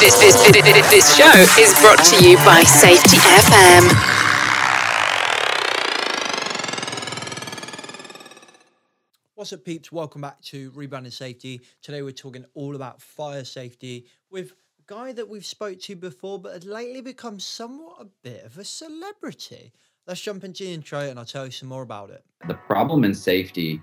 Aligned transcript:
This, 0.00 0.16
this, 0.20 0.36
this, 0.52 0.90
this 0.90 1.16
show 1.16 1.60
is 1.60 1.76
brought 1.80 1.98
to 2.04 2.24
you 2.24 2.36
by 2.44 2.62
Safety 2.62 3.16
FM. 3.16 3.82
What's 9.34 9.52
up, 9.52 9.64
peeps? 9.64 9.90
Welcome 9.90 10.20
back 10.20 10.40
to 10.42 10.70
Rebranding 10.70 11.12
Safety. 11.12 11.62
Today 11.82 12.02
we're 12.02 12.12
talking 12.12 12.44
all 12.54 12.76
about 12.76 13.02
fire 13.02 13.42
safety 13.42 14.06
with 14.30 14.52
a 14.78 14.82
guy 14.86 15.10
that 15.10 15.28
we've 15.28 15.44
spoke 15.44 15.80
to 15.80 15.96
before, 15.96 16.38
but 16.38 16.52
had 16.52 16.64
lately 16.64 17.00
become 17.00 17.40
somewhat 17.40 17.96
a 17.98 18.06
bit 18.22 18.44
of 18.44 18.56
a 18.56 18.62
celebrity. 18.62 19.72
Let's 20.06 20.20
jump 20.20 20.44
into 20.44 20.62
the 20.62 20.74
intro 20.74 21.00
and 21.00 21.18
I'll 21.18 21.24
tell 21.24 21.44
you 21.44 21.50
some 21.50 21.68
more 21.68 21.82
about 21.82 22.10
it. 22.10 22.22
The 22.46 22.54
problem 22.54 23.02
in 23.02 23.14
safety 23.14 23.82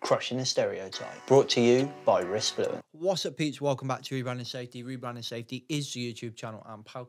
Crushing 0.00 0.38
the 0.38 0.44
Stereotype. 0.46 1.26
Brought 1.26 1.48
to 1.50 1.60
you 1.60 1.92
by 2.04 2.22
Risk 2.22 2.54
Fluent. 2.54 2.80
What's 2.92 3.26
up, 3.26 3.36
peeps? 3.36 3.60
Welcome 3.60 3.88
back 3.88 4.02
to 4.04 4.14
Rebranding 4.14 4.46
Safety. 4.46 4.82
Rebranding 4.82 5.24
Safety 5.24 5.66
is 5.68 5.92
the 5.92 6.12
YouTube 6.12 6.36
channel 6.36 6.64
and, 6.68 6.84
pod- 6.84 7.08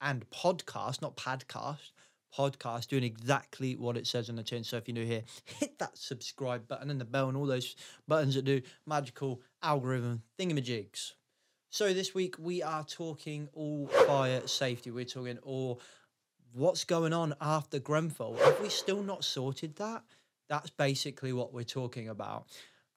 and 0.00 0.28
podcast, 0.30 1.02
not 1.02 1.16
podcast, 1.16 1.90
podcast, 2.36 2.88
doing 2.88 3.04
exactly 3.04 3.76
what 3.76 3.96
it 3.96 4.06
says 4.06 4.28
on 4.30 4.36
the 4.36 4.42
tin. 4.42 4.64
So 4.64 4.78
if 4.78 4.88
you're 4.88 4.94
new 4.94 5.04
here, 5.06 5.22
hit 5.44 5.78
that 5.78 5.96
subscribe 5.96 6.66
button 6.66 6.90
and 6.90 7.00
the 7.00 7.04
bell 7.04 7.28
and 7.28 7.36
all 7.36 7.46
those 7.46 7.76
buttons 8.08 8.34
that 8.34 8.44
do 8.44 8.62
magical 8.86 9.42
algorithm 9.62 10.22
thingamajigs. 10.38 11.12
So 11.68 11.92
this 11.92 12.14
week 12.14 12.34
we 12.38 12.62
are 12.62 12.84
talking 12.84 13.48
all 13.52 13.86
fire 13.86 14.46
safety. 14.48 14.90
We're 14.90 15.04
talking 15.04 15.38
all 15.42 15.80
what's 16.52 16.84
going 16.84 17.12
on 17.12 17.34
after 17.40 17.78
Grenfell. 17.78 18.36
Have 18.42 18.60
we 18.60 18.70
still 18.70 19.02
not 19.04 19.24
sorted 19.24 19.76
that? 19.76 20.02
That's 20.50 20.70
basically 20.70 21.32
what 21.32 21.54
we're 21.54 21.62
talking 21.62 22.08
about. 22.08 22.46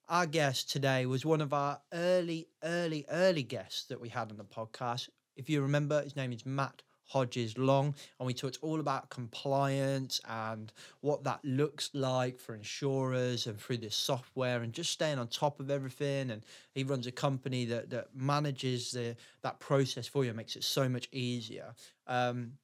Our 0.08 0.26
guest 0.26 0.72
today 0.72 1.06
was 1.06 1.24
one 1.24 1.40
of 1.40 1.52
our 1.52 1.80
early, 1.92 2.48
early, 2.64 3.06
early 3.08 3.44
guests 3.44 3.84
that 3.84 4.00
we 4.00 4.08
had 4.08 4.32
on 4.32 4.36
the 4.36 4.44
podcast. 4.44 5.08
If 5.36 5.48
you 5.48 5.62
remember, 5.62 6.02
his 6.02 6.16
name 6.16 6.32
is 6.32 6.44
Matt 6.44 6.82
Hodges 7.04 7.56
Long, 7.56 7.94
and 8.18 8.26
we 8.26 8.34
talked 8.34 8.58
all 8.60 8.80
about 8.80 9.08
compliance 9.08 10.20
and 10.28 10.72
what 11.00 11.22
that 11.24 11.44
looks 11.44 11.90
like 11.94 12.40
for 12.40 12.56
insurers 12.56 13.46
and 13.46 13.56
through 13.56 13.78
this 13.78 13.94
software 13.94 14.62
and 14.62 14.72
just 14.72 14.90
staying 14.90 15.20
on 15.20 15.28
top 15.28 15.60
of 15.60 15.70
everything. 15.70 16.32
And 16.32 16.42
he 16.74 16.82
runs 16.82 17.06
a 17.06 17.12
company 17.12 17.66
that 17.66 17.88
that 17.90 18.08
manages 18.16 18.90
the 18.90 19.14
that 19.42 19.60
process 19.60 20.08
for 20.08 20.24
you, 20.24 20.34
makes 20.34 20.56
it 20.56 20.64
so 20.64 20.88
much 20.88 21.08
easier. 21.12 21.72
Um, 22.08 22.54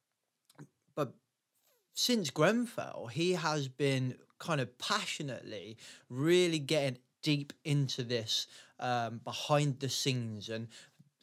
since 1.94 2.30
Grenfell, 2.30 3.08
he 3.08 3.32
has 3.32 3.68
been 3.68 4.16
kind 4.38 4.60
of 4.60 4.78
passionately 4.78 5.76
really 6.08 6.58
getting 6.58 6.98
deep 7.22 7.52
into 7.64 8.02
this 8.02 8.46
um, 8.78 9.20
behind 9.24 9.78
the 9.80 9.88
scenes 9.88 10.48
and 10.48 10.68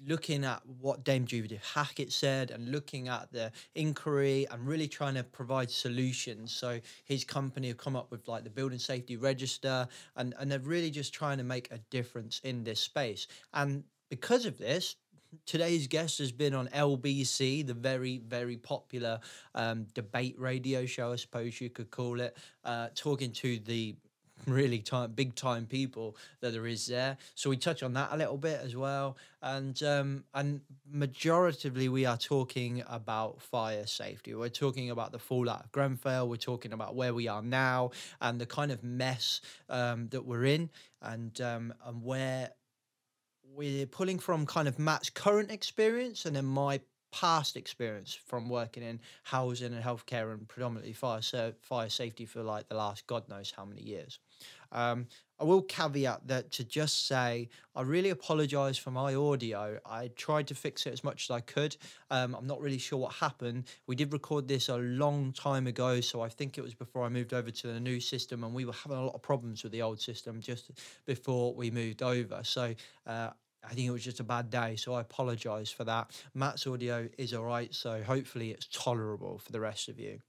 looking 0.06 0.46
at 0.46 0.62
what 0.80 1.04
Dame 1.04 1.26
Judith 1.26 1.64
Hackitt 1.74 2.12
said 2.12 2.52
and 2.52 2.72
looking 2.72 3.08
at 3.08 3.32
the 3.32 3.52
inquiry 3.74 4.46
and 4.52 4.68
really 4.68 4.88
trying 4.88 5.16
to 5.16 5.24
provide 5.24 5.72
solutions. 5.72 6.52
So 6.52 6.80
his 7.06 7.24
company 7.24 7.70
have 7.70 7.78
come 7.78 7.96
up 7.96 8.12
with 8.12 8.28
like 8.28 8.44
the 8.44 8.50
building 8.50 8.78
safety 8.78 9.18
register 9.18 9.88
and, 10.16 10.36
and 10.40 10.52
they're 10.52 10.60
really 10.60 10.92
just 10.92 11.14
trying 11.14 11.40
to 11.40 11.44
make 11.44 11.72
a 11.72 11.80
difference 11.90 12.40
in 12.44 12.64
this 12.64 12.80
space. 12.80 13.28
And 13.54 13.84
because 14.10 14.46
of 14.46 14.58
this, 14.58 14.96
today's 15.46 15.88
guest 15.88 16.20
has 16.20 16.32
been 16.32 16.54
on 16.54 16.68
LBC, 16.70 17.66
the 17.66 17.74
very, 17.74 18.20
very 18.20 18.58
popular 18.58 19.20
um, 19.56 19.86
debate 19.94 20.36
radio 20.40 20.86
show, 20.86 21.14
I 21.14 21.16
suppose 21.18 21.60
you 21.62 21.70
could 21.70 21.92
call 21.92 22.20
it, 22.20 22.36
uh, 22.64 22.90
talking 22.96 23.32
to 23.34 23.60
the 23.60 23.96
really 24.46 24.80
time 24.80 25.12
big 25.12 25.36
time 25.36 25.66
people 25.66 26.16
that 26.42 26.52
there 26.54 26.68
is 26.68 26.88
there. 26.88 27.18
So 27.36 27.50
we 27.50 27.58
touch 27.58 27.84
on 27.84 27.94
that 27.94 28.10
a 28.12 28.18
little 28.18 28.38
bit 28.38 28.62
as 28.64 28.76
well. 28.76 29.18
And 29.42 29.82
um 29.84 30.24
and 30.34 30.62
majoritively 30.94 31.90
we 31.90 32.06
are 32.06 32.18
talking 32.18 32.84
about 32.88 33.42
fire 33.42 33.86
safety. 33.88 34.34
We're 34.34 34.50
talking 34.50 34.90
about 34.90 35.12
the 35.12 35.20
fallout 35.20 35.66
of 35.66 35.72
grenfell. 35.72 36.30
We're 36.30 36.38
talking 36.38 36.74
about 36.74 36.96
where 36.96 37.14
we 37.14 37.28
are 37.28 37.42
now 37.42 37.92
and 38.22 38.40
the 38.40 38.46
kind 38.46 38.72
of 38.72 38.84
mess 38.84 39.42
um 39.70 40.08
that 40.10 40.26
we're 40.26 40.46
in 40.46 40.70
and 41.02 41.40
um 41.42 41.74
and 41.86 42.04
where 42.04 42.52
we're 43.56 43.86
pulling 43.86 44.20
from 44.20 44.46
kind 44.46 44.68
of 44.68 44.80
Matt's 44.80 45.10
current 45.10 45.52
experience 45.52 46.26
and 46.26 46.36
then 46.36 46.46
my 46.46 46.80
past 47.12 47.56
experience 47.56 48.14
from 48.14 48.50
working 48.50 48.84
in 48.84 49.00
housing 49.24 49.74
and 49.74 49.84
healthcare 49.84 50.34
and 50.34 50.48
predominantly 50.48 50.94
fire 50.94 51.22
so 51.22 51.54
fire 51.62 51.90
safety 51.90 52.26
for 52.26 52.44
like 52.44 52.68
the 52.68 52.76
last 52.76 53.08
God 53.08 53.28
knows 53.30 53.54
how 53.56 53.66
many 53.66 53.82
years. 53.82 54.20
Um, 54.72 55.08
I 55.40 55.44
will 55.44 55.62
caveat 55.62 56.28
that 56.28 56.52
to 56.54 56.64
just 56.64 57.06
say 57.08 57.50
I 57.76 57.84
really 57.84 58.10
apologise 58.10 58.78
for 58.78 58.90
my 58.90 59.14
audio. 59.14 59.80
I 59.86 60.10
tried 60.16 60.48
to 60.48 60.56
fix 60.56 60.88
it 60.88 60.94
as 60.94 61.04
much 61.04 61.26
as 61.26 61.32
I 61.32 61.42
could. 61.42 61.78
Um, 62.10 62.34
I'm 62.34 62.48
not 62.48 62.60
really 62.60 62.80
sure 62.80 62.98
what 62.98 63.14
happened. 63.14 63.66
We 63.86 63.96
did 63.96 64.12
record 64.14 64.48
this 64.48 64.68
a 64.70 64.78
long 64.78 65.34
time 65.34 65.68
ago, 65.68 66.02
so 66.02 66.22
I 66.22 66.30
think 66.30 66.58
it 66.58 66.62
was 66.62 66.74
before 66.74 67.04
I 67.04 67.10
moved 67.10 67.34
over 67.34 67.52
to 67.52 67.68
the 67.68 67.80
new 67.80 68.00
system, 68.00 68.44
and 68.44 68.54
we 68.54 68.66
were 68.66 68.74
having 68.74 68.98
a 68.98 69.06
lot 69.06 69.14
of 69.14 69.22
problems 69.22 69.62
with 69.62 69.72
the 69.72 69.84
old 69.84 70.02
system 70.02 70.42
just 70.42 70.72
before 71.06 71.54
we 71.54 71.72
moved 71.72 72.02
over. 72.02 72.42
So. 72.44 72.74
Uh, 73.06 73.30
I 73.64 73.74
think 73.74 73.88
it 73.88 73.92
was 73.92 74.04
just 74.04 74.22
a 74.22 74.24
bad 74.24 74.50
day, 74.50 74.78
so 74.78 74.94
I 74.94 75.02
apologise 75.02 75.70
for 75.70 75.84
that. 75.84 76.12
Matt's 76.34 76.66
audio 76.68 77.10
is 77.18 77.34
all 77.34 77.44
right, 77.44 77.74
so 77.74 78.02
hopefully 78.02 78.52
it's 78.52 78.68
tolerable 78.72 79.40
for 79.40 79.52
the 79.52 79.60
rest 79.60 79.90
of 79.90 80.00
you. 80.00 80.22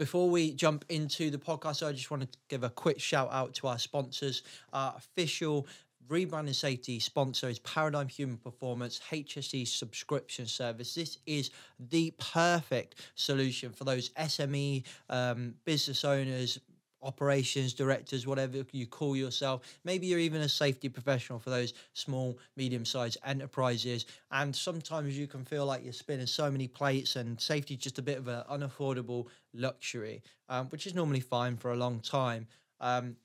Before 0.00 0.30
we 0.30 0.54
jump 0.54 0.86
into 0.88 1.28
the 1.28 1.36
podcast, 1.36 1.86
I 1.86 1.92
just 1.92 2.10
want 2.10 2.22
to 2.22 2.38
give 2.48 2.62
a 2.62 2.70
quick 2.70 2.98
shout 2.98 3.28
out 3.30 3.52
to 3.56 3.66
our 3.66 3.78
sponsors. 3.78 4.42
Our 4.72 4.94
official 4.96 5.66
rebranding 6.08 6.54
safety 6.54 6.98
sponsor 7.00 7.50
is 7.50 7.58
Paradigm 7.58 8.08
Human 8.08 8.38
Performance 8.38 8.98
HSE 9.10 9.68
subscription 9.68 10.46
service. 10.46 10.94
This 10.94 11.18
is 11.26 11.50
the 11.78 12.14
perfect 12.18 12.94
solution 13.14 13.72
for 13.72 13.84
those 13.84 14.08
SME 14.18 14.84
um, 15.10 15.52
business 15.66 16.02
owners, 16.02 16.58
operations 17.02 17.72
directors, 17.74 18.26
whatever 18.26 18.64
you 18.72 18.86
call 18.86 19.16
yourself. 19.16 19.62
Maybe 19.84 20.06
you're 20.06 20.18
even 20.18 20.42
a 20.42 20.48
safety 20.48 20.88
professional 20.88 21.38
for 21.38 21.50
those 21.50 21.74
small, 21.92 22.38
medium 22.56 22.84
sized 22.84 23.18
enterprises. 23.24 24.06
And 24.30 24.54
sometimes 24.54 25.18
you 25.18 25.26
can 25.26 25.44
feel 25.44 25.66
like 25.66 25.84
you're 25.84 25.92
spinning 25.92 26.26
so 26.26 26.50
many 26.50 26.68
plates, 26.68 27.16
and 27.16 27.40
safety 27.40 27.74
is 27.74 27.80
just 27.80 27.98
a 27.98 28.02
bit 28.02 28.18
of 28.18 28.28
an 28.28 28.42
unaffordable 28.50 29.26
luxury, 29.54 30.22
um, 30.48 30.68
which 30.68 30.86
is 30.86 30.94
normally 30.94 31.20
fine 31.20 31.56
for 31.56 31.72
a 31.72 31.76
long 31.76 32.00
time. 32.00 32.46
Um, 32.80 33.16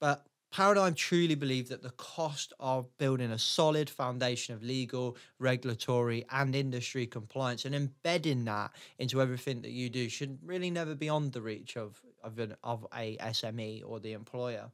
but 0.00 0.26
Paradigm 0.52 0.94
truly 0.94 1.34
believe 1.34 1.70
that 1.70 1.82
the 1.82 1.90
cost 1.92 2.52
of 2.60 2.86
building 2.98 3.30
a 3.30 3.38
solid 3.38 3.88
foundation 3.88 4.54
of 4.54 4.62
legal, 4.62 5.16
regulatory, 5.38 6.26
and 6.30 6.54
industry 6.54 7.06
compliance 7.06 7.64
and 7.64 7.74
embedding 7.74 8.44
that 8.44 8.70
into 8.98 9.22
everything 9.22 9.62
that 9.62 9.70
you 9.70 9.88
do 9.88 10.10
should 10.10 10.38
really 10.44 10.70
never 10.70 10.94
be 10.94 11.08
on 11.08 11.30
the 11.30 11.40
reach 11.40 11.78
of 11.78 12.02
of, 12.22 12.38
an, 12.38 12.56
of 12.62 12.86
a 12.94 13.16
SME 13.18 13.82
or 13.84 14.00
the 14.00 14.12
employer. 14.12 14.70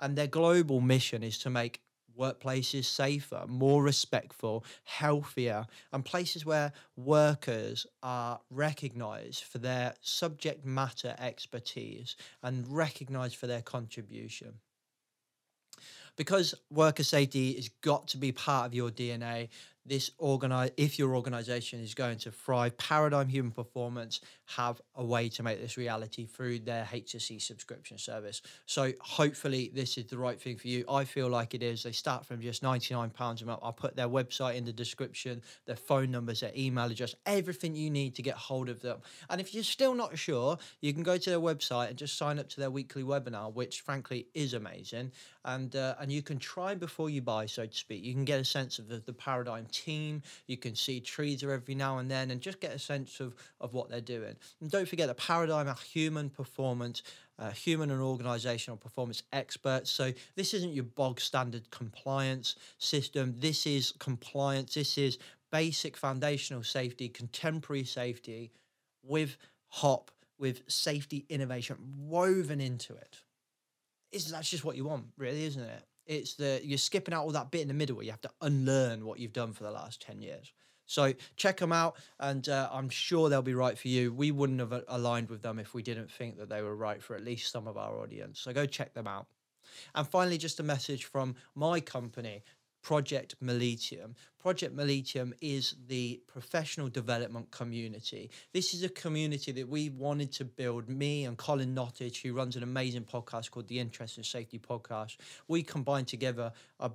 And 0.00 0.16
their 0.16 0.26
global 0.26 0.80
mission 0.80 1.22
is 1.22 1.38
to 1.38 1.50
make 1.50 1.80
workplaces 2.18 2.84
safer, 2.84 3.44
more 3.46 3.82
respectful, 3.82 4.64
healthier, 4.84 5.66
and 5.92 6.04
places 6.04 6.46
where 6.46 6.72
workers 6.96 7.86
are 8.02 8.40
recognized 8.50 9.44
for 9.44 9.58
their 9.58 9.94
subject 10.00 10.64
matter 10.64 11.14
expertise 11.18 12.16
and 12.42 12.66
recognized 12.68 13.36
for 13.36 13.46
their 13.46 13.62
contribution 13.62 14.54
because 16.16 16.54
worker 16.70 17.04
safety 17.04 17.54
has 17.54 17.68
got 17.82 18.08
to 18.08 18.16
be 18.16 18.32
part 18.32 18.66
of 18.66 18.74
your 18.74 18.90
DNA. 18.90 19.48
This 19.86 20.10
organize 20.18 20.70
if 20.76 20.98
your 20.98 21.14
organization 21.14 21.80
is 21.80 21.94
going 21.94 22.18
to 22.18 22.30
thrive, 22.30 22.76
Paradigm 22.76 23.28
Human 23.28 23.52
Performance 23.52 24.20
have 24.56 24.80
a 24.94 25.04
way 25.04 25.28
to 25.28 25.42
make 25.42 25.60
this 25.60 25.76
reality 25.76 26.26
through 26.26 26.60
their 26.60 26.84
HSE 26.84 27.40
subscription 27.40 27.98
service. 27.98 28.42
So 28.66 28.92
hopefully 29.00 29.70
this 29.74 29.96
is 29.96 30.06
the 30.06 30.18
right 30.18 30.40
thing 30.40 30.56
for 30.56 30.68
you. 30.68 30.84
I 30.88 31.04
feel 31.04 31.28
like 31.28 31.54
it 31.54 31.62
is. 31.62 31.82
They 31.82 31.92
start 31.92 32.26
from 32.26 32.40
just 32.40 32.62
£99 32.62 33.42
a 33.42 33.44
month. 33.44 33.60
I'll 33.62 33.72
put 33.72 33.96
their 33.96 34.08
website 34.08 34.56
in 34.56 34.64
the 34.64 34.72
description, 34.72 35.42
their 35.66 35.76
phone 35.76 36.10
numbers, 36.10 36.40
their 36.40 36.52
email 36.56 36.90
address, 36.90 37.14
everything 37.24 37.74
you 37.74 37.90
need 37.90 38.14
to 38.16 38.22
get 38.22 38.34
hold 38.34 38.68
of 38.68 38.80
them. 38.80 38.98
And 39.30 39.40
if 39.40 39.54
you're 39.54 39.64
still 39.64 39.94
not 39.94 40.18
sure, 40.18 40.58
you 40.80 40.92
can 40.92 41.02
go 41.02 41.16
to 41.16 41.30
their 41.30 41.40
website 41.40 41.88
and 41.88 41.96
just 41.96 42.18
sign 42.18 42.38
up 42.38 42.48
to 42.50 42.60
their 42.60 42.70
weekly 42.70 43.02
webinar, 43.02 43.52
which 43.52 43.82
frankly 43.82 44.26
is 44.34 44.54
amazing. 44.54 45.12
And 45.44 45.74
uh, 45.76 45.94
and 46.00 46.10
you 46.10 46.22
can 46.22 46.38
try 46.38 46.74
before 46.74 47.08
you 47.08 47.22
buy, 47.22 47.46
so 47.46 47.66
to 47.66 47.76
speak. 47.76 48.02
You 48.04 48.12
can 48.14 48.24
get 48.24 48.40
a 48.40 48.44
sense 48.44 48.78
of 48.78 48.88
the, 48.88 48.98
the 48.98 49.12
paradigm 49.12 49.66
team. 49.84 50.22
You 50.46 50.56
can 50.56 50.74
see 50.74 51.00
Treaser 51.00 51.50
every 51.50 51.74
now 51.74 51.98
and 51.98 52.10
then 52.10 52.30
and 52.30 52.40
just 52.40 52.60
get 52.60 52.72
a 52.72 52.78
sense 52.78 53.20
of, 53.20 53.34
of 53.60 53.74
what 53.74 53.90
they're 53.90 54.00
doing. 54.00 54.36
And 54.60 54.70
don't 54.70 54.88
forget 54.88 55.08
the 55.08 55.14
paradigm 55.14 55.68
of 55.68 55.80
human 55.80 56.30
performance, 56.30 57.02
uh, 57.38 57.50
human 57.50 57.90
and 57.90 58.00
organizational 58.00 58.76
performance 58.76 59.22
experts. 59.32 59.90
So 59.90 60.12
this 60.34 60.54
isn't 60.54 60.72
your 60.72 60.84
bog 60.84 61.20
standard 61.20 61.70
compliance 61.70 62.56
system. 62.78 63.34
This 63.38 63.66
is 63.66 63.92
compliance. 63.98 64.74
This 64.74 64.98
is 64.98 65.18
basic 65.52 65.96
foundational 65.96 66.62
safety, 66.62 67.08
contemporary 67.08 67.84
safety 67.84 68.52
with 69.02 69.36
HOP, 69.68 70.10
with 70.38 70.62
safety 70.68 71.24
innovation 71.28 71.76
woven 71.98 72.60
into 72.60 72.94
it. 72.94 73.18
Is 74.12 74.30
that's 74.30 74.50
just 74.50 74.64
what 74.64 74.76
you 74.76 74.84
want, 74.84 75.06
really, 75.18 75.44
isn't 75.44 75.62
it? 75.62 75.82
It's 76.06 76.34
the 76.34 76.60
you're 76.62 76.78
skipping 76.78 77.14
out 77.14 77.24
all 77.24 77.32
that 77.32 77.50
bit 77.50 77.62
in 77.62 77.68
the 77.68 77.74
middle 77.74 77.96
where 77.96 78.04
you 78.04 78.10
have 78.10 78.20
to 78.22 78.30
unlearn 78.40 79.04
what 79.04 79.18
you've 79.18 79.32
done 79.32 79.52
for 79.52 79.64
the 79.64 79.70
last 79.70 80.00
10 80.02 80.22
years. 80.22 80.52
So 80.86 81.12
check 81.34 81.58
them 81.58 81.72
out, 81.72 81.96
and 82.20 82.48
uh, 82.48 82.68
I'm 82.72 82.88
sure 82.88 83.28
they'll 83.28 83.42
be 83.42 83.54
right 83.54 83.76
for 83.76 83.88
you. 83.88 84.12
We 84.12 84.30
wouldn't 84.30 84.60
have 84.60 84.84
aligned 84.86 85.28
with 85.28 85.42
them 85.42 85.58
if 85.58 85.74
we 85.74 85.82
didn't 85.82 86.10
think 86.10 86.38
that 86.38 86.48
they 86.48 86.62
were 86.62 86.76
right 86.76 87.02
for 87.02 87.16
at 87.16 87.24
least 87.24 87.50
some 87.50 87.66
of 87.66 87.76
our 87.76 88.00
audience. 88.00 88.38
So 88.38 88.52
go 88.52 88.66
check 88.66 88.94
them 88.94 89.08
out. 89.08 89.26
And 89.94 90.06
finally, 90.06 90.38
just 90.38 90.60
a 90.60 90.62
message 90.62 91.04
from 91.04 91.34
my 91.54 91.80
company, 91.80 92.44
Project 92.86 93.34
Miletium. 93.42 94.14
Project 94.38 94.76
Miletium 94.76 95.32
is 95.40 95.74
the 95.88 96.20
professional 96.28 96.88
development 96.88 97.50
community. 97.50 98.30
This 98.52 98.74
is 98.74 98.84
a 98.84 98.88
community 98.88 99.50
that 99.50 99.68
we 99.68 99.90
wanted 99.90 100.30
to 100.34 100.44
build. 100.44 100.88
Me 100.88 101.24
and 101.24 101.36
Colin 101.36 101.74
Nottage, 101.74 102.22
who 102.22 102.32
runs 102.32 102.54
an 102.54 102.62
amazing 102.62 103.02
podcast 103.02 103.50
called 103.50 103.66
the 103.66 103.80
Interest 103.80 104.18
and 104.18 104.24
Safety 104.24 104.60
Podcast, 104.60 105.16
we 105.48 105.64
combined 105.64 106.06
together, 106.06 106.52
uh, 106.78 106.88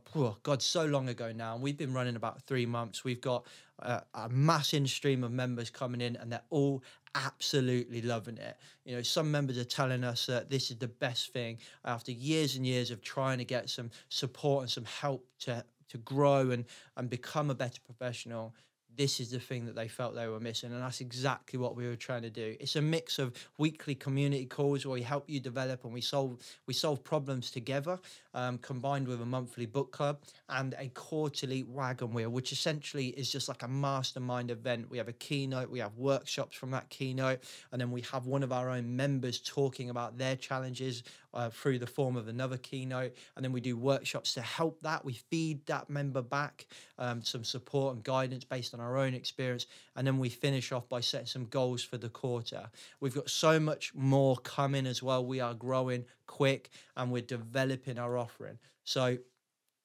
God, 0.43 0.61
so 0.61 0.85
long 0.85 1.09
ago 1.09 1.33
now. 1.33 1.55
And 1.55 1.61
we've 1.61 1.75
been 1.75 1.93
running 1.93 2.15
about 2.15 2.41
three 2.43 2.65
months. 2.65 3.03
We've 3.03 3.19
got 3.19 3.45
uh, 3.81 3.99
a 4.13 4.29
massive 4.29 4.89
stream 4.89 5.25
of 5.25 5.33
members 5.33 5.69
coming 5.69 5.99
in, 5.99 6.15
and 6.15 6.31
they're 6.31 6.41
all 6.51 6.83
absolutely 7.15 8.01
loving 8.01 8.37
it. 8.37 8.55
You 8.85 8.95
know, 8.95 9.01
some 9.01 9.29
members 9.29 9.57
are 9.57 9.65
telling 9.65 10.05
us 10.05 10.25
that 10.27 10.49
this 10.49 10.71
is 10.71 10.77
the 10.77 10.87
best 10.87 11.33
thing 11.33 11.57
after 11.83 12.13
years 12.13 12.55
and 12.55 12.65
years 12.65 12.91
of 12.91 13.01
trying 13.01 13.39
to 13.39 13.43
get 13.43 13.69
some 13.69 13.91
support 14.07 14.61
and 14.61 14.71
some 14.71 14.85
help 14.85 15.27
to 15.39 15.65
to 15.91 15.97
grow 15.97 16.51
and 16.51 16.65
and 16.97 17.09
become 17.09 17.49
a 17.49 17.55
better 17.55 17.81
professional 17.85 18.53
this 18.97 19.19
is 19.19 19.31
the 19.31 19.39
thing 19.39 19.65
that 19.65 19.75
they 19.75 19.87
felt 19.87 20.15
they 20.15 20.27
were 20.27 20.39
missing 20.39 20.71
and 20.71 20.81
that's 20.81 21.01
exactly 21.01 21.57
what 21.57 21.75
we 21.75 21.87
were 21.87 21.95
trying 21.95 22.21
to 22.21 22.29
do. 22.29 22.55
It's 22.59 22.75
a 22.75 22.81
mix 22.81 23.19
of 23.19 23.33
weekly 23.57 23.95
community 23.95 24.45
calls 24.45 24.85
where 24.85 24.93
we 24.93 25.01
help 25.01 25.29
you 25.29 25.39
develop 25.39 25.83
and 25.85 25.93
we 25.93 26.01
solve 26.01 26.37
we 26.67 26.73
solve 26.73 27.03
problems 27.03 27.51
together 27.51 27.99
um, 28.33 28.57
combined 28.57 29.07
with 29.07 29.21
a 29.21 29.25
monthly 29.25 29.65
book 29.65 29.91
club 29.91 30.19
and 30.49 30.75
a 30.77 30.89
quarterly 30.89 31.63
wagon 31.63 32.13
wheel 32.13 32.29
which 32.29 32.51
essentially 32.51 33.07
is 33.07 33.31
just 33.31 33.47
like 33.47 33.63
a 33.63 33.67
mastermind 33.67 34.51
event. 34.51 34.89
We 34.89 34.97
have 34.97 35.07
a 35.07 35.13
keynote 35.13 35.69
we 35.69 35.79
have 35.79 35.97
workshops 35.97 36.55
from 36.55 36.71
that 36.71 36.89
keynote 36.89 37.39
and 37.71 37.79
then 37.79 37.91
we 37.91 38.01
have 38.11 38.25
one 38.25 38.43
of 38.43 38.51
our 38.51 38.69
own 38.69 38.95
members 38.95 39.39
talking 39.39 39.89
about 39.89 40.17
their 40.17 40.35
challenges 40.35 41.03
uh, 41.33 41.49
through 41.49 41.79
the 41.79 41.87
form 41.87 42.15
of 42.15 42.27
another 42.27 42.57
keynote 42.57 43.13
and 43.35 43.45
then 43.45 43.51
we 43.51 43.61
do 43.61 43.77
workshops 43.77 44.33
to 44.33 44.41
help 44.41 44.81
that 44.81 45.05
we 45.05 45.13
feed 45.13 45.65
that 45.65 45.89
member 45.89 46.21
back 46.21 46.67
um, 46.97 47.21
some 47.21 47.43
support 47.43 47.95
and 47.95 48.03
guidance 48.03 48.43
based 48.43 48.73
on 48.73 48.79
our 48.79 48.97
own 48.97 49.13
experience. 49.13 49.67
And 49.95 50.05
then 50.05 50.19
we 50.19 50.29
finish 50.29 50.71
off 50.71 50.87
by 50.89 51.01
setting 51.01 51.27
some 51.27 51.45
goals 51.45 51.83
for 51.83 51.97
the 51.97 52.09
quarter. 52.09 52.69
We've 52.99 53.15
got 53.15 53.29
so 53.29 53.59
much 53.59 53.93
more 53.93 54.37
coming 54.37 54.87
as 54.87 55.03
well. 55.03 55.25
We 55.25 55.39
are 55.39 55.53
growing 55.53 56.05
quick 56.27 56.69
and 56.95 57.11
we're 57.11 57.21
developing 57.21 57.97
our 57.97 58.17
offering. 58.17 58.59
So 58.83 59.17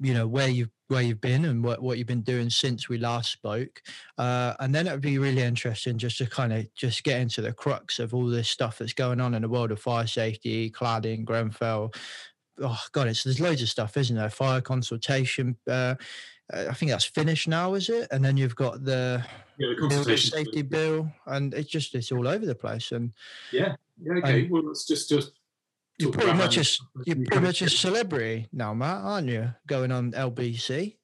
you 0.00 0.14
know, 0.14 0.26
where 0.26 0.48
you've 0.48 0.70
where 0.88 1.02
you've 1.02 1.20
been 1.20 1.44
and 1.46 1.64
what, 1.64 1.82
what 1.82 1.98
you've 1.98 2.06
been 2.06 2.22
doing 2.22 2.48
since 2.48 2.88
we 2.88 2.96
last 2.96 3.32
spoke. 3.32 3.82
Uh, 4.18 4.54
and 4.60 4.72
then 4.72 4.86
it'd 4.86 5.00
be 5.00 5.18
really 5.18 5.42
interesting 5.42 5.98
just 5.98 6.18
to 6.18 6.26
kind 6.26 6.52
of 6.52 6.72
just 6.74 7.02
get 7.02 7.20
into 7.20 7.42
the 7.42 7.52
crux 7.52 7.98
of 7.98 8.14
all 8.14 8.26
this 8.26 8.48
stuff 8.48 8.78
that's 8.78 8.92
going 8.92 9.20
on 9.20 9.34
in 9.34 9.42
the 9.42 9.48
world 9.48 9.72
of 9.72 9.80
fire 9.80 10.06
safety, 10.06 10.70
cladding, 10.70 11.24
Grenfell, 11.24 11.92
oh 12.62 12.80
god, 12.92 13.08
it's 13.08 13.24
there's 13.24 13.40
loads 13.40 13.62
of 13.62 13.68
stuff, 13.68 13.96
isn't 13.96 14.16
there? 14.16 14.30
Fire 14.30 14.60
consultation. 14.60 15.56
Uh, 15.68 15.94
I 16.52 16.74
think 16.74 16.90
that's 16.90 17.04
finished 17.04 17.48
now, 17.48 17.74
is 17.74 17.88
it? 17.88 18.08
And 18.10 18.24
then 18.24 18.36
you've 18.36 18.54
got 18.54 18.84
the, 18.84 19.24
yeah, 19.58 19.68
the 19.70 19.76
consultation 19.76 20.30
safety 20.30 20.62
bill, 20.62 21.10
and 21.26 21.52
it's 21.54 21.68
just 21.68 21.94
it's 21.94 22.12
all 22.12 22.28
over 22.28 22.46
the 22.46 22.54
place. 22.54 22.92
And 22.92 23.12
yeah, 23.52 23.74
yeah, 24.00 24.14
okay. 24.18 24.42
And 24.42 24.50
well, 24.50 24.62
let's 24.66 24.86
just 24.86 25.08
just. 25.08 25.32
You're 25.98 26.12
pretty 26.12 26.34
much 26.34 26.58
a 26.58 26.64
you're 27.06 27.16
pretty 27.16 27.40
much 27.40 27.62
a 27.62 27.70
celebrity 27.70 28.48
now, 28.52 28.74
Matt, 28.74 29.02
aren't 29.02 29.28
you? 29.28 29.54
Going 29.66 29.90
on 29.90 30.12
LBC. 30.12 30.96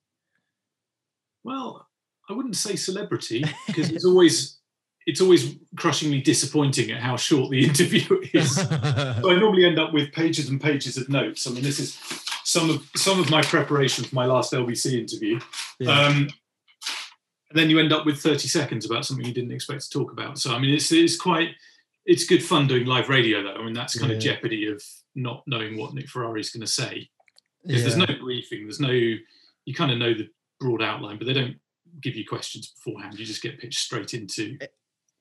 Well, 1.44 1.88
I 2.28 2.34
wouldn't 2.34 2.56
say 2.56 2.76
celebrity 2.76 3.44
because 3.66 3.90
it's 3.90 4.04
always 4.06 4.58
it's 5.06 5.20
always 5.20 5.56
crushingly 5.76 6.20
disappointing 6.20 6.90
at 6.92 7.00
how 7.00 7.16
short 7.16 7.50
the 7.50 7.64
interview 7.68 8.04
is. 8.32 8.54
so 8.56 8.68
I 8.70 9.38
normally 9.38 9.64
end 9.64 9.78
up 9.78 9.92
with 9.92 10.12
pages 10.12 10.48
and 10.48 10.60
pages 10.60 10.96
of 10.96 11.08
notes. 11.08 11.46
I 11.46 11.50
mean, 11.50 11.62
this 11.62 11.78
is 11.78 11.98
some 12.44 12.70
of 12.70 12.86
some 12.94 13.18
of 13.18 13.30
my 13.30 13.42
preparation 13.42 14.04
for 14.04 14.14
my 14.14 14.26
last 14.26 14.52
LBC 14.52 14.92
interview. 14.92 15.40
Yeah. 15.78 15.90
Um, 15.90 16.28
and 17.50 17.58
then 17.58 17.68
you 17.68 17.78
end 17.78 17.92
up 17.92 18.06
with 18.06 18.18
30 18.18 18.48
seconds 18.48 18.86
about 18.86 19.04
something 19.04 19.26
you 19.26 19.34
didn't 19.34 19.52
expect 19.52 19.82
to 19.82 19.90
talk 19.90 20.12
about. 20.12 20.38
So 20.38 20.54
I 20.54 20.58
mean, 20.58 20.74
it's 20.74 20.92
it's 20.92 21.16
quite 21.16 21.50
it's 22.06 22.24
good 22.24 22.42
fun 22.42 22.66
doing 22.66 22.86
live 22.86 23.08
radio 23.08 23.42
though. 23.42 23.54
I 23.54 23.64
mean, 23.64 23.74
that's 23.74 23.98
kind 23.98 24.10
yeah. 24.10 24.16
of 24.16 24.22
jeopardy 24.22 24.68
of 24.68 24.82
not 25.14 25.42
knowing 25.46 25.78
what 25.78 25.94
Nick 25.94 26.08
Ferrari 26.08 26.40
is 26.40 26.50
going 26.50 26.62
to 26.62 26.66
say 26.66 27.08
because 27.64 27.82
yeah. 27.82 27.88
there's 27.88 28.08
no 28.08 28.18
briefing. 28.20 28.64
There's 28.64 28.80
no 28.80 28.90
you 28.90 29.74
kind 29.74 29.92
of 29.92 29.98
know 29.98 30.14
the 30.14 30.28
broad 30.60 30.82
outline, 30.82 31.18
but 31.18 31.26
they 31.26 31.32
don't 31.32 31.56
give 32.00 32.16
you 32.16 32.24
questions 32.26 32.72
beforehand. 32.72 33.18
You 33.18 33.24
just 33.24 33.42
get 33.42 33.58
pitched 33.58 33.78
straight 33.78 34.14
into 34.14 34.58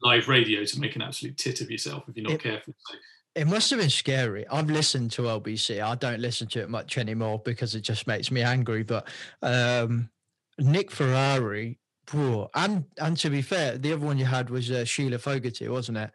live 0.02 0.28
radio 0.28 0.64
to 0.64 0.80
make 0.80 0.96
an 0.96 1.02
absolute 1.02 1.38
tit 1.38 1.62
of 1.62 1.70
yourself 1.70 2.04
if 2.08 2.16
you're 2.16 2.24
not 2.24 2.34
it, 2.34 2.44
careful. 2.44 2.74
So, 2.88 2.98
it 3.36 3.48
must 3.48 3.70
have 3.70 3.80
been 3.80 3.90
scary. 3.90 4.46
I've 4.50 4.70
listened 4.70 5.12
to 5.14 5.24
LBC. 5.24 5.82
I 5.82 5.96
don't 5.96 6.20
listen 6.20 6.48
to 6.50 6.62
it 6.62 6.70
much 6.70 6.98
anymore 6.98 7.40
because 7.44 7.76
it 7.76 7.82
just 7.82 8.08
makes 8.08 8.30
me 8.30 8.42
angry. 8.42 8.84
But 8.84 9.08
um, 9.42 10.10
Nick 10.58 10.92
Ferrari, 10.92 11.80
bro, 12.06 12.50
and 12.56 12.86
and 12.98 13.16
to 13.18 13.30
be 13.30 13.42
fair, 13.42 13.78
the 13.78 13.94
other 13.94 14.06
one 14.06 14.18
you 14.18 14.26
had 14.26 14.50
was 14.50 14.70
uh, 14.70 14.84
Sheila 14.84 15.18
Fogarty, 15.18 15.70
wasn't 15.70 16.00
it? 16.00 16.12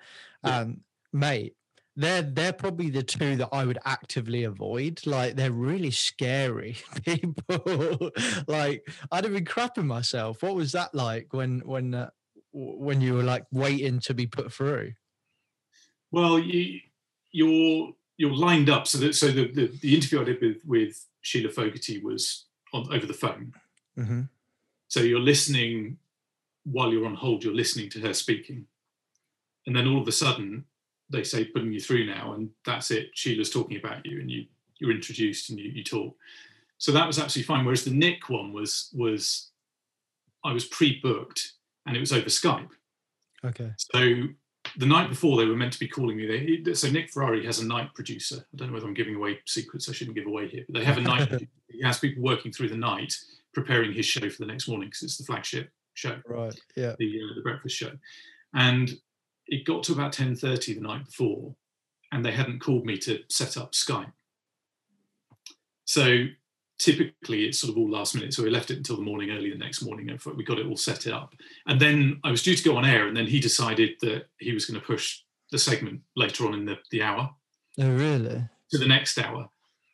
Um, 0.46 0.80
mate, 1.12 1.54
they're 1.96 2.22
they're 2.22 2.52
probably 2.52 2.90
the 2.90 3.02
two 3.02 3.36
that 3.36 3.48
I 3.52 3.64
would 3.64 3.78
actively 3.84 4.44
avoid. 4.44 5.00
Like 5.06 5.36
they're 5.36 5.50
really 5.50 5.90
scary 5.90 6.76
people. 7.04 8.10
like 8.46 8.86
I'd 9.10 9.24
have 9.24 9.32
been 9.32 9.44
crapping 9.44 9.86
myself. 9.86 10.42
What 10.42 10.54
was 10.54 10.72
that 10.72 10.94
like 10.94 11.32
when 11.32 11.60
when 11.60 11.94
uh, 11.94 12.10
when 12.52 13.00
you 13.00 13.14
were 13.14 13.22
like 13.22 13.44
waiting 13.50 14.00
to 14.00 14.14
be 14.14 14.26
put 14.26 14.52
through? 14.52 14.92
Well, 16.10 16.38
you 16.38 16.80
you're 17.32 17.92
you're 18.18 18.34
lined 18.34 18.70
up. 18.70 18.86
So 18.86 18.98
that 18.98 19.14
so 19.14 19.28
the, 19.28 19.50
the, 19.52 19.66
the 19.80 19.94
interview 19.94 20.20
I 20.20 20.24
did 20.24 20.40
with 20.40 20.62
with 20.64 21.06
Sheila 21.22 21.50
Fogarty 21.50 21.98
was 21.98 22.46
on 22.72 22.92
over 22.92 23.06
the 23.06 23.14
phone. 23.14 23.52
Mm-hmm. 23.98 24.22
So 24.88 25.00
you're 25.00 25.18
listening 25.18 25.98
while 26.64 26.92
you're 26.92 27.06
on 27.06 27.14
hold. 27.14 27.44
You're 27.44 27.54
listening 27.54 27.90
to 27.90 28.00
her 28.00 28.12
speaking, 28.12 28.66
and 29.66 29.74
then 29.74 29.86
all 29.86 30.00
of 30.00 30.08
a 30.08 30.12
sudden 30.12 30.64
they 31.10 31.22
say 31.22 31.44
putting 31.44 31.72
you 31.72 31.80
through 31.80 32.06
now, 32.06 32.34
and 32.34 32.50
that's 32.64 32.90
it. 32.90 33.10
Sheila's 33.14 33.50
talking 33.50 33.76
about 33.76 34.04
you, 34.04 34.20
and 34.20 34.30
you 34.30 34.46
you're 34.78 34.90
introduced 34.90 35.50
and 35.50 35.58
you, 35.58 35.70
you 35.70 35.84
talk. 35.84 36.14
So 36.78 36.92
that 36.92 37.06
was 37.06 37.18
absolutely 37.18 37.46
fine. 37.46 37.64
Whereas 37.64 37.84
the 37.84 37.90
Nick 37.90 38.28
one 38.28 38.52
was 38.52 38.90
was 38.94 39.50
I 40.44 40.52
was 40.52 40.66
pre-booked 40.66 41.52
and 41.86 41.96
it 41.96 42.00
was 42.00 42.12
over 42.12 42.26
Skype. 42.26 42.68
Okay. 43.44 43.72
So 43.78 44.28
the 44.76 44.86
night 44.86 45.08
before 45.08 45.36
they 45.36 45.46
were 45.46 45.56
meant 45.56 45.72
to 45.72 45.78
be 45.78 45.88
calling 45.88 46.16
me. 46.16 46.60
They, 46.64 46.74
so 46.74 46.90
Nick 46.90 47.10
Ferrari 47.10 47.44
has 47.46 47.60
a 47.60 47.66
night 47.66 47.94
producer. 47.94 48.36
I 48.52 48.56
don't 48.56 48.68
know 48.68 48.74
whether 48.74 48.86
I'm 48.86 48.94
giving 48.94 49.14
away 49.14 49.38
secrets 49.46 49.88
I 49.88 49.92
shouldn't 49.92 50.16
give 50.16 50.26
away 50.26 50.48
here, 50.48 50.64
but 50.68 50.78
they 50.78 50.84
have 50.84 50.98
a 50.98 51.02
night. 51.02 51.30
he 51.68 51.82
has 51.82 51.98
people 51.98 52.22
working 52.22 52.52
through 52.52 52.68
the 52.68 52.76
night 52.76 53.14
preparing 53.54 53.92
his 53.92 54.04
show 54.04 54.28
for 54.28 54.38
the 54.38 54.46
next 54.46 54.68
morning 54.68 54.88
because 54.88 55.02
it's 55.02 55.16
the 55.16 55.24
flagship 55.24 55.70
show. 55.94 56.18
Right. 56.26 56.58
Yeah. 56.76 56.94
The 56.98 57.20
uh, 57.22 57.34
the 57.36 57.42
breakfast 57.42 57.76
show, 57.76 57.92
and 58.54 58.92
it 59.48 59.64
got 59.66 59.82
to 59.84 59.92
about 59.92 60.12
ten 60.12 60.34
thirty 60.36 60.74
the 60.74 60.80
night 60.80 61.04
before, 61.06 61.54
and 62.12 62.24
they 62.24 62.32
hadn't 62.32 62.60
called 62.60 62.84
me 62.86 62.98
to 62.98 63.20
set 63.28 63.56
up 63.56 63.72
Skype. 63.72 64.12
So 65.84 66.24
typically 66.78 67.44
it's 67.46 67.58
sort 67.60 67.70
of 67.70 67.78
all 67.78 67.90
last 67.90 68.14
minute. 68.14 68.34
So 68.34 68.42
we 68.42 68.50
left 68.50 68.70
it 68.70 68.76
until 68.76 68.96
the 68.96 69.02
morning, 69.02 69.30
early 69.30 69.50
the 69.50 69.56
next 69.58 69.82
morning. 69.82 70.10
and 70.10 70.20
We 70.36 70.44
got 70.44 70.58
it 70.58 70.66
all 70.66 70.76
set 70.76 71.06
up. 71.06 71.34
And 71.66 71.80
then 71.80 72.20
I 72.24 72.30
was 72.30 72.42
due 72.42 72.56
to 72.56 72.64
go 72.64 72.76
on 72.76 72.84
air, 72.84 73.06
and 73.08 73.16
then 73.16 73.26
he 73.26 73.40
decided 73.40 73.90
that 74.02 74.26
he 74.38 74.52
was 74.52 74.66
going 74.66 74.80
to 74.80 74.86
push 74.86 75.20
the 75.52 75.58
segment 75.58 76.00
later 76.16 76.46
on 76.46 76.54
in 76.54 76.64
the, 76.66 76.76
the 76.90 77.02
hour 77.02 77.30
Oh, 77.80 77.90
really? 77.90 78.44
to 78.70 78.78
the 78.78 78.88
next 78.88 79.16
hour. 79.18 79.48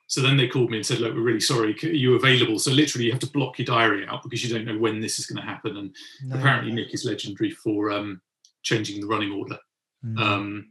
So 0.07 0.21
then 0.21 0.37
they 0.37 0.49
called 0.49 0.71
me 0.71 0.77
and 0.79 0.85
said, 0.87 0.99
"Look, 1.01 1.15
we're 1.15 1.21
really 1.23 1.41
sorry. 1.41 1.75
Are 1.83 1.87
you 1.89 2.15
available?" 2.17 2.59
So 2.59 2.71
literally, 2.71 3.07
you 3.07 3.13
have 3.13 3.21
to 3.21 3.31
block 3.31 3.59
your 3.59 3.65
diary 3.67 4.07
out 4.07 4.23
because 4.23 4.45
you 4.45 4.53
don't 4.55 4.67
know 4.67 4.77
when 4.79 5.01
this 5.01 5.19
is 5.19 5.27
going 5.27 5.41
to 5.43 5.49
happen. 5.51 5.77
And 5.79 5.95
No 6.25 6.37
apparently, 6.37 6.71
way. 6.71 6.77
Nick 6.77 6.93
is 6.95 7.05
legendary 7.07 7.51
for 7.51 7.91
um, 7.91 8.21
changing 8.63 9.01
the 9.01 9.07
running 9.07 9.33
order, 9.33 9.59
Mm. 10.05 10.19
um, 10.19 10.69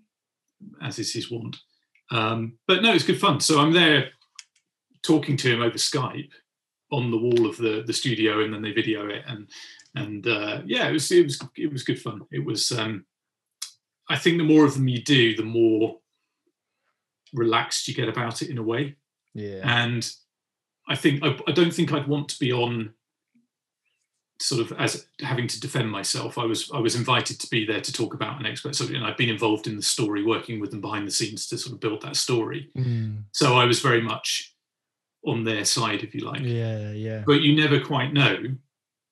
as 0.82 1.00
is 1.00 1.14
his 1.14 1.32
wont. 1.32 1.58
Um, 2.12 2.58
but 2.68 2.82
no, 2.84 2.94
it's 2.94 3.06
good 3.06 3.20
fun. 3.20 3.40
So 3.40 3.60
I'm 3.60 3.72
there 3.74 4.10
talking 5.04 5.38
to 5.38 5.50
him 5.54 5.62
over 5.62 5.78
Skype 5.78 6.32
on 6.92 7.10
the 7.12 7.18
wall 7.18 7.46
of 7.48 7.56
the 7.58 7.84
the 7.88 7.94
studio, 7.94 8.44
and 8.44 8.54
then 8.54 8.62
they 8.62 8.74
video 8.74 9.08
it, 9.08 9.24
and 9.28 9.50
and 9.96 10.28
uh, 10.28 10.62
yeah, 10.66 10.90
it 10.90 10.92
was 10.92 11.10
it 11.12 11.24
was 11.24 11.42
it 11.56 11.72
was 11.72 11.84
good 11.84 12.02
fun. 12.02 12.22
It 12.32 12.44
was. 12.46 12.72
Um, 12.72 13.06
I 14.10 14.18
think 14.18 14.38
the 14.38 14.44
more 14.44 14.66
of 14.66 14.74
them 14.74 14.90
you 14.90 15.02
do, 15.02 15.36
the 15.36 15.44
more 15.44 16.00
relaxed 17.34 17.88
you 17.88 17.94
get 17.94 18.10
about 18.10 18.42
it 18.42 18.50
in 18.50 18.58
a 18.58 18.64
way. 18.64 18.96
Yeah. 19.34 19.62
And 19.64 20.10
I 20.90 20.96
think 20.96 21.24
I, 21.24 21.38
I 21.48 21.52
don't 21.54 21.74
think 21.74 21.94
I'd 21.94 22.08
want 22.08 22.28
to 22.30 22.40
be 22.40 22.52
on 22.52 22.94
sort 24.42 24.62
of 24.62 24.78
as 24.80 25.06
having 25.20 25.48
to 25.48 25.60
defend 25.60 25.90
myself. 25.92 26.38
I 26.38 26.46
was 26.46 26.70
I 26.74 26.80
was 26.80 26.96
invited 26.96 27.40
to 27.40 27.50
be 27.50 27.66
there 27.66 27.82
to 27.82 27.94
talk 27.94 28.14
about 28.14 28.40
an 28.40 28.46
expert 28.46 28.76
subject, 28.76 28.98
and 28.98 29.06
I've 29.06 29.18
been 29.18 29.30
involved 29.30 29.68
in 29.68 29.76
the 29.76 29.82
story, 29.82 30.24
working 30.24 30.60
with 30.60 30.72
them 30.72 30.82
behind 30.82 31.08
the 31.08 31.12
scenes 31.12 31.48
to 31.48 31.58
sort 31.58 31.74
of 31.74 31.80
build 31.80 32.02
that 32.02 32.16
story. 32.16 32.70
Mm. 32.78 33.24
So 33.32 33.56
I 33.58 33.66
was 33.66 33.80
very 33.80 34.02
much 34.02 34.56
on 35.26 35.44
their 35.44 35.66
side, 35.66 36.02
if 36.04 36.16
you 36.16 36.22
like. 36.22 36.42
Yeah, 36.42 36.92
yeah. 36.92 37.24
But 37.26 37.42
you 37.42 37.56
never 37.56 37.80
quite 37.80 38.12
know 38.14 38.38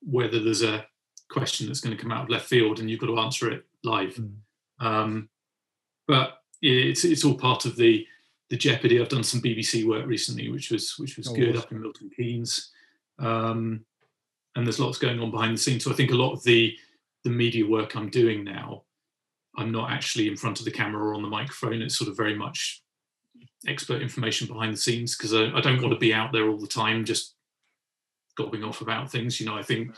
whether 0.01 0.39
there's 0.39 0.63
a 0.63 0.86
question 1.29 1.67
that's 1.67 1.81
going 1.81 1.95
to 1.95 2.01
come 2.01 2.12
out 2.12 2.24
of 2.24 2.29
left 2.29 2.45
field, 2.48 2.79
and 2.79 2.89
you've 2.89 3.00
got 3.00 3.07
to 3.07 3.19
answer 3.19 3.51
it 3.51 3.65
live. 3.83 4.15
Mm. 4.15 4.33
Um, 4.79 5.29
but 6.07 6.39
it's 6.62 7.05
it's 7.05 7.24
all 7.24 7.36
part 7.36 7.65
of 7.65 7.75
the 7.75 8.05
the 8.50 8.57
jeopardy. 8.57 9.00
I've 9.00 9.09
done 9.09 9.24
some 9.24 9.41
BBC 9.41 9.86
work 9.86 10.07
recently, 10.07 10.50
which 10.50 10.71
was 10.71 10.98
which 10.98 11.17
was 11.17 11.27
Oh, 11.27 11.36
good 11.36 11.50
awesome. 11.50 11.62
up 11.62 11.71
in 11.71 11.81
Milton 11.81 12.09
Keynes, 12.17 12.71
um, 13.19 13.86
and 14.60 14.68
there's 14.68 14.80
lots 14.80 14.98
going 14.98 15.22
on 15.22 15.32
behind 15.32 15.56
the 15.56 15.62
scenes. 15.62 15.86
So 15.86 15.92
I 15.92 15.94
think 15.94 16.12
a 16.12 16.16
lot 16.16 16.34
of 16.34 16.44
the 16.44 16.75
the 17.24 17.30
media 17.30 17.66
work 17.66 17.96
I'm 17.96 18.10
doing 18.10 18.44
now, 18.44 18.84
I'm 19.58 19.72
not 19.72 19.92
actually 19.92 20.28
in 20.28 20.38
front 20.38 20.60
of 20.60 20.66
the 20.66 20.72
camera 20.72 21.01
or 21.01 21.13
on 21.13 21.22
the 21.22 21.30
microphone. 21.30 21.82
It's 21.82 21.98
sort 21.98 22.10
of 22.10 22.18
very 22.18 22.36
much 22.36 22.82
expert 23.68 24.01
information 24.01 24.48
behind 24.48 24.74
the 24.74 24.78
scenes 24.78 25.18
because 25.18 25.34
I, 25.34 25.46
I 25.58 25.62
don't 25.62 25.82
want 25.82 25.94
to 25.94 26.00
be 26.00 26.13
out 26.13 26.32
there 26.32 26.48
all 26.48 26.58
the 26.58 26.68
time 26.68 27.04
just 27.04 27.36
gobbing 28.38 28.63
off 28.63 28.82
about 28.82 29.12
things. 29.12 29.39
You 29.39 29.46
know, 29.46 29.56
I 29.56 29.63
think 29.63 29.96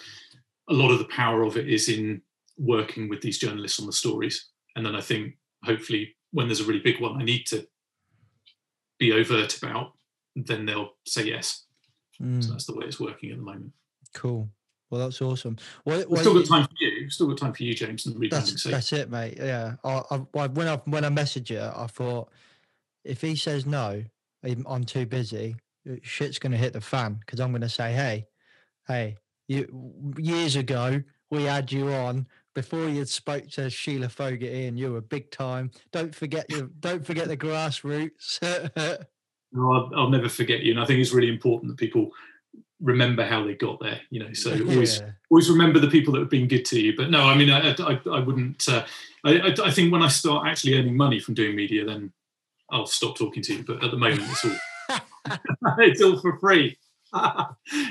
a 0.70 0.74
lot 0.74 0.92
of 0.92 1.00
the 1.00 1.06
power 1.06 1.44
of 1.44 1.58
it 1.58 1.68
is 1.68 1.90
in 1.90 2.22
working 2.58 3.10
with 3.10 3.22
these 3.22 3.40
journalists 3.40 3.80
on 3.80 3.88
the 3.88 3.94
stories. 3.94 4.50
And 4.76 4.86
then 4.86 4.96
I 4.96 5.02
think 5.02 5.38
hopefully 5.64 6.16
when 6.32 6.48
there's 6.48 6.62
a 6.62 6.66
really 6.66 6.80
big 6.80 7.02
one 7.02 7.20
I 7.20 7.24
need 7.24 7.46
to 7.48 7.68
be 9.00 9.12
overt 9.12 9.58
about, 9.58 9.94
then 10.36 10.66
they'll 10.66 10.94
say 11.06 11.26
yes. 11.26 11.66
Mm. 12.22 12.44
So 12.44 12.52
that's 12.52 12.66
the 12.66 12.76
way 12.76 12.86
it's 12.86 13.00
working 13.00 13.32
at 13.32 13.38
the 13.38 13.44
moment. 13.44 13.74
Cool. 14.14 14.50
Well, 14.90 15.00
that's 15.02 15.22
awesome. 15.22 15.58
What, 15.86 15.98
We've 16.00 16.08
what 16.10 16.20
still 16.20 16.34
you- 16.34 16.40
got 16.46 16.50
time 16.50 16.64
for 16.66 16.76
you. 16.80 16.92
We've 17.02 17.14
still 17.14 17.28
got 17.28 17.38
time 17.38 17.54
for 17.54 17.64
you, 17.64 17.74
James, 17.74 18.06
and 18.06 18.20
the 18.20 18.28
That's, 18.28 18.64
that's 18.64 18.92
it, 18.94 19.10
mate. 19.10 19.38
Yeah. 19.38 19.76
I, 19.84 20.02
I, 20.12 20.18
when 20.18 20.68
I 20.68 20.76
when 20.86 21.06
I 21.06 21.10
messaged 21.10 21.50
you, 21.50 21.62
I 21.62 21.88
thought 21.88 22.30
if 23.06 23.22
he 23.22 23.36
says 23.36 23.66
no, 23.66 24.04
I'm, 24.44 24.84
too 24.84 25.06
busy. 25.06 25.56
uh, 25.90 25.96
Shit's 26.02 26.40
gonna 26.40 26.58
hit 26.58 26.74
the 26.74 26.82
fan 26.82 27.14
because 27.22 27.40
I'm 27.40 27.52
gonna 27.54 27.70
say, 27.70 27.94
hey, 27.94 28.28
hey, 28.88 29.18
you 29.48 30.14
years 30.18 30.58
ago 30.58 31.02
we 31.30 31.44
had 31.44 31.72
you 31.72 31.90
on 31.94 32.28
before 32.54 32.90
you 32.90 33.06
spoke 33.06 33.48
to 33.52 33.70
Sheila 33.70 34.10
Fogarty 34.10 34.66
and 34.66 34.78
you 34.78 34.92
were 34.92 35.00
big 35.02 35.32
time. 35.32 35.72
Don't 35.94 36.14
forget 36.14 36.50
your 36.50 36.64
don't 36.82 37.06
forget 37.06 37.30
the 37.30 37.38
grassroots. 37.38 38.40
No, 39.54 39.74
I'll, 39.74 39.92
I'll 40.04 40.10
never 40.10 40.30
forget 40.30 40.62
you. 40.62 40.72
And 40.72 40.80
I 40.80 40.86
think 40.86 41.02
it's 41.02 41.12
really 41.12 41.28
important 41.28 41.70
that 41.72 41.78
people 41.78 42.12
remember 42.80 43.24
how 43.26 43.46
they 43.46 43.54
got 43.56 43.80
there. 43.80 44.02
You 44.10 44.24
know, 44.24 44.34
so 44.34 44.52
always 44.68 45.00
Yeah. 45.00 45.12
always 45.30 45.50
remember 45.50 45.80
the 45.80 45.90
people 45.90 46.14
that 46.14 46.20
have 46.20 46.30
been 46.30 46.48
good 46.48 46.66
to 46.66 46.80
you. 46.80 46.96
But 46.96 47.10
no, 47.10 47.22
I 47.22 47.36
mean, 47.36 47.50
I 47.50 47.72
I, 47.74 48.00
I 48.12 48.20
wouldn't. 48.20 48.68
Uh, 48.68 48.86
I, 49.26 49.40
I 49.40 49.56
I 49.66 49.72
think 49.72 49.92
when 49.92 50.02
I 50.04 50.08
start 50.08 50.48
actually 50.48 50.76
earning 50.78 50.96
money 50.98 51.20
from 51.20 51.34
doing 51.36 51.56
media, 51.56 51.86
then 51.86 52.12
I'll 52.72 52.86
stop 52.88 53.18
talking 53.18 53.44
to 53.44 53.56
you. 53.56 53.64
But 53.64 53.84
at 53.84 53.92
the 53.92 53.98
moment, 53.98 54.22
it's 54.24 54.46
all 54.46 55.38
it's 55.80 56.02
all 56.02 56.20
for 56.20 56.38
free. 56.40 56.78
I 57.14 57.46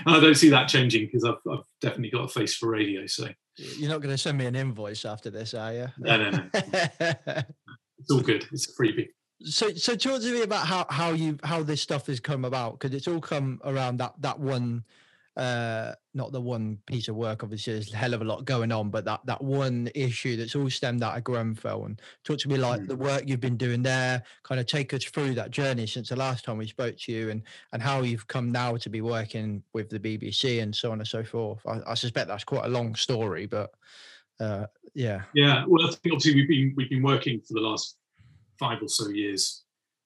don't 0.07 0.35
see 0.35 0.49
that 0.49 0.69
changing 0.69 1.05
because 1.07 1.25
I've, 1.25 1.40
I've 1.50 1.64
definitely 1.83 2.11
got 2.11 2.25
a 2.25 2.29
face 2.29 2.57
for 2.57 2.71
radio. 2.71 3.07
So 3.07 3.29
You're 3.57 3.90
not 3.90 4.00
going 4.00 4.14
to 4.14 4.19
send 4.19 4.38
me 4.38 4.47
an 4.47 4.57
invoice 4.57 5.05
after 5.05 5.29
this, 5.29 5.52
are 5.52 5.75
you? 5.75 5.87
No, 5.99 6.17
no, 6.17 6.31
no. 6.31 6.43
it's 6.55 8.11
all 8.11 8.21
good. 8.23 8.47
It's 8.50 8.71
a 8.71 8.73
freebie. 8.83 9.09
So, 9.42 9.70
so 9.75 9.94
talk 9.97 10.20
to 10.20 10.32
me 10.32 10.42
about 10.42 10.66
how 10.66 10.87
how 10.90 11.11
you 11.11 11.38
how 11.44 11.62
this 11.62 11.80
stuff 11.80 12.06
has 12.06 12.20
come 12.20 12.44
about 12.44 12.78
because 12.78 12.94
it's 12.94 13.09
all 13.09 13.20
come 13.20 13.61
around 13.64 13.97
that 13.99 14.14
that 14.20 14.38
one, 14.38 14.85
uh, 15.37 15.92
not 16.14 16.32
the 16.32 16.40
one 16.40 16.78
piece 16.87 17.09
of 17.09 17.16
work. 17.16 17.42
Obviously, 17.42 17.73
there's 17.73 17.92
a 17.92 17.97
hell 17.97 18.12
of 18.12 18.20
a 18.20 18.25
lot 18.25 18.44
going 18.44 18.70
on, 18.70 18.90
but 18.90 19.04
that 19.06 19.20
that 19.25 19.42
one 19.42 19.88
issue 19.94 20.37
that's 20.37 20.54
all 20.54 20.68
stemmed 20.68 21.02
out 21.02 21.16
of 21.16 21.25
Grenfell. 21.25 21.87
And 21.87 22.00
talk 22.25 22.38
to 22.40 22.49
me 22.49 22.59
like 22.59 22.87
the 22.87 22.97
work 22.97 23.23
you've 23.26 23.40
been 23.40 23.56
doing 23.56 23.82
there. 23.82 24.23
Kind 24.42 24.61
of 24.61 24.66
take 24.66 24.92
us 24.92 25.04
through 25.04 25.35
that 25.35 25.50
journey 25.50 25.87
since 25.87 26.11
the 26.11 26.16
last 26.16 26.44
time 26.44 26.59
we 26.59 26.66
spoke 26.66 26.97
to 26.99 27.12
you, 27.12 27.30
and 27.30 27.42
and 27.73 27.82
how 27.82 28.02
you've 28.02 28.26
come 28.26 28.52
now 28.52 28.76
to 28.76 28.90
be 28.90 29.00
working 29.00 29.62
with 29.73 29.88
the 29.88 29.99
BBC 29.99 30.62
and 30.62 30.75
so 30.75 30.92
on 30.92 30.99
and 30.99 31.09
so 31.09 31.25
forth. 31.25 31.61
I, 31.66 31.80
I 31.87 31.94
suspect 31.94 32.28
that's 32.28 32.44
quite 32.44 32.66
a 32.66 32.68
long 32.68 32.94
story, 32.94 33.47
but 33.47 33.73
uh, 34.38 34.66
yeah. 34.94 35.23
Yeah, 35.35 35.64
well, 35.66 35.87
I 35.87 35.90
think 35.90 36.14
obviously 36.14 36.35
we've 36.35 36.49
been 36.49 36.75
we've 36.76 36.90
been 36.90 37.02
working 37.02 37.40
for 37.40 37.54
the 37.54 37.61
last 37.61 37.97
five 38.61 38.83
or 38.83 38.88
so 38.88 39.09
years 39.09 39.62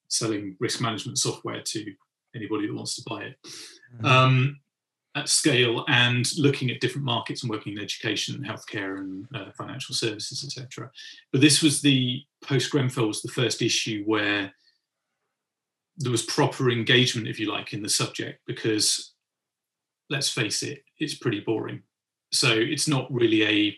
selling 0.08 0.56
risk 0.60 0.80
management 0.80 1.18
software 1.18 1.60
to 1.60 1.92
anybody 2.36 2.66
that 2.66 2.74
wants 2.74 2.94
to 2.94 3.02
buy 3.06 3.24
it 3.24 3.36
um, 4.04 4.58
at 5.16 5.28
scale 5.28 5.84
and 5.88 6.36
looking 6.38 6.70
at 6.70 6.80
different 6.80 7.04
markets 7.04 7.42
and 7.42 7.50
working 7.50 7.72
in 7.72 7.82
education 7.82 8.34
and 8.34 8.46
healthcare 8.46 8.98
and 8.98 9.26
uh, 9.34 9.50
financial 9.56 9.94
services, 9.94 10.44
etc. 10.44 10.90
But 11.32 11.40
this 11.40 11.62
was 11.62 11.80
the 11.80 12.22
post 12.42 12.70
Grenfell 12.70 13.08
was 13.08 13.22
the 13.22 13.28
first 13.28 13.62
issue 13.62 14.02
where 14.06 14.52
there 15.96 16.10
was 16.10 16.22
proper 16.22 16.70
engagement, 16.70 17.28
if 17.28 17.38
you 17.38 17.50
like, 17.50 17.72
in 17.72 17.82
the 17.82 17.88
subject 17.88 18.40
because 18.46 19.14
let's 20.10 20.28
face 20.28 20.62
it, 20.62 20.82
it's 20.98 21.14
pretty 21.14 21.40
boring. 21.40 21.82
So 22.32 22.52
it's 22.52 22.88
not 22.88 23.12
really 23.12 23.44
a 23.44 23.76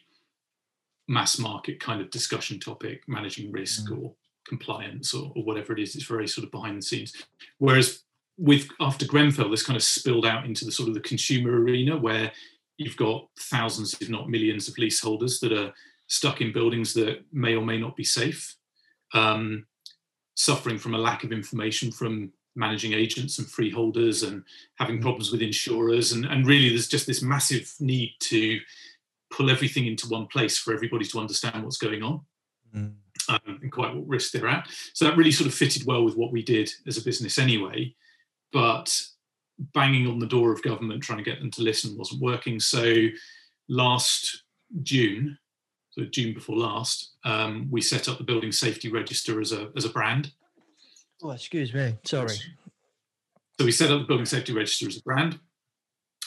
mass 1.08 1.38
market 1.38 1.78
kind 1.78 2.00
of 2.00 2.10
discussion 2.10 2.58
topic, 2.58 3.02
managing 3.06 3.52
risk 3.52 3.90
or 3.90 4.14
compliance 4.48 5.14
or, 5.14 5.32
or 5.34 5.44
whatever 5.44 5.72
it 5.72 5.78
is. 5.78 5.94
It's 5.94 6.04
very 6.04 6.28
sort 6.28 6.44
of 6.44 6.50
behind 6.50 6.78
the 6.78 6.82
scenes. 6.82 7.12
Whereas 7.58 8.02
with 8.38 8.68
after 8.80 9.06
Grenfell, 9.06 9.50
this 9.50 9.64
kind 9.64 9.76
of 9.76 9.82
spilled 9.82 10.26
out 10.26 10.44
into 10.44 10.64
the 10.64 10.72
sort 10.72 10.88
of 10.88 10.94
the 10.94 11.00
consumer 11.00 11.60
arena 11.60 11.96
where 11.96 12.32
you've 12.76 12.96
got 12.96 13.28
thousands, 13.38 13.96
if 14.00 14.08
not 14.08 14.28
millions, 14.28 14.68
of 14.68 14.78
leaseholders 14.78 15.40
that 15.40 15.52
are 15.52 15.72
stuck 16.08 16.40
in 16.40 16.52
buildings 16.52 16.92
that 16.94 17.24
may 17.32 17.54
or 17.54 17.64
may 17.64 17.78
not 17.78 17.96
be 17.96 18.04
safe, 18.04 18.56
um, 19.14 19.66
suffering 20.34 20.78
from 20.78 20.94
a 20.94 20.98
lack 20.98 21.24
of 21.24 21.32
information 21.32 21.90
from 21.90 22.30
managing 22.54 22.92
agents 22.92 23.38
and 23.38 23.48
freeholders 23.48 24.22
and 24.22 24.42
having 24.76 25.00
problems 25.00 25.30
with 25.30 25.42
insurers. 25.42 26.12
And, 26.12 26.24
and 26.26 26.46
really, 26.46 26.68
there's 26.68 26.88
just 26.88 27.06
this 27.06 27.22
massive 27.22 27.72
need 27.80 28.14
to 28.20 28.60
pull 29.30 29.50
everything 29.50 29.86
into 29.86 30.08
one 30.08 30.26
place 30.26 30.56
for 30.58 30.72
everybody 30.72 31.04
to 31.06 31.18
understand 31.18 31.64
what's 31.64 31.78
going 31.78 32.02
on 32.02 32.20
um, 33.28 33.58
and 33.62 33.72
quite 33.72 33.94
what 33.94 34.06
risk 34.06 34.32
they're 34.32 34.48
at. 34.48 34.68
So 34.92 35.04
that 35.04 35.16
really 35.16 35.32
sort 35.32 35.48
of 35.48 35.54
fitted 35.54 35.86
well 35.86 36.04
with 36.04 36.16
what 36.16 36.32
we 36.32 36.42
did 36.42 36.70
as 36.86 36.98
a 36.98 37.02
business 37.04 37.38
anyway. 37.38 37.94
But 38.52 39.02
banging 39.58 40.06
on 40.06 40.18
the 40.18 40.26
door 40.26 40.52
of 40.52 40.62
government 40.62 41.02
trying 41.02 41.18
to 41.18 41.24
get 41.24 41.40
them 41.40 41.50
to 41.52 41.62
listen 41.62 41.96
wasn't 41.96 42.22
working. 42.22 42.60
So 42.60 43.06
last 43.68 44.44
June, 44.82 45.38
so 45.90 46.04
June 46.04 46.34
before 46.34 46.56
last, 46.56 47.12
um, 47.24 47.68
we 47.70 47.80
set 47.80 48.08
up 48.08 48.18
the 48.18 48.24
Building 48.24 48.52
Safety 48.52 48.90
Register 48.90 49.40
as 49.40 49.52
a 49.52 49.70
as 49.76 49.84
a 49.84 49.90
brand. 49.90 50.32
Oh, 51.22 51.30
excuse 51.30 51.72
me. 51.72 51.96
Sorry. 52.04 52.36
So 53.58 53.64
we 53.64 53.72
set 53.72 53.90
up 53.90 54.00
the 54.00 54.06
Building 54.06 54.26
Safety 54.26 54.52
Register 54.52 54.86
as 54.86 54.98
a 54.98 55.02
brand, 55.02 55.38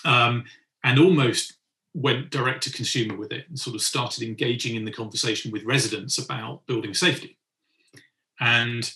um, 0.03 0.45
and 0.83 0.97
almost 0.97 1.58
went 1.99 2.29
direct 2.29 2.63
to 2.63 2.71
consumer 2.71 3.15
with 3.17 3.31
it, 3.31 3.47
and 3.49 3.59
sort 3.59 3.75
of 3.75 3.81
started 3.81 4.23
engaging 4.23 4.75
in 4.75 4.85
the 4.85 4.91
conversation 4.91 5.51
with 5.51 5.63
residents 5.63 6.17
about 6.17 6.65
building 6.65 6.93
safety, 6.93 7.37
and 8.39 8.93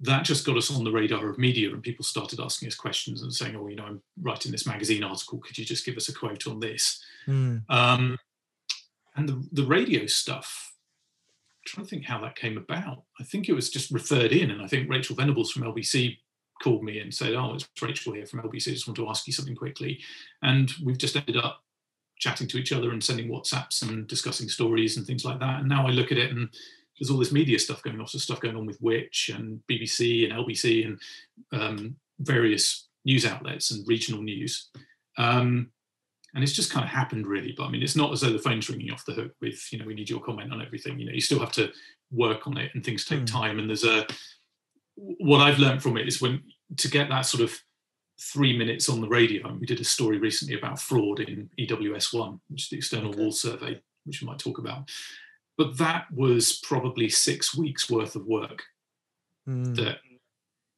that 0.00 0.24
just 0.24 0.46
got 0.46 0.56
us 0.56 0.72
on 0.74 0.84
the 0.84 0.92
radar 0.92 1.28
of 1.28 1.38
media, 1.38 1.70
and 1.70 1.82
people 1.82 2.04
started 2.04 2.38
asking 2.38 2.68
us 2.68 2.76
questions 2.76 3.22
and 3.22 3.34
saying, 3.34 3.56
"Oh, 3.56 3.66
you 3.66 3.74
know, 3.74 3.84
I'm 3.84 4.02
writing 4.22 4.52
this 4.52 4.66
magazine 4.66 5.02
article. 5.02 5.38
Could 5.38 5.58
you 5.58 5.64
just 5.64 5.84
give 5.84 5.96
us 5.96 6.08
a 6.08 6.14
quote 6.14 6.46
on 6.46 6.60
this?" 6.60 7.02
Mm. 7.26 7.62
Um, 7.68 8.16
and 9.16 9.28
the, 9.28 9.48
the 9.50 9.66
radio 9.66 10.06
stuff, 10.06 10.72
I'm 11.56 11.62
trying 11.66 11.86
to 11.86 11.90
think 11.90 12.04
how 12.04 12.20
that 12.20 12.36
came 12.36 12.56
about. 12.56 13.02
I 13.18 13.24
think 13.24 13.48
it 13.48 13.54
was 13.54 13.70
just 13.70 13.90
referred 13.90 14.30
in, 14.30 14.52
and 14.52 14.62
I 14.62 14.68
think 14.68 14.88
Rachel 14.88 15.16
Venables 15.16 15.50
from 15.50 15.64
LBC 15.64 16.18
called 16.62 16.84
me 16.84 17.00
and 17.00 17.12
said, 17.12 17.34
"Oh, 17.34 17.54
it's 17.54 17.68
Rachel 17.82 18.12
here 18.12 18.26
from 18.26 18.42
LBC. 18.42 18.70
I 18.70 18.74
just 18.74 18.86
want 18.86 18.96
to 18.98 19.08
ask 19.08 19.26
you 19.26 19.32
something 19.32 19.56
quickly," 19.56 20.00
and 20.42 20.72
we've 20.84 20.98
just 20.98 21.16
ended 21.16 21.36
up 21.36 21.64
chatting 22.18 22.48
to 22.48 22.58
each 22.58 22.72
other 22.72 22.90
and 22.90 23.02
sending 23.02 23.28
WhatsApps 23.28 23.82
and 23.82 24.06
discussing 24.06 24.48
stories 24.48 24.96
and 24.96 25.06
things 25.06 25.24
like 25.24 25.38
that. 25.40 25.60
And 25.60 25.68
now 25.68 25.86
I 25.86 25.90
look 25.90 26.12
at 26.12 26.18
it 26.18 26.30
and 26.30 26.48
there's 26.98 27.10
all 27.10 27.18
this 27.18 27.32
media 27.32 27.58
stuff 27.58 27.82
going 27.82 28.00
on, 28.00 28.06
so 28.08 28.18
stuff 28.18 28.40
going 28.40 28.56
on 28.56 28.66
with 28.66 28.78
Which 28.80 29.30
and 29.32 29.60
BBC 29.70 30.24
and 30.24 30.32
LBC 30.32 30.86
and 30.86 31.00
um, 31.52 31.96
various 32.18 32.88
news 33.04 33.24
outlets 33.24 33.70
and 33.70 33.86
regional 33.86 34.22
news. 34.22 34.70
Um, 35.16 35.70
and 36.34 36.44
it's 36.44 36.52
just 36.52 36.72
kind 36.72 36.84
of 36.84 36.90
happened 36.90 37.26
really. 37.26 37.54
But 37.56 37.64
I 37.66 37.70
mean, 37.70 37.82
it's 37.82 37.96
not 37.96 38.12
as 38.12 38.20
though 38.20 38.32
the 38.32 38.38
phone's 38.38 38.68
ringing 38.68 38.90
off 38.90 39.06
the 39.06 39.14
hook 39.14 39.32
with, 39.40 39.72
you 39.72 39.78
know, 39.78 39.86
we 39.86 39.94
need 39.94 40.10
your 40.10 40.20
comment 40.20 40.52
on 40.52 40.60
everything. 40.60 40.98
You 40.98 41.06
know, 41.06 41.12
you 41.12 41.20
still 41.20 41.38
have 41.40 41.52
to 41.52 41.70
work 42.10 42.46
on 42.46 42.58
it 42.58 42.70
and 42.74 42.84
things 42.84 43.04
take 43.04 43.20
Mm. 43.20 43.26
time. 43.26 43.58
And 43.58 43.68
there's 43.68 43.84
a, 43.84 44.06
what 44.96 45.40
I've 45.40 45.58
learned 45.58 45.82
from 45.82 45.96
it 45.96 46.08
is 46.08 46.20
when 46.20 46.42
to 46.76 46.88
get 46.88 47.08
that 47.08 47.22
sort 47.22 47.42
of 47.42 47.58
three 48.20 48.56
minutes 48.56 48.88
on 48.88 49.00
the 49.00 49.08
radio. 49.08 49.46
And 49.48 49.60
we 49.60 49.66
did 49.66 49.80
a 49.80 49.84
story 49.84 50.18
recently 50.18 50.58
about 50.58 50.80
fraud 50.80 51.20
in 51.20 51.48
EWS1, 51.58 52.40
which 52.48 52.64
is 52.64 52.68
the 52.68 52.76
external 52.76 53.12
wall 53.12 53.32
survey, 53.32 53.80
which 54.04 54.20
we 54.20 54.26
might 54.26 54.38
talk 54.38 54.58
about. 54.58 54.90
But 55.56 55.76
that 55.78 56.10
was 56.12 56.58
probably 56.64 57.08
six 57.08 57.54
weeks 57.56 57.88
worth 57.90 58.16
of 58.16 58.26
work 58.26 58.64
Mm. 59.48 59.76
that 59.76 60.00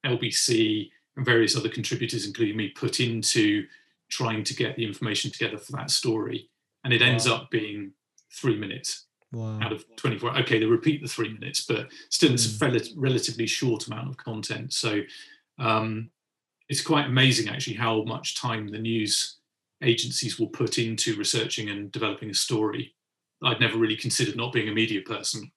LBC 0.05 0.91
and 1.17 1.25
various 1.27 1.57
other 1.57 1.69
contributors, 1.69 2.25
including 2.27 2.57
me, 2.57 2.69
put 2.69 3.01
into 3.01 3.67
trying 4.09 4.45
to 4.45 4.55
get 4.55 4.77
the 4.77 4.85
information 4.85 5.31
together 5.31 5.59
for 5.59 5.73
that 5.73 5.91
story. 5.91 6.49
And 6.85 6.93
it 6.93 7.03
ends 7.03 7.27
up 7.27 7.51
being 7.51 7.93
three 8.33 8.57
minutes 8.57 9.07
Wow. 9.33 9.61
out 9.61 9.73
of 9.73 9.85
24. 9.97 10.39
Okay, 10.41 10.59
they 10.59 10.67
repeat 10.67 11.03
the 11.03 11.09
three 11.09 11.29
minutes, 11.33 11.65
but 11.67 11.91
still 12.11 12.33
it's 12.33 12.47
Mm. 12.47 12.63
a 12.63 12.71
rel- 12.73 12.95
relatively 12.97 13.47
short 13.47 13.87
amount 13.87 14.09
of 14.09 14.17
content. 14.17 14.73
So 14.73 15.03
um, 15.59 16.11
it's 16.71 16.81
quite 16.81 17.07
amazing 17.07 17.49
actually 17.49 17.75
how 17.77 18.03
much 18.05 18.41
time 18.41 18.69
the 18.69 18.79
news 18.79 19.37
agencies 19.83 20.39
will 20.39 20.47
put 20.49 20.79
into 20.79 21.17
researching 21.17 21.69
and 21.69 21.91
developing 21.93 22.31
a 22.31 22.35
story. 22.35 22.95
I'd 23.43 23.61
never 23.61 23.77
really 23.77 23.97
considered 23.97 24.37
not 24.37 24.53
being 24.53 24.69
a 24.69 24.73
media 24.73 25.01
person, 25.03 25.51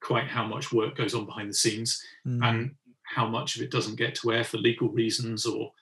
quite 0.00 0.26
how 0.28 0.46
much 0.46 0.72
work 0.72 0.96
goes 0.96 1.14
on 1.14 1.26
behind 1.26 1.50
the 1.50 1.54
scenes 1.54 2.02
Mm. 2.26 2.42
and 2.48 2.74
how 3.02 3.28
much 3.28 3.56
of 3.56 3.62
it 3.62 3.70
doesn't 3.70 3.96
get 3.96 4.14
to 4.16 4.32
air 4.32 4.44
for 4.44 4.56
legal 4.58 4.88
reasons 4.88 5.44
or 5.44 5.72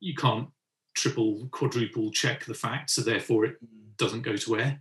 you 0.00 0.14
can't 0.14 0.48
triple, 0.94 1.46
quadruple 1.50 2.10
check 2.10 2.44
the 2.46 2.54
facts, 2.54 2.94
so 2.94 3.02
therefore 3.02 3.44
it 3.44 3.56
doesn't 3.98 4.22
go 4.22 4.34
to 4.36 4.58
air. 4.58 4.80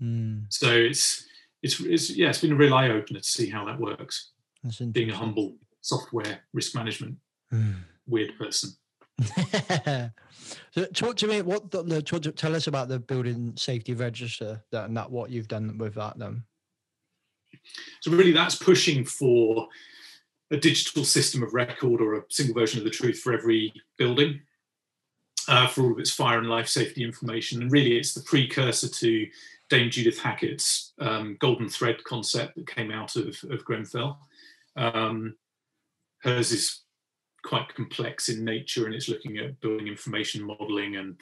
Mm. 0.00 0.46
So 0.48 0.70
it's 0.72 1.26
it's, 1.62 1.80
it's 1.80 2.10
yeah, 2.10 2.28
it's 2.30 2.40
been 2.40 2.52
a 2.52 2.56
real 2.56 2.72
eye 2.74 2.88
opener 2.90 3.20
to 3.20 3.28
see 3.28 3.50
how 3.50 3.64
that 3.66 3.80
works. 3.80 4.30
Being 4.92 5.10
a 5.10 5.16
humble 5.16 5.56
software 5.80 6.40
risk 6.52 6.74
management 6.74 7.16
Mm. 7.52 7.74
Weird 8.06 8.36
person. 8.38 8.70
so 10.72 10.84
talk 10.94 11.16
to 11.16 11.26
me. 11.26 11.42
What 11.42 11.70
the, 11.70 12.02
to, 12.02 12.32
tell 12.32 12.56
us 12.56 12.66
about 12.66 12.88
the 12.88 12.98
building 12.98 13.52
safety 13.56 13.94
register 13.94 14.62
that, 14.72 14.86
and 14.86 14.96
that 14.96 15.10
what 15.10 15.30
you've 15.30 15.48
done 15.48 15.78
with 15.78 15.94
that. 15.94 16.18
Then. 16.18 16.44
So 18.00 18.10
really, 18.10 18.32
that's 18.32 18.54
pushing 18.54 19.04
for 19.04 19.68
a 20.50 20.56
digital 20.56 21.04
system 21.04 21.42
of 21.42 21.54
record 21.54 22.00
or 22.00 22.14
a 22.14 22.24
single 22.28 22.54
version 22.54 22.78
of 22.78 22.84
the 22.84 22.90
truth 22.90 23.20
for 23.20 23.32
every 23.32 23.72
building, 23.98 24.40
uh, 25.48 25.66
for 25.68 25.82
all 25.82 25.92
of 25.92 25.98
its 25.98 26.10
fire 26.10 26.38
and 26.38 26.48
life 26.48 26.68
safety 26.68 27.04
information. 27.04 27.62
And 27.62 27.70
really, 27.70 27.96
it's 27.96 28.14
the 28.14 28.22
precursor 28.22 28.88
to 28.88 29.26
Dame 29.68 29.90
Judith 29.90 30.18
Hackitt's 30.18 30.92
um, 31.00 31.36
golden 31.38 31.68
thread 31.68 32.02
concept 32.04 32.56
that 32.56 32.66
came 32.66 32.90
out 32.90 33.14
of, 33.16 33.38
of 33.50 33.64
Grenfell. 33.64 34.18
Um, 34.76 35.36
hers 36.22 36.50
is 36.52 36.80
quite 37.42 37.74
complex 37.74 38.28
in 38.28 38.44
nature 38.44 38.86
and 38.86 38.94
it's 38.94 39.08
looking 39.08 39.38
at 39.38 39.60
building 39.60 39.86
information 39.86 40.42
modeling 40.42 40.96
and 40.96 41.16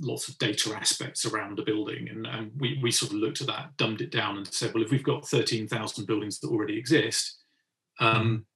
lots 0.00 0.28
of 0.28 0.38
data 0.38 0.74
aspects 0.74 1.24
around 1.24 1.58
a 1.58 1.62
building. 1.62 2.08
And, 2.08 2.26
and 2.26 2.52
we, 2.58 2.78
we 2.82 2.90
sort 2.90 3.12
of 3.12 3.18
looked 3.18 3.40
at 3.40 3.46
that, 3.46 3.76
dumbed 3.76 4.00
it 4.00 4.10
down, 4.10 4.36
and 4.36 4.46
said, 4.46 4.74
well, 4.74 4.82
if 4.82 4.90
we've 4.90 5.02
got 5.02 5.28
13,000 5.28 6.06
buildings 6.06 6.40
that 6.40 6.48
already 6.48 6.76
exist, 6.76 7.38
um, 8.00 8.46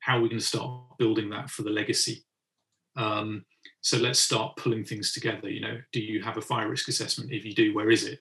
how 0.00 0.18
are 0.18 0.20
we 0.20 0.28
going 0.28 0.40
to 0.40 0.44
start 0.44 0.98
building 0.98 1.30
that 1.30 1.50
for 1.50 1.62
the 1.62 1.70
legacy? 1.70 2.24
Um, 2.96 3.44
so 3.80 3.98
let's 3.98 4.18
start 4.18 4.56
pulling 4.56 4.84
things 4.84 5.12
together. 5.12 5.48
You 5.48 5.60
know, 5.60 5.78
do 5.92 6.00
you 6.00 6.22
have 6.22 6.38
a 6.38 6.42
fire 6.42 6.68
risk 6.68 6.88
assessment? 6.88 7.32
If 7.32 7.44
you 7.44 7.54
do, 7.54 7.74
where 7.74 7.90
is 7.90 8.04
it? 8.04 8.20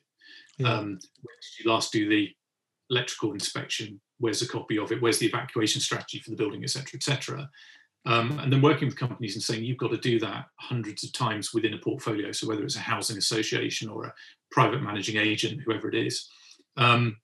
Yeah. 0.58 0.74
Um, 0.74 0.86
when 0.86 1.36
did 1.42 1.64
you 1.64 1.72
last 1.72 1.92
do 1.92 2.10
the 2.10 2.30
electrical 2.90 3.34
inspection? 3.34 4.00
Where's 4.20 4.42
a 4.42 4.48
copy 4.48 4.78
of 4.78 4.92
it? 4.92 5.02
Where's 5.02 5.20
the 5.20 5.28
evacuation 5.28 5.82
strategy 5.82 6.20
for 6.20 6.30
the 6.30 6.36
building, 6.36 6.64
et 6.64 6.70
cetera, 6.70 6.92
et 6.96 7.04
cetera? 7.04 7.50
Um, 8.08 8.38
and 8.40 8.54
then 8.54 8.62
working 8.62 8.88
with 8.88 8.98
companies 8.98 9.36
and 9.36 9.44
saying 9.44 9.64
you've 9.64 9.80
got 9.80 9.90
to 9.92 9.98
do 9.98 10.20
that 10.20 10.46
hundreds 10.60 11.04
of 11.04 11.12
times 11.12 11.54
within 11.54 11.74
a 11.74 11.80
portfolio. 11.80 12.32
So 12.32 12.48
whether 12.48 12.64
it's 12.64 12.76
a 12.76 12.80
housing 12.80 13.18
association 13.18 13.90
or 13.90 14.06
a 14.06 14.14
private 14.52 14.84
managing 14.84 15.18
agent, 15.18 15.62
whoever 15.66 15.90
it 15.90 15.96
is, 15.96 16.30
um, 16.78 17.18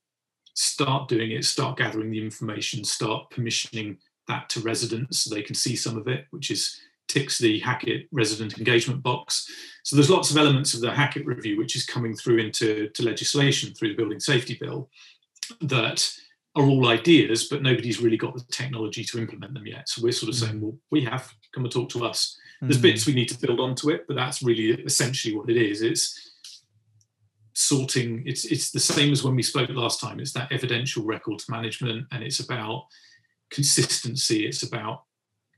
start 0.53 1.07
doing 1.07 1.31
it, 1.31 1.45
start 1.45 1.77
gathering 1.77 2.09
the 2.09 2.23
information, 2.23 2.83
start 2.83 3.29
permissioning 3.31 3.97
that 4.27 4.49
to 4.49 4.59
residents 4.61 5.19
so 5.19 5.33
they 5.33 5.41
can 5.43 5.55
see 5.55 5.75
some 5.75 5.97
of 5.97 6.07
it, 6.07 6.25
which 6.31 6.49
is 6.49 6.79
ticks 7.07 7.37
the 7.37 7.59
Hackitt 7.61 8.07
resident 8.11 8.57
engagement 8.57 9.03
box. 9.03 9.47
So 9.83 9.95
there's 9.95 10.09
lots 10.09 10.31
of 10.31 10.37
elements 10.37 10.73
of 10.73 10.81
the 10.81 10.91
Hackitt 10.91 11.25
review 11.25 11.57
which 11.57 11.75
is 11.75 11.85
coming 11.85 12.15
through 12.15 12.37
into 12.37 12.89
to 12.89 13.03
legislation 13.03 13.73
through 13.73 13.89
the 13.89 13.95
Building 13.95 14.19
Safety 14.19 14.57
Bill 14.59 14.89
that 15.61 16.09
are 16.55 16.63
all 16.63 16.89
ideas, 16.89 17.47
but 17.47 17.61
nobody's 17.61 18.01
really 18.01 18.17
got 18.17 18.33
the 18.35 18.43
technology 18.51 19.03
to 19.05 19.19
implement 19.19 19.53
them 19.53 19.65
yet. 19.65 19.87
So 19.87 20.01
we're 20.03 20.11
sort 20.11 20.29
of 20.29 20.35
saying, 20.35 20.59
well, 20.59 20.77
we 20.89 21.01
have 21.05 21.33
come 21.53 21.63
and 21.63 21.71
talk 21.71 21.89
to 21.89 22.05
us. 22.05 22.37
There's 22.61 22.77
Mm. 22.77 22.81
bits 22.81 23.07
we 23.07 23.13
need 23.13 23.29
to 23.29 23.39
build 23.39 23.59
onto 23.59 23.89
it, 23.89 24.05
but 24.07 24.15
that's 24.15 24.43
really 24.43 24.71
essentially 24.83 25.35
what 25.35 25.49
it 25.49 25.57
is. 25.57 25.81
It's 25.81 26.31
sorting. 27.53 28.23
It's 28.25 28.45
it's 28.45 28.71
the 28.71 28.79
same 28.79 29.11
as 29.11 29.23
when 29.23 29.35
we 29.35 29.43
spoke 29.43 29.69
last 29.69 29.99
time. 29.99 30.19
It's 30.19 30.33
that 30.33 30.51
evidential 30.51 31.03
records 31.03 31.49
management, 31.49 32.07
and 32.11 32.23
it's 32.23 32.39
about 32.39 32.85
consistency. 33.49 34.45
It's 34.45 34.63
about 34.63 35.03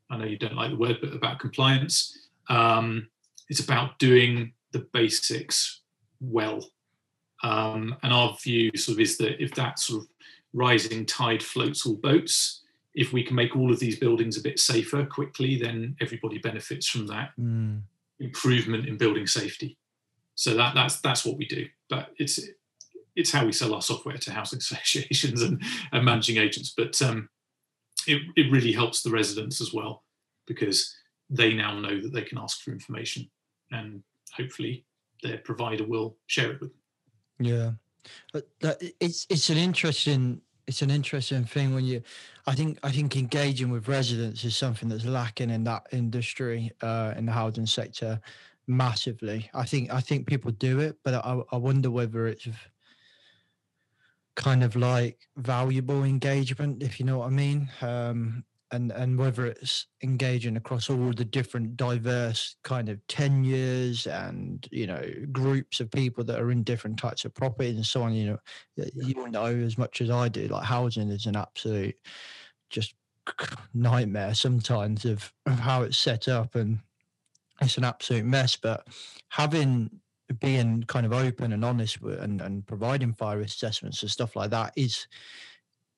I 0.10 0.18
know 0.18 0.26
you 0.26 0.38
don't 0.38 0.56
like 0.56 0.72
the 0.72 0.78
word, 0.78 0.98
but 1.02 1.14
about 1.14 1.40
compliance. 1.40 2.30
Um, 2.50 3.10
it's 3.50 3.62
about 3.64 3.98
doing 4.00 4.54
the 4.72 4.86
basics 4.94 5.82
well. 6.20 6.70
Um, 7.42 7.96
and 8.04 8.14
our 8.14 8.38
view 8.42 8.72
sort 8.76 8.96
of 8.98 9.00
is 9.02 9.18
that 9.18 9.42
if 9.44 9.54
that 9.56 9.80
sort 9.80 10.04
of 10.04 10.08
rising 10.54 11.06
tide 11.06 11.44
floats 11.44 11.86
all 11.86 11.96
boats, 11.96 12.62
if 12.94 13.12
we 13.12 13.24
can 13.24 13.36
make 13.36 13.56
all 13.56 13.72
of 13.72 13.80
these 13.80 13.98
buildings 13.98 14.38
a 14.38 14.42
bit 14.42 14.60
safer 14.60 15.06
quickly, 15.06 15.58
then 15.58 15.96
everybody 16.00 16.38
benefits 16.38 16.88
from 16.88 17.08
that 17.08 17.32
Mm. 17.40 17.82
improvement 18.20 18.88
in 18.88 18.98
building 18.98 19.28
safety. 19.28 19.78
So 20.36 20.54
that 20.56 20.74
that's 20.76 21.02
that's 21.02 21.26
what 21.26 21.38
we 21.38 21.46
do. 21.46 21.68
But 21.90 22.14
it's 22.18 22.40
it's 23.16 23.32
how 23.32 23.46
we 23.46 23.52
sell 23.52 23.74
our 23.74 23.82
software 23.82 24.18
to 24.18 24.32
housing 24.32 24.58
associations 24.64 25.42
and, 25.42 25.62
and 25.92 26.06
managing 26.06 26.38
agents. 26.38 26.74
But 26.76 27.00
um, 27.02 27.30
it, 28.08 28.22
it 28.36 28.52
really 28.52 28.72
helps 28.72 29.02
the 29.04 29.12
residents 29.12 29.62
as 29.62 29.74
well 29.74 30.04
because 30.48 30.96
they 31.30 31.54
now 31.54 31.80
know 31.80 32.02
that 32.02 32.12
they 32.12 32.24
can 32.24 32.38
ask 32.38 32.62
for 32.62 32.72
information 32.72 33.30
and 33.72 34.04
hopefully 34.36 34.86
their 35.22 35.38
provider 35.38 35.86
will 35.86 36.18
share 36.28 36.52
it 36.52 36.60
with 36.62 36.72
them. 36.72 36.80
Yeah, 37.48 37.72
it's 39.00 39.26
it's 39.30 39.50
an 39.50 39.58
interesting 39.58 40.42
it's 40.68 40.82
an 40.82 40.90
interesting 40.90 41.44
thing 41.44 41.76
when 41.76 41.86
you, 41.86 42.02
I 42.48 42.56
think 42.56 42.80
I 42.84 42.92
think 42.92 43.18
engaging 43.18 43.70
with 43.70 43.88
residents 43.88 44.44
is 44.44 44.56
something 44.56 44.90
that's 44.90 45.06
lacking 45.06 45.50
in 45.50 45.64
that 45.66 45.88
industry 45.92 46.72
uh, 46.82 47.14
in 47.18 47.26
the 47.26 47.32
housing 47.32 47.66
sector 47.66 48.20
massively. 48.68 49.50
I 49.54 49.66
think 49.66 49.94
I 49.94 50.00
think 50.00 50.28
people 50.28 50.52
do 50.52 50.80
it, 50.80 50.98
but 51.04 51.16
I 51.16 51.42
I 51.52 51.58
wonder 51.58 51.92
whether 51.92 52.28
it's 52.28 52.48
kind 54.36 54.64
of 54.64 54.76
like 54.76 55.20
valuable 55.38 56.04
engagement, 56.04 56.82
if 56.82 57.00
you 57.00 57.06
know 57.06 57.20
what 57.20 57.28
I 57.28 57.32
mean. 57.32 57.70
Um, 57.82 58.44
and, 58.74 58.92
and 58.92 59.18
whether 59.18 59.46
it's 59.46 59.88
engaging 60.04 60.58
across 60.58 60.90
all 60.90 61.12
the 61.14 61.24
different 61.24 61.78
diverse 61.78 62.56
kind 62.64 62.90
of 62.90 63.06
tenures 63.08 64.08
and 64.08 64.68
you 64.72 64.88
know 64.88 65.02
groups 65.32 65.80
of 65.80 65.90
people 65.92 66.24
that 66.24 66.40
are 66.40 66.52
in 66.52 66.64
different 66.64 66.98
types 66.98 67.24
of 67.24 67.34
property 67.34 67.70
and 67.70 67.86
so 67.86 68.02
on 68.02 68.14
you 68.14 68.26
know 68.26 68.86
you 68.94 69.30
know 69.30 69.46
as 69.46 69.78
much 69.78 70.02
as 70.02 70.10
i 70.10 70.28
do 70.28 70.48
like 70.48 70.66
housing 70.66 71.10
is 71.10 71.26
an 71.26 71.36
absolute 71.36 71.96
just 72.70 72.96
nightmare 73.74 74.34
sometimes 74.34 75.06
of, 75.06 75.32
of 75.46 75.60
how 75.60 75.84
it's 75.84 75.98
set 75.98 76.28
up 76.28 76.56
and 76.56 76.80
it's 77.62 77.78
an 77.78 77.84
absolute 77.84 78.26
mess. 78.26 78.56
But 78.56 78.88
having 79.30 79.90
being 80.40 80.84
kind 80.88 81.06
of 81.06 81.14
open 81.14 81.54
and 81.54 81.64
honest 81.64 82.02
with, 82.02 82.20
and, 82.20 82.42
and 82.42 82.66
providing 82.66 83.14
fire 83.14 83.42
assessments 83.42 84.02
and 84.02 84.12
stuff 84.12 84.36
like 84.36 84.50
that 84.50 84.74
is 84.76 85.08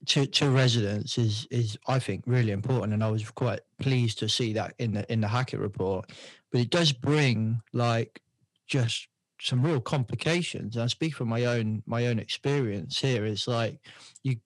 to, 0.05 0.25
to 0.25 0.49
residents 0.49 1.17
is 1.17 1.47
is 1.51 1.77
I 1.87 1.99
think 1.99 2.23
really 2.25 2.51
important, 2.51 2.93
and 2.93 3.03
I 3.03 3.09
was 3.09 3.29
quite 3.31 3.61
pleased 3.79 4.19
to 4.19 4.29
see 4.29 4.53
that 4.53 4.75
in 4.79 4.93
the 4.93 5.11
in 5.11 5.21
the 5.21 5.27
Hackitt 5.27 5.59
report. 5.59 6.11
But 6.51 6.61
it 6.61 6.69
does 6.69 6.91
bring 6.91 7.61
like 7.73 8.21
just 8.67 9.07
some 9.41 9.63
real 9.63 9.81
complications. 9.81 10.75
And 10.75 10.83
I 10.83 10.87
speak 10.87 11.15
from 11.15 11.29
my 11.29 11.45
own 11.45 11.83
my 11.85 12.07
own 12.07 12.19
experience 12.19 12.99
here. 12.99 13.25
It's 13.25 13.47
like 13.47 13.79
you 14.23 14.37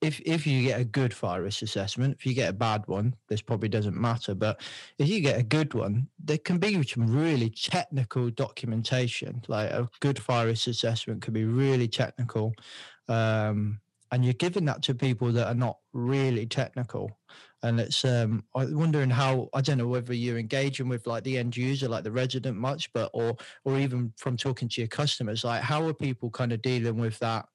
if 0.00 0.20
if 0.20 0.46
you 0.46 0.62
get 0.62 0.80
a 0.80 0.84
good 0.84 1.12
fire 1.12 1.42
risk 1.42 1.62
assessment, 1.62 2.16
if 2.18 2.26
you 2.26 2.34
get 2.34 2.50
a 2.50 2.52
bad 2.52 2.86
one, 2.86 3.14
this 3.28 3.42
probably 3.42 3.68
doesn't 3.68 3.96
matter. 3.96 4.34
But 4.34 4.60
if 4.98 5.08
you 5.08 5.20
get 5.20 5.38
a 5.38 5.42
good 5.42 5.74
one, 5.74 6.08
there 6.24 6.38
can 6.38 6.58
be 6.58 6.82
some 6.84 7.06
really 7.06 7.50
technical 7.50 8.30
documentation. 8.30 9.42
Like 9.48 9.70
a 9.70 9.88
good 10.00 10.18
fire 10.18 10.46
risk 10.46 10.68
assessment 10.68 11.22
could 11.22 11.34
be 11.34 11.44
really 11.44 11.88
technical, 11.88 12.54
um, 13.08 13.80
and 14.12 14.24
you're 14.24 14.34
giving 14.34 14.64
that 14.66 14.82
to 14.84 14.94
people 14.94 15.32
that 15.32 15.46
are 15.46 15.54
not 15.54 15.78
really 15.92 16.46
technical. 16.46 17.18
And 17.62 17.80
it's 17.80 18.04
um, 18.04 18.44
I'm 18.54 18.78
wondering 18.78 19.10
how 19.10 19.48
I 19.52 19.60
don't 19.60 19.78
know 19.78 19.88
whether 19.88 20.14
you're 20.14 20.38
engaging 20.38 20.88
with 20.88 21.06
like 21.06 21.24
the 21.24 21.38
end 21.38 21.56
user, 21.56 21.88
like 21.88 22.04
the 22.04 22.12
resident, 22.12 22.56
much, 22.56 22.92
but 22.92 23.10
or 23.12 23.36
or 23.64 23.78
even 23.78 24.12
from 24.16 24.36
talking 24.36 24.68
to 24.68 24.80
your 24.80 24.88
customers, 24.88 25.44
like 25.44 25.62
how 25.62 25.84
are 25.86 25.94
people 25.94 26.30
kind 26.30 26.52
of 26.52 26.62
dealing 26.62 26.98
with 26.98 27.18
that? 27.18 27.46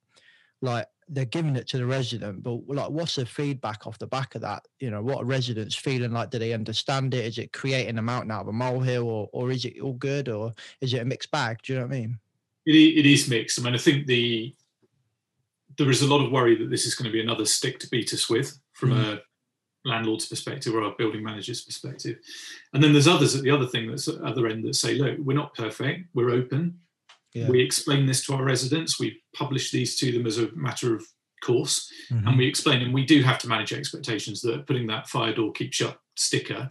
Like 0.61 0.87
they're 1.07 1.25
giving 1.25 1.55
it 1.55 1.67
to 1.69 1.77
the 1.77 1.85
resident, 1.85 2.43
but 2.43 2.61
like, 2.67 2.89
what's 2.89 3.15
the 3.15 3.25
feedback 3.25 3.85
off 3.85 3.99
the 3.99 4.07
back 4.07 4.35
of 4.35 4.41
that? 4.41 4.65
You 4.79 4.89
know, 4.91 5.01
what 5.01 5.19
are 5.19 5.25
residents 5.25 5.75
feeling 5.75 6.11
like? 6.11 6.31
Do 6.31 6.39
they 6.39 6.53
understand 6.53 7.13
it? 7.13 7.25
Is 7.25 7.37
it 7.37 7.53
creating 7.53 7.97
a 7.97 8.01
mountain 8.01 8.31
out 8.31 8.41
of 8.41 8.47
a 8.47 8.53
molehill, 8.53 9.07
or 9.07 9.29
or 9.31 9.51
is 9.51 9.63
it 9.63 9.79
all 9.81 9.93
good, 9.93 10.27
or 10.27 10.53
is 10.81 10.93
it 10.93 11.01
a 11.01 11.05
mixed 11.05 11.31
bag? 11.31 11.59
Do 11.63 11.73
you 11.73 11.79
know 11.79 11.85
what 11.85 11.95
I 11.95 11.99
mean? 11.99 12.19
It, 12.65 12.75
it 12.75 13.05
is 13.05 13.29
mixed. 13.29 13.59
I 13.59 13.63
mean, 13.63 13.73
I 13.73 13.77
think 13.77 14.05
the 14.05 14.53
there 15.77 15.89
is 15.89 16.01
a 16.01 16.07
lot 16.07 16.23
of 16.23 16.31
worry 16.31 16.55
that 16.55 16.69
this 16.69 16.85
is 16.85 16.95
going 16.95 17.05
to 17.05 17.11
be 17.11 17.21
another 17.21 17.45
stick 17.45 17.79
to 17.79 17.89
beat 17.89 18.13
us 18.13 18.29
with 18.29 18.59
from 18.73 18.91
mm. 18.91 19.13
a 19.13 19.21
landlord's 19.85 20.27
perspective 20.27 20.73
or 20.73 20.81
a 20.81 20.91
building 20.97 21.23
manager's 21.23 21.63
perspective. 21.63 22.17
And 22.73 22.83
then 22.83 22.93
there's 22.93 23.07
others 23.07 23.35
at 23.35 23.43
the 23.43 23.51
other 23.51 23.67
thing 23.67 23.89
that's 23.89 24.07
at 24.07 24.19
the 24.19 24.25
other 24.25 24.47
end 24.47 24.65
that 24.65 24.75
say, 24.75 24.95
look, 24.95 25.17
we're 25.19 25.37
not 25.37 25.55
perfect, 25.55 26.07
we're 26.13 26.31
open, 26.31 26.79
yeah. 27.33 27.49
We 27.49 27.61
explain 27.61 28.05
this 28.05 28.25
to 28.25 28.35
our 28.35 28.43
residents. 28.43 28.99
We 28.99 29.21
publish 29.35 29.71
these 29.71 29.97
to 29.97 30.11
them 30.11 30.27
as 30.27 30.37
a 30.37 30.51
matter 30.55 30.95
of 30.95 31.03
course, 31.43 31.91
mm-hmm. 32.11 32.27
and 32.27 32.37
we 32.37 32.47
explain. 32.47 32.81
And 32.81 32.93
we 32.93 33.05
do 33.05 33.21
have 33.23 33.39
to 33.39 33.47
manage 33.47 33.73
expectations 33.73 34.41
that 34.41 34.67
putting 34.67 34.87
that 34.87 35.09
fire 35.09 35.33
door 35.33 35.51
keep 35.51 35.73
shut 35.73 35.97
sticker 36.15 36.69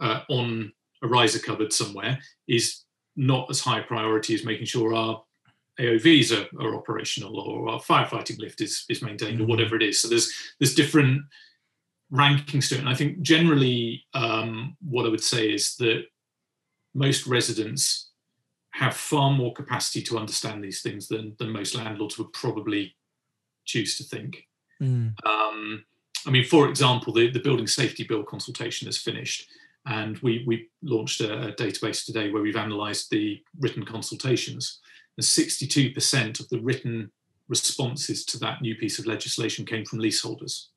uh, 0.00 0.20
on 0.28 0.72
a 1.02 1.08
riser 1.08 1.38
cupboard 1.38 1.72
somewhere 1.72 2.18
is 2.48 2.82
not 3.16 3.48
as 3.50 3.60
high 3.60 3.80
priority 3.80 4.34
as 4.34 4.44
making 4.44 4.66
sure 4.66 4.94
our 4.94 5.22
AOVs 5.80 6.30
are, 6.36 6.64
are 6.64 6.76
operational 6.76 7.40
or 7.40 7.70
our 7.70 7.80
firefighting 7.80 8.38
lift 8.38 8.60
is, 8.60 8.84
is 8.88 9.02
maintained 9.02 9.34
mm-hmm. 9.34 9.44
or 9.44 9.46
whatever 9.46 9.76
it 9.76 9.82
is. 9.82 10.00
So 10.00 10.08
there's 10.08 10.32
there's 10.58 10.74
different 10.74 11.22
rankings 12.12 12.68
to 12.68 12.74
it. 12.76 12.80
And 12.80 12.88
I 12.88 12.94
think 12.94 13.20
generally 13.22 14.04
um, 14.14 14.76
what 14.80 15.06
I 15.06 15.08
would 15.08 15.22
say 15.22 15.48
is 15.48 15.76
that 15.76 16.04
most 16.94 17.26
residents 17.26 18.10
have 18.72 18.96
far 18.96 19.30
more 19.30 19.52
capacity 19.52 20.02
to 20.02 20.18
understand 20.18 20.62
these 20.62 20.82
things 20.82 21.08
than, 21.08 21.34
than 21.38 21.50
most 21.50 21.74
landlords 21.74 22.18
would 22.18 22.32
probably 22.32 22.94
choose 23.64 23.96
to 23.98 24.04
think. 24.04 24.46
Mm. 24.82 25.14
Um, 25.24 25.84
I 26.26 26.30
mean, 26.30 26.44
for 26.44 26.68
example, 26.68 27.12
the, 27.12 27.30
the 27.30 27.40
building 27.40 27.66
safety 27.66 28.04
bill 28.04 28.22
consultation 28.22 28.88
is 28.88 28.98
finished, 28.98 29.48
and 29.86 30.18
we, 30.18 30.44
we 30.46 30.68
launched 30.82 31.20
a, 31.20 31.48
a 31.48 31.52
database 31.52 32.04
today 32.04 32.30
where 32.30 32.42
we've 32.42 32.56
analysed 32.56 33.10
the 33.10 33.42
written 33.58 33.84
consultations, 33.84 34.80
and 35.16 35.24
62% 35.24 36.40
of 36.40 36.48
the 36.48 36.60
written 36.60 37.10
responses 37.48 38.24
to 38.24 38.38
that 38.38 38.62
new 38.62 38.74
piece 38.74 38.98
of 38.98 39.06
legislation 39.06 39.66
came 39.66 39.84
from 39.84 39.98
leaseholders. 39.98 40.70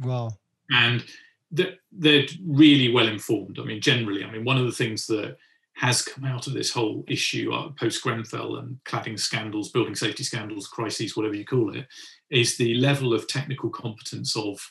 Wow. 0.00 0.30
And 0.70 1.04
they're, 1.50 1.74
they're 1.92 2.26
really 2.44 2.92
well 2.92 3.06
informed. 3.06 3.58
I 3.58 3.64
mean, 3.64 3.80
generally, 3.80 4.24
I 4.24 4.30
mean, 4.30 4.44
one 4.44 4.56
of 4.56 4.64
the 4.64 4.72
things 4.72 5.06
that 5.08 5.36
has 5.74 6.02
come 6.02 6.24
out 6.24 6.46
of 6.46 6.54
this 6.54 6.70
whole 6.70 7.04
issue 7.08 7.52
uh, 7.52 7.68
post 7.70 8.02
Grenfell 8.02 8.56
and 8.56 8.78
cladding 8.84 9.18
scandals, 9.18 9.70
building 9.70 9.94
safety 9.94 10.22
scandals, 10.22 10.68
crises, 10.68 11.16
whatever 11.16 11.34
you 11.34 11.44
call 11.44 11.74
it, 11.76 11.86
is 12.30 12.56
the 12.56 12.74
level 12.74 13.12
of 13.12 13.28
technical 13.28 13.70
competence 13.70 14.36
of 14.36 14.70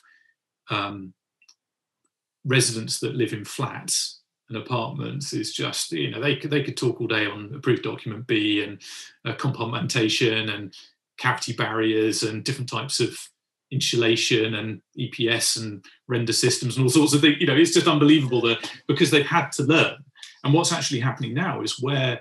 um, 0.70 1.12
residents 2.44 3.00
that 3.00 3.14
live 3.14 3.32
in 3.32 3.44
flats 3.44 4.20
and 4.54 4.62
apartments 4.62 5.32
is 5.32 5.52
just 5.52 5.92
you 5.92 6.10
know 6.10 6.20
they 6.20 6.36
could 6.36 6.50
they 6.50 6.62
could 6.62 6.76
talk 6.76 7.00
all 7.00 7.06
day 7.06 7.26
on 7.26 7.52
approved 7.54 7.82
document 7.82 8.26
B 8.26 8.62
and 8.62 8.80
uh, 9.24 9.36
compartmentation 9.36 10.54
and 10.54 10.74
cavity 11.18 11.52
barriers 11.52 12.22
and 12.22 12.44
different 12.44 12.68
types 12.68 13.00
of 13.00 13.16
insulation 13.70 14.54
and 14.54 14.80
EPS 14.98 15.60
and 15.60 15.84
render 16.06 16.32
systems 16.32 16.76
and 16.76 16.84
all 16.84 16.90
sorts 16.90 17.14
of 17.14 17.20
things. 17.20 17.36
You 17.40 17.46
know, 17.46 17.56
it's 17.56 17.74
just 17.74 17.88
unbelievable 17.88 18.40
that 18.42 18.70
because 18.86 19.10
they've 19.10 19.26
had 19.26 19.50
to 19.52 19.64
learn 19.64 19.96
and 20.44 20.52
what's 20.52 20.72
actually 20.72 21.00
happening 21.00 21.34
now 21.34 21.62
is 21.62 21.80
where 21.80 22.20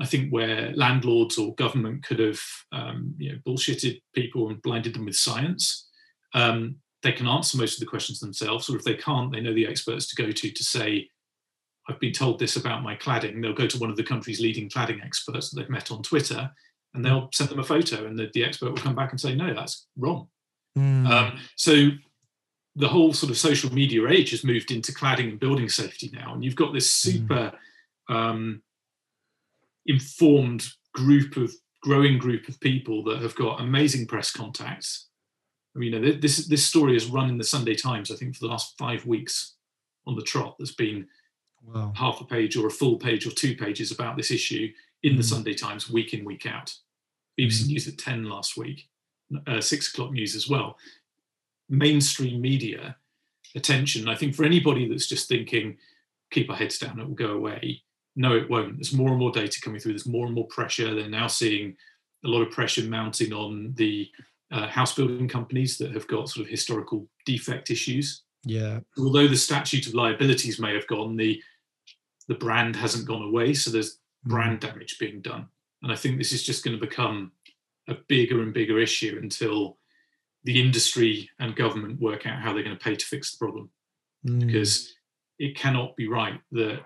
I 0.00 0.06
think 0.06 0.30
where 0.30 0.72
landlords 0.74 1.36
or 1.36 1.54
government 1.54 2.04
could 2.04 2.20
have 2.20 2.40
um, 2.72 3.14
you 3.18 3.32
know 3.32 3.38
bullshitted 3.46 4.00
people 4.14 4.48
and 4.48 4.62
blinded 4.62 4.94
them 4.94 5.04
with 5.04 5.16
science, 5.16 5.88
um, 6.32 6.76
they 7.02 7.12
can 7.12 7.26
answer 7.26 7.58
most 7.58 7.74
of 7.74 7.80
the 7.80 7.90
questions 7.90 8.20
themselves. 8.20 8.70
Or 8.70 8.76
if 8.76 8.84
they 8.84 8.94
can't, 8.94 9.32
they 9.32 9.40
know 9.40 9.54
the 9.54 9.66
experts 9.66 10.06
to 10.08 10.22
go 10.22 10.30
to 10.30 10.50
to 10.50 10.64
say, 10.64 11.08
"I've 11.88 12.00
been 12.00 12.12
told 12.12 12.38
this 12.38 12.56
about 12.56 12.82
my 12.82 12.96
cladding." 12.96 13.40
They'll 13.40 13.52
go 13.52 13.66
to 13.66 13.78
one 13.78 13.90
of 13.90 13.96
the 13.96 14.04
country's 14.04 14.40
leading 14.40 14.68
cladding 14.68 15.04
experts 15.04 15.50
that 15.50 15.60
they've 15.60 15.70
met 15.70 15.90
on 15.90 16.02
Twitter, 16.02 16.50
and 16.94 17.04
they'll 17.04 17.28
send 17.32 17.50
them 17.50 17.58
a 17.58 17.64
photo, 17.64 18.06
and 18.06 18.18
the, 18.18 18.30
the 18.34 18.44
expert 18.44 18.70
will 18.70 18.76
come 18.76 18.94
back 18.94 19.12
and 19.12 19.20
say, 19.20 19.34
"No, 19.34 19.54
that's 19.54 19.86
wrong." 19.96 20.28
Mm. 20.76 21.08
Um, 21.08 21.38
so 21.56 21.90
the 22.76 22.88
whole 22.88 23.12
sort 23.12 23.30
of 23.30 23.38
social 23.38 23.72
media 23.72 24.06
age 24.08 24.30
has 24.30 24.44
moved 24.44 24.70
into 24.70 24.92
cladding 24.92 25.30
and 25.30 25.40
building 25.40 25.68
safety 25.68 26.10
now, 26.12 26.34
and 26.34 26.44
you've 26.44 26.56
got 26.56 26.72
this 26.72 26.88
mm. 26.88 27.12
super 27.12 27.52
mm. 28.10 28.14
um, 28.14 28.62
informed 29.86 30.68
group 30.92 31.36
of 31.36 31.52
growing 31.82 32.18
group 32.18 32.48
of 32.48 32.58
people 32.60 33.04
that 33.04 33.22
have 33.22 33.34
got 33.36 33.60
amazing 33.60 34.06
press 34.06 34.30
contacts. 34.30 35.08
I 35.74 35.78
mean, 35.78 35.92
you 35.92 36.00
know, 36.00 36.12
this 36.12 36.46
this 36.46 36.64
story 36.64 36.94
has 36.94 37.06
run 37.06 37.28
in 37.28 37.38
the 37.38 37.44
Sunday 37.44 37.74
Times, 37.74 38.10
I 38.10 38.16
think, 38.16 38.34
for 38.34 38.40
the 38.40 38.50
last 38.50 38.74
five 38.78 39.06
weeks 39.06 39.56
on 40.06 40.16
the 40.16 40.22
trot. 40.22 40.56
There's 40.58 40.74
been 40.74 41.06
wow. 41.66 41.92
half 41.96 42.20
a 42.20 42.24
page 42.24 42.56
or 42.56 42.66
a 42.66 42.70
full 42.70 42.96
page 42.96 43.26
or 43.26 43.30
two 43.30 43.56
pages 43.56 43.90
about 43.90 44.16
this 44.16 44.30
issue 44.30 44.70
in 45.02 45.14
mm. 45.14 45.16
the 45.18 45.22
Sunday 45.22 45.54
Times 45.54 45.90
week 45.90 46.14
in 46.14 46.24
week 46.24 46.46
out. 46.46 46.74
BBC 47.38 47.64
mm. 47.64 47.68
News 47.68 47.88
at 47.88 47.98
ten 47.98 48.24
last 48.24 48.56
week, 48.56 48.88
uh, 49.46 49.60
six 49.60 49.92
o'clock 49.92 50.12
news 50.12 50.34
as 50.34 50.48
well 50.48 50.76
mainstream 51.68 52.40
media 52.40 52.96
attention. 53.54 54.08
I 54.08 54.14
think 54.14 54.34
for 54.34 54.44
anybody 54.44 54.88
that's 54.88 55.08
just 55.08 55.28
thinking, 55.28 55.76
keep 56.30 56.50
our 56.50 56.56
heads 56.56 56.78
down, 56.78 57.00
it 57.00 57.06
will 57.06 57.14
go 57.14 57.32
away. 57.32 57.82
No, 58.14 58.34
it 58.34 58.48
won't. 58.48 58.76
There's 58.76 58.94
more 58.94 59.10
and 59.10 59.18
more 59.18 59.30
data 59.30 59.60
coming 59.60 59.80
through. 59.80 59.92
There's 59.92 60.06
more 60.06 60.26
and 60.26 60.34
more 60.34 60.46
pressure. 60.46 60.94
They're 60.94 61.08
now 61.08 61.26
seeing 61.26 61.76
a 62.24 62.28
lot 62.28 62.42
of 62.42 62.50
pressure 62.50 62.82
mounting 62.84 63.32
on 63.32 63.74
the 63.76 64.08
uh, 64.50 64.66
house 64.68 64.94
building 64.94 65.28
companies 65.28 65.76
that 65.78 65.92
have 65.92 66.06
got 66.08 66.28
sort 66.28 66.46
of 66.46 66.50
historical 66.50 67.06
defect 67.26 67.70
issues. 67.70 68.22
Yeah. 68.44 68.80
Although 68.96 69.28
the 69.28 69.36
statute 69.36 69.86
of 69.86 69.94
liabilities 69.94 70.58
may 70.58 70.72
have 70.74 70.86
gone, 70.86 71.16
the 71.16 71.42
the 72.28 72.34
brand 72.34 72.76
hasn't 72.76 73.06
gone 73.06 73.22
away. 73.22 73.54
So 73.54 73.70
there's 73.70 73.94
mm. 73.94 74.30
brand 74.30 74.60
damage 74.60 74.98
being 74.98 75.20
done. 75.20 75.48
And 75.82 75.92
I 75.92 75.96
think 75.96 76.18
this 76.18 76.32
is 76.32 76.42
just 76.42 76.64
going 76.64 76.78
to 76.78 76.84
become 76.84 77.32
a 77.88 77.94
bigger 78.08 78.42
and 78.42 78.52
bigger 78.52 78.78
issue 78.78 79.18
until 79.22 79.78
the 80.44 80.60
industry 80.60 81.28
and 81.38 81.56
government 81.56 82.00
work 82.00 82.26
out 82.26 82.40
how 82.40 82.52
they're 82.52 82.62
going 82.62 82.76
to 82.76 82.82
pay 82.82 82.94
to 82.94 83.04
fix 83.04 83.32
the 83.32 83.38
problem 83.38 83.70
mm. 84.26 84.46
because 84.46 84.94
it 85.38 85.56
cannot 85.56 85.96
be 85.96 86.08
right 86.08 86.40
that 86.52 86.80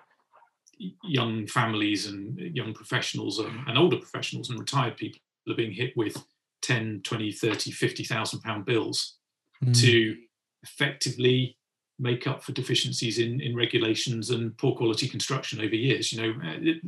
young 1.05 1.46
families 1.46 2.07
and 2.07 2.38
young 2.57 2.72
professionals 2.72 3.38
and, 3.38 3.68
and, 3.68 3.76
older 3.76 3.98
professionals 3.98 4.48
and 4.48 4.59
retired 4.59 4.96
people 4.96 5.20
are 5.48 5.55
being 5.55 5.72
hit 5.72 5.94
with 5.94 6.24
10 6.62 7.03
20 7.05 7.33
30 7.33 7.70
50,000 7.70 8.40
pound 8.40 8.64
bills 8.64 9.16
mm. 9.62 9.79
to 9.79 10.16
effectively 10.62 11.57
make 12.00 12.26
up 12.26 12.42
for 12.42 12.52
deficiencies 12.52 13.18
in, 13.18 13.40
in 13.40 13.54
regulations 13.54 14.30
and 14.30 14.56
poor 14.56 14.74
quality 14.74 15.06
construction 15.06 15.60
over 15.60 15.74
years 15.74 16.12
you 16.12 16.22
know 16.22 16.34
it, 16.42 16.78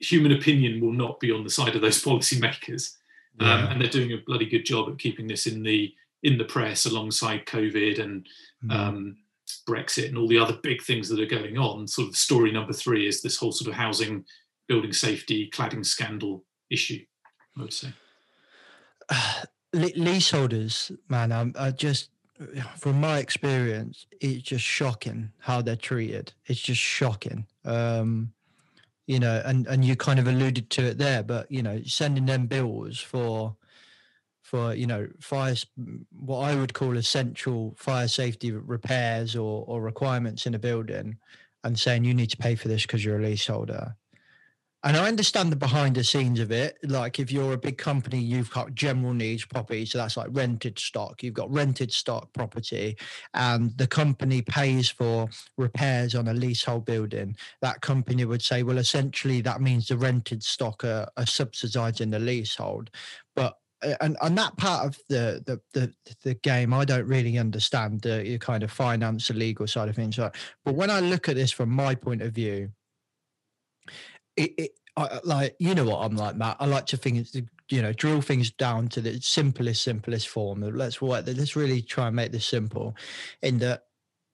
human 0.00 0.32
opinion 0.32 0.80
will 0.80 0.92
not 0.92 1.18
be 1.20 1.30
on 1.30 1.44
the 1.44 1.50
side 1.50 1.74
of 1.74 1.80
those 1.80 2.02
policymakers 2.04 2.96
yeah. 3.40 3.54
um, 3.54 3.66
and 3.68 3.80
they're 3.80 3.88
doing 3.88 4.12
a 4.12 4.22
bloody 4.26 4.46
good 4.46 4.64
job 4.64 4.88
at 4.88 4.98
keeping 4.98 5.26
this 5.26 5.46
in 5.46 5.62
the 5.62 5.94
in 6.22 6.36
the 6.36 6.44
press 6.44 6.86
alongside 6.86 7.46
COVID 7.46 8.00
and 8.00 8.26
mm. 8.64 8.74
um, 8.74 9.16
Brexit 9.68 10.08
and 10.08 10.18
all 10.18 10.28
the 10.28 10.38
other 10.38 10.58
big 10.62 10.82
things 10.82 11.08
that 11.08 11.20
are 11.20 11.26
going 11.26 11.58
on. 11.58 11.86
Sort 11.86 12.08
of 12.08 12.16
story 12.16 12.50
number 12.50 12.72
three 12.72 13.06
is 13.06 13.22
this 13.22 13.36
whole 13.36 13.52
sort 13.52 13.68
of 13.68 13.74
housing, 13.74 14.24
building 14.66 14.92
safety, 14.92 15.48
cladding 15.50 15.84
scandal 15.84 16.44
issue. 16.70 17.04
I 17.56 17.62
would 17.62 17.72
say. 17.72 17.88
Uh, 19.10 19.42
leaseholders, 19.72 20.92
man, 21.08 21.32
I'm 21.32 21.54
I 21.58 21.70
just 21.70 22.10
from 22.76 23.00
my 23.00 23.18
experience, 23.18 24.06
it's 24.20 24.42
just 24.42 24.64
shocking 24.64 25.30
how 25.38 25.62
they're 25.62 25.76
treated. 25.76 26.32
It's 26.46 26.60
just 26.60 26.80
shocking. 26.80 27.46
Um, 27.64 28.32
you 29.06 29.18
know, 29.18 29.42
and 29.44 29.66
and 29.66 29.84
you 29.84 29.96
kind 29.96 30.18
of 30.18 30.28
alluded 30.28 30.70
to 30.70 30.84
it 30.84 30.98
there, 30.98 31.22
but 31.22 31.50
you 31.50 31.62
know, 31.62 31.80
sending 31.84 32.26
them 32.26 32.46
bills 32.46 32.98
for 32.98 33.56
for 34.42 34.74
you 34.74 34.86
know 34.86 35.08
fire 35.20 35.54
what 36.10 36.40
I 36.40 36.54
would 36.54 36.74
call 36.74 36.96
essential 36.96 37.74
fire 37.76 38.08
safety 38.08 38.52
repairs 38.52 39.34
or 39.34 39.64
or 39.66 39.80
requirements 39.80 40.46
in 40.46 40.54
a 40.54 40.58
building, 40.58 41.16
and 41.64 41.78
saying 41.78 42.04
you 42.04 42.14
need 42.14 42.30
to 42.30 42.36
pay 42.36 42.54
for 42.54 42.68
this 42.68 42.82
because 42.82 43.04
you're 43.04 43.18
a 43.18 43.22
leaseholder. 43.22 43.96
And 44.84 44.96
I 44.96 45.08
understand 45.08 45.50
the 45.50 45.56
behind 45.56 45.96
the 45.96 46.04
scenes 46.04 46.38
of 46.38 46.52
it. 46.52 46.78
Like 46.84 47.18
if 47.18 47.32
you're 47.32 47.52
a 47.52 47.58
big 47.58 47.78
company, 47.78 48.20
you've 48.20 48.50
got 48.50 48.74
general 48.74 49.12
needs 49.12 49.44
property, 49.44 49.84
so 49.84 49.98
that's 49.98 50.16
like 50.16 50.28
rented 50.30 50.78
stock. 50.78 51.22
You've 51.22 51.34
got 51.34 51.52
rented 51.52 51.92
stock 51.92 52.32
property, 52.32 52.96
and 53.34 53.76
the 53.76 53.88
company 53.88 54.42
pays 54.42 54.88
for 54.88 55.28
repairs 55.56 56.14
on 56.14 56.28
a 56.28 56.34
leasehold 56.34 56.84
building. 56.84 57.36
That 57.60 57.80
company 57.80 58.24
would 58.24 58.42
say, 58.42 58.62
well, 58.62 58.78
essentially 58.78 59.40
that 59.40 59.60
means 59.60 59.88
the 59.88 59.98
rented 59.98 60.44
stock 60.44 60.84
are, 60.84 61.08
are 61.16 61.24
subsidising 61.24 62.12
the 62.12 62.20
leasehold. 62.20 62.90
But 63.34 63.56
uh, 63.82 63.94
and 64.00 64.16
and 64.22 64.38
that 64.38 64.56
part 64.56 64.86
of 64.86 64.98
the 65.08 65.42
the 65.44 65.60
the, 65.74 65.92
the 66.22 66.34
game 66.34 66.72
I 66.72 66.84
don't 66.84 67.06
really 67.06 67.36
understand 67.36 68.02
the 68.02 68.38
kind 68.40 68.62
of 68.62 68.70
finance 68.70 69.28
the 69.28 69.34
legal 69.34 69.66
side 69.66 69.88
of 69.88 69.96
things. 69.96 70.16
But 70.18 70.74
when 70.74 70.90
I 70.90 71.00
look 71.00 71.28
at 71.28 71.34
this 71.34 71.50
from 71.50 71.70
my 71.70 71.96
point 71.96 72.22
of 72.22 72.32
view, 72.32 72.70
it, 74.38 74.54
it 74.56 74.70
I, 74.96 75.20
like 75.24 75.56
you 75.58 75.74
know 75.74 75.84
what 75.84 76.04
I'm 76.04 76.16
like, 76.16 76.36
Matt. 76.36 76.56
I 76.60 76.66
like 76.66 76.86
to 76.86 76.96
think 76.96 77.18
it's 77.18 77.34
you 77.68 77.82
know 77.82 77.92
drill 77.92 78.20
things 78.20 78.50
down 78.50 78.88
to 78.88 79.00
the 79.00 79.20
simplest, 79.20 79.82
simplest 79.82 80.28
form. 80.28 80.60
Let's 80.60 81.00
work. 81.00 81.24
Let's 81.26 81.56
really 81.56 81.82
try 81.82 82.08
and 82.08 82.16
make 82.16 82.32
this 82.32 82.46
simple. 82.46 82.96
In 83.42 83.58
that, 83.58 83.84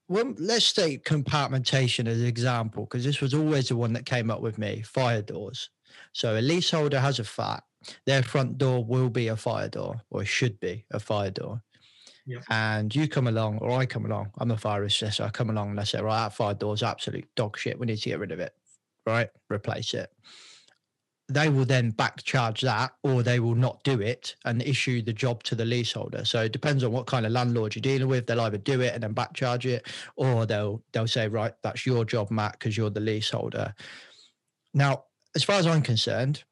well, 0.07 0.33
let's 0.37 0.73
take 0.73 1.05
compartmentation 1.05 2.07
as 2.07 2.19
an 2.19 2.25
example 2.25 2.85
because 2.85 3.03
this 3.03 3.21
was 3.21 3.33
always 3.33 3.69
the 3.69 3.75
one 3.75 3.93
that 3.93 4.05
came 4.05 4.31
up 4.31 4.41
with 4.41 4.57
me. 4.57 4.81
Fire 4.81 5.21
doors. 5.21 5.69
So 6.13 6.37
a 6.37 6.41
leaseholder 6.41 6.99
has 6.99 7.19
a 7.19 7.23
flat. 7.23 7.63
Their 8.05 8.23
front 8.23 8.57
door 8.57 8.83
will 8.83 9.09
be 9.09 9.27
a 9.27 9.35
fire 9.35 9.69
door, 9.69 10.01
or 10.09 10.25
should 10.25 10.59
be 10.59 10.85
a 10.91 10.99
fire 10.99 11.29
door. 11.29 11.61
Yep. 12.25 12.43
And 12.49 12.95
you 12.95 13.07
come 13.07 13.27
along, 13.27 13.59
or 13.59 13.69
I 13.69 13.85
come 13.85 14.05
along. 14.07 14.31
I'm 14.39 14.49
a 14.49 14.57
fire 14.57 14.83
assessor. 14.83 15.23
I 15.25 15.29
come 15.29 15.51
along 15.51 15.69
and 15.69 15.79
I 15.79 15.83
say, 15.83 16.01
right, 16.01 16.23
that 16.23 16.33
fire 16.33 16.55
door's 16.55 16.81
absolute 16.81 17.27
dog 17.35 17.55
shit. 17.55 17.77
We 17.77 17.85
need 17.85 17.97
to 17.97 18.09
get 18.09 18.17
rid 18.17 18.31
of 18.31 18.39
it 18.39 18.55
right? 19.05 19.29
Replace 19.51 19.93
it. 19.93 20.09
They 21.27 21.49
will 21.49 21.65
then 21.65 21.89
back 21.89 22.21
charge 22.23 22.61
that, 22.61 22.91
or 23.01 23.23
they 23.23 23.39
will 23.39 23.55
not 23.55 23.83
do 23.83 23.99
it 23.99 24.35
and 24.45 24.61
issue 24.61 25.01
the 25.01 25.13
job 25.13 25.41
to 25.43 25.55
the 25.55 25.65
leaseholder. 25.65 26.23
So 26.23 26.43
it 26.43 26.51
depends 26.51 26.83
on 26.83 26.91
what 26.91 27.07
kind 27.07 27.25
of 27.25 27.31
landlord 27.31 27.75
you're 27.75 27.81
dealing 27.81 28.07
with. 28.07 28.27
They'll 28.27 28.41
either 28.41 28.59
do 28.59 28.81
it 28.81 28.93
and 28.93 29.01
then 29.01 29.13
back 29.13 29.33
charge 29.33 29.65
it, 29.65 29.87
or 30.17 30.45
they'll 30.45 30.83
they'll 30.93 31.07
say, 31.07 31.27
right, 31.27 31.53
that's 31.63 31.85
your 31.85 32.05
job, 32.05 32.29
Matt, 32.29 32.59
because 32.59 32.77
you're 32.77 32.91
the 32.91 32.99
leaseholder. 32.99 33.73
Now, 34.75 35.05
as 35.35 35.43
far 35.43 35.55
as 35.55 35.65
I'm 35.65 35.81
concerned, 35.81 36.43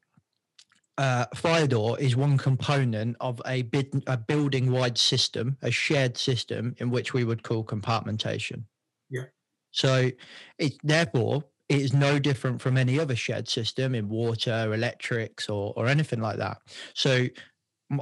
uh, 0.97 1.25
fire 1.35 1.67
door 1.67 1.99
is 1.99 2.15
one 2.15 2.37
component 2.37 3.17
of 3.19 3.41
a, 3.45 3.63
bid, 3.63 4.03
a 4.07 4.17
building 4.17 4.71
wide 4.71 4.97
system, 4.97 5.57
a 5.61 5.71
shared 5.71 6.17
system 6.17 6.75
in 6.77 6.89
which 6.89 7.13
we 7.13 7.23
would 7.23 7.43
call 7.43 7.63
compartmentation. 7.63 8.63
Yeah. 9.09 9.25
So 9.71 10.11
it 10.57 10.73
therefore 10.83 11.43
it 11.69 11.79
is 11.79 11.93
no 11.93 12.19
different 12.19 12.61
from 12.61 12.77
any 12.77 12.99
other 12.99 13.15
shed 13.15 13.47
system 13.47 13.95
in 13.95 14.09
water, 14.09 14.73
electrics, 14.73 15.49
or 15.49 15.73
or 15.75 15.87
anything 15.87 16.21
like 16.21 16.37
that. 16.37 16.57
So 16.93 17.27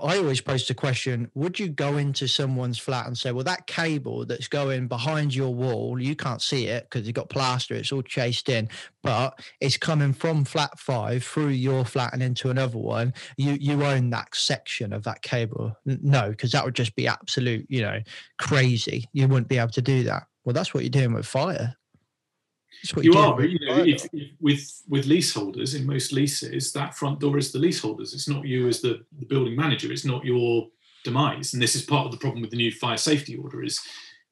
I 0.01 0.17
always 0.17 0.41
pose 0.41 0.67
the 0.67 0.73
question 0.73 1.29
Would 1.33 1.59
you 1.59 1.69
go 1.69 1.97
into 1.97 2.27
someone's 2.27 2.77
flat 2.77 3.07
and 3.07 3.17
say, 3.17 3.31
Well, 3.31 3.43
that 3.43 3.67
cable 3.67 4.25
that's 4.25 4.47
going 4.47 4.87
behind 4.87 5.35
your 5.35 5.53
wall, 5.53 5.99
you 5.99 6.15
can't 6.15 6.41
see 6.41 6.67
it 6.67 6.83
because 6.89 7.05
you've 7.05 7.15
got 7.15 7.29
plaster, 7.29 7.73
it's 7.73 7.91
all 7.91 8.01
chased 8.01 8.49
in, 8.49 8.69
but 9.03 9.39
it's 9.59 9.77
coming 9.77 10.13
from 10.13 10.45
flat 10.45 10.79
five 10.79 11.23
through 11.23 11.49
your 11.49 11.85
flat 11.85 12.13
and 12.13 12.23
into 12.23 12.49
another 12.49 12.77
one. 12.77 13.13
You 13.37 13.57
you 13.59 13.83
own 13.83 14.09
that 14.11 14.33
section 14.33 14.93
of 14.93 15.03
that 15.03 15.21
cable. 15.21 15.75
No, 15.85 16.29
because 16.29 16.51
that 16.51 16.63
would 16.63 16.75
just 16.75 16.95
be 16.95 17.07
absolute, 17.07 17.65
you 17.69 17.81
know, 17.81 17.99
crazy. 18.39 19.05
You 19.13 19.27
wouldn't 19.27 19.49
be 19.49 19.57
able 19.57 19.71
to 19.71 19.81
do 19.81 20.03
that. 20.03 20.23
Well, 20.45 20.53
that's 20.53 20.73
what 20.73 20.83
you're 20.83 20.89
doing 20.89 21.13
with 21.13 21.25
fire 21.25 21.75
you 23.01 23.13
are, 23.13 23.35
but 23.35 23.49
you 23.49 23.59
know, 23.65 23.83
if, 23.83 24.05
if, 24.13 24.29
with 24.39 24.81
with 24.87 25.05
leaseholders 25.05 25.75
in 25.75 25.85
most 25.85 26.11
leases, 26.11 26.71
that 26.73 26.95
front 26.95 27.19
door 27.19 27.37
is 27.37 27.51
the 27.51 27.59
leaseholders. 27.59 28.13
It's 28.13 28.29
not 28.29 28.45
you 28.45 28.67
as 28.67 28.81
the, 28.81 29.03
the 29.19 29.25
building 29.25 29.55
manager. 29.55 29.91
It's 29.91 30.05
not 30.05 30.25
your 30.25 30.67
demise, 31.03 31.53
and 31.53 31.61
this 31.61 31.75
is 31.75 31.83
part 31.83 32.05
of 32.05 32.11
the 32.11 32.17
problem 32.17 32.41
with 32.41 32.51
the 32.51 32.57
new 32.57 32.71
fire 32.71 32.97
safety 32.97 33.35
order 33.35 33.63
is 33.63 33.79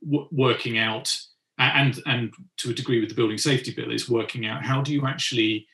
w- 0.04 0.28
working 0.32 0.78
out 0.78 1.16
and 1.58 2.02
and 2.06 2.34
to 2.58 2.72
a 2.72 2.74
degree 2.74 3.00
with 3.00 3.10
the 3.10 3.16
building 3.16 3.38
safety 3.38 3.74
bill 3.74 3.92
is 3.92 4.10
working 4.10 4.46
out 4.46 4.64
how 4.64 4.82
do 4.82 4.94
you 4.94 5.06
actually 5.06 5.68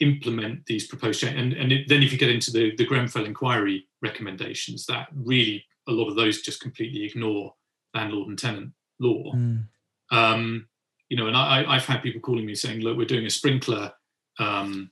implement 0.00 0.66
these 0.66 0.86
proposed 0.86 1.20
changes. 1.20 1.40
And, 1.40 1.52
and 1.52 1.72
it, 1.72 1.88
then 1.88 2.02
if 2.02 2.12
you 2.12 2.18
get 2.18 2.30
into 2.30 2.50
the, 2.50 2.74
the 2.76 2.84
Grenfell 2.84 3.24
inquiry 3.24 3.86
recommendations, 4.02 4.86
that 4.86 5.08
really 5.14 5.64
a 5.88 5.92
lot 5.92 6.08
of 6.08 6.16
those 6.16 6.42
just 6.42 6.60
completely 6.60 7.04
ignore 7.04 7.54
landlord 7.94 8.28
and 8.28 8.38
tenant 8.38 8.72
law. 8.98 9.32
Mm. 9.34 9.64
Um, 10.10 10.68
you 11.14 11.20
know, 11.20 11.28
and 11.28 11.36
I, 11.36 11.64
I've 11.68 11.86
had 11.86 12.02
people 12.02 12.20
calling 12.20 12.44
me 12.44 12.56
saying, 12.56 12.80
look, 12.80 12.96
we're 12.96 13.04
doing 13.04 13.24
a 13.24 13.30
sprinkler 13.30 13.92
um, 14.40 14.90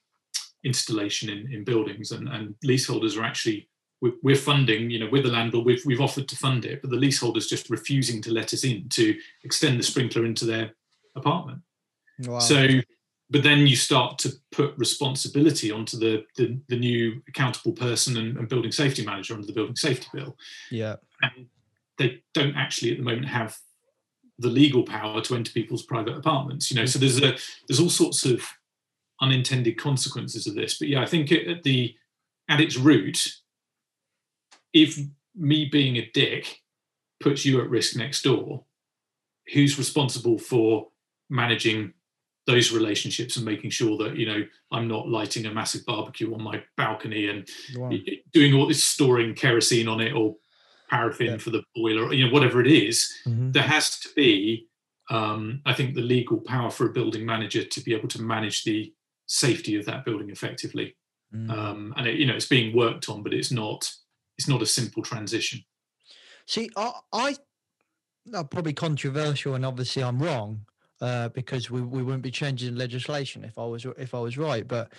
installation 0.63 1.29
in, 1.29 1.53
in 1.53 1.65
buildings, 1.65 2.13
and, 2.13 2.29
and 2.29 2.55
leaseholders 2.63 3.17
are 3.17 3.25
actually 3.25 3.69
we're 4.23 4.37
funding, 4.37 4.89
you 4.89 5.01
know, 5.01 5.09
with 5.11 5.25
the 5.25 5.31
landlord, 5.31 5.65
we've, 5.65 5.83
we've 5.85 6.01
offered 6.01 6.29
to 6.29 6.37
fund 6.37 6.65
it, 6.65 6.81
but 6.81 6.91
the 6.91 6.97
leaseholder's 6.97 7.47
just 7.47 7.71
refusing 7.71 8.21
to 8.23 8.33
let 8.33 8.53
us 8.53 8.65
in 8.65 8.89
to 8.89 9.17
extend 9.45 9.79
the 9.79 9.83
sprinkler 9.83 10.25
into 10.25 10.45
their 10.45 10.73
apartment. 11.17 11.61
Wow. 12.21 12.39
So, 12.39 12.67
but 13.31 13.43
then 13.43 13.67
you 13.67 13.77
start 13.77 14.19
to 14.21 14.33
put 14.53 14.77
responsibility 14.77 15.73
onto 15.73 15.99
the 15.99 16.25
the, 16.37 16.59
the 16.69 16.77
new 16.77 17.21
accountable 17.29 17.73
person 17.73 18.17
and, 18.17 18.37
and, 18.37 18.49
building 18.49 18.73
safety 18.73 19.05
manager 19.05 19.35
under 19.35 19.47
the 19.47 19.53
building 19.53 19.77
safety 19.77 20.09
bill. 20.13 20.37
Yeah, 20.71 20.97
and 21.23 21.47
they 21.99 22.23
don't 22.35 22.57
actually 22.57 22.93
at 22.93 22.99
the 22.99 23.05
moment 23.05 23.29
have 23.29 23.57
the 24.39 24.49
legal 24.49 24.83
power 24.83 25.21
to 25.23 25.35
enter 25.35 25.53
people's 25.53 25.85
private 25.85 26.17
apartments. 26.17 26.71
You 26.71 26.77
know, 26.77 26.87
so 26.87 26.99
there's 26.99 27.23
a 27.23 27.37
there's 27.69 27.81
all 27.81 27.91
sorts 27.91 28.25
of 28.25 28.43
unintended 29.21 29.79
consequences 29.79 30.47
of 30.47 30.55
this. 30.55 30.79
But 30.79 30.89
yeah, 30.89 31.03
I 31.03 31.07
think 31.07 31.31
at 31.33 31.63
the 31.63 31.95
at 32.49 32.61
its 32.61 32.77
root, 32.77 33.37
if 34.73 34.99
me 35.35 35.69
being 35.71 35.97
a 35.97 36.11
dick 36.13 36.63
puts 37.21 37.45
you 37.45 37.61
at 37.61 37.71
risk 37.71 37.97
next 37.97 38.23
door, 38.23 38.65
who's 39.53 39.79
responsible 39.79 40.39
for 40.39 40.89
managing 41.31 41.93
those 42.47 42.73
relationships 42.73 43.37
and 43.37 43.45
making 43.45 43.71
sure 43.71 43.97
that 43.97 44.17
you 44.17 44.27
know 44.27 44.45
I'm 44.73 44.89
not 44.89 45.09
lighting 45.09 45.47
a 45.47 45.55
massive 45.55 45.87
barbecue 45.87 46.35
on 46.35 46.43
my 46.43 46.63
balcony 46.77 47.29
and 47.29 47.49
wow. 47.77 47.93
doing 48.33 48.55
all 48.55 48.67
this 48.67 48.83
storing 48.83 49.35
kerosene 49.35 49.89
on 49.89 50.01
it 50.01 50.13
or 50.13 50.37
paraffin 50.93 51.27
yeah. 51.27 51.37
for 51.39 51.51
the 51.51 51.63
boiler, 51.75 52.13
you 52.13 52.27
know, 52.27 52.33
whatever 52.33 52.61
it 52.61 52.67
is, 52.67 53.11
mm-hmm. 53.27 53.51
there 53.53 53.63
has 53.63 53.99
to 54.01 54.09
be, 54.15 54.67
um, 55.11 55.63
I 55.65 55.73
think, 55.73 55.95
the 55.95 56.03
legal 56.03 56.39
power 56.41 56.71
for 56.71 56.87
a 56.87 56.93
building 56.93 57.25
manager 57.25 57.65
to 57.65 57.81
be 57.81 57.95
able 57.95 58.09
to 58.09 58.21
manage 58.21 58.65
the 58.65 58.93
safety 59.27 59.77
of 59.79 59.87
that 59.87 60.05
building 60.05 60.31
effectively. 60.31 60.95
Mm. 61.35 61.51
Um, 61.51 61.95
and 61.97 62.07
it, 62.07 62.17
you 62.19 62.27
know, 62.27 62.35
it's 62.35 62.49
being 62.49 62.77
worked 62.77 63.09
on, 63.09 63.23
but 63.23 63.33
it's 63.33 63.51
not 63.51 63.91
it's 64.39 64.49
not 64.49 64.63
a 64.63 64.67
simple 64.67 65.03
transition. 65.03 65.65
See, 66.47 66.69
I, 66.77 66.93
I 67.13 67.37
am 68.35 68.49
probably 68.49 68.75
controversial, 68.75 69.55
and 69.55 69.65
obviously 69.65 70.03
I'm 70.03 70.23
wrong. 70.23 70.67
Uh, 71.01 71.29
because 71.31 71.69
we, 71.69 71.81
we 71.81 72.01
wouldn't 72.01 72.23
be 72.23 72.31
changing 72.31 72.77
legislation 72.77 73.43
if 73.43 73.59
I 73.59 73.65
was 73.65 73.85
if 73.99 74.15
I 74.15 74.21
was 74.21 74.39
right. 74.39 74.69
But 74.69 74.93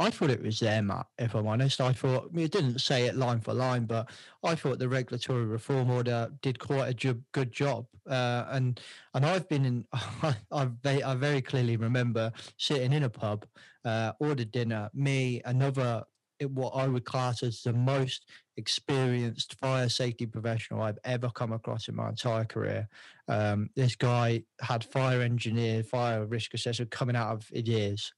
I 0.00 0.10
thought 0.10 0.30
it 0.30 0.42
was 0.42 0.60
there, 0.60 0.80
Matt, 0.80 1.06
if 1.18 1.34
I'm 1.34 1.48
honest. 1.48 1.80
I 1.80 1.92
thought, 1.92 2.28
I 2.30 2.36
mean, 2.36 2.44
it 2.44 2.52
didn't 2.52 2.78
say 2.78 3.06
it 3.06 3.16
line 3.16 3.40
for 3.40 3.52
line, 3.52 3.84
but 3.84 4.08
I 4.44 4.54
thought 4.54 4.78
the 4.78 4.88
regulatory 4.88 5.44
reform 5.44 5.90
order 5.90 6.30
did 6.40 6.60
quite 6.60 6.88
a 6.88 6.94
jo- 6.94 7.20
good 7.32 7.50
job. 7.50 7.86
Uh, 8.08 8.44
and 8.50 8.80
and 9.14 9.26
I've 9.26 9.48
been 9.48 9.64
in, 9.64 9.84
I, 9.92 10.36
I, 10.52 11.14
very 11.16 11.42
clearly 11.42 11.76
remember 11.76 12.32
sitting 12.58 12.92
in 12.92 13.02
a 13.02 13.10
pub, 13.10 13.44
uh, 13.84 14.12
ordered 14.20 14.52
dinner, 14.52 14.88
me, 14.94 15.42
another, 15.44 16.04
what 16.46 16.70
I 16.70 16.86
would 16.86 17.04
class 17.04 17.42
as 17.42 17.62
the 17.62 17.72
most 17.72 18.30
experienced 18.56 19.58
fire 19.58 19.88
safety 19.88 20.26
professional 20.26 20.82
I've 20.82 20.98
ever 21.02 21.28
come 21.30 21.52
across 21.52 21.88
in 21.88 21.96
my 21.96 22.08
entire 22.08 22.44
career. 22.44 22.88
Um, 23.26 23.70
this 23.74 23.96
guy 23.96 24.44
had 24.60 24.84
fire 24.84 25.22
engineer, 25.22 25.82
fire 25.82 26.24
risk 26.24 26.54
assessor 26.54 26.86
coming 26.86 27.16
out 27.16 27.32
of 27.32 27.48
his 27.48 27.68
ears. 27.68 28.12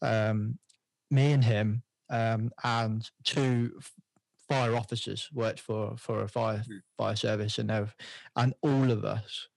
Um, 0.00 0.58
me 1.10 1.32
and 1.32 1.44
him 1.44 1.82
um, 2.10 2.50
and 2.64 3.10
two 3.24 3.78
fire 4.48 4.76
officers 4.76 5.28
worked 5.32 5.60
for 5.60 5.96
for 5.96 6.22
a 6.22 6.28
fire 6.28 6.62
mm. 6.68 6.80
fire 6.96 7.16
service 7.16 7.58
and 7.58 7.70
and 8.36 8.54
all 8.62 8.90
of 8.90 9.04
us 9.04 9.48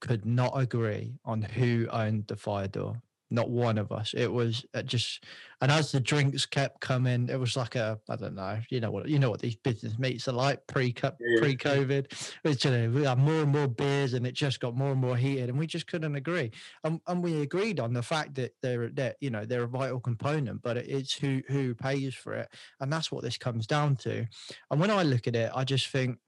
could 0.00 0.24
not 0.24 0.52
agree 0.54 1.18
on 1.24 1.42
who 1.42 1.86
owned 1.90 2.26
the 2.28 2.36
fire 2.36 2.68
door 2.68 3.02
not 3.30 3.50
one 3.50 3.78
of 3.78 3.92
us. 3.92 4.14
It 4.16 4.32
was 4.32 4.64
uh, 4.74 4.82
just, 4.82 5.24
and 5.60 5.70
as 5.70 5.92
the 5.92 6.00
drinks 6.00 6.46
kept 6.46 6.80
coming, 6.80 7.28
it 7.28 7.38
was 7.38 7.56
like 7.56 7.74
a, 7.74 7.98
I 8.08 8.16
don't 8.16 8.34
know, 8.34 8.58
you 8.70 8.80
know 8.80 8.90
what, 8.90 9.08
you 9.08 9.18
know 9.18 9.30
what 9.30 9.40
these 9.40 9.56
business 9.56 9.98
meets 9.98 10.28
are 10.28 10.32
like 10.32 10.66
pre 10.66 10.94
yeah. 11.02 11.10
pre 11.38 11.56
COVID. 11.56 12.12
It's 12.44 12.64
you 12.64 12.70
know, 12.70 12.90
we 12.90 13.04
had 13.04 13.18
more 13.18 13.42
and 13.42 13.52
more 13.52 13.68
beers, 13.68 14.14
and 14.14 14.26
it 14.26 14.34
just 14.34 14.60
got 14.60 14.76
more 14.76 14.92
and 14.92 15.00
more 15.00 15.16
heated, 15.16 15.48
and 15.48 15.58
we 15.58 15.66
just 15.66 15.86
couldn't 15.86 16.14
agree. 16.14 16.50
And 16.84 17.00
and 17.06 17.22
we 17.22 17.42
agreed 17.42 17.80
on 17.80 17.92
the 17.92 18.02
fact 18.02 18.34
that 18.36 18.52
they're 18.62 18.88
that 18.90 19.16
you 19.20 19.30
know 19.30 19.44
they're 19.44 19.64
a 19.64 19.68
vital 19.68 20.00
component, 20.00 20.62
but 20.62 20.76
it's 20.76 21.14
who 21.14 21.42
who 21.48 21.74
pays 21.74 22.14
for 22.14 22.34
it, 22.34 22.48
and 22.80 22.92
that's 22.92 23.12
what 23.12 23.22
this 23.22 23.38
comes 23.38 23.66
down 23.66 23.96
to. 23.96 24.26
And 24.70 24.80
when 24.80 24.90
I 24.90 25.02
look 25.02 25.26
at 25.26 25.36
it, 25.36 25.50
I 25.54 25.64
just 25.64 25.88
think 25.88 26.18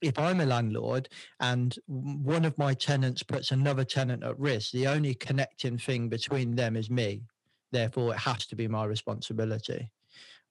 if 0.00 0.18
I'm 0.18 0.40
a 0.40 0.46
landlord 0.46 1.08
and 1.40 1.74
one 1.86 2.44
of 2.44 2.58
my 2.58 2.74
tenants 2.74 3.22
puts 3.22 3.50
another 3.52 3.84
tenant 3.84 4.22
at 4.22 4.38
risk, 4.38 4.72
the 4.72 4.86
only 4.88 5.14
connecting 5.14 5.78
thing 5.78 6.08
between 6.08 6.54
them 6.56 6.76
is 6.76 6.90
me. 6.90 7.22
therefore 7.72 8.14
it 8.14 8.18
has 8.18 8.46
to 8.46 8.56
be 8.56 8.68
my 8.68 8.84
responsibility 8.84 9.90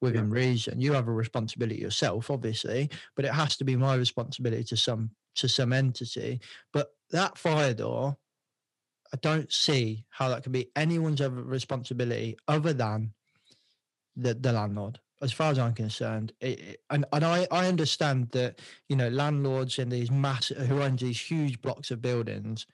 within 0.02 0.30
reason. 0.30 0.82
You 0.82 0.94
have 0.94 1.08
a 1.08 1.14
responsibility 1.14 1.80
yourself, 1.80 2.30
obviously, 2.30 2.90
but 3.16 3.26
it 3.26 3.34
has 3.34 3.56
to 3.58 3.64
be 3.64 3.76
my 3.76 3.96
responsibility 3.96 4.64
to 4.66 4.78
some 4.78 5.12
to 5.36 5.48
some 5.48 5.74
entity. 5.74 6.42
But 6.74 6.90
that 7.12 7.38
fire 7.38 7.74
door, 7.74 8.18
I 9.14 9.18
don't 9.22 9.52
see 9.52 10.06
how 10.10 10.30
that 10.30 10.44
can 10.44 10.52
be 10.52 10.72
anyone's 10.76 11.22
other 11.22 11.42
responsibility 11.42 12.38
other 12.48 12.74
than 12.74 13.14
the, 14.16 14.34
the 14.34 14.52
landlord. 14.52 15.00
As 15.24 15.32
far 15.32 15.52
as 15.52 15.58
I'm 15.58 15.74
concerned, 15.74 16.34
it, 16.42 16.82
and 16.90 17.06
and 17.14 17.24
I, 17.24 17.48
I 17.50 17.68
understand 17.68 18.32
that 18.32 18.60
you 18.90 18.98
know 18.98 19.08
landlords 19.08 19.80
in 19.80 19.88
these 19.88 20.12
massive 20.12 20.58
who 20.68 20.82
own 20.82 20.98
these 20.98 21.20
huge 21.20 21.62
blocks 21.62 21.92
of 21.92 22.02
buildings, 22.02 22.68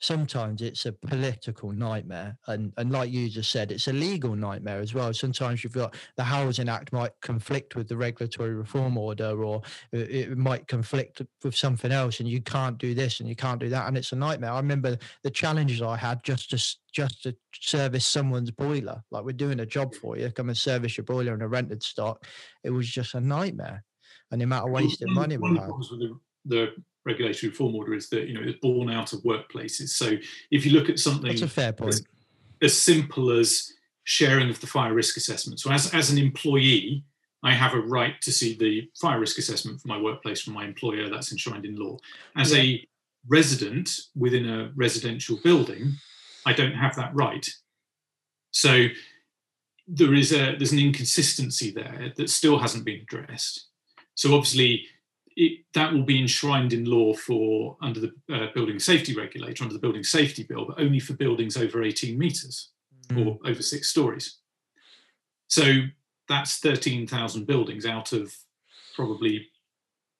sometimes 0.00 0.60
it's 0.60 0.84
a 0.86 0.92
political 0.92 1.72
nightmare 1.72 2.36
and 2.48 2.72
and 2.76 2.92
like 2.92 3.10
you 3.10 3.28
just 3.28 3.50
said 3.50 3.72
it's 3.72 3.88
a 3.88 3.92
legal 3.92 4.36
nightmare 4.36 4.80
as 4.80 4.92
well. 4.94 5.12
Sometimes 5.12 5.64
you've 5.64 5.72
got 5.72 5.94
the 6.16 6.24
housing 6.24 6.68
act 6.68 6.92
might 6.92 7.12
conflict 7.22 7.76
with 7.76 7.88
the 7.88 7.96
regulatory 7.96 8.54
reform 8.54 8.98
order 8.98 9.42
or 9.42 9.62
it, 9.92 10.36
might 10.36 10.68
conflict 10.68 11.22
with 11.42 11.56
something 11.56 11.92
else 11.92 12.20
and 12.20 12.28
you 12.28 12.42
can't 12.42 12.78
do 12.78 12.94
this 12.94 13.20
and 13.20 13.28
you 13.28 13.36
can't 13.36 13.60
do 13.60 13.68
that 13.70 13.88
and 13.88 13.96
it's 13.96 14.12
a 14.12 14.16
nightmare. 14.16 14.52
I 14.52 14.58
remember 14.58 14.98
the 15.22 15.30
challenges 15.30 15.80
i 15.82 15.96
had 15.96 16.22
just 16.22 16.50
to 16.50 16.76
just 16.92 17.22
to 17.22 17.34
service 17.54 18.06
someone's 18.06 18.50
boiler. 18.50 19.02
Like 19.10 19.24
we're 19.24 19.32
doing 19.32 19.60
a 19.60 19.66
job 19.66 19.94
for 19.94 20.16
you. 20.16 20.30
Come 20.30 20.48
and 20.48 20.58
service 20.58 20.96
your 20.96 21.04
boiler 21.04 21.34
in 21.34 21.42
a 21.42 21.48
rented 21.48 21.82
stock. 21.82 22.24
It 22.64 22.70
was 22.70 22.88
just 22.88 23.14
a 23.14 23.20
nightmare 23.20 23.84
and 24.30 24.40
the 24.40 24.44
amount 24.44 24.66
of 24.66 24.72
wasted 24.72 25.08
money 25.10 25.36
we 25.36 25.56
had. 25.56 25.70
the 26.44 26.74
regulatory 27.06 27.50
reform 27.50 27.74
order 27.76 27.94
is 27.94 28.10
that 28.10 28.26
you 28.26 28.34
know 28.34 28.46
it's 28.46 28.58
born 28.60 28.90
out 28.90 29.12
of 29.12 29.20
workplaces. 29.20 29.90
So 29.90 30.16
if 30.50 30.66
you 30.66 30.72
look 30.72 30.90
at 30.90 30.98
something 30.98 31.30
that's 31.30 31.42
a 31.42 31.48
fair 31.48 31.72
point 31.72 31.94
as, 31.94 32.04
as 32.60 32.78
simple 32.78 33.30
as 33.30 33.72
sharing 34.04 34.50
of 34.50 34.60
the 34.60 34.66
fire 34.66 34.92
risk 34.92 35.16
assessment. 35.16 35.60
So 35.60 35.70
as, 35.70 35.92
as 35.92 36.10
an 36.10 36.18
employee, 36.18 37.04
I 37.42 37.52
have 37.52 37.74
a 37.74 37.80
right 37.80 38.20
to 38.22 38.32
see 38.32 38.56
the 38.56 38.90
fire 39.00 39.18
risk 39.18 39.38
assessment 39.38 39.80
for 39.80 39.88
my 39.88 40.00
workplace 40.00 40.42
from 40.42 40.54
my 40.54 40.64
employer. 40.64 41.08
That's 41.08 41.32
enshrined 41.32 41.64
in 41.64 41.76
law. 41.76 41.96
As 42.36 42.52
a 42.52 42.84
resident 43.28 43.90
within 44.14 44.48
a 44.48 44.70
residential 44.74 45.38
building, 45.42 45.94
I 46.44 46.52
don't 46.52 46.74
have 46.74 46.94
that 46.96 47.14
right. 47.14 47.48
So 48.52 48.86
there 49.88 50.14
is 50.14 50.32
a 50.32 50.56
there's 50.56 50.72
an 50.72 50.78
inconsistency 50.78 51.70
there 51.70 52.12
that 52.16 52.30
still 52.30 52.58
hasn't 52.58 52.84
been 52.84 53.02
addressed. 53.02 53.66
So 54.14 54.34
obviously 54.34 54.86
it, 55.36 55.60
that 55.74 55.92
will 55.92 56.02
be 56.02 56.20
enshrined 56.20 56.72
in 56.72 56.86
law 56.86 57.14
for 57.14 57.76
under 57.82 58.00
the 58.00 58.12
uh, 58.32 58.46
building 58.54 58.78
safety 58.78 59.14
regulator 59.14 59.62
under 59.62 59.74
the 59.74 59.80
building 59.80 60.02
safety 60.02 60.42
bill, 60.42 60.64
but 60.66 60.80
only 60.80 60.98
for 60.98 61.12
buildings 61.12 61.56
over 61.56 61.82
18 61.82 62.18
meters 62.18 62.70
or 63.16 63.38
over 63.44 63.62
six 63.62 63.88
stories. 63.88 64.38
So 65.48 65.82
that's 66.28 66.58
13,000 66.58 67.46
buildings 67.46 67.86
out 67.86 68.12
of 68.12 68.34
probably 68.94 69.48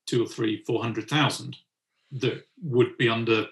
two 0.07 0.23
or 0.23 0.27
three, 0.27 0.63
400,000 0.65 1.57
that 2.13 2.45
would 2.63 2.97
be 2.97 3.09
under 3.09 3.47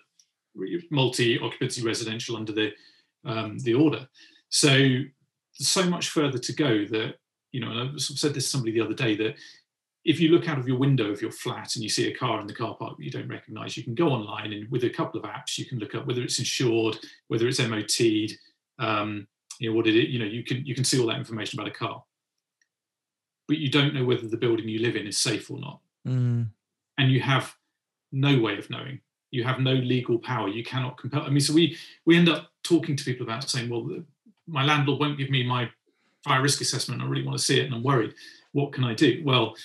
multi-occupancy 0.90 1.83
residential 1.83 2.37
under 2.37 2.53
the 2.53 2.72
um, 3.24 3.59
the 3.61 3.74
order. 3.74 4.07
So 4.50 5.00
so 5.55 5.85
much 5.88 6.11
further 6.11 6.38
to 6.38 6.53
go 6.53 6.85
that 6.87 7.14
you 7.53 7.61
know. 7.61 7.70
And 7.70 7.81
I 7.81 7.85
sort 7.96 8.11
of 8.11 8.18
said 8.18 8.35
this 8.35 8.44
to 8.44 8.50
somebody 8.50 8.72
the 8.72 8.85
other 8.85 8.94
day 8.94 9.16
that 9.16 9.35
if 10.05 10.21
you 10.21 10.29
look 10.29 10.49
out 10.49 10.59
of 10.59 10.69
your 10.69 10.79
window 10.79 11.11
of 11.11 11.23
your 11.23 11.31
flat 11.31 11.75
and 11.77 11.83
you 11.83 11.88
see 11.88 12.09
a 12.11 12.14
car 12.14 12.40
in 12.40 12.47
the 12.47 12.55
car 12.55 12.75
park 12.77 12.97
that 12.99 13.05
you 13.05 13.11
don't 13.11 13.29
recognise, 13.29 13.77
you 13.77 13.83
can 13.83 13.95
go 13.95 14.09
online 14.09 14.53
and 14.53 14.71
with 14.71 14.85
a 14.85 14.90
couple 14.90 15.19
of 15.19 15.25
apps 15.27 15.57
you 15.59 15.64
can 15.64 15.79
look 15.79 15.95
up 15.95 16.07
whether 16.07 16.23
it's 16.23 16.38
insured, 16.38 16.99
whether 17.29 17.49
it's 17.49 17.59
MOT'd, 17.61 18.33
um, 18.79 19.27
you 19.61 19.71
know 19.71 19.77
what 19.77 19.87
it. 19.87 19.95
You 20.11 20.19
know 20.19 20.25
you 20.27 20.45
can 20.45 20.64
you 20.67 20.75
can 20.75 20.85
see 20.85 20.99
all 21.01 21.07
that 21.07 21.17
information 21.19 21.59
about 21.59 21.69
a 21.73 21.75
car, 21.75 22.03
but 23.49 23.59
you 23.59 23.71
don't 23.71 23.95
know 23.95 24.05
whether 24.05 24.27
the 24.29 24.37
building 24.37 24.69
you 24.69 24.79
live 24.81 24.97
in 24.97 25.07
is 25.07 25.19
safe 25.19 25.51
or 25.51 25.59
not 25.59 25.81
Mm. 26.07 26.49
and 26.99 27.11
you 27.11 27.21
have 27.23 27.55
no 28.12 28.38
way 28.38 28.59
of 28.59 28.69
knowing. 28.69 29.01
You 29.31 29.43
have 29.45 29.59
no 29.59 29.73
legal 29.73 30.19
power. 30.19 30.49
You 30.49 30.62
cannot 30.62 30.99
compel. 30.99 31.23
I 31.23 31.31
mean, 31.31 31.40
so 31.40 31.55
we 31.55 31.77
we 32.05 32.17
end 32.17 32.29
up 32.29 32.51
talking 32.62 32.95
to 32.95 33.05
people 33.05 33.25
about 33.27 33.49
saying, 33.49 33.71
well, 33.71 33.85
the- 33.85 34.05
my 34.47 34.62
landlord 34.64 35.01
won't 35.01 35.17
give 35.17 35.31
me 35.31 35.43
my 35.43 35.71
fire 36.23 36.43
risk 36.43 36.61
assessment. 36.61 37.01
I 37.01 37.07
really 37.07 37.25
want 37.25 37.38
to 37.38 37.43
see 37.45 37.59
it, 37.59 37.64
and 37.64 37.75
I'm 37.75 37.83
worried. 37.83 38.12
What 38.53 38.73
can 38.75 38.85
I 38.85 38.93
do? 38.93 39.23
Well, 39.25 39.57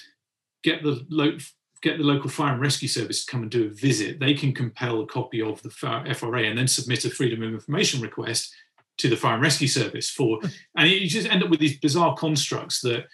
get 0.63 0.83
the 0.83 1.05
lo- 1.09 1.37
get 1.81 1.97
the 1.97 2.03
local 2.03 2.29
fire 2.29 2.53
and 2.53 2.61
rescue 2.61 2.87
service 2.89 3.23
to 3.25 3.31
come 3.31 3.41
and 3.41 3.51
do 3.51 3.67
a 3.67 3.69
visit. 3.69 4.19
They 4.19 4.33
can 4.33 4.53
compel 4.53 5.01
a 5.01 5.07
copy 5.07 5.41
of 5.41 5.61
the 5.61 5.69
FRA 5.69 6.43
and 6.43 6.57
then 6.57 6.67
submit 6.67 7.05
a 7.05 7.09
freedom 7.09 7.41
of 7.41 7.53
information 7.53 8.01
request 8.01 8.53
to 8.97 9.07
the 9.09 9.15
fire 9.15 9.35
and 9.35 9.43
rescue 9.43 9.67
service 9.67 10.09
for, 10.09 10.39
and 10.75 10.89
you 10.89 11.07
just 11.07 11.29
end 11.29 11.41
up 11.41 11.49
with 11.49 11.61
these 11.61 11.79
bizarre 11.79 12.15
constructs 12.17 12.81
that 12.81 13.05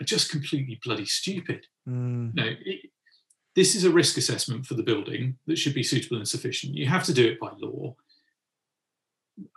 are 0.00 0.04
just 0.04 0.30
completely 0.30 0.78
bloody 0.84 1.04
stupid 1.06 1.66
Mm. 1.86 2.34
no, 2.34 2.44
it, 2.64 2.90
this 3.54 3.74
is 3.74 3.84
a 3.84 3.90
risk 3.90 4.16
assessment 4.16 4.64
for 4.64 4.72
the 4.72 4.82
building 4.82 5.36
that 5.46 5.58
should 5.58 5.74
be 5.74 5.82
suitable 5.82 6.16
and 6.16 6.26
sufficient. 6.26 6.74
You 6.74 6.86
have 6.86 7.04
to 7.04 7.12
do 7.12 7.26
it 7.26 7.38
by 7.38 7.50
law. 7.58 7.94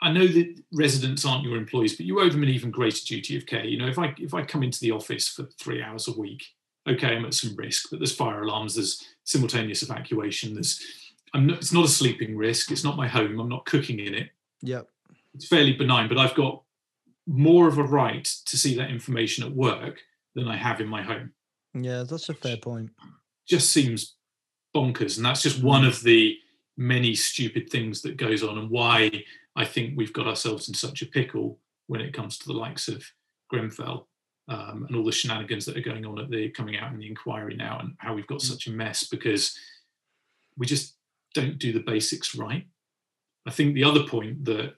I 0.01 0.11
know 0.11 0.27
that 0.27 0.61
residents 0.73 1.23
aren't 1.23 1.45
your 1.45 1.55
employees, 1.55 1.95
but 1.95 2.05
you 2.05 2.19
owe 2.19 2.29
them 2.29 2.43
an 2.43 2.49
even 2.49 2.69
greater 2.69 2.99
duty 3.05 3.37
of 3.37 3.45
care. 3.45 3.63
You 3.63 3.77
know, 3.77 3.87
if 3.87 3.97
I 3.97 4.13
if 4.17 4.33
I 4.33 4.43
come 4.43 4.61
into 4.61 4.79
the 4.81 4.91
office 4.91 5.29
for 5.29 5.45
three 5.59 5.81
hours 5.81 6.07
a 6.09 6.19
week, 6.19 6.43
okay, 6.87 7.15
I'm 7.15 7.25
at 7.25 7.33
some 7.33 7.55
risk, 7.55 7.89
but 7.89 7.99
there's 7.99 8.15
fire 8.15 8.43
alarms, 8.43 8.75
there's 8.75 9.05
simultaneous 9.23 9.83
evacuation, 9.83 10.53
there's 10.53 10.81
I'm 11.33 11.47
not, 11.47 11.57
it's 11.57 11.73
not 11.73 11.85
a 11.85 11.89
sleeping 11.89 12.37
risk, 12.37 12.71
it's 12.71 12.83
not 12.83 12.97
my 12.97 13.07
home, 13.07 13.39
I'm 13.39 13.49
not 13.49 13.65
cooking 13.65 13.99
in 13.99 14.13
it. 14.13 14.29
Yep. 14.61 14.87
It's 15.35 15.47
fairly 15.47 15.73
benign, 15.73 16.07
but 16.07 16.17
I've 16.17 16.35
got 16.35 16.63
more 17.27 17.67
of 17.67 17.77
a 17.77 17.83
right 17.83 18.23
to 18.45 18.57
see 18.57 18.75
that 18.77 18.89
information 18.89 19.43
at 19.43 19.51
work 19.51 19.99
than 20.35 20.47
I 20.47 20.55
have 20.55 20.79
in 20.79 20.87
my 20.87 21.01
home 21.01 21.33
Yeah, 21.73 22.03
that's 22.03 22.29
a 22.29 22.33
fair 22.33 22.57
point. 22.57 22.91
just 23.47 23.71
seems 23.71 24.15
bonkers 24.75 25.17
and 25.17 25.25
that's 25.25 25.41
just 25.41 25.61
one 25.63 25.83
mm. 25.83 25.87
of 25.87 26.01
the 26.03 26.37
many 26.77 27.15
stupid 27.15 27.69
things 27.69 28.01
that 28.01 28.17
goes 28.17 28.43
on 28.43 28.57
and 28.57 28.69
why 28.69 29.23
i 29.55 29.65
think 29.65 29.93
we've 29.95 30.13
got 30.13 30.27
ourselves 30.27 30.67
in 30.67 30.75
such 30.75 31.01
a 31.01 31.07
pickle 31.07 31.59
when 31.87 32.01
it 32.01 32.13
comes 32.13 32.37
to 32.37 32.47
the 32.47 32.53
likes 32.53 32.87
of 32.87 33.03
grenfell 33.49 34.07
um, 34.47 34.85
and 34.87 34.95
all 34.95 35.03
the 35.03 35.11
shenanigans 35.11 35.65
that 35.65 35.77
are 35.77 35.81
going 35.81 36.05
on 36.05 36.19
at 36.19 36.29
the 36.29 36.49
coming 36.49 36.77
out 36.77 36.91
in 36.91 36.99
the 36.99 37.07
inquiry 37.07 37.55
now 37.55 37.79
and 37.79 37.93
how 37.97 38.13
we've 38.13 38.27
got 38.27 38.41
such 38.41 38.67
a 38.67 38.71
mess 38.71 39.03
because 39.07 39.57
we 40.57 40.65
just 40.65 40.95
don't 41.33 41.59
do 41.59 41.73
the 41.73 41.79
basics 41.79 42.35
right 42.35 42.65
i 43.45 43.51
think 43.51 43.73
the 43.73 43.83
other 43.83 44.03
point 44.03 44.43
that 44.45 44.73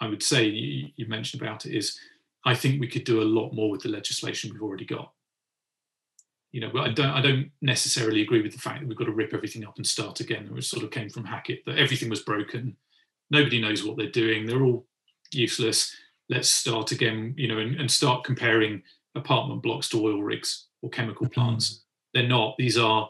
i 0.00 0.06
would 0.06 0.22
say 0.22 0.44
you, 0.44 0.88
you 0.96 1.06
mentioned 1.06 1.42
about 1.42 1.66
it 1.66 1.76
is 1.76 1.98
i 2.44 2.54
think 2.54 2.80
we 2.80 2.88
could 2.88 3.04
do 3.04 3.20
a 3.20 3.24
lot 3.24 3.52
more 3.52 3.70
with 3.70 3.82
the 3.82 3.88
legislation 3.88 4.50
we've 4.52 4.62
already 4.62 4.86
got 4.86 5.12
you 6.54 6.60
know, 6.60 6.70
I 6.80 6.90
don't 6.90 7.10
I 7.10 7.20
don't 7.20 7.50
necessarily 7.62 8.22
agree 8.22 8.40
with 8.40 8.52
the 8.52 8.60
fact 8.60 8.78
that 8.78 8.86
we've 8.86 8.96
got 8.96 9.06
to 9.06 9.10
rip 9.10 9.34
everything 9.34 9.66
up 9.66 9.76
and 9.76 9.84
start 9.84 10.20
again. 10.20 10.48
It 10.56 10.62
sort 10.62 10.84
of 10.84 10.92
came 10.92 11.10
from 11.10 11.24
Hackitt 11.24 11.64
that 11.64 11.78
everything 11.78 12.08
was 12.08 12.20
broken. 12.20 12.76
Nobody 13.28 13.60
knows 13.60 13.82
what 13.82 13.96
they're 13.96 14.08
doing. 14.08 14.46
They're 14.46 14.62
all 14.62 14.86
useless. 15.32 15.92
Let's 16.28 16.48
start 16.48 16.92
again, 16.92 17.34
you 17.36 17.48
know, 17.48 17.58
and, 17.58 17.76
and 17.76 17.90
start 17.90 18.24
comparing 18.24 18.82
apartment 19.14 19.62
blocks 19.62 19.88
to 19.90 20.04
oil 20.04 20.22
rigs 20.22 20.66
or 20.82 20.90
chemical 20.90 21.28
plants. 21.28 21.84
They're 22.12 22.28
not. 22.28 22.56
These 22.58 22.78
are 22.78 23.08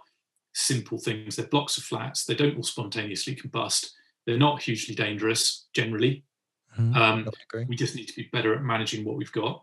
simple 0.52 0.98
things. 0.98 1.36
They're 1.36 1.46
blocks 1.46 1.78
of 1.78 1.84
flats. 1.84 2.24
They 2.24 2.34
don't 2.34 2.56
all 2.56 2.62
spontaneously 2.62 3.36
combust. 3.36 3.90
They're 4.26 4.38
not 4.38 4.62
hugely 4.62 4.94
dangerous 4.94 5.66
generally. 5.74 6.24
Mhm. 6.78 6.96
Um, 6.96 7.28
we 7.68 7.76
just 7.76 7.94
need 7.94 8.08
to 8.08 8.16
be 8.16 8.28
better 8.32 8.54
at 8.54 8.62
managing 8.62 9.04
what 9.04 9.16
we've 9.16 9.30
got 9.30 9.62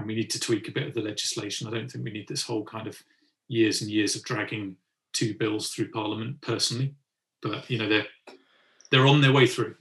and 0.00 0.06
we 0.06 0.14
need 0.14 0.30
to 0.30 0.40
tweak 0.40 0.66
a 0.68 0.72
bit 0.72 0.88
of 0.88 0.94
the 0.94 1.00
legislation 1.00 1.68
i 1.68 1.70
don't 1.70 1.90
think 1.90 2.04
we 2.04 2.10
need 2.10 2.28
this 2.28 2.42
whole 2.42 2.64
kind 2.64 2.86
of 2.86 3.00
years 3.48 3.82
and 3.82 3.90
years 3.90 4.16
of 4.16 4.22
dragging 4.24 4.76
two 5.12 5.34
bills 5.34 5.70
through 5.70 5.90
parliament 5.90 6.40
personally 6.40 6.94
but 7.42 7.68
you 7.70 7.78
know 7.78 7.88
they're 7.88 8.06
they're 8.90 9.06
on 9.06 9.20
their 9.20 9.32
way 9.32 9.46
through 9.46 9.74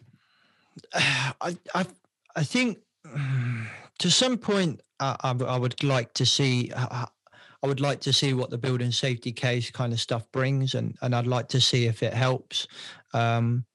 I, 0.93 1.57
I, 1.73 1.85
I 2.35 2.43
think 2.43 2.79
to 3.99 4.11
some 4.11 4.37
point, 4.37 4.81
I, 4.99 5.15
I, 5.21 5.31
I 5.43 5.57
would 5.57 5.83
like 5.83 6.13
to 6.15 6.25
see. 6.25 6.71
uh, 6.75 7.05
I 7.61 7.67
would 7.67 7.81
like 7.81 7.99
to 8.01 8.13
see 8.13 8.33
what 8.33 8.49
the 8.51 8.57
building 8.57 8.91
safety 8.91 9.33
case 9.33 9.69
kind 9.69 9.91
of 9.91 9.99
stuff 9.99 10.31
brings, 10.31 10.75
and 10.75 10.97
and 11.01 11.13
I'd 11.15 11.27
like 11.27 11.49
to 11.49 11.61
see 11.61 11.85
if 11.87 12.01
it 12.03 12.13
helps. 12.13 12.67
Um, 13.13 13.65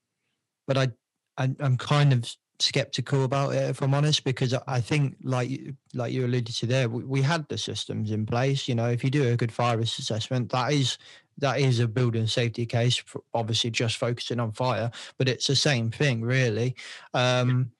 but 0.67 0.79
I, 0.79 0.88
I, 1.37 1.55
I'm 1.61 1.77
kind 1.77 2.12
of 2.12 2.25
skeptical 2.61 3.25
about 3.25 3.55
it, 3.55 3.69
if 3.71 3.83
I'm 3.83 3.94
honest, 3.94 4.25
because 4.25 4.55
I- 4.55 4.63
I 4.67 4.81
think, 4.81 5.17
like 5.23 5.50
like 5.92 6.13
you 6.13 6.25
alluded 6.25 6.55
to 6.57 6.67
there, 6.67 6.88
we, 6.88 7.05
we 7.05 7.23
had 7.23 7.46
the 7.48 7.59
systems 7.59 8.11
in 8.11 8.25
place. 8.27 8.69
You 8.69 8.75
know, 8.75 8.88
if 8.88 9.05
you 9.05 9.11
do 9.11 9.29
a 9.29 9.37
good 9.37 9.52
fire 9.52 9.77
risk 9.79 9.98
assessment, 9.98 10.50
that 10.52 10.73
is 10.73 10.96
that 11.38 11.61
is 11.61 11.81
a 11.81 11.88
building 11.88 12.27
safety 12.27 12.65
case. 12.67 13.02
Obviously, 13.35 13.71
just 13.71 13.96
focusing 13.98 14.40
on 14.40 14.52
fire, 14.52 14.90
but 15.19 15.29
it's 15.29 15.46
the 15.46 15.57
same 15.57 15.90
thing, 15.90 16.23
really. 16.23 16.75
Um, 17.13 17.73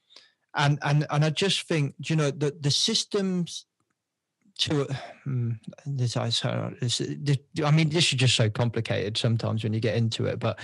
and 0.57 0.79
and 0.83 1.07
and 1.11 1.25
I 1.25 1.31
just 1.31 1.67
think, 1.69 1.95
you 1.99 2.17
know, 2.17 2.31
the 2.31 2.57
the 2.61 2.71
systems 2.71 3.67
to 4.57 4.87
mm, 5.27 5.59
this 5.85 6.17
I 6.17 6.31
I 7.65 7.71
mean 7.73 7.89
this 7.89 8.13
is 8.13 8.19
just 8.19 8.37
so 8.37 8.49
complicated 8.49 9.17
sometimes 9.17 9.65
when 9.65 9.73
you 9.73 9.81
get 9.81 9.97
into 9.97 10.27
it 10.27 10.39
but 10.39 10.61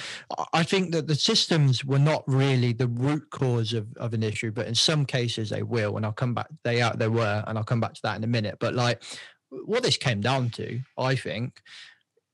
I 0.53 0.63
think 0.63 0.93
that 0.93 1.09
the 1.09 1.17
systems 1.17 1.85
were 1.85 1.99
not 1.99 2.23
really 2.29 2.73
the 2.73 2.87
root 2.87 3.29
cause 3.31 3.73
of, 3.73 3.89
of 3.97 4.15
an 4.15 4.23
issue 4.23 4.53
but 4.53 4.69
in 4.69 4.77
some 4.77 5.05
cases 5.05 5.51
they 5.51 5.65
will 5.65 5.97
and 5.97 6.07
I'll 6.07 6.13
come 6.13 6.35
back 6.35 6.47
they 6.63 6.81
out 6.81 6.99
there 6.99 7.11
were 7.11 7.43
and 7.47 7.59
I'll 7.59 7.65
come 7.65 7.81
back 7.81 7.95
to 7.95 8.03
that 8.05 8.17
in 8.17 8.25
a 8.25 8.29
minute. 8.29 8.59
But 8.61 8.75
like 8.75 9.03
what 9.51 9.83
this 9.83 9.97
came 9.97 10.21
down 10.21 10.51
to 10.51 10.81
I 10.97 11.17
think 11.17 11.61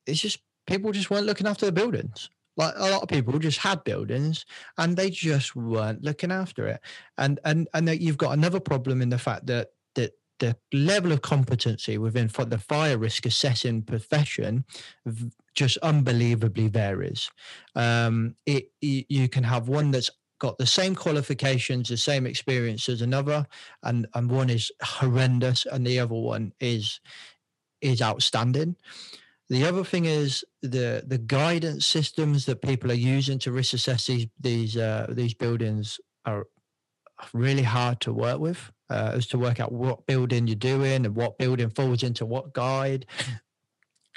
is 0.05 0.21
just 0.21 0.41
people 0.67 0.93
just 0.93 1.11
weren't 1.11 1.27
looking 1.27 1.47
after 1.47 1.65
the 1.65 1.73
buildings 1.73 2.29
like 2.57 2.75
a 2.77 2.91
lot 2.91 3.03
of 3.03 3.09
people 3.09 3.39
just 3.39 3.59
had 3.59 3.85
buildings 3.85 4.45
and 4.79 4.97
they 4.97 5.11
just 5.11 5.55
weren't 5.55 6.03
looking 6.03 6.33
after 6.33 6.67
it. 6.67 6.81
And 7.19 7.39
and 7.45 7.69
and 7.75 7.87
that 7.89 8.01
you've 8.01 8.19
got 8.19 8.37
another 8.37 8.61
problem 8.61 9.03
in 9.03 9.11
the 9.11 9.19
fact 9.19 9.47
that 9.47 9.69
that 9.95 10.13
the 10.39 10.57
level 10.73 11.13
of 11.13 11.23
competency 11.23 11.99
within 11.99 12.29
the 12.29 12.59
fire 12.59 12.99
risk 12.99 13.27
assessing 13.27 13.83
profession 13.83 14.65
just 15.55 15.79
unbelievably 15.79 16.69
varies. 16.69 17.31
Um, 17.75 18.37
it 18.47 18.71
you 18.81 19.29
can 19.29 19.45
have 19.45 19.69
one 19.69 19.91
that's 19.91 20.11
got 20.39 20.59
the 20.59 20.67
same 20.67 20.95
qualifications 20.95 21.89
the 21.89 21.97
same 21.97 22.27
experience 22.27 22.91
as 22.91 23.01
another 23.01 23.47
and 23.83 24.07
and 24.15 24.31
one 24.31 24.51
is 24.51 24.71
horrendous 24.83 25.65
and 25.65 25.87
the 25.87 25.99
other 25.99 26.15
one 26.15 26.53
is 26.61 27.01
is 27.81 28.03
outstanding 28.03 28.77
the 29.49 29.64
other 29.64 29.84
thing 29.84 30.07
is 30.07 30.44
the 30.62 31.05
the 31.07 31.18
guidance 31.18 31.86
systems 31.86 32.47
that 32.47 32.62
people 32.62 32.90
are 32.90 32.94
using 32.94 33.38
to 33.40 33.53
risk 33.53 33.74
assess 33.74 34.07
these 34.07 34.26
these 34.40 34.76
uh, 34.76 35.07
these 35.11 35.34
buildings 35.34 36.01
are 36.24 36.47
really 37.32 37.62
hard 37.62 38.01
to 38.01 38.12
work 38.12 38.38
with 38.38 38.70
uh, 38.90 39.12
as 39.14 39.26
to 39.28 39.38
work 39.38 39.61
out 39.61 39.72
what 39.72 40.07
building 40.07 40.47
you're 40.47 40.57
doing 40.57 41.07
and 41.07 41.14
what 41.14 41.38
building 41.38 41.70
falls 41.70 42.03
into 42.03 42.26
what 42.26 42.53
guide. 42.53 43.07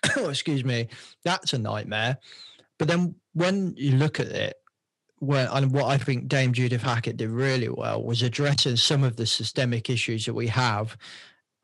excuse 0.18 0.64
me, 0.64 0.88
that's 1.24 1.54
a 1.54 1.58
nightmare. 1.58 2.18
But 2.78 2.88
then 2.88 3.16
when 3.34 3.74
you 3.78 3.98
look 3.98 4.20
at 4.20 4.28
it, 4.28 4.56
and 5.22 5.74
what 5.74 5.86
I 5.86 5.98
think 5.98 6.30
Dame 6.30 6.54
Judith 6.54 6.82
Hackitt 6.82 7.18
did 7.18 7.30
really 7.30 7.68
well 7.68 8.02
was 8.02 8.22
addressing 8.22 8.78
some 8.78 9.04
of 9.04 9.18
the 9.18 9.26
systemic 9.26 9.90
issues 9.90 10.26
that 10.26 10.34
we 10.34 10.48
have 10.48 10.98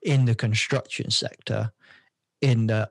in 0.01 0.25
the 0.25 0.35
construction 0.35 1.09
sector 1.09 1.71
in 2.41 2.67
the 2.67 2.89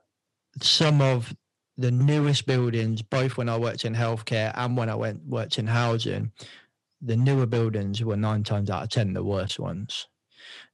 some 0.60 1.00
of 1.00 1.34
the 1.76 1.90
newest 1.90 2.46
buildings, 2.46 3.02
both 3.02 3.36
when 3.36 3.48
I 3.48 3.58
worked 3.58 3.84
in 3.84 3.94
healthcare 3.94 4.52
and 4.54 4.76
when 4.76 4.88
I 4.88 4.94
went 4.94 5.24
worked 5.26 5.58
in 5.58 5.66
housing, 5.66 6.32
the 7.00 7.16
newer 7.16 7.46
buildings 7.46 8.02
were 8.02 8.16
nine 8.16 8.44
times 8.44 8.70
out 8.70 8.82
of 8.84 8.88
ten 8.88 9.12
the 9.12 9.24
worst 9.24 9.58
ones. 9.58 10.06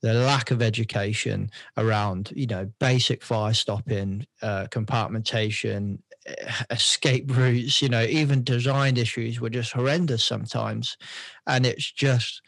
The 0.03 0.15
lack 0.15 0.51
of 0.51 0.63
education 0.63 1.51
around, 1.77 2.33
you 2.35 2.47
know, 2.47 2.71
basic 2.81 3.23
fire 3.23 3.55
stopping, 3.55 4.27
uh, 4.43 4.67
compartmentation, 4.71 6.01
eh, 6.27 6.53
escape 6.71 7.35
routes, 7.37 7.81
you 7.83 7.89
know, 7.89 8.03
even 8.03 8.45
design 8.45 8.97
issues 8.97 9.41
were 9.41 9.51
just 9.51 9.73
horrendous 9.73 10.25
sometimes, 10.25 10.97
and 11.47 11.67
it's 11.67 11.91
just 11.91 12.43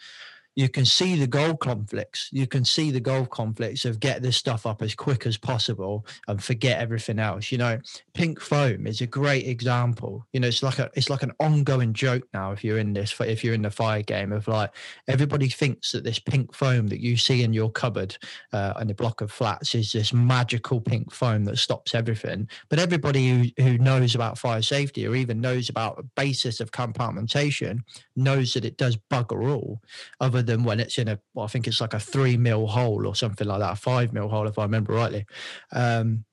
you 0.54 0.68
can 0.68 0.84
see 0.84 1.18
the 1.18 1.26
goal 1.26 1.56
conflicts. 1.56 2.28
You 2.32 2.46
can 2.46 2.64
see 2.64 2.90
the 2.90 3.00
goal 3.00 3.26
conflicts 3.26 3.84
of 3.84 4.00
get 4.00 4.22
this 4.22 4.36
stuff 4.36 4.66
up 4.66 4.82
as 4.82 4.94
quick 4.94 5.26
as 5.26 5.38
possible 5.38 6.06
and 6.28 6.42
forget 6.42 6.78
everything 6.78 7.18
else. 7.18 7.50
You 7.50 7.58
know, 7.58 7.80
pink 8.12 8.40
foam 8.40 8.86
is 8.86 9.00
a 9.00 9.06
great 9.06 9.46
example. 9.46 10.26
You 10.32 10.40
know, 10.40 10.48
it's 10.48 10.62
like 10.62 10.78
a 10.78 10.90
it's 10.94 11.08
like 11.08 11.22
an 11.22 11.32
ongoing 11.40 11.94
joke 11.94 12.24
now. 12.34 12.52
If 12.52 12.62
you're 12.62 12.78
in 12.78 12.92
this, 12.92 13.14
if 13.20 13.42
you're 13.42 13.54
in 13.54 13.62
the 13.62 13.70
fire 13.70 14.02
game 14.02 14.32
of 14.32 14.46
like 14.46 14.74
everybody 15.08 15.48
thinks 15.48 15.92
that 15.92 16.04
this 16.04 16.18
pink 16.18 16.54
foam 16.54 16.88
that 16.88 17.00
you 17.00 17.16
see 17.16 17.42
in 17.42 17.52
your 17.52 17.70
cupboard 17.70 18.16
uh, 18.52 18.74
a 18.76 18.94
block 18.94 19.20
of 19.22 19.32
flats 19.32 19.74
is 19.74 19.92
this 19.92 20.12
magical 20.12 20.80
pink 20.80 21.12
foam 21.12 21.44
that 21.44 21.56
stops 21.58 21.94
everything. 21.94 22.48
But 22.68 22.78
everybody 22.78 23.30
who 23.30 23.62
who 23.62 23.78
knows 23.78 24.14
about 24.14 24.38
fire 24.38 24.62
safety 24.62 25.06
or 25.06 25.14
even 25.14 25.40
knows 25.40 25.70
about 25.70 26.04
basis 26.14 26.60
of 26.60 26.72
compartmentation 26.72 27.80
knows 28.16 28.52
that 28.52 28.64
it 28.66 28.76
does 28.76 28.98
bugger 29.10 29.50
all. 29.50 29.80
Other 30.20 30.41
than 30.42 30.64
when 30.64 30.80
it's 30.80 30.98
in 30.98 31.08
a, 31.08 31.18
well, 31.34 31.44
I 31.44 31.48
think 31.48 31.66
it's 31.66 31.80
like 31.80 31.94
a 31.94 32.00
three 32.00 32.36
mil 32.36 32.66
hole 32.66 33.06
or 33.06 33.14
something 33.14 33.46
like 33.46 33.60
that, 33.60 33.72
a 33.72 33.76
five 33.76 34.12
mil 34.12 34.28
hole, 34.28 34.46
if 34.46 34.58
I 34.58 34.64
remember 34.64 34.94
rightly. 34.94 35.26
Um, 35.72 36.24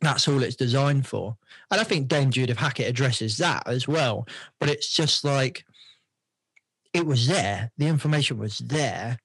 that's 0.00 0.28
all 0.28 0.42
it's 0.42 0.56
designed 0.56 1.06
for. 1.06 1.36
And 1.70 1.80
I 1.80 1.84
think 1.84 2.08
Dame 2.08 2.30
Judith 2.30 2.58
Hackitt 2.58 2.88
addresses 2.88 3.38
that 3.38 3.66
as 3.66 3.88
well. 3.88 4.26
But 4.60 4.68
it's 4.68 4.92
just 4.92 5.24
like, 5.24 5.64
it 6.92 7.06
was 7.06 7.26
there, 7.26 7.72
the 7.78 7.86
information 7.86 8.38
was 8.38 8.58
there. 8.58 9.18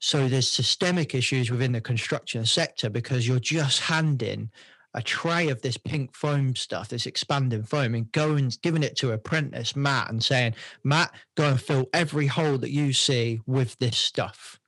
So 0.00 0.28
there's 0.28 0.50
systemic 0.50 1.14
issues 1.14 1.50
within 1.50 1.72
the 1.72 1.80
construction 1.80 2.44
sector 2.46 2.90
because 2.90 3.26
you're 3.26 3.40
just 3.40 3.80
handing 3.80 4.50
a 4.94 5.02
tray 5.02 5.48
of 5.48 5.62
this 5.62 5.76
pink 5.76 6.14
foam 6.14 6.56
stuff, 6.56 6.88
this 6.88 7.06
expanding 7.06 7.62
foam, 7.62 7.94
and 7.94 8.10
going 8.12 8.52
giving 8.62 8.82
it 8.82 8.96
to 8.96 9.12
apprentice 9.12 9.76
Matt 9.76 10.10
and 10.10 10.22
saying, 10.22 10.54
Matt, 10.84 11.12
go 11.36 11.50
and 11.50 11.60
fill 11.60 11.86
every 11.92 12.26
hole 12.26 12.58
that 12.58 12.70
you 12.70 12.92
see 12.92 13.40
with 13.46 13.78
this 13.78 13.98
stuff. 13.98 14.58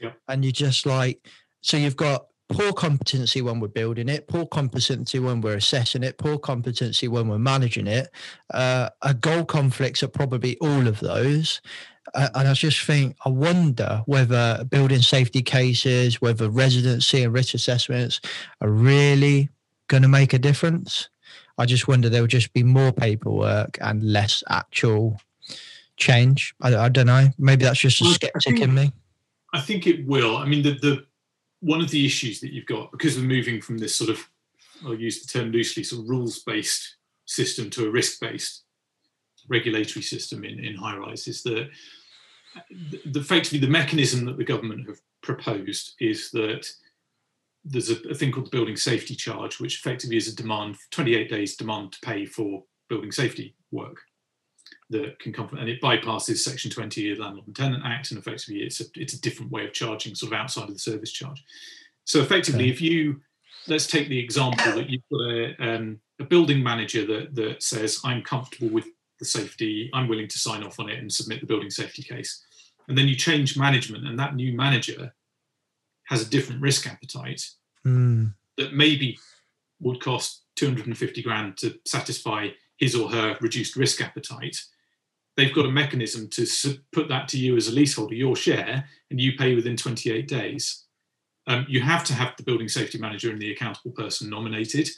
Yeah. 0.00 0.12
And 0.28 0.44
you 0.44 0.52
just 0.52 0.86
like, 0.86 1.26
so 1.60 1.76
you've 1.76 1.96
got 1.96 2.26
poor 2.48 2.72
competency 2.72 3.42
when 3.42 3.60
we're 3.60 3.68
building 3.68 4.08
it, 4.08 4.26
poor 4.26 4.46
competency 4.46 5.18
when 5.18 5.40
we're 5.40 5.56
assessing 5.56 6.02
it, 6.02 6.18
poor 6.18 6.38
competency 6.38 7.06
when 7.06 7.28
we're 7.28 7.38
managing 7.38 7.86
it. 7.86 8.08
Uh, 8.52 8.88
a 9.02 9.14
goal 9.14 9.44
conflicts 9.44 10.02
are 10.02 10.08
probably 10.08 10.56
all 10.58 10.86
of 10.86 10.98
those. 11.00 11.60
Uh, 12.14 12.28
and 12.34 12.48
I 12.48 12.54
just 12.54 12.80
think, 12.84 13.16
I 13.26 13.28
wonder 13.28 14.02
whether 14.06 14.64
building 14.64 15.02
safety 15.02 15.42
cases, 15.42 16.22
whether 16.22 16.48
residency 16.48 17.22
and 17.22 17.34
risk 17.34 17.52
assessments 17.54 18.20
are 18.62 18.70
really 18.70 19.50
going 19.88 20.02
to 20.02 20.08
make 20.08 20.32
a 20.32 20.38
difference. 20.38 21.08
I 21.58 21.66
just 21.66 21.88
wonder 21.88 22.08
there 22.08 22.20
will 22.20 22.28
just 22.28 22.52
be 22.52 22.62
more 22.62 22.92
paperwork 22.92 23.78
and 23.80 24.02
less 24.02 24.44
actual 24.48 25.20
change. 25.96 26.54
I, 26.60 26.76
I 26.76 26.88
don't 26.88 27.06
know. 27.06 27.28
Maybe 27.38 27.64
that's 27.64 27.80
just 27.80 28.00
a 28.00 28.04
well, 28.04 28.14
skeptic 28.14 28.42
think, 28.44 28.60
in 28.60 28.74
me. 28.74 28.92
I 29.52 29.60
think 29.60 29.86
it 29.86 30.06
will. 30.06 30.36
I 30.36 30.46
mean, 30.46 30.62
the, 30.62 30.74
the 30.74 31.06
one 31.60 31.80
of 31.80 31.90
the 31.90 32.06
issues 32.06 32.40
that 32.40 32.52
you've 32.52 32.66
got 32.66 32.92
because 32.92 33.16
we're 33.16 33.24
moving 33.24 33.60
from 33.60 33.78
this 33.78 33.96
sort 33.96 34.10
of, 34.10 34.28
I'll 34.84 34.94
use 34.94 35.20
the 35.20 35.38
term 35.38 35.50
loosely, 35.50 35.82
sort 35.82 36.02
of 36.02 36.08
rules 36.08 36.38
based 36.40 36.96
system 37.26 37.68
to 37.70 37.86
a 37.86 37.90
risk 37.90 38.20
based 38.20 38.62
regulatory 39.48 40.02
system 40.02 40.44
in, 40.44 40.62
in 40.64 40.76
high 40.76 40.96
rise 40.96 41.26
is 41.26 41.42
that 41.42 41.68
uh, 42.56 42.60
the, 42.90 43.00
the, 43.06 43.20
effectively 43.20 43.58
the 43.58 43.66
mechanism 43.66 44.24
that 44.26 44.36
the 44.36 44.44
government 44.44 44.86
have 44.86 45.00
proposed 45.22 45.94
is 46.00 46.30
that 46.30 46.66
there's 47.68 47.90
a, 47.90 47.96
a, 48.08 48.14
thing 48.14 48.32
called 48.32 48.46
the 48.46 48.56
building 48.56 48.76
safety 48.76 49.14
charge, 49.14 49.60
which 49.60 49.78
effectively 49.78 50.16
is 50.16 50.28
a 50.28 50.36
demand, 50.36 50.76
28 50.90 51.28
days 51.28 51.56
demand 51.56 51.92
to 51.92 51.98
pay 52.02 52.24
for 52.24 52.64
building 52.88 53.12
safety 53.12 53.54
work 53.70 53.98
that 54.90 55.18
can 55.18 55.32
come 55.32 55.48
from, 55.48 55.58
and 55.58 55.68
it 55.68 55.82
bypasses 55.82 56.38
Section 56.38 56.70
20 56.70 57.12
of 57.12 57.18
the 57.18 57.22
Landlord 57.22 57.46
and 57.46 57.56
Tenant 57.56 57.82
Act, 57.84 58.10
and 58.10 58.18
effectively 58.18 58.62
it's 58.62 58.80
a, 58.80 58.84
it's 58.94 59.14
a 59.14 59.20
different 59.20 59.52
way 59.52 59.66
of 59.66 59.72
charging, 59.72 60.14
sort 60.14 60.32
of 60.32 60.38
outside 60.38 60.68
of 60.68 60.74
the 60.74 60.78
service 60.78 61.12
charge. 61.12 61.44
So 62.04 62.20
effectively, 62.20 62.64
okay. 62.64 62.70
if 62.70 62.80
you 62.80 63.20
let's 63.66 63.86
take 63.86 64.08
the 64.08 64.18
example 64.18 64.72
that 64.72 64.88
you've 64.88 65.02
got 65.12 65.20
a, 65.20 65.74
um, 65.74 66.00
a 66.20 66.24
building 66.24 66.62
manager 66.62 67.04
that 67.06 67.34
that 67.34 67.62
says 67.62 68.00
I'm 68.04 68.22
comfortable 68.22 68.72
with 68.72 68.86
the 69.18 69.26
safety, 69.26 69.90
I'm 69.92 70.08
willing 70.08 70.28
to 70.28 70.38
sign 70.38 70.62
off 70.62 70.80
on 70.80 70.88
it 70.88 70.98
and 70.98 71.12
submit 71.12 71.40
the 71.40 71.46
building 71.46 71.70
safety 71.70 72.02
case, 72.02 72.42
and 72.88 72.96
then 72.96 73.08
you 73.08 73.14
change 73.14 73.58
management, 73.58 74.06
and 74.06 74.18
that 74.18 74.36
new 74.36 74.56
manager 74.56 75.12
has 76.06 76.26
a 76.26 76.30
different 76.30 76.62
risk 76.62 76.86
appetite 76.86 77.42
mm. 77.88 78.34
that 78.56 78.74
maybe 78.74 79.18
would 79.80 80.00
cost 80.00 80.44
250 80.56 81.22
grand 81.22 81.56
to 81.58 81.78
satisfy 81.86 82.48
his 82.76 82.94
or 82.94 83.10
her 83.10 83.36
reduced 83.40 83.76
risk 83.76 84.00
appetite. 84.00 84.56
They've 85.36 85.54
got 85.54 85.66
a 85.66 85.70
mechanism 85.70 86.28
to 86.30 86.46
put 86.92 87.08
that 87.08 87.28
to 87.28 87.38
you 87.38 87.56
as 87.56 87.68
a 87.68 87.72
leaseholder 87.72 88.14
your 88.14 88.34
share 88.34 88.88
and 89.10 89.20
you 89.20 89.36
pay 89.36 89.54
within 89.54 89.76
28 89.76 90.26
days. 90.26 90.84
Um, 91.46 91.64
you 91.68 91.80
have 91.80 92.04
to 92.04 92.14
have 92.14 92.34
the 92.36 92.42
building 92.42 92.68
safety 92.68 92.98
manager 92.98 93.30
and 93.30 93.40
the 93.40 93.52
accountable 93.52 93.92
person 93.92 94.28
nominated. 94.28 94.88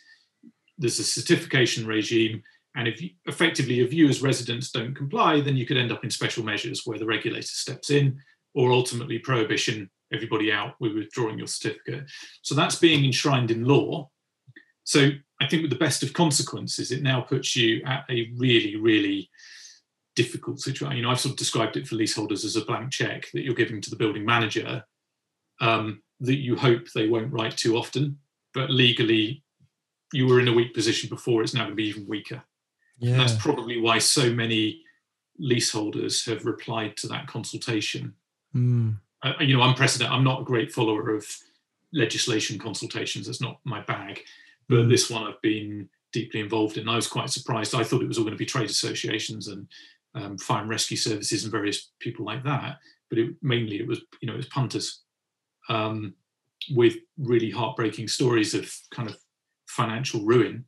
There's 0.78 0.99
a 0.99 1.05
certification 1.05 1.86
regime 1.86 2.43
and 2.76 2.88
if 2.88 3.03
you, 3.03 3.11
effectively 3.26 3.80
if 3.80 3.93
you 3.93 4.09
as 4.09 4.22
residents 4.22 4.70
don't 4.70 4.95
comply 4.95 5.41
then 5.41 5.57
you 5.57 5.66
could 5.66 5.76
end 5.76 5.93
up 5.93 6.05
in 6.05 6.11
special 6.11 6.45
measures 6.45 6.82
where 6.84 6.99
the 6.99 7.07
regulator 7.07 7.43
steps 7.43 7.91
in 7.91 8.18
or 8.55 8.72
ultimately 8.72 9.18
prohibition 9.18 9.91
everybody 10.12 10.52
out 10.52 10.74
with 10.80 10.94
withdrawing 10.94 11.38
your 11.38 11.46
certificate. 11.46 12.11
So 12.42 12.54
that's 12.54 12.76
being 12.76 13.04
enshrined 13.04 13.50
in 13.50 13.64
law. 13.64 14.11
So 14.84 15.11
I 15.40 15.46
think 15.46 15.62
with 15.62 15.70
the 15.70 15.78
best 15.78 16.02
of 16.02 16.12
consequences, 16.12 16.90
it 16.90 17.02
now 17.02 17.20
puts 17.20 17.54
you 17.56 17.82
at 17.84 18.04
a 18.11 18.32
really, 18.36 18.76
really 18.76 19.30
difficult 20.16 20.61
situation. 20.61 20.96
You 20.96 21.02
know, 21.02 21.11
I've 21.11 21.20
sort 21.20 21.32
of 21.32 21.38
described 21.38 21.76
it 21.76 21.86
for 21.86 21.94
leaseholders 21.94 22.44
as 22.44 22.56
a 22.56 22.64
blank 22.64 22.90
check 22.90 23.28
that 23.32 23.42
you're 23.42 23.54
giving 23.54 23.80
to 23.80 23.90
the 23.90 23.96
building 23.96 24.24
manager 24.24 24.84
um, 25.61 26.02
that 26.20 26.38
you 26.38 26.56
hope 26.56 26.88
they 26.94 27.08
won't 27.08 27.32
write 27.32 27.56
too 27.56 27.76
often, 27.76 28.18
but 28.52 28.70
legally 28.70 29.44
you 30.12 30.26
were 30.26 30.40
in 30.40 30.48
a 30.48 30.52
weak 30.52 30.74
position 30.74 31.08
before, 31.08 31.42
it's 31.42 31.54
now 31.54 31.61
going 31.61 31.70
to 31.70 31.76
be 31.76 31.86
even 31.86 32.06
weaker. 32.08 32.42
Yeah. 32.98 33.12
And 33.12 33.20
that's 33.20 33.36
probably 33.36 33.80
why 33.80 33.98
so 33.98 34.32
many 34.32 34.82
leaseholders 35.38 36.24
have 36.26 36.44
replied 36.44 36.96
to 36.98 37.08
that 37.08 37.28
consultation. 37.28 38.14
Mm 38.54 38.96
uh, 39.22 39.32
you 39.40 39.56
know, 39.56 39.62
unprecedented. 39.62 40.12
I'm 40.12 40.24
not 40.24 40.42
a 40.42 40.44
great 40.44 40.72
follower 40.72 41.14
of 41.14 41.26
legislation 41.92 42.58
consultations. 42.58 43.26
That's 43.26 43.40
not 43.40 43.60
my 43.64 43.80
bag, 43.82 44.20
but 44.68 44.88
this 44.88 45.10
one 45.10 45.24
I've 45.24 45.40
been 45.42 45.88
deeply 46.12 46.40
involved 46.40 46.76
in. 46.76 46.88
I 46.88 46.96
was 46.96 47.08
quite 47.08 47.30
surprised. 47.30 47.74
I 47.74 47.84
thought 47.84 48.02
it 48.02 48.08
was 48.08 48.18
all 48.18 48.24
going 48.24 48.34
to 48.34 48.38
be 48.38 48.46
trade 48.46 48.70
associations 48.70 49.48
and 49.48 49.68
um, 50.14 50.38
fire 50.38 50.62
and 50.62 50.70
rescue 50.70 50.96
services 50.96 51.44
and 51.44 51.52
various 51.52 51.90
people 52.00 52.24
like 52.24 52.42
that, 52.44 52.78
but 53.08 53.18
it, 53.18 53.34
mainly 53.42 53.78
it 53.78 53.86
was 53.86 54.00
you 54.20 54.26
know 54.26 54.34
it 54.34 54.38
was 54.38 54.48
punters 54.48 55.02
um, 55.68 56.14
with 56.74 56.96
really 57.18 57.50
heartbreaking 57.50 58.08
stories 58.08 58.54
of 58.54 58.72
kind 58.92 59.08
of 59.08 59.16
financial 59.66 60.24
ruin 60.24 60.64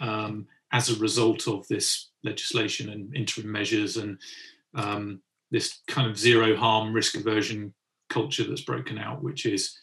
um, 0.00 0.46
as 0.72 0.90
a 0.90 1.00
result 1.00 1.48
of 1.48 1.66
this 1.68 2.10
legislation 2.22 2.90
and 2.90 3.14
interim 3.16 3.50
measures 3.50 3.96
and 3.96 4.18
um, 4.74 5.20
this 5.50 5.80
kind 5.88 6.08
of 6.08 6.18
zero 6.18 6.54
harm 6.54 6.92
risk 6.92 7.16
aversion 7.16 7.72
culture 8.08 8.44
that's 8.44 8.62
broken 8.62 8.98
out, 8.98 9.22
which 9.22 9.46
is 9.46 9.76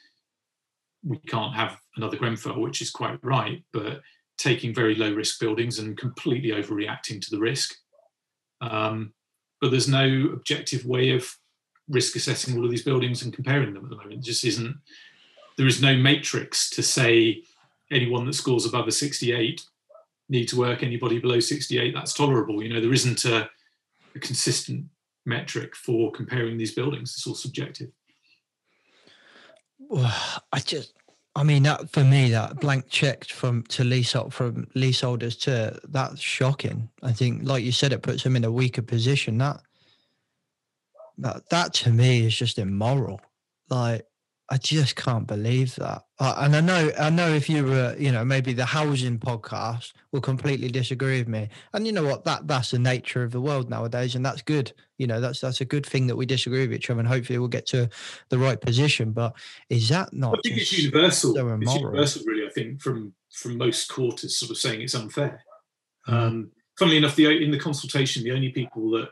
we 1.03 1.17
can't 1.27 1.55
have 1.55 1.77
another 1.97 2.17
Grenfell, 2.17 2.59
which 2.59 2.81
is 2.81 2.89
quite 2.89 3.23
right, 3.23 3.63
but 3.71 4.01
taking 4.37 4.73
very 4.73 4.95
low 4.95 5.13
risk 5.13 5.39
buildings 5.39 5.79
and 5.79 5.97
completely 5.97 6.49
overreacting 6.49 7.21
to 7.21 7.31
the 7.31 7.39
risk. 7.39 7.75
Um, 8.61 9.13
but 9.61 9.71
there's 9.71 9.87
no 9.87 10.29
objective 10.33 10.85
way 10.85 11.11
of 11.11 11.37
risk 11.87 12.15
assessing 12.15 12.57
all 12.57 12.65
of 12.65 12.71
these 12.71 12.83
buildings 12.83 13.23
and 13.23 13.33
comparing 13.33 13.73
them 13.73 13.83
at 13.83 13.89
the 13.89 13.95
moment. 13.95 14.13
It 14.13 14.23
just 14.23 14.43
isn't. 14.43 14.75
There 15.57 15.67
is 15.67 15.81
no 15.81 15.95
matrix 15.95 16.69
to 16.71 16.83
say 16.83 17.43
anyone 17.91 18.25
that 18.25 18.33
scores 18.33 18.65
above 18.65 18.87
a 18.87 18.91
68 18.91 19.63
need 20.27 20.47
to 20.47 20.57
work. 20.57 20.83
Anybody 20.83 21.19
below 21.19 21.39
68 21.39 21.93
that's 21.93 22.13
tolerable. 22.13 22.63
You 22.63 22.73
know, 22.73 22.81
there 22.81 22.93
isn't 22.93 23.25
a, 23.25 23.49
a 24.15 24.19
consistent 24.19 24.85
metric 25.25 25.75
for 25.75 26.11
comparing 26.11 26.57
these 26.57 26.73
buildings. 26.73 27.13
It's 27.15 27.27
all 27.27 27.35
subjective. 27.35 27.91
I 29.93 30.59
just, 30.63 30.93
I 31.35 31.43
mean, 31.43 31.63
that 31.63 31.89
for 31.89 32.03
me, 32.03 32.29
that 32.31 32.59
blank 32.59 32.89
check 32.89 33.25
from 33.25 33.63
to 33.63 33.83
leasehold 33.83 34.33
from 34.33 34.67
leaseholders 34.73 35.35
to 35.37 35.79
that's 35.89 36.21
shocking. 36.21 36.89
I 37.03 37.11
think, 37.11 37.43
like 37.43 37.63
you 37.63 37.71
said, 37.71 37.93
it 37.93 38.01
puts 38.01 38.23
them 38.23 38.35
in 38.35 38.45
a 38.45 38.51
weaker 38.51 38.81
position. 38.81 39.37
That 39.39 39.61
that 41.17 41.49
that 41.49 41.73
to 41.75 41.91
me 41.91 42.25
is 42.25 42.35
just 42.35 42.57
immoral. 42.57 43.21
Like 43.69 44.05
I 44.49 44.57
just 44.57 44.95
can't 44.95 45.25
believe 45.25 45.73
that. 45.75 46.03
Uh, 46.19 46.35
and 46.37 46.55
I 46.55 46.61
know, 46.61 46.91
I 46.99 47.09
know, 47.09 47.33
if 47.33 47.49
you 47.49 47.65
were, 47.65 47.95
you 47.97 48.11
know, 48.11 48.23
maybe 48.23 48.53
the 48.53 48.65
housing 48.65 49.17
podcast 49.17 49.93
will 50.11 50.21
completely 50.21 50.67
disagree 50.67 51.17
with 51.17 51.27
me. 51.27 51.49
And 51.73 51.87
you 51.87 51.91
know 51.91 52.03
what? 52.03 52.25
That 52.25 52.47
that's 52.47 52.71
the 52.71 52.79
nature 52.79 53.23
of 53.23 53.31
the 53.31 53.41
world 53.41 53.71
nowadays, 53.71 54.13
and 54.13 54.23
that's 54.23 54.43
good. 54.43 54.71
You 54.99 55.07
know, 55.07 55.19
that's 55.19 55.41
that's 55.41 55.61
a 55.61 55.65
good 55.65 55.85
thing 55.85 56.05
that 56.07 56.15
we 56.15 56.27
disagree 56.27 56.61
with 56.61 56.73
each 56.73 56.89
other, 56.91 56.99
and 56.99 57.09
hopefully 57.09 57.39
we'll 57.39 57.47
get 57.47 57.65
to 57.67 57.89
the 58.29 58.37
right 58.37 58.61
position. 58.61 59.13
But 59.13 59.33
is 59.69 59.89
that 59.89 60.13
not? 60.13 60.37
I 60.37 60.41
think 60.43 60.61
it's 60.61 60.77
universal. 60.77 61.33
So 61.33 61.57
it's 61.59 61.75
universal, 61.75 62.23
really. 62.25 62.45
I 62.45 62.51
think 62.51 62.81
from 62.81 63.13
from 63.31 63.57
most 63.57 63.89
quarters, 63.89 64.37
sort 64.37 64.51
of 64.51 64.57
saying 64.57 64.81
it's 64.81 64.95
unfair. 64.95 65.43
Mm. 66.07 66.13
Um, 66.13 66.51
funnily 66.77 66.97
enough, 66.97 67.15
the 67.15 67.43
in 67.43 67.49
the 67.49 67.59
consultation, 67.59 68.23
the 68.23 68.31
only 68.31 68.49
people 68.49 68.91
that 68.91 69.09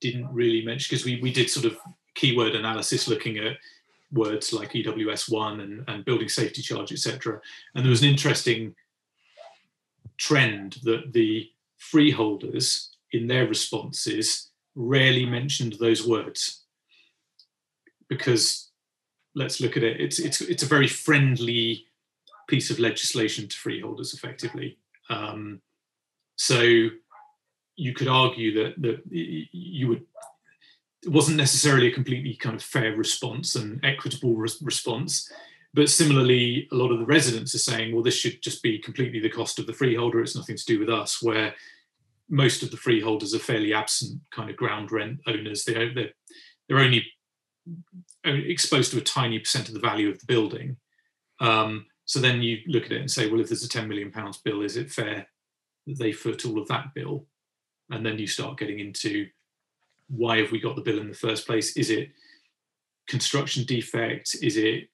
didn't 0.00 0.32
really 0.32 0.64
mention 0.64 0.88
because 0.90 1.04
we 1.04 1.20
we 1.20 1.30
did 1.30 1.50
sort 1.50 1.66
of 1.66 1.76
keyword 2.14 2.54
analysis 2.54 3.06
looking 3.06 3.38
at 3.38 3.56
words 4.12 4.52
like 4.52 4.72
EWS1 4.72 5.62
and, 5.62 5.84
and 5.88 6.04
building 6.04 6.28
safety 6.28 6.62
charge, 6.62 6.92
etc. 6.92 7.40
And 7.74 7.84
there 7.84 7.90
was 7.90 8.02
an 8.02 8.08
interesting 8.08 8.74
trend 10.18 10.76
that 10.82 11.12
the 11.12 11.48
freeholders 11.78 12.90
in 13.12 13.26
their 13.26 13.46
responses 13.46 14.50
rarely 14.74 15.26
mentioned 15.26 15.74
those 15.74 16.06
words 16.06 16.64
because 18.08 18.70
let's 19.34 19.60
look 19.60 19.76
at 19.76 19.82
it 19.82 20.00
it's 20.00 20.18
it's 20.18 20.40
it's 20.40 20.62
a 20.62 20.74
very 20.74 20.88
friendly 20.88 21.84
piece 22.48 22.70
of 22.70 22.78
legislation 22.78 23.48
to 23.48 23.56
freeholders 23.56 24.14
effectively 24.14 24.78
um, 25.10 25.60
so 26.36 26.88
you 27.76 27.92
could 27.94 28.08
argue 28.08 28.54
that 28.54 28.80
that 28.80 29.00
you 29.10 29.88
would 29.88 30.04
it 31.02 31.08
wasn't 31.10 31.36
necessarily 31.36 31.88
a 31.88 31.94
completely 31.94 32.34
kind 32.34 32.54
of 32.54 32.62
fair 32.62 32.94
response 32.96 33.56
and 33.56 33.84
equitable 33.84 34.36
response. 34.36 35.30
But 35.74 35.88
similarly, 35.88 36.68
a 36.70 36.74
lot 36.74 36.92
of 36.92 36.98
the 36.98 37.06
residents 37.06 37.54
are 37.54 37.58
saying, 37.58 37.94
well, 37.94 38.02
this 38.02 38.16
should 38.16 38.42
just 38.42 38.62
be 38.62 38.78
completely 38.78 39.20
the 39.20 39.30
cost 39.30 39.58
of 39.58 39.66
the 39.66 39.72
freeholder. 39.72 40.20
It's 40.20 40.36
nothing 40.36 40.56
to 40.56 40.64
do 40.64 40.78
with 40.78 40.90
us, 40.90 41.22
where 41.22 41.54
most 42.28 42.62
of 42.62 42.70
the 42.70 42.76
freeholders 42.76 43.34
are 43.34 43.38
fairly 43.38 43.72
absent 43.72 44.20
kind 44.30 44.50
of 44.50 44.56
ground 44.56 44.92
rent 44.92 45.20
owners. 45.26 45.64
They're, 45.64 45.92
they're, 45.92 46.12
they're 46.68 46.78
only 46.78 47.04
exposed 48.24 48.92
to 48.92 48.98
a 48.98 49.02
tiny 49.02 49.38
percent 49.38 49.68
of 49.68 49.74
the 49.74 49.80
value 49.80 50.10
of 50.10 50.20
the 50.20 50.26
building. 50.26 50.76
Um, 51.40 51.86
so 52.04 52.20
then 52.20 52.42
you 52.42 52.58
look 52.66 52.84
at 52.84 52.92
it 52.92 53.00
and 53.00 53.10
say, 53.10 53.28
well, 53.28 53.40
if 53.40 53.48
there's 53.48 53.64
a 53.64 53.68
10 53.68 53.88
million 53.88 54.12
pounds 54.12 54.38
bill, 54.38 54.62
is 54.62 54.76
it 54.76 54.90
fair 54.90 55.26
that 55.86 55.98
they 55.98 56.12
foot 56.12 56.44
all 56.44 56.60
of 56.60 56.68
that 56.68 56.94
bill? 56.94 57.26
And 57.90 58.04
then 58.04 58.18
you 58.18 58.26
start 58.26 58.58
getting 58.58 58.78
into 58.78 59.26
why 60.08 60.38
have 60.38 60.52
we 60.52 60.60
got 60.60 60.76
the 60.76 60.82
bill 60.82 61.00
in 61.00 61.08
the 61.08 61.14
first 61.14 61.46
place? 61.46 61.76
Is 61.76 61.90
it 61.90 62.10
construction 63.08 63.64
defect? 63.64 64.36
Is 64.42 64.56
it 64.56 64.88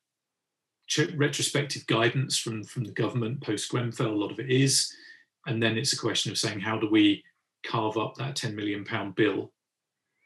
retrospective 1.17 1.87
guidance 1.87 2.39
from 2.39 2.65
from 2.65 2.85
the 2.85 2.93
government 2.93 3.41
post 3.43 3.69
Grenfell? 3.71 4.09
A 4.09 4.23
lot 4.23 4.33
of 4.33 4.39
it 4.41 4.51
is, 4.51 4.93
and 5.47 5.63
then 5.63 5.77
it's 5.77 5.93
a 5.93 5.99
question 5.99 6.31
of 6.31 6.39
saying 6.39 6.61
how 6.61 6.79
do 6.79 6.89
we 6.89 7.23
carve 7.67 7.97
up 7.97 8.15
that 8.17 8.37
10 8.37 8.55
million 8.55 8.85
pound 8.85 9.15
bill? 9.15 9.53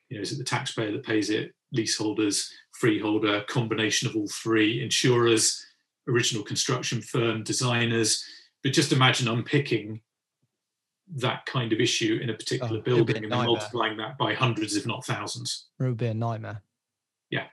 You 0.08 0.18
know, 0.18 0.22
is 0.22 0.32
it 0.32 0.38
the 0.38 0.44
taxpayer 0.44 0.92
that 0.92 1.04
pays 1.04 1.30
it? 1.30 1.52
Leaseholders, 1.72 2.52
freeholder, 2.72 3.42
combination 3.48 4.08
of 4.08 4.14
all 4.14 4.28
three, 4.28 4.82
insurers, 4.82 5.64
original 6.06 6.44
construction 6.44 7.00
firm, 7.00 7.42
designers. 7.42 8.22
But 8.62 8.74
just 8.74 8.92
imagine 8.92 9.26
unpicking 9.26 10.02
that 11.16 11.44
kind 11.46 11.72
of 11.72 11.80
issue 11.80 12.18
in 12.22 12.30
a 12.30 12.34
particular 12.34 12.78
oh, 12.78 12.82
building 12.82 13.16
and 13.16 13.28
multiplying 13.28 13.96
that 13.98 14.16
by 14.18 14.34
hundreds, 14.34 14.76
if 14.76 14.86
not 14.86 15.04
thousands. 15.04 15.66
It 15.78 15.84
would 15.84 15.96
be 15.96 16.06
a 16.06 16.14
nightmare. 16.14 16.62
Yeah, 17.30 17.46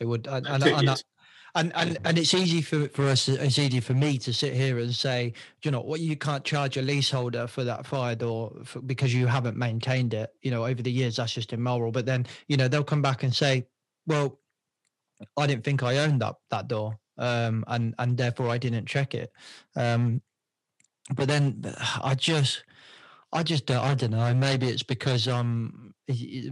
it 0.00 0.06
would. 0.06 0.26
And 0.26 0.46
and, 0.46 0.64
and, 0.64 1.02
and, 1.56 1.72
and, 1.76 1.98
and 2.04 2.18
it's 2.18 2.34
easy 2.34 2.60
for, 2.60 2.88
for 2.88 3.04
us. 3.04 3.28
It's 3.28 3.58
easy 3.58 3.78
for 3.78 3.94
me 3.94 4.18
to 4.18 4.32
sit 4.32 4.54
here 4.54 4.78
and 4.78 4.92
say, 4.92 5.34
you 5.62 5.70
know, 5.70 5.80
what 5.80 6.00
you 6.00 6.16
can't 6.16 6.44
charge 6.44 6.76
a 6.76 6.82
leaseholder 6.82 7.46
for 7.46 7.62
that 7.62 7.86
fire 7.86 8.16
door 8.16 8.52
for, 8.64 8.80
because 8.80 9.14
you 9.14 9.28
haven't 9.28 9.56
maintained 9.56 10.14
it. 10.14 10.30
You 10.42 10.50
know, 10.50 10.66
over 10.66 10.82
the 10.82 10.90
years 10.90 11.16
that's 11.16 11.34
just 11.34 11.52
immoral. 11.52 11.92
But 11.92 12.06
then 12.06 12.26
you 12.48 12.56
know 12.56 12.66
they'll 12.66 12.82
come 12.82 13.02
back 13.02 13.22
and 13.22 13.34
say, 13.34 13.66
well, 14.06 14.40
I 15.36 15.46
didn't 15.46 15.64
think 15.64 15.84
I 15.84 15.98
owned 15.98 16.20
that 16.22 16.34
that 16.50 16.66
door, 16.66 16.98
um, 17.18 17.64
and 17.68 17.94
and 17.98 18.16
therefore 18.16 18.48
I 18.48 18.58
didn't 18.58 18.86
check 18.86 19.14
it. 19.14 19.32
Um, 19.76 20.20
but 21.14 21.28
then 21.28 21.62
I 22.02 22.14
just 22.14 22.64
I 23.34 23.42
just 23.42 23.66
don't, 23.66 23.84
I 23.84 23.94
don't 23.94 24.12
know. 24.12 24.32
Maybe 24.32 24.68
it's 24.68 24.84
because 24.84 25.26
I'm 25.26 25.94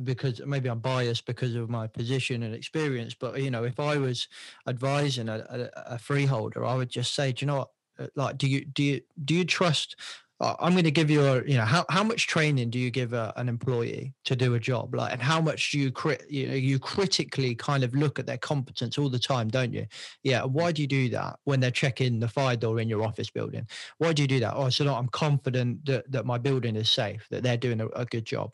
because 0.03 0.41
maybe 0.45 0.69
I'm 0.69 0.81
biased 0.81 1.27
because 1.27 1.55
of 1.55 1.71
my 1.71 1.87
position 1.87 2.43
and 2.43 2.55
experience. 2.55 3.15
But 3.15 3.41
you 3.41 3.51
know, 3.51 3.65
if 3.65 3.79
I 3.79 3.99
was 3.99 4.27
advising 4.67 5.29
a, 5.29 5.71
a, 5.77 5.95
a 5.95 5.99
freeholder, 5.99 6.65
I 6.67 6.75
would 6.75 6.89
just 6.91 7.15
say, 7.15 7.33
do 7.33 7.45
you 7.45 7.47
know 7.47 7.59
what? 7.59 7.71
Uh, 7.99 8.07
like, 8.17 8.39
do 8.39 8.49
you 8.49 8.65
do 8.65 8.83
you 8.83 9.01
do 9.25 9.35
you 9.35 9.45
trust 9.45 9.97
I'm 10.43 10.73
going 10.73 10.85
to 10.85 10.91
give 10.91 11.09
you 11.09 11.25
a, 11.25 11.45
you 11.45 11.57
know, 11.57 11.65
how, 11.65 11.85
how 11.89 12.03
much 12.03 12.27
training 12.27 12.71
do 12.71 12.79
you 12.79 12.91
give 12.91 13.13
a, 13.13 13.33
an 13.37 13.49
employee 13.49 14.13
to 14.25 14.35
do 14.35 14.55
a 14.55 14.61
job? 14.61 14.93
Like, 14.93 15.13
and 15.13 15.23
how 15.23 15.41
much 15.41 15.71
do 15.71 15.79
you 15.79 15.93
crit, 15.93 16.25
you 16.29 16.49
know, 16.49 16.55
you 16.55 16.81
critically 16.81 17.55
kind 17.55 17.85
of 17.85 17.95
look 17.95 18.19
at 18.19 18.27
their 18.27 18.39
competence 18.39 18.99
all 18.99 19.09
the 19.09 19.21
time, 19.21 19.47
don't 19.47 19.73
you? 19.73 19.87
Yeah. 20.25 20.43
Why 20.43 20.73
do 20.73 20.83
you 20.83 20.89
do 20.89 21.09
that 21.11 21.39
when 21.45 21.61
they're 21.61 21.71
checking 21.71 22.19
the 22.19 22.27
fire 22.27 22.57
door 22.57 22.81
in 22.81 22.89
your 22.89 23.05
office 23.05 23.31
building? 23.31 23.69
Why 23.99 24.13
do 24.13 24.23
you 24.23 24.29
do 24.29 24.41
that? 24.41 24.55
Oh, 24.57 24.69
so 24.69 24.83
that 24.83 24.93
I'm 24.93 25.09
confident 25.09 25.87
that, 25.87 26.11
that 26.11 26.27
my 26.27 26.39
building 26.39 26.75
is 26.75 26.91
safe, 26.91 27.25
that 27.31 27.45
they're 27.45 27.57
doing 27.57 27.81
a, 27.81 27.87
a 27.89 28.05
good 28.05 28.25
job. 28.25 28.51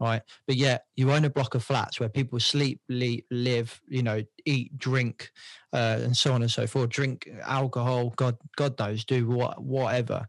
Right. 0.00 0.22
But 0.46 0.56
yet 0.56 0.84
you 0.94 1.12
own 1.12 1.26
a 1.26 1.30
block 1.30 1.54
of 1.54 1.64
flats 1.64 2.00
where 2.00 2.08
people 2.08 2.40
sleep, 2.40 2.80
live, 2.88 3.80
you 3.88 4.02
know, 4.02 4.22
eat, 4.46 4.78
drink, 4.78 5.32
uh, 5.72 5.98
and 6.00 6.16
so 6.16 6.32
on 6.32 6.40
and 6.40 6.50
so 6.50 6.66
forth, 6.66 6.88
drink 6.88 7.28
alcohol, 7.42 8.14
God, 8.16 8.38
God 8.56 8.78
knows, 8.78 9.04
do 9.04 9.26
what, 9.26 9.62
whatever 9.62 10.28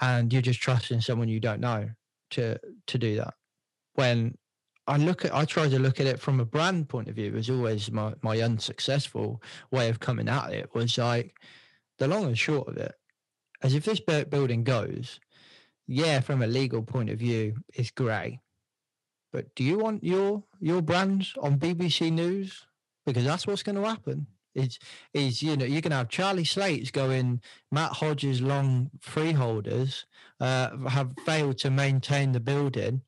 and 0.00 0.32
you're 0.32 0.42
just 0.42 0.60
trusting 0.60 1.00
someone 1.00 1.28
you 1.28 1.40
don't 1.40 1.60
know 1.60 1.88
to 2.30 2.58
to 2.86 2.98
do 2.98 3.16
that. 3.16 3.34
When 3.94 4.36
i 4.88 4.96
look 4.96 5.24
at 5.24 5.34
i 5.34 5.44
try 5.44 5.68
to 5.68 5.80
look 5.80 5.98
at 5.98 6.06
it 6.06 6.20
from 6.20 6.38
a 6.38 6.44
brand 6.44 6.88
point 6.88 7.08
of 7.08 7.16
view 7.16 7.34
as 7.34 7.50
always 7.50 7.90
my, 7.90 8.14
my 8.22 8.40
unsuccessful 8.40 9.42
way 9.72 9.88
of 9.88 9.98
coming 9.98 10.28
at 10.28 10.52
it 10.52 10.72
was 10.74 10.96
like 10.96 11.34
the 11.98 12.06
long 12.06 12.24
and 12.24 12.38
short 12.38 12.68
of 12.68 12.76
it. 12.76 12.94
As 13.62 13.74
if 13.74 13.84
this 13.84 14.00
building 14.00 14.64
goes 14.64 15.18
yeah 15.88 16.20
from 16.20 16.42
a 16.42 16.46
legal 16.46 16.82
point 16.82 17.10
of 17.10 17.18
view 17.18 17.56
it's 17.74 17.90
grey. 17.90 18.40
But 19.32 19.54
do 19.54 19.64
you 19.64 19.78
want 19.78 20.04
your 20.04 20.44
your 20.60 20.82
brands 20.82 21.34
on 21.40 21.58
bbc 21.58 22.12
news? 22.12 22.66
Because 23.04 23.24
that's 23.24 23.46
what's 23.46 23.62
going 23.62 23.76
to 23.76 23.88
happen 23.88 24.26
is 24.56 24.78
is 25.14 25.42
you 25.42 25.56
know 25.56 25.64
you're 25.64 25.82
gonna 25.82 25.96
have 25.96 26.08
Charlie 26.08 26.44
Stayt 26.44 26.92
going 26.92 27.40
Matt 27.70 27.92
Hodges 27.92 28.40
long 28.40 28.90
freeholders 29.00 30.06
uh, 30.40 30.76
have 30.88 31.12
failed 31.24 31.58
to 31.58 31.70
maintain 31.70 32.32
the 32.32 32.40
building, 32.40 33.02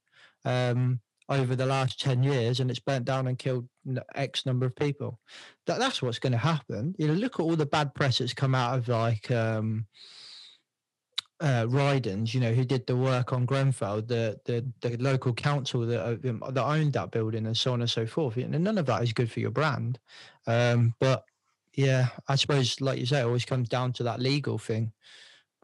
um, 0.45 1.01
over 1.29 1.55
the 1.55 1.67
last 1.67 2.01
10 2.01 2.23
years 2.23 2.61
and 2.61 2.71
it's 2.71 2.81
burnt 2.81 3.05
down 3.05 3.27
and 3.27 3.39
killed 3.39 3.69
X 4.15 4.47
number 4.47 4.67
of 4.67 4.75
people. 4.75 5.19
That, 5.67 5.79
that's 5.79 6.01
what's 6.01 6.19
going 6.19 6.33
to 6.33 6.39
happen. 6.39 6.95
You 6.99 7.09
know, 7.09 7.15
look 7.15 7.35
at 7.35 7.43
all 7.43 7.57
the 7.57 7.67
bad 7.67 7.95
press 7.95 8.19
that's 8.19 8.33
come 8.33 8.55
out 8.55 8.79
of 8.79 8.89
like 8.89 9.31
um, 9.31 9.87
uh, 11.41 11.67
Rydons, 11.67 12.33
you 12.33 12.41
know, 12.41 12.53
who 12.53 12.65
did 12.65 12.87
the 12.87 12.97
work 12.97 13.33
on 13.33 13.45
Grenfell, 13.45 14.03
the 14.03 14.41
the, 14.47 14.67
the 14.81 14.97
local 14.97 15.35
council 15.35 15.87
that 15.87 16.03
uh, 16.03 16.51
that 16.51 16.65
owned 16.65 16.95
that 16.95 17.11
building, 17.11 17.47
and 17.47 17.57
so 17.57 17.75
on 17.75 17.81
and 17.81 17.91
so 17.91 18.07
forth. 18.07 18.37
And 18.37 18.59
none 18.65 18.79
of 18.79 18.87
that 18.87 19.03
is 19.03 19.13
good 19.13 19.31
for 19.31 19.41
your 19.41 19.51
brand. 19.51 19.99
Um, 20.47 20.95
but 20.99 21.25
yeah, 21.79 22.09
I 22.27 22.35
suppose, 22.35 22.81
like 22.81 22.99
you 22.99 23.07
say, 23.07 23.21
it 23.21 23.25
always 23.25 23.45
comes 23.45 23.69
down 23.69 23.93
to 23.95 24.03
that 24.03 24.19
legal 24.19 24.59
thing. 24.59 24.91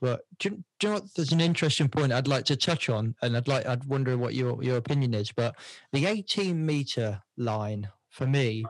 But 0.00 0.20
do, 0.38 0.50
do 0.50 0.56
you 0.80 0.88
know 0.88 0.94
what? 1.00 1.14
There's 1.16 1.32
an 1.32 1.40
interesting 1.40 1.88
point 1.88 2.12
I'd 2.12 2.28
like 2.28 2.44
to 2.44 2.56
touch 2.56 2.88
on, 2.88 3.16
and 3.20 3.36
I'd 3.36 3.48
like 3.48 3.66
I'd 3.66 3.82
wonder 3.82 4.16
what 4.16 4.32
your 4.32 4.62
your 4.62 4.76
opinion 4.76 5.12
is. 5.12 5.32
But 5.32 5.56
the 5.92 6.06
18 6.06 6.64
meter 6.64 7.20
line 7.36 7.88
for 8.10 8.28
me 8.28 8.64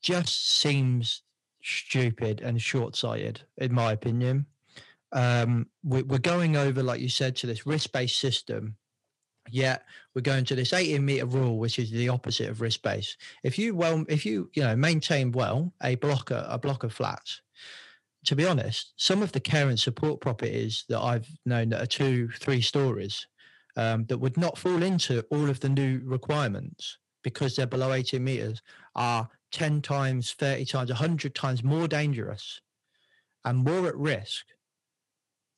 just 0.00 0.58
seems 0.58 1.20
stupid 1.62 2.40
and 2.40 2.62
short 2.62 2.96
sighted, 2.96 3.42
in 3.58 3.74
my 3.74 3.92
opinion. 3.92 4.46
Um, 5.12 5.66
we, 5.82 6.02
we're 6.02 6.16
going 6.18 6.56
over, 6.56 6.82
like 6.82 7.02
you 7.02 7.10
said, 7.10 7.36
to 7.36 7.46
this 7.46 7.66
risk 7.66 7.92
based 7.92 8.18
system. 8.18 8.76
Yet 9.50 9.84
we're 10.14 10.22
going 10.22 10.44
to 10.46 10.54
this 10.54 10.72
18 10.72 11.04
meter 11.04 11.26
rule, 11.26 11.58
which 11.58 11.78
is 11.78 11.90
the 11.90 12.08
opposite 12.08 12.48
of 12.48 12.60
risk 12.60 12.82
based. 12.82 13.18
If 13.42 13.58
you 13.58 13.74
well, 13.74 14.04
if 14.08 14.24
you 14.24 14.50
you 14.54 14.62
know 14.62 14.74
maintain 14.74 15.32
well 15.32 15.72
a 15.82 15.96
blocker 15.96 16.46
a 16.48 16.58
block 16.58 16.82
of 16.82 16.92
flats, 16.92 17.42
to 18.24 18.36
be 18.36 18.46
honest, 18.46 18.92
some 18.96 19.22
of 19.22 19.32
the 19.32 19.40
care 19.40 19.68
and 19.68 19.78
support 19.78 20.20
properties 20.20 20.84
that 20.88 21.00
I've 21.00 21.28
known 21.44 21.70
that 21.70 21.82
are 21.82 21.86
two, 21.86 22.28
three 22.38 22.62
stories 22.62 23.26
um, 23.76 24.06
that 24.06 24.18
would 24.18 24.36
not 24.36 24.58
fall 24.58 24.82
into 24.82 25.24
all 25.30 25.50
of 25.50 25.60
the 25.60 25.68
new 25.68 26.00
requirements 26.04 26.98
because 27.22 27.56
they're 27.56 27.66
below 27.66 27.92
18 27.92 28.22
meters 28.22 28.62
are 28.94 29.28
10 29.52 29.82
times, 29.82 30.32
30 30.32 30.64
times, 30.64 30.90
100 30.90 31.34
times 31.34 31.62
more 31.62 31.88
dangerous 31.88 32.60
and 33.44 33.58
more 33.58 33.88
at 33.88 33.96
risk 33.96 34.44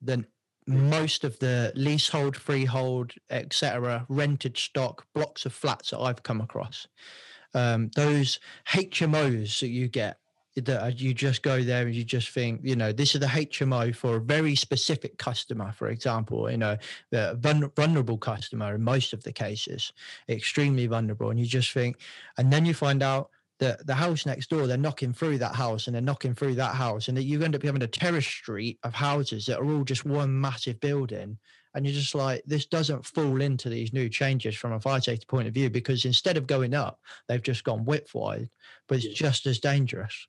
than 0.03 0.27
most 0.67 1.25
of 1.25 1.39
the 1.39 1.73
leasehold, 1.75 2.37
freehold, 2.37 3.13
etc., 3.31 4.05
rented 4.09 4.57
stock 4.57 5.07
blocks 5.15 5.47
of 5.47 5.53
flats 5.53 5.91
that 5.91 6.01
I've 6.01 6.23
come 6.23 6.41
across. 6.41 6.87
Um, 7.55 7.91
those 7.95 8.41
HMOs 8.69 9.61
that 9.61 9.69
you 9.69 9.89
get 9.89 10.19
that 10.65 10.99
you 10.99 11.13
just 11.13 11.43
go 11.43 11.63
there 11.63 11.87
and 11.87 11.95
you 11.95 12.03
just 12.03 12.31
think, 12.31 12.61
you 12.63 12.77
know, 12.77 12.91
this 12.91 13.15
is 13.15 13.21
the 13.21 13.27
HMO 13.27 13.95
for 13.95 14.17
a 14.17 14.21
very 14.21 14.55
specific 14.55 15.19
customer, 15.19 15.73
for 15.73 15.89
example, 15.89 16.51
you 16.51 16.57
know, 16.57 16.79
the 17.11 17.39
vulnerable 17.77 18.17
customer 18.17 18.75
in 18.75 18.83
most 18.83 19.13
of 19.13 19.23
the 19.23 19.33
cases, 19.33 19.93
extremely 20.31 20.87
vulnerable. 20.87 21.31
And 21.31 21.39
you 21.39 21.45
just 21.45 21.73
think, 21.73 21.99
and 22.39 22.51
then 22.51 22.65
you 22.65 22.73
find 22.73 23.03
out 23.03 23.31
that 23.59 23.87
the 23.87 23.95
house 23.95 24.27
next 24.27 24.51
door, 24.51 24.67
they're 24.67 24.77
knocking 24.77 25.13
through 25.13 25.39
that 25.39 25.55
house 25.55 25.87
and 25.87 25.95
they're 25.95 26.03
knocking 26.03 26.35
through 26.35 26.55
that 26.57 26.75
house, 26.75 27.09
and 27.09 27.17
that 27.17 27.25
you 27.25 27.43
end 27.43 27.55
up 27.55 27.63
having 27.63 27.83
a 27.83 27.87
terrace 27.87 28.27
street 28.27 28.79
of 28.83 28.95
houses 28.95 29.47
that 29.47 29.59
are 29.59 29.71
all 29.71 29.85
just 29.85 30.05
one 30.05 30.39
massive 30.41 30.79
building. 30.81 31.39
And 31.75 31.85
you're 31.85 31.95
just 31.95 32.15
like, 32.15 32.43
this 32.47 32.65
doesn't 32.67 33.05
fall 33.05 33.41
into 33.43 33.69
these 33.69 33.93
new 33.93 34.09
changes 34.09 34.57
from 34.57 34.73
a 34.73 34.81
fire 34.81 35.01
safety 35.01 35.27
point 35.29 35.47
of 35.47 35.53
view 35.55 35.69
because 35.69 36.07
instead 36.07 36.37
of 36.39 36.47
going 36.47 36.73
up, 36.75 36.99
they've 37.29 37.43
just 37.43 37.65
gone 37.65 37.85
widthwise, 37.85 38.49
but 38.89 38.97
it's 39.05 39.19
just 39.19 39.47
as 39.47 39.59
dangerous. 39.59 40.27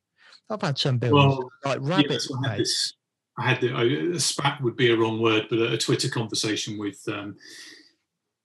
I've 0.50 0.62
had 0.62 0.78
some 0.78 0.98
buildings 0.98 1.38
Well, 1.38 1.50
like 1.66 1.80
yeah, 1.82 1.96
rabbits. 1.96 2.28
so 2.28 2.36
I 2.44 2.50
had 2.50 2.60
this. 2.60 2.94
I 3.40 3.50
had 3.50 3.62
the 3.62 3.72
I- 3.72 4.16
a 4.16 4.20
spat 4.20 4.62
would 4.62 4.76
be 4.76 4.92
a 4.92 4.98
wrong 4.98 5.22
word, 5.22 5.48
but 5.50 5.60
a, 5.60 5.74
a 5.74 5.78
Twitter 5.78 6.10
conversation 6.10 6.78
with 6.78 7.02
um, 7.08 7.36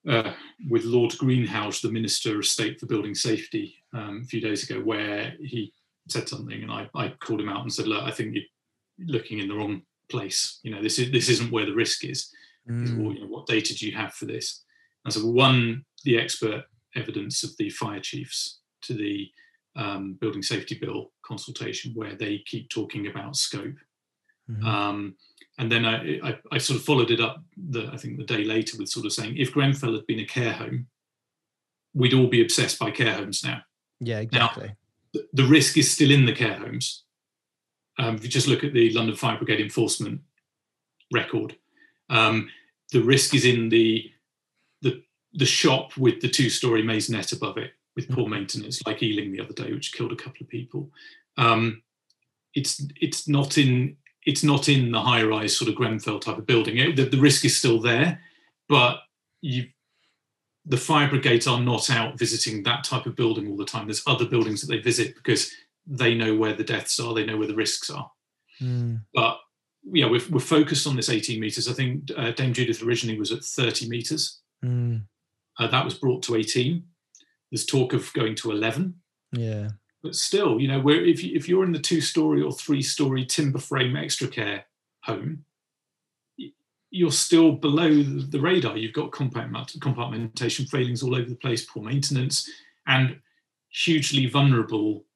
uh, 0.09 0.33
with 0.69 0.85
Lord 0.85 1.13
Greenhalgh, 1.13 1.81
the 1.81 1.91
Minister 1.91 2.39
of 2.39 2.47
State 2.47 2.79
for 2.79 2.87
Building 2.87 3.15
Safety, 3.15 3.82
um, 3.93 4.23
a 4.25 4.27
few 4.27 4.41
days 4.41 4.69
ago, 4.69 4.81
where 4.81 5.35
he 5.41 5.73
said 6.09 6.29
something, 6.29 6.63
and 6.63 6.71
I, 6.71 6.89
I 6.95 7.09
called 7.21 7.41
him 7.41 7.49
out 7.49 7.63
and 7.63 7.73
said, 7.73 7.87
"Look, 7.87 8.03
I 8.03 8.11
think 8.11 8.35
you're 8.35 8.45
looking 9.07 9.39
in 9.39 9.49
the 9.49 9.55
wrong 9.55 9.83
place. 10.11 10.61
You 10.63 10.75
know, 10.75 10.83
this 10.83 10.99
is 10.99 11.11
this 11.11 11.29
isn't 11.29 11.53
where 11.53 11.67
the 11.67 11.75
risk 11.75 12.05
is. 12.05 12.31
Mm. 12.69 12.99
well, 12.99 13.13
you 13.13 13.21
know, 13.21 13.27
what 13.27 13.47
data 13.47 13.75
do 13.75 13.87
you 13.87 13.97
have 13.97 14.15
for 14.15 14.27
this?" 14.27 14.63
I 15.05 15.11
said, 15.11 15.23
well, 15.23 15.33
one, 15.33 15.85
the 16.05 16.19
expert 16.19 16.65
evidence 16.95 17.43
of 17.43 17.57
the 17.57 17.71
fire 17.71 18.01
chiefs 18.01 18.61
to 18.83 18.95
the 18.95 19.31
um, 19.75 20.15
building 20.21 20.43
safety 20.43 20.79
bill 20.79 21.13
consultation, 21.25 21.93
where 21.95 22.15
they 22.15 22.43
keep 22.47 22.69
talking 22.69 23.07
about 23.07 23.37
scope. 23.37 23.75
Mhm. 24.51 24.65
Um, 24.65 25.17
and 25.59 25.71
then 25.71 25.85
I, 25.85 26.19
I, 26.23 26.39
I 26.53 26.59
sort 26.59 26.79
of 26.79 26.85
followed 26.85 27.11
it 27.11 27.21
up, 27.21 27.43
the, 27.57 27.89
I 27.93 27.97
think 27.97 28.19
the 28.19 28.25
day 28.25 28.45
later, 28.45 28.77
with 28.79 28.89
sort 28.89 29.07
of 29.07 29.13
saying, 29.13 29.37
if 29.37 29.53
Grenfell 29.53 29.95
had 29.95 30.07
been 30.07 30.21
a 30.21 30.25
care 30.25 30.53
home, 30.53 30.87
we'd 31.95 32.15
all 32.15 32.27
be 32.27 32.43
obsessed 32.43 32.79
by 32.79 32.91
care 32.91 33.15
homes 33.15 33.45
now. 33.45 33.63
Yeah, 34.03 34.21
exactly. 34.21 34.75
The, 35.13 35.29
the 35.33 35.45
risk 35.45 35.77
is 35.77 35.91
still 35.91 36.11
in 36.11 36.27
the 36.27 36.33
care 36.35 36.55
homes. 36.55 37.05
Um, 37.99 38.15
if 38.17 38.25
you 38.25 38.31
just 38.31 38.49
look 38.49 38.65
at 38.65 38.73
the 38.73 38.91
London 38.93 39.15
Fire 39.17 39.37
Brigade 39.37 39.61
enforcement 39.61 40.21
record, 41.13 41.57
um, 42.11 42.49
the 42.93 43.03
risk 43.03 43.35
is 43.35 43.45
in 43.45 43.69
the 43.69 44.11
the 44.81 45.03
the 45.35 45.47
shop 45.47 45.97
with 45.97 46.21
the 46.21 46.29
two-story 46.29 46.83
maisonette 46.83 47.33
above 47.33 47.59
it 47.59 47.73
with 47.97 48.09
poor 48.09 48.29
maintenance, 48.29 48.81
like 48.87 49.03
Ealing 49.03 49.33
the 49.33 49.41
other 49.41 49.53
day, 49.53 49.73
which 49.73 49.93
killed 49.93 50.13
a 50.13 50.17
couple 50.17 50.43
of 50.43 50.49
people. 50.49 50.91
Um, 51.37 51.83
it's 52.55 52.83
it's 53.01 53.29
not 53.29 53.59
in 53.59 53.97
it's 54.25 54.45
not 54.45 54.69
in 54.69 54.93
the 54.93 55.01
high-rise 55.01 55.57
sort 55.57 55.69
of 55.69 55.75
Grenfell 55.75 56.21
type 56.21 56.39
of 56.39 56.47
building. 56.47 56.79
It- 56.79 56.97
the, 56.97 57.05
the 57.05 57.21
risk 57.21 57.45
is 57.45 57.57
still 57.57 57.81
there, 57.81 58.21
but 58.69 59.01
you 59.41 59.67
the 60.65 60.77
fire 60.77 61.09
brigades 61.09 61.47
are 61.47 61.61
not 61.61 61.91
out 61.91 62.19
visiting 62.19 62.63
that 62.63 62.85
type 62.85 63.07
of 63.07 63.17
building 63.17 63.49
all 63.49 63.57
the 63.57 63.65
time. 63.65 63.87
There's 63.87 64.03
other 64.07 64.27
buildings 64.27 64.61
that 64.61 64.69
they 64.69 64.81
visit 64.81 65.15
because 65.17 65.51
they 65.87 66.15
know 66.15 66.37
where 66.37 66.55
the 66.55 66.65
deaths 66.65 67.01
are, 67.01 67.13
they 67.15 67.27
know 67.27 67.37
where 67.37 67.49
the 67.49 67.55
risks 67.55 67.91
are. 67.91 68.11
Mm. 68.61 69.03
But 69.13 69.39
yeah, 69.93 70.07
we're, 70.07 70.23
we're 70.31 70.39
focused 70.41 70.87
on 70.87 70.95
this 70.95 71.09
18 71.09 71.41
meters. 71.41 71.69
I 71.69 71.73
think 71.73 72.11
uh, 72.17 72.31
Dame 72.31 72.53
Judith 72.53 72.83
originally 72.83 73.19
was 73.19 73.33
at 73.33 73.43
30 73.43 73.89
meters. 73.89 74.41
Mm. 74.65 75.03
Uh, 75.59 75.67
that 75.67 75.85
was 75.85 75.95
brought 75.95 76.23
to 76.25 76.37
18. 76.37 76.85
There's 77.51 77.67
talk 77.67 77.93
of 77.93 78.13
going 78.13 78.37
to 78.37 78.53
11 78.53 78.95
Yeah. 79.33 79.71
but 80.03 80.15
still, 80.15 80.61
you 80.61 80.69
know, 80.69 80.81
where 80.81 81.05
if 81.05 81.23
you, 81.25 81.35
if 81.35 81.49
you're 81.49 81.65
in 81.65 81.73
the 81.73 81.79
two-story 81.81 82.41
or 82.41 82.53
three-story 82.53 83.27
timber 83.27 83.59
frame 83.59 83.97
extra 83.97 84.29
care 84.29 84.65
home, 85.03 85.45
you're 86.93 87.11
still 87.11 87.53
below 87.53 87.91
the 88.03 88.41
radar. 88.41 88.77
You've 88.77 88.93
got 88.93 89.13
compartment- 89.13 89.73
compartmentation 89.81 90.69
failings 90.69 91.03
all 91.03 91.15
over 91.17 91.29
the 91.29 91.35
place, 91.37 91.65
poor 91.65 91.83
maintenance, 91.83 92.49
and 92.87 93.19
hugely 93.71 94.27
vulnerable 94.27 95.07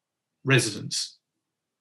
residents. 0.42 1.18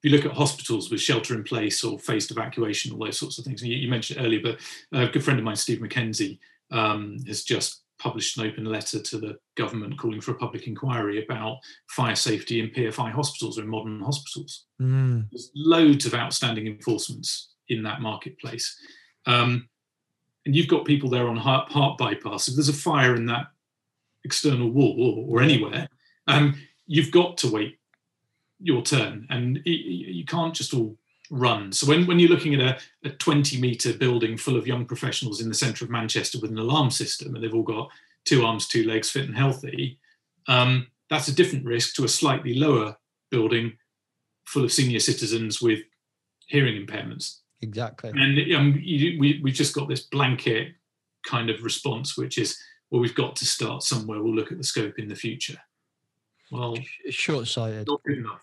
If 0.02 0.10
you 0.10 0.16
look 0.16 0.26
at 0.26 0.36
hospitals 0.36 0.90
with 0.90 1.00
shelter 1.00 1.34
in 1.34 1.44
place 1.44 1.82
or 1.82 1.98
phased 1.98 2.30
evacuation, 2.30 2.92
all 2.92 3.06
those 3.06 3.18
sorts 3.18 3.38
of 3.38 3.46
things. 3.46 3.62
and 3.62 3.70
You, 3.70 3.78
you 3.78 3.88
mentioned 3.88 4.20
it 4.20 4.24
earlier, 4.24 4.40
but 4.42 4.60
a 4.92 5.08
good 5.08 5.24
friend 5.24 5.38
of 5.38 5.44
mine, 5.46 5.56
Steve 5.56 5.78
McKenzie, 5.78 6.38
um, 6.70 7.16
has 7.26 7.42
just 7.42 7.82
published 7.98 8.36
an 8.36 8.46
open 8.46 8.66
letter 8.66 9.00
to 9.00 9.16
the 9.16 9.38
government 9.56 9.98
calling 9.98 10.20
for 10.20 10.32
a 10.32 10.36
public 10.36 10.66
inquiry 10.66 11.24
about 11.24 11.56
fire 11.88 12.14
safety 12.14 12.60
in 12.60 12.68
PFI 12.68 13.10
hospitals 13.12 13.58
or 13.58 13.62
in 13.62 13.68
modern 13.68 14.02
hospitals. 14.02 14.66
Mm. 14.78 15.26
There's 15.32 15.50
loads 15.54 16.04
of 16.04 16.12
outstanding 16.12 16.66
enforcements 16.66 17.54
in 17.70 17.82
that 17.84 18.02
marketplace. 18.02 18.78
Um, 19.24 19.70
and 20.46 20.54
you've 20.54 20.68
got 20.68 20.84
people 20.84 21.10
there 21.10 21.28
on 21.28 21.36
heart, 21.36 21.70
heart 21.70 21.98
bypass. 21.98 22.48
If 22.48 22.54
there's 22.54 22.68
a 22.68 22.72
fire 22.72 23.16
in 23.16 23.26
that 23.26 23.48
external 24.24 24.70
wall 24.70 25.24
or, 25.28 25.40
or 25.40 25.42
anywhere, 25.42 25.88
um, 26.28 26.54
you've 26.86 27.10
got 27.10 27.36
to 27.38 27.50
wait 27.50 27.78
your 28.60 28.80
turn 28.82 29.26
and 29.28 29.56
y- 29.66 29.72
you 29.82 30.24
can't 30.24 30.54
just 30.54 30.72
all 30.72 30.96
run. 31.30 31.72
So 31.72 31.86
when, 31.88 32.06
when 32.06 32.20
you're 32.20 32.30
looking 32.30 32.54
at 32.54 32.60
a, 32.60 33.08
a 33.08 33.10
20 33.10 33.60
metre 33.60 33.92
building 33.92 34.36
full 34.36 34.56
of 34.56 34.66
young 34.66 34.86
professionals 34.86 35.40
in 35.40 35.48
the 35.48 35.54
centre 35.54 35.84
of 35.84 35.90
Manchester 35.90 36.38
with 36.40 36.52
an 36.52 36.58
alarm 36.58 36.90
system 36.90 37.34
and 37.34 37.42
they've 37.42 37.54
all 37.54 37.62
got 37.62 37.90
two 38.24 38.44
arms, 38.44 38.68
two 38.68 38.84
legs, 38.84 39.10
fit 39.10 39.24
and 39.24 39.36
healthy, 39.36 39.98
um, 40.46 40.86
that's 41.10 41.28
a 41.28 41.34
different 41.34 41.64
risk 41.64 41.94
to 41.96 42.04
a 42.04 42.08
slightly 42.08 42.54
lower 42.54 42.96
building 43.30 43.76
full 44.44 44.64
of 44.64 44.72
senior 44.72 45.00
citizens 45.00 45.60
with 45.60 45.80
hearing 46.46 46.84
impairments. 46.84 47.40
Exactly. 47.62 48.10
And 48.10 48.54
um, 48.54 48.78
you, 48.82 49.18
we, 49.18 49.40
we've 49.42 49.54
just 49.54 49.74
got 49.74 49.88
this 49.88 50.02
blanket 50.02 50.74
kind 51.24 51.50
of 51.50 51.62
response, 51.62 52.16
which 52.16 52.38
is, 52.38 52.58
well, 52.90 53.00
we've 53.00 53.14
got 53.14 53.34
to 53.36 53.44
start 53.46 53.82
somewhere. 53.82 54.22
We'll 54.22 54.34
look 54.34 54.52
at 54.52 54.58
the 54.58 54.64
scope 54.64 54.98
in 54.98 55.08
the 55.08 55.14
future. 55.16 55.58
Well, 56.52 56.76
Short 57.10 57.48
sighted. 57.48 57.86
not 57.88 58.02
good 58.04 58.18
enough. 58.18 58.42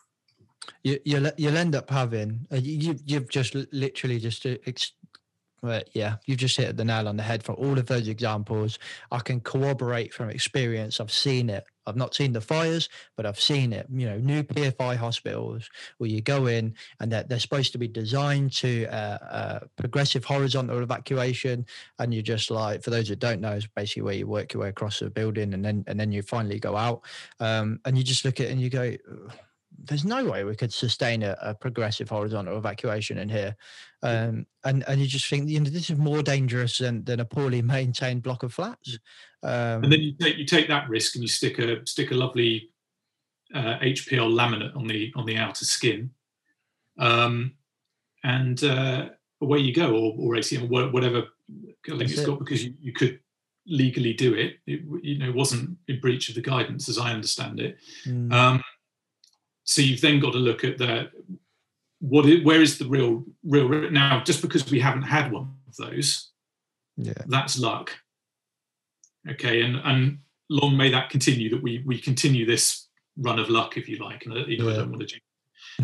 You, 0.84 1.00
you'll, 1.06 1.30
you'll 1.38 1.58
end 1.58 1.76
up 1.76 1.90
having, 1.90 2.46
uh, 2.52 2.56
you, 2.58 2.78
you've- 2.78 3.04
you've 3.06 3.30
just 3.30 3.56
literally 3.72 4.20
just 4.20 4.46
uh, 4.46 4.56
ex- 4.66 4.94
But 5.64 5.88
yeah, 5.94 6.18
you've 6.26 6.40
just 6.40 6.58
hit 6.58 6.76
the 6.76 6.84
nail 6.84 7.08
on 7.08 7.16
the 7.16 7.24
head 7.24 7.42
for 7.42 7.54
all 7.54 7.80
of 7.80 7.86
those 7.86 8.10
examples. 8.10 8.80
I 9.12 9.20
can 9.20 9.40
corroborate 9.40 10.14
from 10.14 10.30
experience. 10.30 11.00
I've 11.00 11.10
seen 11.10 11.50
it. 11.50 11.64
I've 11.88 11.96
not 11.96 12.14
seen 12.14 12.34
the 12.34 12.42
fires, 12.42 12.90
but 13.16 13.26
I've 13.26 13.40
seen 13.40 13.72
it. 13.72 13.88
You 13.90 14.08
know, 14.08 14.18
new 14.18 14.44
PFI 14.44 14.98
hospitals 14.98 15.70
where 16.00 16.10
you 16.10 16.22
go 16.22 16.48
in 16.48 16.76
and 17.00 17.10
they're, 17.10 17.24
they're 17.24 17.40
supposed 17.40 17.72
to 17.72 17.78
be 17.78 17.88
designed 17.88 18.52
to 18.58 18.88
uh, 18.88 19.18
uh, 19.32 19.60
progressive 19.78 20.26
horizontal 20.26 20.84
evacuation, 20.84 21.66
and 21.98 22.14
you're 22.14 22.24
just 22.24 22.52
like, 22.52 22.84
for 22.84 22.90
those 22.90 23.08
that 23.08 23.20
don't 23.20 23.40
know, 23.40 23.54
it's 23.54 23.68
basically 23.68 24.04
where 24.04 24.16
you 24.16 24.28
work 24.28 24.54
your 24.54 24.64
way 24.64 24.70
across 24.70 25.00
the 25.00 25.10
building 25.10 25.54
and 25.54 25.64
then 25.64 25.86
and 25.88 25.98
then 25.98 26.12
you 26.12 26.22
finally 26.24 26.60
go 26.60 26.76
out, 26.76 27.04
um, 27.40 27.80
and 27.86 27.98
you 27.98 28.04
just 28.04 28.26
look 28.26 28.42
at 28.42 28.48
it 28.48 28.52
and 28.52 28.60
you 28.60 28.70
go. 28.70 28.96
There's 29.86 30.06
no 30.06 30.26
way 30.26 30.44
we 30.44 30.56
could 30.56 30.74
sustain 30.74 31.24
a, 31.24 31.38
a 31.42 31.54
progressive 31.54 32.10
horizontal 32.10 32.58
evacuation 32.58 33.18
in 33.18 33.30
here, 33.30 33.56
um, 34.02 34.46
and 34.64 34.84
and 34.88 35.02
you 35.02 35.08
just 35.08 35.28
think 35.28 35.50
you 35.50 35.60
know 35.60 35.70
this 35.70 35.90
is 35.90 35.98
more 35.98 36.22
dangerous 36.22 36.78
than, 36.78 37.04
than 37.04 37.20
a 37.20 37.26
poorly 37.26 37.62
maintained 37.62 38.24
block 38.24 38.44
of 38.44 38.54
flats. 38.54 38.98
Um, 39.44 39.84
and 39.84 39.92
then 39.92 40.02
you 40.02 40.14
take 40.20 40.38
you 40.38 40.46
take 40.46 40.68
that 40.68 40.90
risk 40.90 41.16
and 41.16 41.24
you 41.24 41.28
stick 41.28 41.60
a 41.60 41.86
stick 41.86 42.12
a 42.12 42.16
lovely 42.16 42.70
uh, 43.54 43.78
HPL 43.80 44.32
laminate 44.32 44.76
on 44.76 44.88
the 44.88 45.12
on 45.16 45.26
the 45.26 45.38
outer 45.38 45.66
skin, 45.66 46.12
um, 46.98 47.54
and 48.24 48.64
uh, 48.64 49.10
away 49.42 49.60
you 49.60 49.74
go, 49.74 49.92
or 49.92 50.16
or 50.18 50.36
ACM, 50.36 50.70
whatever 50.70 51.24
I 51.88 51.98
think 51.98 52.12
it's 52.12 52.22
it. 52.22 52.26
got 52.26 52.40
because 52.40 52.64
you, 52.64 52.74
you 52.80 52.94
could 52.94 53.20
legally 53.66 54.14
do 54.14 54.34
it. 54.34 54.58
It 54.66 54.82
you 55.02 55.20
know 55.20 55.32
wasn't 55.32 55.78
in 55.88 56.00
breach 56.00 56.30
of 56.30 56.36
the 56.36 56.42
guidance 56.42 56.90
as 56.90 56.98
I 56.98 57.12
understand 57.12 57.60
it. 57.60 57.78
Mm. 58.06 58.34
Um, 58.34 58.64
so 59.64 59.82
you've 59.82 60.02
then 60.02 60.20
got 60.20 60.34
to 60.34 60.40
look 60.40 60.64
at 60.64 60.78
the 60.78 61.10
what 62.00 62.26
is, 62.26 62.44
where 62.44 62.62
is 62.62 62.78
the 62.78 62.86
real 62.86 63.24
real 63.44 63.90
now 63.92 64.22
just 64.24 64.42
because 64.42 64.70
we 64.70 64.80
haven't 64.80 65.04
had 65.04 65.32
one 65.32 65.56
of 65.68 65.76
those 65.78 66.32
yeah. 66.98 67.14
that's 67.28 67.58
luck. 67.58 67.92
Okay 69.30 69.62
and 69.62 69.78
and 69.84 70.20
long 70.50 70.76
may 70.76 70.92
that 70.92 71.10
continue 71.10 71.50
that 71.50 71.64
we 71.64 71.82
we 71.86 71.98
continue 71.98 72.46
this 72.46 72.88
run 73.18 73.40
of 73.40 73.50
luck 73.50 73.78
if 73.78 73.88
you 73.88 73.98
like 73.98 74.26
and 74.26 74.34
you 74.48 74.58
know, 74.58 74.68
yeah. 74.68 74.74
i 74.74 74.78
don't 74.78 74.92
want 74.92 75.08
to 75.08 75.20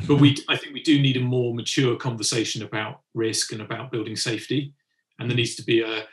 but 0.08 0.16
we 0.16 0.36
i 0.50 0.58
think 0.58 0.74
we 0.74 0.84
do 0.84 1.02
need 1.02 1.16
a 1.16 1.22
more 1.22 1.54
mature 1.54 1.96
conversation 1.96 2.64
about 2.64 3.02
risk 3.14 3.54
and 3.54 3.62
about 3.62 3.92
building 3.92 4.16
safety 4.16 4.74
and 5.20 5.30
there 5.30 5.36
mm. 5.36 5.40
needs 5.40 5.56
to 5.56 5.64
be 5.64 5.82
a 5.82 6.04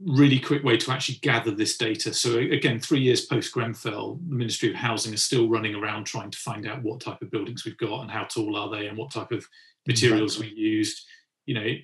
really 0.00 0.38
quick 0.40 0.64
way 0.64 0.76
to 0.76 0.90
actually 0.90 1.18
gather 1.22 1.50
this 1.50 1.76
data. 1.76 2.12
So 2.12 2.38
again, 2.38 2.80
three 2.80 3.00
years 3.00 3.26
post 3.26 3.52
Grenfell, 3.52 4.18
the 4.28 4.34
Ministry 4.34 4.70
of 4.70 4.76
Housing 4.76 5.12
is 5.12 5.24
still 5.24 5.48
running 5.48 5.74
around 5.74 6.04
trying 6.04 6.30
to 6.30 6.38
find 6.38 6.66
out 6.66 6.82
what 6.82 7.00
type 7.00 7.22
of 7.22 7.30
buildings 7.30 7.64
we've 7.64 7.76
got 7.76 8.02
and 8.02 8.10
how 8.10 8.24
tall 8.24 8.56
are 8.56 8.70
they 8.70 8.86
and 8.86 8.96
what 8.96 9.10
type 9.10 9.32
of 9.32 9.46
materials 9.86 10.36
exactly. 10.36 10.54
we 10.54 10.60
used. 10.60 11.06
You 11.46 11.54
know, 11.54 11.74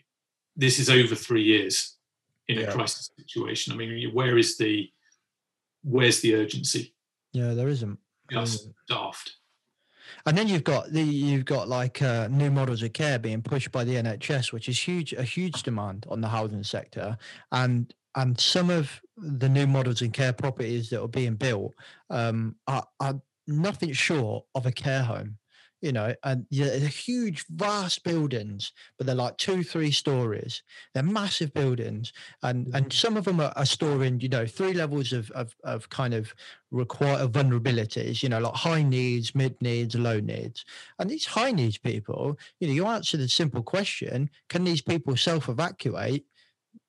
this 0.57 0.79
is 0.79 0.91
over 0.91 1.15
three 1.15 1.43
years 1.43 1.97
in 2.49 2.59
yeah. 2.59 2.67
a 2.67 2.73
crisis 2.73 3.11
situation. 3.19 3.73
I 3.73 3.77
mean, 3.77 4.13
where 4.13 4.39
is 4.39 4.57
the 4.57 4.91
where's 5.83 6.21
the 6.21 6.35
urgency? 6.35 6.95
Yeah, 7.33 7.55
there 7.55 7.69
isn't. 7.69 7.99
Just 8.31 8.69
daft. 8.89 9.37
And 10.27 10.37
then 10.37 10.49
you've 10.49 10.65
got 10.65 10.93
the 10.93 11.03
you've 11.03 11.45
got 11.45 11.69
like 11.69 12.03
uh, 12.03 12.29
new 12.29 12.51
models 12.51 12.83
of 12.83 12.93
care 12.93 13.19
being 13.19 13.43
pushed 13.43 13.73
by 13.73 13.85
the 13.85 13.95
NHS, 13.95 14.53
which 14.53 14.69
is 14.69 14.79
huge 14.79 15.13
a 15.13 15.23
huge 15.23 15.63
demand 15.63 16.07
on 16.09 16.21
the 16.21 16.29
housing 16.29 16.65
sector, 16.65 17.17
and 17.53 17.93
and 18.15 18.39
some 18.41 18.71
of 18.71 19.01
the 19.17 19.49
new 19.49 19.67
models 19.67 20.03
in 20.03 20.11
care 20.11 20.33
properties 20.33 20.91
that 20.91 21.03
are 21.03 21.09
being 21.09 21.35
built 21.35 21.75
um, 22.11 22.57
are, 22.67 22.87
are 22.99 23.21
nothing 23.47 23.93
short 23.93 24.45
of 24.55 24.67
a 24.67 24.73
care 24.73 25.03
home 25.03 25.37
you 25.83 25.93
know, 25.93 26.15
and 26.25 26.47
they're 26.51 26.89
huge, 26.89 27.45
vast 27.51 28.03
buildings, 28.03 28.73
but 28.97 29.07
they're 29.07 29.15
like 29.15 29.37
two, 29.37 29.63
three 29.63 29.91
stories. 29.91 30.63
They're 30.95 31.03
massive 31.03 31.53
buildings, 31.53 32.13
and 32.43 32.67
and 32.75 32.87
mm-hmm. 32.87 32.91
some 32.91 33.17
of 33.17 33.25
them 33.25 33.41
are, 33.41 33.53
are 33.57 33.67
storing, 33.67 34.21
you 34.21 34.29
know, 34.29 34.47
three 34.47 34.73
levels 34.73 35.13
of 35.13 35.31
of, 35.33 35.55
of 35.65 35.89
kind 35.91 36.15
of 36.15 36.35
require 36.71 37.27
vulnerabilities. 37.29 38.23
You 38.23 38.31
know, 38.31 38.41
like 38.41 38.55
high 38.55 38.83
needs, 38.83 39.35
mid 39.35 39.61
needs, 39.61 39.95
low 39.95 40.19
needs, 40.19 40.65
and 40.99 41.11
these 41.11 41.27
high 41.27 41.53
needs 41.53 41.79
people, 41.79 42.39
you 42.59 42.69
know, 42.69 42.75
you 42.75 42.87
answer 42.87 43.17
the 43.17 43.29
simple 43.29 43.63
question: 43.63 44.31
Can 44.49 44.65
these 44.65 44.83
people 44.83 45.17
self 45.17 45.49
evacuate? 45.49 46.25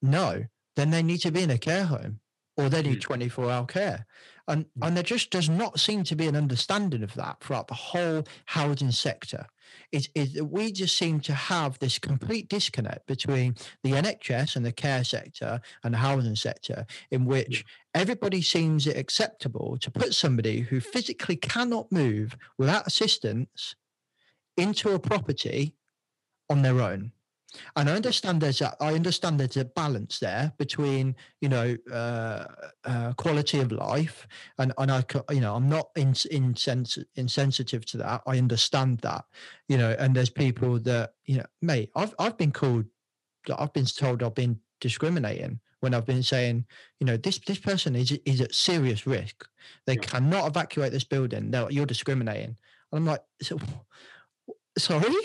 No, 0.02 0.46
then 0.76 0.92
they 0.92 1.04
need 1.04 1.20
to 1.20 1.32
be 1.32 1.44
in 1.44 1.50
a 1.50 1.58
care 1.58 1.86
home, 1.86 2.20
or 2.56 2.70
they 2.70 2.84
need 2.84 3.00
mm. 3.00 3.02
twenty 3.02 3.28
four 3.28 3.52
hour 3.52 3.66
care. 3.66 4.06
And, 4.48 4.66
mm. 4.66 4.88
and 4.88 4.96
there 4.96 5.04
just 5.04 5.30
does 5.30 5.50
not 5.50 5.80
seem 5.80 6.04
to 6.06 6.16
be 6.16 6.28
an 6.28 6.36
understanding 6.36 7.04
of 7.04 7.14
that 7.16 7.42
throughout 7.42 7.68
the 7.68 7.74
whole 7.74 8.24
housing 8.46 8.92
sector. 8.92 9.46
It 9.92 10.08
is 10.16 10.42
we 10.42 10.72
just 10.72 10.98
seem 10.98 11.20
to 11.22 11.34
have 11.34 11.78
this 11.80 12.00
complete 12.00 12.48
disconnect 12.48 13.06
between 13.06 13.56
the 13.84 13.92
NHS 13.92 14.56
and 14.56 14.66
the 14.66 14.72
care 14.72 15.04
sector 15.04 15.60
and 15.84 15.94
the 15.94 15.98
housing 15.98 16.36
sector, 16.36 16.86
in 17.12 17.26
which 17.26 17.66
everybody 17.94 18.42
seems 18.42 18.88
it 18.88 18.98
acceptable 18.98 19.78
to 19.82 19.92
put 19.92 20.14
somebody 20.14 20.62
who 20.62 20.80
physically 20.80 21.36
cannot 21.36 21.92
move 21.92 22.38
without 22.58 22.88
assistance 22.88 23.76
into 24.56 24.92
a 24.92 25.00
property 25.00 25.76
on 26.50 26.62
their 26.62 26.82
own 26.82 27.12
and 27.76 27.90
I 27.90 27.94
understand 27.94 28.42
there's 28.42 28.62
a, 28.62 28.76
I 28.82 28.94
understand 28.94 29.40
there's 29.40 29.58
a 29.58 29.66
balance 29.66 30.20
there 30.20 30.52
between 30.58 31.16
you 31.42 31.50
know 31.50 31.78
uh, 31.92 32.46
uh, 32.84 33.14
quality 33.14 33.60
of 33.60 33.72
life 33.72 34.28
and 34.58 34.74
and 34.78 34.92
I 34.92 35.04
you 35.32 35.42
know 35.42 35.56
I'm 35.56 35.70
not 35.70 35.90
in, 35.96 36.14
insens- 36.32 37.04
insensitive 37.16 37.86
to 37.88 37.98
that. 37.98 38.22
I 38.28 38.38
understand 38.38 39.00
that 39.00 39.26
you 39.68 39.78
know, 39.78 39.96
and 40.00 40.16
there's 40.16 40.30
people 40.30 40.80
that 40.80 41.14
you 41.26 41.38
know, 41.38 41.46
mate, 41.62 41.92
I've 41.96 42.16
I've 42.20 42.38
been 42.38 42.52
called, 42.52 42.86
I've 43.58 43.74
been 43.74 43.86
told 43.86 44.24
I've 44.24 44.36
been 44.36 44.60
discriminating 44.80 45.60
when 45.80 45.94
I've 45.94 46.06
been 46.06 46.24
saying, 46.24 46.66
you 47.00 47.06
know, 47.06 47.18
this 47.18 47.40
this 47.40 47.60
person 47.60 47.96
is 47.96 48.12
is 48.26 48.42
at 48.42 48.56
serious 48.56 49.06
risk. 49.06 49.48
They 49.86 49.96
yeah. 49.96 50.02
cannot 50.02 50.48
evacuate 50.48 50.92
this 50.92 51.04
building. 51.04 51.50
No, 51.50 51.70
you're 51.70 51.86
discriminating. 51.86 52.58
And 52.92 53.00
I'm 53.00 53.06
like, 53.06 53.22
so, 53.42 53.60
sorry? 54.78 55.16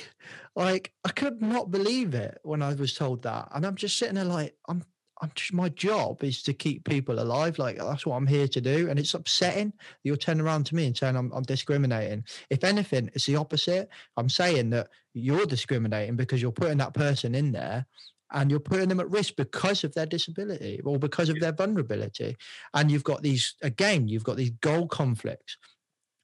Like 0.55 0.93
i 1.05 1.09
could 1.11 1.41
not 1.41 1.71
believe 1.71 2.15
it 2.15 2.39
when 2.43 2.61
i 2.63 2.75
was 2.75 2.93
told 2.93 3.23
that 3.23 3.49
and 3.55 3.65
i'm 3.65 3.75
just 3.75 3.97
sitting 3.97 4.17
there 4.17 4.25
like 4.25 4.55
i'm 4.69 4.85
i'm 5.23 5.31
just 5.35 5.55
my 5.55 5.71
job 5.71 6.23
is 6.23 6.43
to 6.43 6.53
keep 6.53 6.85
people 6.85 7.21
alive 7.21 7.59
like 7.59 7.79
that's 7.79 8.05
what 8.05 8.17
i'm 8.17 8.27
here 8.27 8.47
to 8.49 8.61
do 8.61 8.91
and 8.91 8.99
it's 8.99 9.15
upsetting 9.15 9.73
you're 10.05 10.17
turning 10.17 10.45
around 10.45 10.67
to 10.67 10.75
me 10.75 10.87
and 10.87 10.97
saying 10.97 11.17
I'm, 11.17 11.33
I'm 11.33 11.43
discriminating. 11.45 12.25
If 12.51 12.65
anything 12.65 13.11
it's 13.15 13.27
the 13.27 13.37
opposite. 13.37 13.89
I'm 14.17 14.29
saying 14.29 14.71
that 14.71 14.89
you're 15.15 15.47
discriminating 15.47 16.17
because 16.17 16.43
you're 16.43 16.53
putting 16.53 16.79
that 16.79 16.95
person 16.95 17.35
in 17.35 17.53
there 17.53 17.87
and 18.33 18.51
you're 18.51 18.61
putting 18.61 18.89
them 18.89 19.01
at 19.01 19.11
risk 19.11 19.37
because 19.37 19.85
of 19.85 19.95
their 19.95 20.07
disability 20.07 20.81
or 20.85 20.99
because 20.99 21.29
of 21.29 21.39
their 21.39 21.53
vulnerability. 21.53 22.37
And 22.75 22.91
you've 22.91 23.05
got 23.05 23.23
these 23.23 23.55
again 23.63 24.09
you've 24.09 24.25
got 24.25 24.37
these 24.37 24.51
goal 24.51 24.87
conflicts 24.87 25.57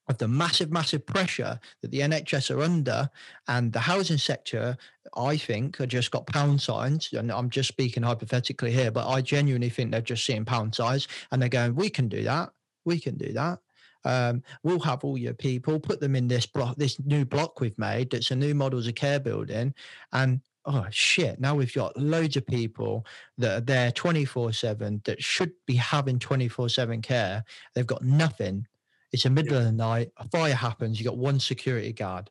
of 0.09 0.19
the 0.19 0.29
massive, 0.29 0.71
massive 0.71 1.05
pressure 1.05 1.61
that 1.83 1.91
the 1.91 2.01
NHS 2.01 2.55
are 2.55 2.63
under, 2.63 3.11
and 3.47 3.73
the 3.73 3.81
housing 3.81 4.19
sector, 4.19 4.77
I 5.17 5.37
think, 5.37 5.77
have 5.79 5.89
just 5.89 6.11
got 6.11 6.27
pound 6.27 6.61
signs. 6.61 7.13
And 7.13 7.31
I'm 7.31 7.51
just 7.51 7.69
speaking 7.69 8.03
hypothetically 8.03 8.73
here, 8.73 8.91
but 8.91 9.09
I 9.09 9.21
genuinely 9.21 9.69
think 9.69 9.91
they're 9.91 10.01
just 10.01 10.25
seeing 10.25 10.45
pound 10.45 10.75
signs, 10.75 11.09
and 11.31 11.41
they're 11.41 11.49
going, 11.49 11.75
"We 11.75 11.91
can 11.91 12.09
do 12.09 12.23
that. 12.25 12.51
We 12.85 13.01
can 13.01 13.17
do 13.17 13.33
that." 13.35 13.61
Um, 14.05 14.43
we'll 14.63 14.79
have 14.81 15.05
all 15.05 15.19
your 15.19 15.35
people, 15.35 15.81
put 15.81 16.01
them 16.01 16.15
in 16.15 16.29
this 16.29 16.47
block, 16.47 16.77
this 16.77 16.99
new 17.01 17.25
block 17.25 17.61
we've 17.61 17.79
made. 17.79 18.11
That's 18.11 18.31
a 18.31 18.37
new 18.37 18.55
models 18.55 18.87
of 18.87 18.95
care 18.95 19.21
building, 19.21 19.75
and 20.13 20.41
oh 20.65 20.87
shit, 20.91 21.41
now 21.41 21.55
we've 21.55 21.75
got 21.75 21.97
loads 21.97 22.37
of 22.37 22.47
people 22.47 23.05
that 23.39 23.59
are 23.59 23.65
there 23.65 23.91
24 23.91 24.53
7 24.53 25.01
that 25.05 25.23
should 25.23 25.53
be 25.67 25.75
having 25.75 26.19
24 26.19 26.69
7 26.69 27.03
care. 27.03 27.45
They've 27.75 27.87
got 27.87 28.05
nothing 28.05 28.67
it's 29.13 29.23
the 29.23 29.31
middle 29.31 29.55
yeah. 29.55 29.61
of 29.61 29.65
the 29.65 29.73
night, 29.73 30.11
a 30.19 30.29
fire 30.29 30.55
happens, 30.55 30.99
you 30.99 31.05
got 31.05 31.17
one 31.17 31.41
security 31.41 31.93
guard, 31.93 32.31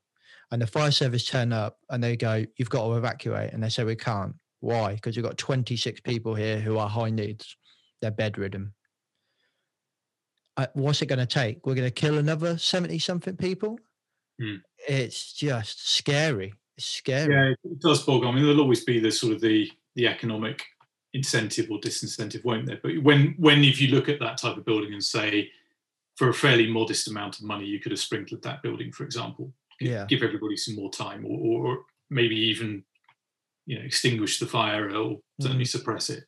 and 0.51 0.61
the 0.61 0.67
fire 0.67 0.91
service 0.91 1.25
turn 1.25 1.51
up 1.51 1.77
and 1.89 2.03
they 2.03 2.15
go, 2.15 2.45
You've 2.57 2.69
got 2.69 2.85
to 2.85 2.95
evacuate. 2.95 3.53
And 3.53 3.63
they 3.63 3.69
say, 3.69 3.83
We 3.83 3.95
can't. 3.95 4.35
Why? 4.59 4.95
Because 4.95 5.15
you've 5.15 5.25
got 5.25 5.37
26 5.37 6.01
people 6.01 6.33
here 6.33 6.59
who 6.59 6.77
are 6.77 6.89
high 6.89 7.09
needs, 7.09 7.57
they're 8.01 8.11
bedridden. 8.11 8.73
Uh, 10.55 10.67
what's 10.73 11.01
it 11.01 11.05
going 11.05 11.19
to 11.19 11.27
take? 11.27 11.65
We're 11.65 11.75
going 11.75 11.87
to 11.87 11.91
kill 11.91 12.17
another 12.17 12.57
70 12.57 12.97
something 12.99 13.37
people? 13.37 13.77
Hmm. 14.39 14.55
It's 14.87 15.33
just 15.33 15.87
scary. 15.95 16.53
It's 16.77 16.87
scary. 16.87 17.33
Yeah, 17.33 17.71
it 17.71 17.79
does 17.79 18.03
bog. 18.03 18.23
I 18.23 18.31
mean, 18.31 18.43
there'll 18.43 18.61
always 18.61 18.83
be 18.83 18.99
the 18.99 19.11
sort 19.11 19.33
of 19.33 19.41
the 19.41 19.69
the 19.95 20.07
economic 20.07 20.63
incentive 21.13 21.69
or 21.71 21.79
disincentive, 21.79 22.43
won't 22.45 22.67
there? 22.67 22.79
But 22.81 23.03
when 23.03 23.35
when 23.37 23.63
if 23.63 23.81
you 23.81 23.89
look 23.89 24.09
at 24.09 24.19
that 24.19 24.37
type 24.37 24.57
of 24.57 24.65
building 24.65 24.93
and 24.93 25.03
say 25.03 25.49
for 26.17 26.29
a 26.29 26.33
fairly 26.33 26.69
modest 26.69 27.07
amount 27.07 27.39
of 27.39 27.45
money, 27.45 27.65
you 27.65 27.79
could 27.79 27.93
have 27.93 27.99
sprinkled 27.99 28.43
that 28.43 28.61
building, 28.61 28.91
for 28.91 29.05
example. 29.05 29.53
Yeah. 29.79 30.05
Give 30.09 30.23
everybody 30.23 30.57
some 30.57 30.75
more 30.75 30.91
time, 30.91 31.25
or, 31.25 31.39
or 31.39 31.79
maybe 32.09 32.35
even, 32.35 32.83
you 33.65 33.77
know, 33.77 33.85
extinguish 33.85 34.39
the 34.39 34.47
fire 34.47 34.85
or 34.95 35.19
certainly 35.39 35.65
mm. 35.65 35.69
suppress 35.69 36.09
it. 36.09 36.23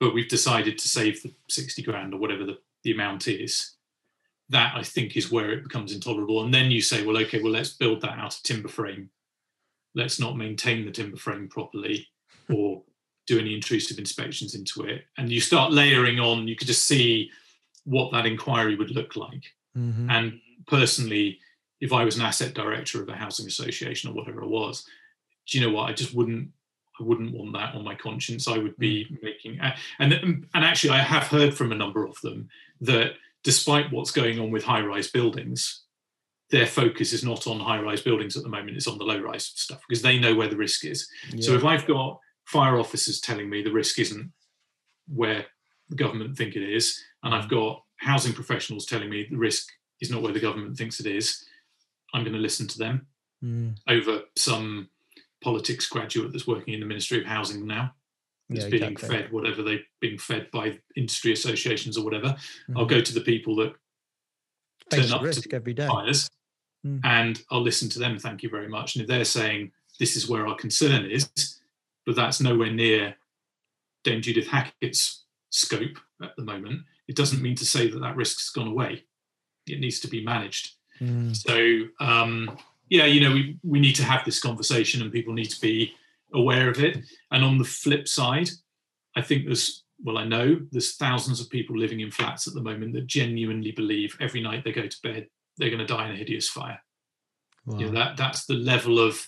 But 0.00 0.14
we've 0.14 0.28
decided 0.28 0.78
to 0.78 0.88
save 0.88 1.22
the 1.22 1.32
sixty 1.48 1.82
grand 1.82 2.14
or 2.14 2.18
whatever 2.18 2.44
the, 2.44 2.58
the 2.82 2.92
amount 2.92 3.28
is. 3.28 3.76
That 4.48 4.72
I 4.76 4.82
think 4.82 5.16
is 5.16 5.32
where 5.32 5.50
it 5.52 5.64
becomes 5.64 5.92
intolerable. 5.92 6.44
And 6.44 6.54
then 6.54 6.70
you 6.70 6.80
say, 6.80 7.04
well, 7.04 7.18
okay, 7.18 7.42
well, 7.42 7.52
let's 7.52 7.74
build 7.74 8.00
that 8.02 8.18
out 8.18 8.36
of 8.36 8.42
timber 8.42 8.68
frame. 8.68 9.10
Let's 9.94 10.20
not 10.20 10.36
maintain 10.36 10.84
the 10.84 10.92
timber 10.92 11.16
frame 11.16 11.48
properly. 11.48 12.06
or 12.48 12.82
do 13.26 13.38
any 13.38 13.54
intrusive 13.54 13.98
inspections 13.98 14.54
into 14.54 14.82
it. 14.84 15.04
And 15.18 15.30
you 15.30 15.40
start 15.40 15.72
layering 15.72 16.20
on, 16.20 16.46
you 16.46 16.56
could 16.56 16.68
just 16.68 16.84
see 16.84 17.30
what 17.86 18.12
that 18.12 18.26
inquiry 18.26 18.76
would 18.76 18.90
look 18.90 19.16
like. 19.16 19.54
Mhm. 19.76 20.10
And 20.10 20.40
personally, 20.66 21.40
if 21.80 21.92
I 21.92 22.04
was 22.04 22.16
an 22.16 22.24
asset 22.24 22.52
director 22.52 23.02
of 23.02 23.08
a 23.08 23.16
housing 23.16 23.46
association 23.46 24.10
or 24.10 24.12
whatever 24.12 24.42
it 24.42 24.48
was, 24.48 24.84
do 25.46 25.58
you 25.58 25.64
know 25.64 25.72
what? 25.72 25.88
I 25.88 25.92
just 25.92 26.14
wouldn't. 26.14 26.50
I 26.98 27.02
wouldn't 27.02 27.32
want 27.32 27.52
that 27.52 27.74
on 27.74 27.84
my 27.84 27.94
conscience. 27.94 28.48
I 28.48 28.56
would 28.56 28.76
be 28.78 29.06
making, 29.22 29.60
and 29.98 30.14
and 30.14 30.46
actually, 30.54 30.90
I 30.90 31.00
have 31.00 31.24
heard 31.24 31.54
from 31.54 31.70
a 31.70 31.74
number 31.74 32.06
of 32.06 32.18
them 32.22 32.48
that 32.80 33.12
despite 33.42 33.92
what's 33.92 34.10
going 34.10 34.40
on 34.40 34.50
with 34.50 34.64
high-rise 34.64 35.10
buildings, 35.10 35.82
their 36.50 36.66
focus 36.66 37.12
is 37.12 37.22
not 37.22 37.46
on 37.46 37.60
high-rise 37.60 38.00
buildings 38.00 38.34
at 38.34 38.42
the 38.44 38.48
moment. 38.48 38.78
It's 38.78 38.86
on 38.88 38.96
the 38.96 39.04
low-rise 39.04 39.44
stuff 39.54 39.82
because 39.86 40.00
they 40.00 40.18
know 40.18 40.34
where 40.34 40.48
the 40.48 40.56
risk 40.56 40.86
is. 40.86 41.06
So 41.40 41.54
if 41.54 41.64
I've 41.64 41.86
got 41.86 42.18
fire 42.44 42.78
officers 42.78 43.20
telling 43.20 43.50
me 43.50 43.62
the 43.62 43.72
risk 43.72 43.98
isn't 43.98 44.32
where 45.06 45.46
the 45.90 45.96
government 45.96 46.36
think 46.36 46.56
it 46.56 46.62
is, 46.62 46.98
and 47.26 47.34
I've 47.34 47.48
got 47.48 47.82
housing 47.98 48.32
professionals 48.32 48.86
telling 48.86 49.10
me 49.10 49.26
the 49.28 49.36
risk 49.36 49.68
is 50.00 50.10
not 50.10 50.22
where 50.22 50.32
the 50.32 50.40
government 50.40 50.76
thinks 50.78 51.00
it 51.00 51.06
is, 51.06 51.44
I'm 52.14 52.22
going 52.22 52.34
to 52.34 52.38
listen 52.40 52.66
to 52.68 52.78
them 52.78 53.06
Mm. 53.44 53.76
over 53.86 54.22
some 54.38 54.88
politics 55.42 55.86
graduate 55.86 56.32
that's 56.32 56.46
working 56.46 56.72
in 56.72 56.80
the 56.80 56.86
Ministry 56.86 57.20
of 57.20 57.26
Housing 57.26 57.66
now. 57.66 57.94
That's 58.48 58.64
Yeah, 58.64 58.70
being 58.70 58.82
exactly. 58.92 59.18
fed 59.18 59.30
whatever 59.32 59.62
they've 59.62 59.84
been 60.00 60.16
fed 60.16 60.50
by 60.50 60.80
industry 60.96 61.32
associations 61.32 61.98
or 61.98 62.04
whatever. 62.04 62.34
I'll 62.74 62.86
Mhm. 62.86 62.88
go 62.88 63.00
to 63.02 63.12
the 63.12 63.20
people 63.20 63.54
that 63.56 63.74
Face 64.90 65.08
turn 65.10 65.12
up 65.16 65.22
risk 65.22 65.42
to 65.42 65.54
every 65.56 65.74
day. 65.74 65.86
fires 65.86 66.30
Mm. 66.86 67.00
and 67.04 67.44
I'll 67.50 67.60
listen 67.60 67.90
to 67.90 67.98
them. 67.98 68.18
Thank 68.18 68.42
you 68.42 68.48
very 68.48 68.68
much. 68.68 68.94
And 68.96 69.02
if 69.02 69.08
they're 69.08 69.24
saying 69.26 69.72
this 69.98 70.16
is 70.16 70.26
where 70.28 70.46
our 70.46 70.56
concern 70.56 71.04
is, 71.10 71.28
but 72.06 72.16
that's 72.16 72.40
nowhere 72.40 72.72
near 72.72 73.18
Dame 74.02 74.22
Judith 74.22 74.46
Hackitt's 74.48 75.24
scope 75.50 75.98
at 76.22 76.34
the 76.36 76.42
moment, 76.42 76.86
it 77.08 77.16
doesn't 77.16 77.42
mean 77.42 77.56
to 77.56 77.66
say 77.66 77.88
that 77.88 78.00
that 78.00 78.16
risk's 78.16 78.50
gone 78.50 78.68
away. 78.68 79.04
It 79.66 79.80
needs 79.80 80.00
to 80.00 80.08
be 80.08 80.24
managed. 80.24 80.72
Mm. 81.00 81.36
So 81.36 82.04
um, 82.04 82.56
yeah, 82.88 83.06
you 83.06 83.20
know, 83.20 83.34
we 83.34 83.58
we 83.62 83.80
need 83.80 83.96
to 83.96 84.04
have 84.04 84.24
this 84.24 84.40
conversation, 84.40 85.02
and 85.02 85.12
people 85.12 85.34
need 85.34 85.50
to 85.50 85.60
be 85.60 85.94
aware 86.32 86.68
of 86.68 86.82
it. 86.82 86.98
And 87.30 87.44
on 87.44 87.58
the 87.58 87.64
flip 87.64 88.08
side, 88.08 88.48
I 89.14 89.22
think 89.22 89.44
there's 89.44 89.84
well, 90.02 90.18
I 90.18 90.24
know 90.24 90.60
there's 90.72 90.96
thousands 90.96 91.40
of 91.40 91.48
people 91.48 91.78
living 91.78 92.00
in 92.00 92.10
flats 92.10 92.46
at 92.46 92.54
the 92.54 92.62
moment 92.62 92.92
that 92.92 93.06
genuinely 93.06 93.72
believe 93.72 94.16
every 94.20 94.42
night 94.42 94.62
they 94.62 94.72
go 94.72 94.86
to 94.86 95.02
bed 95.02 95.26
they're 95.56 95.70
going 95.70 95.86
to 95.86 95.86
die 95.86 96.06
in 96.06 96.14
a 96.14 96.18
hideous 96.18 96.48
fire. 96.48 96.80
You 97.66 97.86
know, 97.86 97.92
that 97.92 98.16
that's 98.16 98.46
the 98.46 98.54
level 98.54 99.00
of 99.00 99.26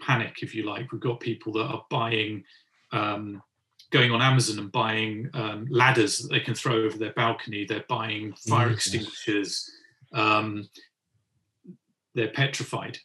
panic, 0.00 0.42
if 0.42 0.54
you 0.54 0.62
like. 0.62 0.92
We've 0.92 1.00
got 1.00 1.18
people 1.18 1.52
that 1.54 1.64
are 1.64 1.84
buying. 1.90 2.44
Um, 2.92 3.42
going 3.90 4.10
on 4.10 4.22
Amazon 4.22 4.58
and 4.58 4.72
buying 4.72 5.30
um, 5.34 5.66
ladders 5.70 6.18
that 6.18 6.28
they 6.28 6.40
can 6.40 6.54
throw 6.54 6.84
over 6.84 6.96
their 6.98 7.12
balcony. 7.12 7.64
They're 7.64 7.84
buying 7.88 8.34
fire 8.34 8.70
Jesus. 8.70 8.94
extinguishers. 8.94 9.70
Um, 10.12 10.68
they're 12.14 12.28
petrified 12.28 12.98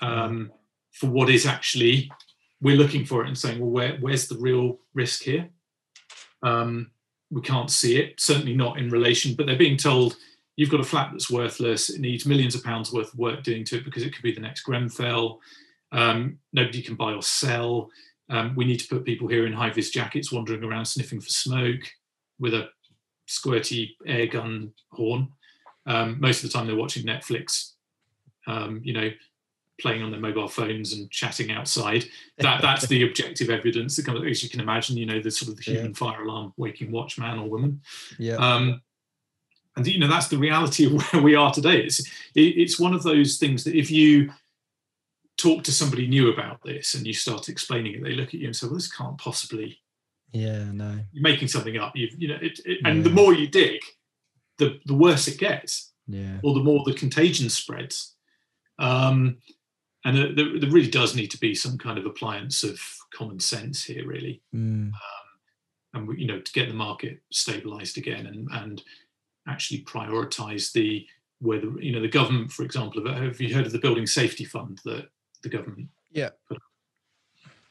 um, 0.00 0.52
for 0.92 1.08
what 1.08 1.30
is 1.30 1.46
actually 1.46 2.10
we're 2.60 2.76
looking 2.76 3.04
for 3.04 3.24
it 3.24 3.28
and 3.28 3.38
saying, 3.38 3.60
well, 3.60 3.70
where, 3.70 3.96
where's 4.00 4.28
the 4.28 4.38
real 4.38 4.78
risk 4.94 5.22
here? 5.22 5.48
Um, 6.42 6.90
we 7.30 7.40
can't 7.40 7.70
see 7.70 7.98
it, 7.98 8.20
certainly 8.20 8.54
not 8.54 8.78
in 8.78 8.90
relation, 8.90 9.34
but 9.34 9.46
they're 9.46 9.56
being 9.56 9.76
told 9.76 10.16
you've 10.56 10.70
got 10.70 10.80
a 10.80 10.84
flat 10.84 11.10
that's 11.12 11.30
worthless. 11.30 11.90
It 11.90 12.00
needs 12.00 12.26
millions 12.26 12.54
of 12.54 12.64
pounds 12.64 12.92
worth 12.92 13.12
of 13.12 13.18
work 13.18 13.42
doing 13.44 13.64
to 13.66 13.76
it 13.76 13.84
because 13.84 14.02
it 14.02 14.12
could 14.12 14.22
be 14.22 14.32
the 14.32 14.40
next 14.40 14.62
Grenfell. 14.62 15.40
Um, 15.92 16.38
nobody 16.52 16.82
can 16.82 16.96
buy 16.96 17.12
or 17.12 17.22
sell. 17.22 17.90
Um, 18.30 18.54
we 18.54 18.64
need 18.64 18.78
to 18.80 18.88
put 18.88 19.04
people 19.04 19.28
here 19.28 19.46
in 19.46 19.52
high 19.52 19.70
vis 19.70 19.90
jackets 19.90 20.32
wandering 20.32 20.64
around 20.64 20.84
sniffing 20.84 21.20
for 21.20 21.30
smoke 21.30 21.80
with 22.38 22.54
a 22.54 22.68
squirty 23.28 23.90
air 24.06 24.26
gun 24.26 24.72
horn. 24.92 25.28
Um, 25.86 26.20
most 26.20 26.44
of 26.44 26.50
the 26.50 26.56
time 26.56 26.66
they're 26.66 26.76
watching 26.76 27.06
Netflix, 27.06 27.72
um, 28.46 28.80
you 28.84 28.92
know, 28.92 29.10
playing 29.80 30.02
on 30.02 30.10
their 30.10 30.20
mobile 30.20 30.48
phones 30.48 30.92
and 30.92 31.10
chatting 31.10 31.50
outside. 31.50 32.04
That 32.38 32.60
that's 32.62 32.86
the 32.86 33.04
objective 33.04 33.48
evidence 33.48 33.96
that 33.96 34.06
comes, 34.06 34.20
as 34.28 34.42
you 34.42 34.50
can 34.50 34.60
imagine, 34.60 34.96
you 34.96 35.06
know, 35.06 35.20
the 35.20 35.30
sort 35.30 35.50
of 35.50 35.56
the 35.56 35.62
human 35.62 35.94
fire 35.94 36.22
alarm 36.22 36.52
waking 36.56 36.90
watch 36.90 37.18
man 37.18 37.38
or 37.38 37.48
woman. 37.48 37.80
Yeah. 38.18 38.36
Um, 38.36 38.82
and 39.76 39.86
you 39.86 39.98
know 39.98 40.08
that's 40.08 40.28
the 40.28 40.36
reality 40.36 40.86
of 40.86 41.00
where 41.12 41.22
we 41.22 41.34
are 41.34 41.52
today. 41.52 41.82
It's 41.82 42.00
it, 42.34 42.40
it's 42.40 42.78
one 42.78 42.94
of 42.94 43.02
those 43.02 43.38
things 43.38 43.64
that 43.64 43.74
if 43.74 43.90
you 43.90 44.30
talk 45.38 45.64
to 45.64 45.72
somebody 45.72 46.06
new 46.06 46.30
about 46.32 46.60
this 46.62 46.94
and 46.94 47.06
you 47.06 47.14
start 47.14 47.48
explaining 47.48 47.94
it, 47.94 48.02
they 48.02 48.14
look 48.14 48.28
at 48.28 48.40
you 48.40 48.46
and 48.46 48.54
say, 48.56 48.66
"Well, 48.66 48.74
this 48.76 48.92
can't 48.92 49.16
possibly." 49.18 49.80
yeah. 50.32 50.64
No. 50.72 50.98
You're 51.12 51.22
making 51.22 51.48
something 51.48 51.78
up. 51.78 51.96
You've, 51.96 52.14
you 52.20 52.28
know, 52.28 52.38
it, 52.42 52.60
it, 52.66 52.78
and 52.84 53.02
the 53.02 53.10
more 53.10 53.32
you 53.32 53.48
dig, 53.48 53.80
the 54.58 54.78
the 54.84 54.94
worse 54.94 55.26
it 55.28 55.38
gets, 55.38 55.92
Yeah. 56.06 56.38
or 56.42 56.52
the 56.54 56.62
more 56.62 56.82
the 56.84 56.92
contagion 56.92 57.48
spreads. 57.48 58.14
Um, 58.78 59.38
and 60.04 60.16
there, 60.16 60.34
there 60.34 60.60
there 60.60 60.70
really 60.70 60.90
does 60.90 61.14
need 61.16 61.30
to 61.32 61.38
be 61.40 61.54
some 61.54 61.78
kind 61.78 61.98
of 61.98 62.06
appliance 62.06 62.62
of 62.62 62.78
common 63.14 63.40
sense 63.40 63.82
here, 63.84 64.06
really 64.06 64.42
Mm. 64.54 64.90
and 65.94 66.06
we- 66.08 66.20
you 66.20 66.26
know 66.26 66.40
to 66.40 66.52
get 66.52 66.68
the 66.68 66.74
market 66.74 67.22
stabilized 67.32 67.96
again 67.98 68.26
and 68.26 68.48
and 68.52 68.82
actually 69.48 69.82
prioritize 69.84 70.72
the 70.72 71.06
where 71.40 71.60
the 71.60 71.74
you 71.80 71.90
know 71.92 72.00
the 72.02 72.08
government 72.18 72.52
for 72.52 72.64
example 72.64 73.04
have- 73.06 73.22
have 73.22 73.40
you 73.40 73.54
heard 73.54 73.66
of 73.66 73.72
the 73.72 73.78
building 73.86 74.06
safety 74.06 74.44
fund 74.44 74.78
that 74.84 75.08
the 75.42 75.48
government 75.48 75.88
Yeah. 76.12 76.30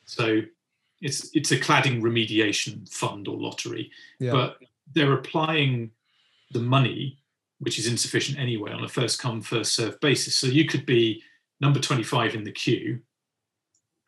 so 0.05 0.41
it's 1.01 1.29
it's 1.33 1.51
a 1.51 1.59
cladding 1.59 2.01
remediation 2.01 2.87
fund 2.91 3.27
or 3.27 3.37
lottery 3.37 3.91
Yeah. 4.19 4.31
but 4.31 4.57
they're 4.93 5.13
applying 5.13 5.91
the 6.51 6.59
money 6.61 7.19
which 7.59 7.77
is 7.79 7.87
insufficient 7.87 8.39
anyway 8.39 8.71
on 8.71 8.83
a 8.83 8.87
first 8.87 9.19
come 9.19 9.41
first 9.41 9.73
served 9.73 9.99
basis 9.99 10.37
so 10.37 10.47
you 10.47 10.65
could 10.65 10.85
be 10.85 11.21
number 11.59 11.79
25 11.79 12.35
in 12.35 12.43
the 12.43 12.51
queue 12.51 12.99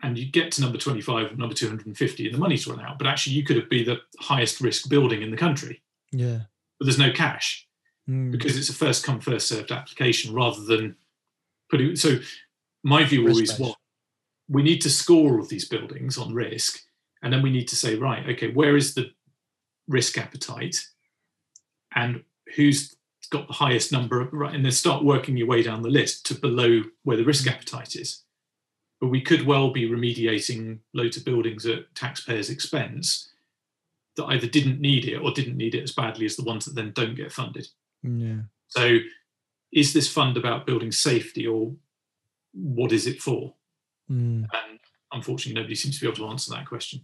and 0.02 0.18
you 0.18 0.26
get 0.32 0.52
to 0.54 0.62
number 0.62 0.78
25 0.78 1.32
or 1.32 1.36
number 1.36 1.54
250 1.56 2.26
and 2.26 2.34
the 2.36 2.40
money's 2.40 2.66
run 2.68 2.80
out 2.80 2.98
but 2.98 3.08
actually 3.08 3.36
you 3.36 3.44
could 3.44 3.68
be 3.70 3.84
the 3.84 3.98
highest 4.20 4.62
risk 4.62 4.90
building 4.90 5.22
in 5.22 5.32
the 5.32 5.38
country 5.38 5.82
Yeah. 6.12 6.42
but 6.80 6.86
there's 6.86 7.00
no 7.00 7.12
cash 7.12 7.66
Mm. 8.08 8.32
because 8.32 8.58
it's 8.58 8.70
a 8.70 8.74
first 8.74 9.04
come 9.06 9.20
first 9.22 9.48
served 9.48 9.72
application 9.72 10.34
rather 10.34 10.64
than 10.64 10.96
putting 11.70 11.96
so 11.96 12.18
my 12.84 13.04
view 13.04 13.22
always 13.22 13.40
Risk-based. 13.42 13.60
was 13.60 13.76
we 14.48 14.64
need 14.64 14.82
to 14.82 14.90
score 14.90 15.34
all 15.34 15.40
of 15.40 15.50
these 15.50 15.68
buildings 15.68 16.18
on 16.18 16.34
risk 16.34 16.80
and 17.22 17.32
then 17.32 17.42
we 17.42 17.52
need 17.52 17.68
to 17.68 17.76
say 17.76 17.96
right 17.96 18.28
okay 18.30 18.52
where 18.52 18.76
is 18.76 18.94
the 18.96 19.12
risk 19.88 20.18
appetite 20.18 20.78
and 21.96 22.24
who's 22.56 22.96
got 23.32 23.48
the 23.48 23.54
highest 23.54 23.92
number 23.92 24.22
of, 24.22 24.34
right 24.34 24.56
and 24.56 24.64
then 24.66 24.72
start 24.72 25.04
working 25.04 25.38
your 25.38 25.48
way 25.48 25.62
down 25.62 25.82
the 25.82 25.90
list 25.90 26.26
to 26.26 26.36
below 26.36 26.82
where 27.04 27.18
the 27.18 27.24
risk 27.26 27.48
appetite 27.48 27.96
is 27.96 28.24
but 29.02 29.08
we 29.08 29.22
could 29.22 29.46
well 29.46 29.72
be 29.72 29.88
remediating 29.90 30.80
loads 30.94 31.16
of 31.18 31.24
buildings 31.26 31.66
at 31.66 31.94
taxpayers 31.96 32.50
expense 32.50 33.30
that 34.16 34.26
either 34.26 34.48
didn't 34.48 34.82
need 34.82 35.06
it 35.06 35.18
or 35.18 35.32
didn't 35.32 35.58
need 35.58 35.76
it 35.76 35.84
as 35.84 35.92
badly 35.92 36.26
as 36.26 36.36
the 36.36 36.44
ones 36.44 36.66
that 36.66 36.76
then 36.76 36.92
don't 36.96 37.16
get 37.16 37.32
funded 37.32 37.68
Yeah. 38.04 38.42
so, 38.68 38.98
is 39.72 39.94
this 39.94 40.12
fund 40.12 40.36
about 40.36 40.66
building 40.66 40.92
safety 40.92 41.46
or 41.46 41.74
what 42.54 42.92
is 42.92 43.08
it 43.08 43.22
for? 43.22 43.54
Mm. 44.10 44.46
And 44.54 44.80
unfortunately, 45.12 45.60
nobody 45.60 45.76
seems 45.76 45.96
to 45.96 46.02
be 46.02 46.08
able 46.08 46.18
to 46.18 46.28
answer 46.28 46.52
that 46.52 46.66
question. 46.66 47.02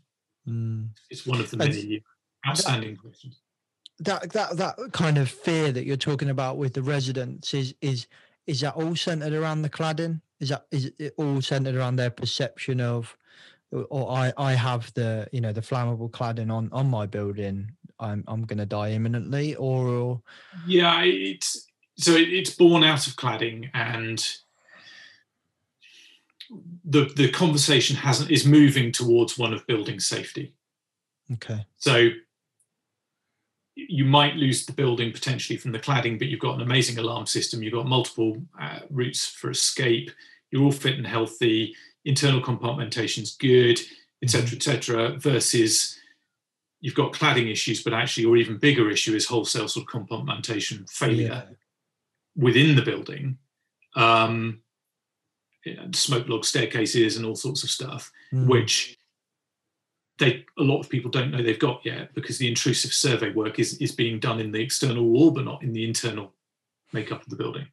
Mm. 0.47 0.89
It's 1.09 1.25
one 1.25 1.39
of 1.39 1.49
the 1.49 1.57
many 1.57 2.03
outstanding 2.47 2.95
questions. 2.97 3.41
that 3.99 4.31
that 4.33 4.57
that 4.57 4.75
kind 4.91 5.17
of 5.17 5.29
fear 5.29 5.71
that 5.71 5.85
you're 5.85 5.97
talking 5.97 6.29
about 6.29 6.57
with 6.57 6.73
the 6.73 6.81
residents 6.81 7.53
is 7.53 7.73
is 7.81 8.07
is 8.45 8.61
that 8.61 8.75
all 8.75 8.95
centered 8.95 9.33
around 9.33 9.61
the 9.61 9.69
cladding 9.69 10.21
is 10.39 10.49
that 10.49 10.65
is 10.71 10.91
it 10.99 11.13
all 11.17 11.41
centered 11.41 11.75
around 11.75 11.95
their 11.95 12.11
perception 12.11 12.79
of 12.79 13.17
or 13.71 14.11
i 14.11 14.31
i 14.37 14.53
have 14.53 14.93
the 14.93 15.27
you 15.31 15.41
know 15.41 15.51
the 15.51 15.61
flammable 15.61 16.11
cladding 16.11 16.51
on 16.51 16.69
on 16.71 16.87
my 16.87 17.05
building 17.05 17.71
i'm 17.99 18.23
i'm 18.27 18.43
going 18.43 18.59
to 18.59 18.65
die 18.65 18.91
imminently 18.91 19.55
or 19.55 20.21
Yeah, 20.67 21.01
it's 21.03 21.67
so 21.97 22.11
it, 22.11 22.29
it's 22.29 22.49
born 22.51 22.83
out 22.83 23.07
of 23.07 23.15
cladding, 23.15 23.69
and 23.73 24.25
the 26.83 27.11
the 27.15 27.29
conversation 27.29 27.95
hasn't 27.95 28.31
is 28.31 28.45
moving 28.45 28.91
towards 28.91 29.37
one 29.37 29.53
of 29.53 29.65
building 29.67 29.99
safety. 29.99 30.53
okay 31.33 31.65
So 31.77 32.09
you 33.75 34.05
might 34.05 34.35
lose 34.35 34.65
the 34.65 34.73
building 34.73 35.11
potentially 35.11 35.57
from 35.57 35.73
the 35.73 35.79
cladding, 35.79 36.17
but 36.17 36.29
you've 36.29 36.39
got 36.39 36.55
an 36.55 36.61
amazing 36.61 36.97
alarm 36.97 37.25
system. 37.25 37.61
You've 37.61 37.73
got 37.73 37.85
multiple 37.85 38.41
uh, 38.59 38.79
routes 38.89 39.27
for 39.27 39.51
escape. 39.51 40.11
You're 40.49 40.63
all 40.63 40.71
fit 40.71 40.95
and 40.95 41.05
healthy. 41.05 41.75
Internal 42.05 42.41
compartmentation's 42.41 43.35
good, 43.35 43.79
etc., 44.23 44.55
etc. 44.55 45.17
versus 45.17 45.97
you've 46.79 46.95
got 46.95 47.13
cladding 47.13 47.51
issues, 47.51 47.83
but 47.83 47.93
actually, 47.93 48.23
your 48.23 48.37
even 48.37 48.57
bigger 48.57 48.89
issue 48.89 49.15
is 49.15 49.25
wholesale 49.25 49.67
sort 49.67 49.85
of 49.85 49.91
compartmentation 49.91 50.89
failure 50.89 51.43
within 52.35 52.75
the 52.75 52.81
building. 52.81 53.37
Um, 53.95 54.61
smoke 55.93 56.27
log 56.27 56.45
staircases 56.45 57.17
and 57.17 57.25
all 57.25 57.35
sorts 57.35 57.63
of 57.63 57.69
stuff, 57.69 58.11
Mm. 58.33 58.47
which 58.47 58.97
they 60.17 60.45
a 60.57 60.63
lot 60.63 60.79
of 60.79 60.89
people 60.89 61.11
don't 61.11 61.31
know 61.31 61.43
they've 61.43 61.59
got 61.59 61.85
yet 61.85 62.13
because 62.13 62.37
the 62.37 62.47
intrusive 62.47 62.93
survey 62.93 63.31
work 63.31 63.59
is 63.59 63.77
is 63.79 63.91
being 63.91 64.19
done 64.19 64.39
in 64.39 64.51
the 64.51 64.61
external 64.61 65.03
wall 65.03 65.31
but 65.31 65.43
not 65.43 65.61
in 65.61 65.73
the 65.73 65.83
internal 65.83 66.33
makeup 66.93 67.21
of 67.21 67.29
the 67.29 67.35
building. 67.35 67.67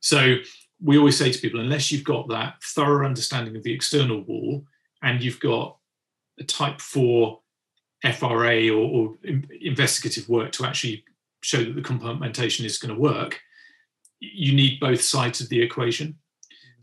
So 0.00 0.36
we 0.80 0.98
always 0.98 1.16
say 1.18 1.32
to 1.32 1.38
people, 1.38 1.60
unless 1.60 1.90
you've 1.90 2.04
got 2.04 2.28
that 2.28 2.62
thorough 2.62 3.06
understanding 3.06 3.56
of 3.56 3.62
the 3.62 3.72
external 3.72 4.20
wall 4.22 4.64
and 5.02 5.22
you've 5.22 5.40
got 5.40 5.78
a 6.38 6.44
type 6.44 6.80
four 6.80 7.40
FRA 8.04 8.68
or, 8.68 8.84
or 8.84 9.14
investigative 9.60 10.28
work 10.28 10.52
to 10.52 10.66
actually 10.66 11.02
show 11.42 11.64
that 11.64 11.74
the 11.74 11.80
compartmentation 11.80 12.64
is 12.64 12.78
going 12.78 12.94
to 12.94 13.00
work, 13.00 13.40
you 14.20 14.54
need 14.54 14.78
both 14.78 15.00
sides 15.00 15.40
of 15.40 15.48
the 15.48 15.60
equation. 15.60 16.18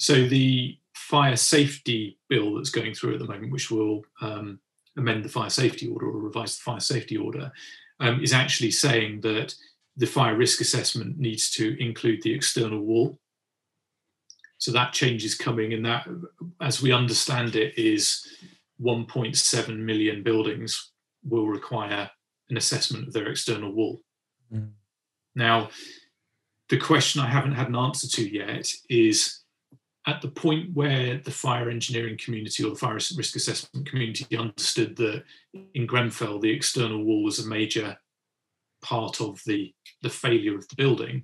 So 0.03 0.27
the 0.27 0.77
fire 0.93 1.37
safety 1.37 2.19
bill 2.27 2.55
that's 2.55 2.71
going 2.71 2.93
through 2.93 3.13
at 3.13 3.19
the 3.19 3.25
moment, 3.25 3.53
which 3.53 3.71
will 3.71 4.01
um, 4.19 4.59
amend 4.97 5.23
the 5.23 5.29
fire 5.29 5.49
safety 5.49 5.87
order 5.87 6.07
or 6.07 6.19
revise 6.19 6.57
the 6.57 6.61
fire 6.61 6.81
safety 6.81 7.15
order, 7.15 7.49
um, 8.01 8.21
is 8.21 8.33
actually 8.33 8.71
saying 8.71 9.21
that 9.21 9.55
the 9.95 10.05
fire 10.05 10.35
risk 10.35 10.59
assessment 10.59 11.17
needs 11.17 11.49
to 11.51 11.81
include 11.81 12.21
the 12.21 12.33
external 12.33 12.81
wall. 12.81 13.17
So 14.57 14.73
that 14.73 14.91
change 14.91 15.23
is 15.23 15.35
coming, 15.35 15.71
and 15.71 15.85
that, 15.85 16.05
as 16.59 16.81
we 16.81 16.91
understand 16.91 17.55
it, 17.55 17.73
is 17.77 18.27
1.7 18.81 19.77
million 19.77 20.21
buildings 20.21 20.91
will 21.23 21.47
require 21.47 22.11
an 22.49 22.57
assessment 22.57 23.07
of 23.07 23.13
their 23.13 23.29
external 23.29 23.71
wall. 23.71 24.01
Mm. 24.53 24.71
Now, 25.33 25.69
the 26.67 26.77
question 26.77 27.21
I 27.21 27.29
haven't 27.29 27.53
had 27.53 27.69
an 27.69 27.77
answer 27.77 28.09
to 28.09 28.29
yet 28.29 28.69
is 28.89 29.42
at 30.05 30.21
the 30.21 30.27
point 30.27 30.73
where 30.73 31.17
the 31.17 31.31
fire 31.31 31.69
engineering 31.69 32.17
community 32.17 32.63
or 32.63 32.71
the 32.71 32.75
fire 32.75 32.95
risk 32.95 33.35
assessment 33.35 33.89
community 33.89 34.37
understood 34.37 34.95
that 34.97 35.23
in 35.73 35.85
Grenfell 35.85 36.39
the 36.39 36.51
external 36.51 37.03
wall 37.03 37.23
was 37.23 37.39
a 37.39 37.47
major 37.47 37.97
part 38.81 39.21
of 39.21 39.41
the, 39.45 39.73
the 40.01 40.09
failure 40.09 40.57
of 40.57 40.67
the 40.67 40.75
building, 40.75 41.23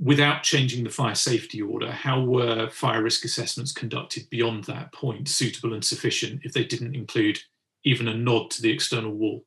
without 0.00 0.42
changing 0.42 0.84
the 0.84 0.90
fire 0.90 1.14
safety 1.14 1.60
order, 1.60 1.90
how 1.90 2.22
were 2.22 2.70
fire 2.70 3.02
risk 3.02 3.24
assessments 3.24 3.72
conducted 3.72 4.28
beyond 4.30 4.64
that 4.64 4.92
point 4.92 5.28
suitable 5.28 5.74
and 5.74 5.84
sufficient 5.84 6.40
if 6.44 6.52
they 6.52 6.64
didn't 6.64 6.94
include 6.94 7.38
even 7.84 8.08
a 8.08 8.14
nod 8.14 8.50
to 8.50 8.62
the 8.62 8.70
external 8.70 9.12
wall? 9.12 9.44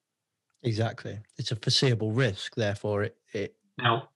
Exactly. 0.63 1.19
It's 1.37 1.51
a 1.51 1.55
foreseeable 1.55 2.11
risk, 2.11 2.53
therefore 2.55 3.03
it, 3.03 3.17
it 3.33 3.55
now 3.77 4.09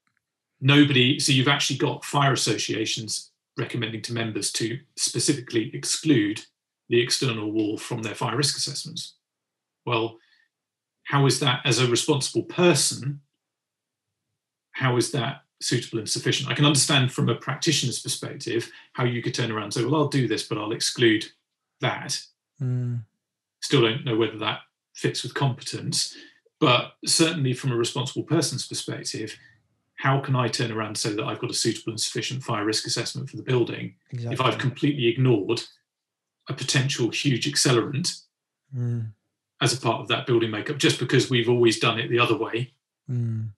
nobody 0.61 1.19
so 1.19 1.31
you've 1.31 1.47
actually 1.47 1.77
got 1.77 2.05
fire 2.05 2.33
associations 2.33 3.31
recommending 3.57 4.01
to 4.03 4.13
members 4.13 4.51
to 4.53 4.79
specifically 4.95 5.71
exclude 5.73 6.41
the 6.89 7.01
external 7.01 7.51
wall 7.51 7.77
from 7.77 8.03
their 8.03 8.15
fire 8.15 8.37
risk 8.37 8.57
assessments. 8.57 9.15
Well, 9.85 10.17
how 11.05 11.25
is 11.25 11.39
that 11.39 11.61
as 11.65 11.79
a 11.79 11.87
responsible 11.87 12.43
person? 12.43 13.21
How 14.71 14.97
is 14.97 15.11
that 15.11 15.43
suitable 15.61 15.99
and 15.99 16.09
sufficient? 16.09 16.49
I 16.49 16.53
can 16.53 16.65
understand 16.65 17.11
from 17.11 17.29
a 17.29 17.35
practitioner's 17.35 17.99
perspective 17.99 18.71
how 18.93 19.03
you 19.05 19.21
could 19.21 19.33
turn 19.33 19.51
around 19.51 19.65
and 19.65 19.73
say, 19.73 19.85
well, 19.85 19.95
I'll 19.95 20.07
do 20.07 20.27
this, 20.27 20.43
but 20.43 20.57
I'll 20.57 20.71
exclude 20.71 21.25
that. 21.81 22.19
Mm. 22.61 23.01
Still 23.61 23.81
don't 23.81 24.05
know 24.05 24.17
whether 24.17 24.37
that 24.39 24.59
fits 24.93 25.23
with 25.23 25.33
competence. 25.33 26.15
But 26.59 26.93
certainly 27.05 27.53
from 27.53 27.71
a 27.71 27.77
responsible 27.77 28.23
person's 28.23 28.67
perspective, 28.67 29.37
how 29.97 30.19
can 30.19 30.35
I 30.35 30.47
turn 30.47 30.71
around 30.71 30.87
and 30.89 30.97
say 30.97 31.13
that 31.13 31.23
I've 31.23 31.39
got 31.39 31.49
a 31.51 31.53
suitable 31.53 31.91
and 31.91 31.99
sufficient 31.99 32.43
fire 32.43 32.65
risk 32.65 32.85
assessment 32.85 33.29
for 33.29 33.37
the 33.37 33.43
building 33.43 33.95
exactly. 34.11 34.33
if 34.33 34.41
I've 34.41 34.57
completely 34.57 35.07
ignored 35.07 35.61
a 36.49 36.53
potential 36.53 37.09
huge 37.09 37.49
accelerant 37.51 38.21
Mm. 38.75 39.11
as 39.61 39.71
a 39.73 39.77
part 39.79 40.01
of 40.01 40.07
that 40.09 40.25
building 40.25 40.51
makeup 40.51 40.77
just 40.77 40.99
because 40.99 41.29
we've 41.29 41.47
always 41.47 41.79
done 41.79 41.97
it 41.99 42.09
the 42.09 42.19
other 42.19 42.35
way 42.35 42.73
Mm. 43.09 43.49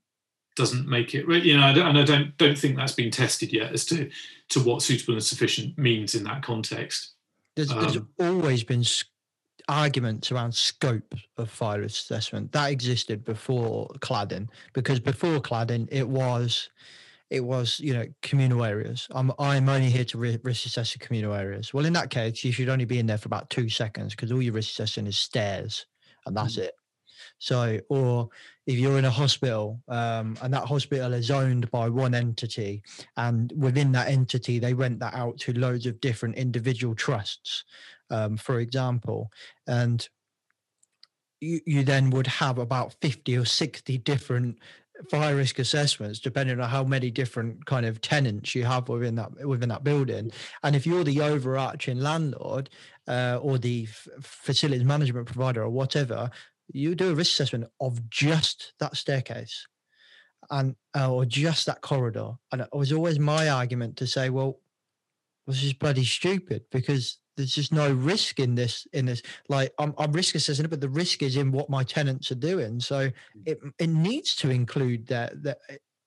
doesn't 0.55 0.87
make 0.87 1.15
it 1.15 1.27
right, 1.27 1.41
you 1.43 1.55
know 1.57 1.63
I 1.65 1.73
don't, 1.73 1.87
and 1.87 1.97
I 1.97 2.03
don't 2.03 2.37
don't 2.37 2.57
think 2.57 2.75
that's 2.75 2.91
been 2.91 3.09
tested 3.09 3.51
yet 3.53 3.71
as 3.73 3.85
to 3.85 4.09
to 4.49 4.59
what 4.61 4.81
suitable 4.83 5.13
and 5.15 5.23
sufficient 5.23 5.77
means 5.77 6.13
in 6.13 6.23
that 6.25 6.43
context 6.43 7.13
There's, 7.55 7.69
there's 7.69 7.95
Um, 7.97 8.09
always 8.19 8.63
been 8.63 8.83
arguments 9.69 10.31
around 10.31 10.53
scope 10.53 11.13
of 11.37 11.49
fire 11.49 11.81
risk 11.81 12.03
assessment 12.03 12.51
that 12.51 12.71
existed 12.71 13.25
before 13.25 13.87
cladding 13.99 14.47
because 14.73 14.99
before 14.99 15.39
cladding 15.39 15.87
it 15.91 16.07
was 16.07 16.69
it 17.29 17.43
was 17.43 17.79
you 17.79 17.93
know 17.93 18.05
communal 18.21 18.63
areas. 18.63 19.07
I'm 19.11 19.31
i'm 19.39 19.67
only 19.67 19.89
here 19.89 20.05
to 20.05 20.17
risk 20.17 20.65
assess 20.65 20.93
the 20.93 20.99
communal 20.99 21.33
areas. 21.33 21.73
Well 21.73 21.85
in 21.85 21.93
that 21.93 22.09
case 22.09 22.43
you 22.43 22.51
should 22.51 22.69
only 22.69 22.85
be 22.85 22.99
in 22.99 23.05
there 23.05 23.17
for 23.17 23.27
about 23.27 23.49
two 23.49 23.69
seconds 23.69 24.15
because 24.15 24.31
all 24.31 24.41
you're 24.41 24.53
risk 24.53 24.71
assessing 24.71 25.07
is 25.07 25.17
stairs 25.19 25.85
and 26.25 26.35
that's 26.35 26.57
it. 26.57 26.73
So 27.39 27.79
or 27.89 28.29
if 28.65 28.77
you're 28.77 28.97
in 28.97 29.05
a 29.05 29.11
hospital 29.11 29.81
um, 29.89 30.37
and 30.41 30.53
that 30.53 30.65
hospital 30.65 31.13
is 31.13 31.29
owned 31.29 31.69
by 31.71 31.89
one 31.89 32.13
entity 32.13 32.81
and 33.17 33.51
within 33.57 33.91
that 33.91 34.07
entity 34.07 34.59
they 34.59 34.73
rent 34.73 34.99
that 34.99 35.13
out 35.13 35.37
to 35.39 35.53
loads 35.53 35.85
of 35.85 35.99
different 35.99 36.35
individual 36.35 36.95
trusts 36.95 37.65
um, 38.09 38.37
for 38.37 38.59
example 38.59 39.29
and 39.67 40.09
you, 41.39 41.61
you 41.65 41.83
then 41.83 42.09
would 42.09 42.27
have 42.27 42.57
about 42.57 42.95
50 43.01 43.37
or 43.37 43.45
60 43.45 43.97
different 43.99 44.57
fire 45.09 45.35
risk 45.35 45.59
assessments 45.59 46.19
depending 46.19 46.59
on 46.59 46.69
how 46.69 46.83
many 46.83 47.11
different 47.11 47.65
kind 47.65 47.85
of 47.85 48.01
tenants 48.01 48.55
you 48.55 48.65
have 48.65 48.89
within 48.89 49.15
that 49.15 49.47
within 49.47 49.69
that 49.69 49.83
building. 49.83 50.31
And 50.63 50.75
if 50.75 50.87
you're 50.87 51.03
the 51.03 51.21
overarching 51.21 51.99
landlord 51.99 52.69
uh, 53.07 53.39
or 53.41 53.57
the 53.57 53.87
f- 53.89 54.07
facilities 54.21 54.83
management 54.83 55.27
provider 55.27 55.63
or 55.63 55.69
whatever 55.69 56.31
you 56.73 56.95
do 56.95 57.11
a 57.11 57.15
risk 57.15 57.31
assessment 57.33 57.69
of 57.79 58.09
just 58.09 58.73
that 58.79 58.97
staircase 58.97 59.67
and 60.49 60.75
uh, 60.95 61.11
or 61.11 61.25
just 61.25 61.67
that 61.67 61.81
corridor. 61.81 62.31
And 62.51 62.61
it 62.61 62.69
was 62.73 62.91
always 62.91 63.19
my 63.19 63.49
argument 63.49 63.97
to 63.97 64.07
say 64.07 64.29
well 64.29 64.59
this 65.45 65.63
is 65.63 65.73
bloody 65.73 66.05
stupid 66.05 66.63
because 66.71 67.19
there's 67.37 67.53
just 67.55 67.71
no 67.71 67.91
risk 67.93 68.39
in 68.39 68.55
this 68.55 68.85
in 68.93 69.05
this 69.05 69.21
like 69.47 69.71
I'm, 69.79 69.93
I'm 69.97 70.11
risk 70.11 70.35
assessing 70.35 70.65
it 70.65 70.69
but 70.69 70.81
the 70.81 70.89
risk 70.89 71.21
is 71.21 71.37
in 71.37 71.51
what 71.51 71.69
my 71.69 71.83
tenants 71.83 72.31
are 72.31 72.35
doing. 72.35 72.79
So 72.81 73.09
it 73.45 73.59
it 73.79 73.87
needs 73.89 74.35
to 74.37 74.49
include 74.49 75.07
that 75.07 75.41
that 75.43 75.59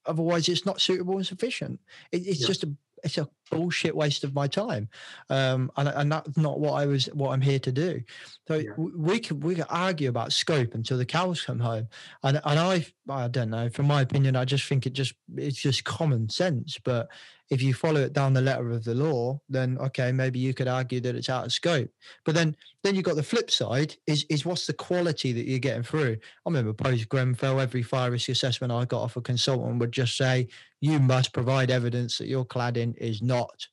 otherwise 0.06 0.48
it's 0.48 0.66
not 0.66 0.80
suitable 0.80 1.16
and 1.16 1.26
sufficient. 1.26 1.80
It, 2.12 2.26
it's 2.26 2.40
Yeah. 2.40 2.46
just 2.48 2.64
a 2.64 2.74
it's 3.02 3.16
a 3.16 3.26
bullshit 3.50 3.96
waste 3.96 4.24
of 4.24 4.34
my 4.34 4.46
time. 4.46 4.88
Um 5.30 5.70
and, 5.76 5.88
and 5.88 6.12
that's 6.12 6.36
not 6.36 6.60
what 6.60 6.74
i 6.74 6.84
was 6.84 7.06
what 7.14 7.30
i'm 7.30 7.40
here 7.40 7.60
to 7.60 7.72
do. 7.72 8.02
So 8.48 8.56
Yeah. 8.56 8.72
we 8.76 9.20
could 9.20 9.42
we 9.42 9.54
could 9.54 9.66
argue 9.70 10.08
about 10.10 10.32
scope 10.32 10.74
until 10.74 10.98
the 10.98 11.06
cows 11.06 11.42
come 11.42 11.60
home. 11.60 11.88
And 12.24 12.40
and 12.44 12.58
i 12.58 12.86
i 13.08 13.28
don't 13.28 13.50
know. 13.50 13.70
From 13.70 13.86
my 13.86 14.02
opinion 14.02 14.36
i 14.36 14.44
just 14.44 14.66
think 14.66 14.84
it 14.86 14.92
just 14.92 15.14
it's 15.36 15.60
just 15.62 15.84
common 15.84 16.28
sense. 16.28 16.78
But 16.82 17.08
if 17.50 17.60
you 17.60 17.74
follow 17.74 18.00
it 18.00 18.12
down 18.12 18.32
the 18.32 18.40
letter 18.40 18.70
of 18.70 18.84
the 18.84 18.94
law, 18.94 19.40
then 19.48 19.76
okay, 19.78 20.12
maybe 20.12 20.38
you 20.38 20.54
could 20.54 20.68
argue 20.68 21.00
that 21.00 21.16
it's 21.16 21.28
out 21.28 21.44
of 21.44 21.52
scope. 21.52 21.90
But 22.24 22.34
then 22.34 22.56
then 22.82 22.94
you've 22.94 23.04
got 23.04 23.16
the 23.16 23.22
flip 23.22 23.50
side 23.50 23.96
is 24.06 24.24
is 24.30 24.46
what's 24.46 24.66
the 24.66 24.72
quality 24.72 25.32
that 25.32 25.46
you're 25.46 25.58
getting 25.58 25.82
through? 25.82 26.12
I 26.12 26.48
remember 26.48 26.72
post 26.72 27.08
Grenfell, 27.08 27.60
every 27.60 27.82
fire 27.82 28.12
risk 28.12 28.28
assessment 28.28 28.72
I 28.72 28.84
got 28.84 29.02
off 29.02 29.16
a 29.16 29.20
consultant 29.20 29.80
would 29.80 29.92
just 29.92 30.16
say, 30.16 30.48
you 30.80 30.98
must 31.00 31.32
provide 31.32 31.70
evidence 31.70 32.18
that 32.18 32.28
your 32.28 32.46
cladding 32.46 32.96
is 32.96 33.20
not 33.20 33.66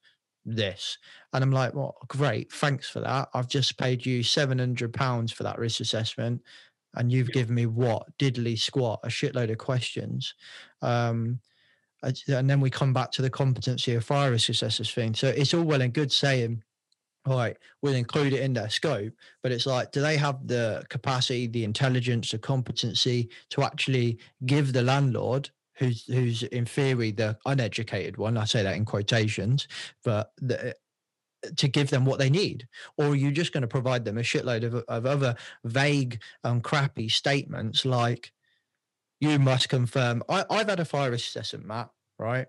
this. 0.43 0.97
And 1.33 1.43
I'm 1.43 1.51
like, 1.51 1.73
well, 1.75 1.97
great, 2.07 2.51
thanks 2.51 2.89
for 2.89 3.01
that. 3.01 3.29
I've 3.33 3.49
just 3.49 3.77
paid 3.77 4.05
you 4.05 4.23
seven 4.23 4.57
hundred 4.59 4.93
pounds 4.93 5.31
for 5.31 5.43
that 5.43 5.59
risk 5.59 5.81
assessment. 5.81 6.41
And 6.95 7.11
you've 7.11 7.31
given 7.31 7.53
me 7.53 7.67
what 7.67 8.17
diddly 8.17 8.57
squat, 8.57 9.01
a 9.03 9.07
shitload 9.07 9.51
of 9.51 9.59
questions. 9.59 10.33
Um, 10.81 11.39
and 12.27 12.49
then 12.49 12.59
we 12.59 12.69
come 12.69 12.93
back 12.93 13.11
to 13.11 13.21
the 13.21 13.29
competency 13.29 13.95
of 13.95 14.05
fire 14.05 14.31
risk 14.31 14.49
assessors 14.49 14.91
thing. 14.91 15.13
So 15.13 15.27
it's 15.27 15.53
all 15.53 15.63
well 15.63 15.81
and 15.81 15.93
good 15.93 16.11
saying, 16.11 16.63
all 17.25 17.37
right, 17.37 17.57
we'll 17.81 17.95
include 17.95 18.33
it 18.33 18.41
in 18.41 18.53
their 18.53 18.69
scope, 18.69 19.13
but 19.43 19.51
it's 19.51 19.65
like, 19.65 19.91
do 19.91 20.01
they 20.01 20.15
have 20.17 20.47
the 20.47 20.83
capacity, 20.89 21.47
the 21.47 21.63
intelligence, 21.63 22.31
the 22.31 22.37
competency 22.37 23.29
to 23.49 23.63
actually 23.63 24.19
give 24.45 24.71
the 24.71 24.81
landlord, 24.81 25.49
who's 25.75 26.05
who's 26.05 26.43
in 26.43 26.65
theory 26.65 27.11
the 27.11 27.37
uneducated 27.45 28.17
one, 28.17 28.37
I 28.37 28.45
say 28.45 28.63
that 28.63 28.75
in 28.75 28.85
quotations, 28.85 29.67
but 30.03 30.31
the, 30.41 30.75
to 31.55 31.67
give 31.67 31.89
them 31.89 32.05
what 32.05 32.19
they 32.19 32.29
need, 32.29 32.67
or 32.97 33.07
are 33.07 33.15
you 33.15 33.31
just 33.31 33.51
going 33.51 33.61
to 33.61 33.67
provide 33.67 34.05
them 34.05 34.17
a 34.17 34.21
shitload 34.21 34.63
of, 34.63 34.75
of 34.87 35.05
other 35.05 35.35
vague 35.65 36.21
and 36.43 36.63
crappy 36.63 37.09
statements 37.09 37.85
like, 37.85 38.31
you 39.19 39.39
must 39.39 39.69
confirm. 39.69 40.23
I, 40.29 40.45
I've 40.49 40.69
had 40.69 40.79
a 40.79 40.85
fire 40.85 41.11
risk 41.11 41.27
assessment, 41.27 41.65
Matt, 41.65 41.89
right? 42.19 42.47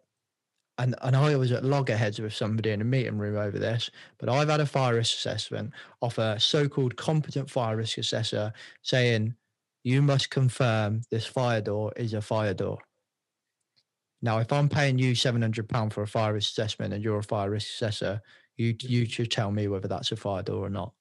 And 0.78 0.94
and 1.02 1.16
I 1.16 1.36
was 1.36 1.52
at 1.52 1.64
loggerheads 1.64 2.20
with 2.20 2.34
somebody 2.34 2.70
in 2.70 2.80
a 2.80 2.84
meeting 2.84 3.18
room 3.18 3.36
over 3.36 3.58
this, 3.58 3.90
but 4.18 4.28
I've 4.28 4.48
had 4.48 4.60
a 4.60 4.66
fire 4.66 4.94
risk 4.96 5.16
assessment 5.18 5.74
off 6.02 6.18
a 6.18 6.40
so-called 6.40 6.96
competent 6.96 7.50
fire 7.50 7.76
risk 7.76 7.98
assessor 7.98 8.52
saying 8.82 9.36
you 9.84 10.02
must 10.02 10.30
confirm 10.30 11.02
this 11.10 11.26
fire 11.26 11.60
door 11.60 11.92
is 11.96 12.14
a 12.14 12.22
fire 12.22 12.54
door. 12.54 12.80
Now, 14.20 14.38
if 14.38 14.52
I'm 14.52 14.68
paying 14.68 14.98
you 14.98 15.14
seven 15.14 15.42
hundred 15.42 15.68
pound 15.68 15.92
for 15.94 16.02
a 16.02 16.06
fire 16.08 16.34
risk 16.34 16.50
assessment 16.50 16.92
and 16.92 17.02
you're 17.04 17.18
a 17.18 17.22
fire 17.22 17.50
risk 17.50 17.68
assessor, 17.68 18.20
you 18.56 18.74
you 18.80 19.06
should 19.06 19.30
tell 19.30 19.50
me 19.52 19.68
whether 19.68 19.88
that's 19.88 20.12
a 20.12 20.16
fire 20.16 20.42
door 20.42 20.66
or 20.66 20.70
not. 20.70 20.94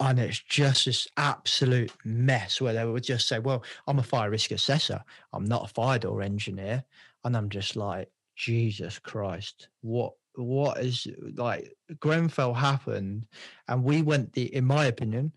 and 0.00 0.18
it's 0.20 0.40
just 0.40 0.86
this 0.86 1.08
absolute 1.18 1.92
mess 2.04 2.60
where 2.60 2.74
they 2.74 2.84
would 2.86 3.04
just 3.04 3.28
say, 3.28 3.38
"Well, 3.40 3.64
I'm 3.86 3.98
a 4.00 4.02
fire 4.04 4.30
risk 4.30 4.50
assessor. 4.52 5.04
I'm 5.32 5.44
not 5.46 5.70
a 5.70 5.74
fire 5.74 5.98
door 6.00 6.22
engineer," 6.22 6.84
and 7.24 7.36
I'm 7.36 7.48
just 7.48 7.76
like, 7.76 8.08
Jesus 8.36 8.98
Christ, 8.98 9.68
what 9.82 10.14
what 10.36 10.78
is 10.78 11.06
like 11.36 11.72
Grenfell 12.00 12.54
happened, 12.54 13.26
and 13.68 13.84
we 13.84 14.02
went 14.02 14.32
the, 14.32 14.52
in 14.54 14.64
my 14.64 14.86
opinion, 14.86 15.32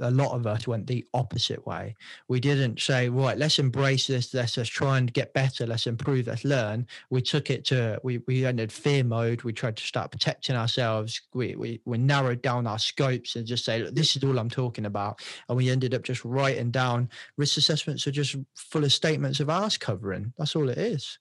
a 0.00 0.10
lot 0.10 0.32
of 0.32 0.46
us 0.46 0.66
went 0.66 0.86
the 0.86 1.06
opposite 1.14 1.64
way. 1.66 1.94
We 2.28 2.40
didn't 2.40 2.80
say, 2.80 3.08
right, 3.08 3.38
let's 3.38 3.58
embrace 3.58 4.08
this, 4.08 4.34
let's 4.34 4.54
just 4.54 4.72
try 4.72 4.98
and 4.98 5.12
get 5.12 5.32
better, 5.32 5.66
let's 5.66 5.86
improve, 5.86 6.26
let's 6.26 6.44
learn. 6.44 6.86
We 7.08 7.22
took 7.22 7.50
it 7.50 7.64
to 7.66 7.98
we 8.02 8.18
we 8.26 8.44
entered 8.44 8.72
fear 8.72 9.04
mode. 9.04 9.42
We 9.42 9.52
tried 9.52 9.76
to 9.76 9.84
start 9.84 10.10
protecting 10.10 10.56
ourselves. 10.56 11.22
We 11.32 11.54
we 11.54 11.80
we 11.86 11.98
narrowed 11.98 12.42
down 12.42 12.66
our 12.66 12.78
scopes 12.78 13.36
and 13.36 13.46
just 13.46 13.64
say, 13.64 13.82
look, 13.82 13.94
this 13.94 14.16
is 14.16 14.24
all 14.24 14.38
I'm 14.38 14.50
talking 14.50 14.86
about. 14.86 15.20
And 15.48 15.56
we 15.56 15.70
ended 15.70 15.94
up 15.94 16.02
just 16.02 16.24
writing 16.24 16.70
down 16.70 17.08
risk 17.38 17.56
assessments 17.56 18.06
are 18.06 18.12
just 18.12 18.36
full 18.54 18.84
of 18.84 18.92
statements 18.92 19.40
of 19.40 19.48
ours 19.48 19.78
covering. 19.78 20.32
That's 20.36 20.56
all 20.56 20.68
it 20.68 20.78
is 20.78 21.18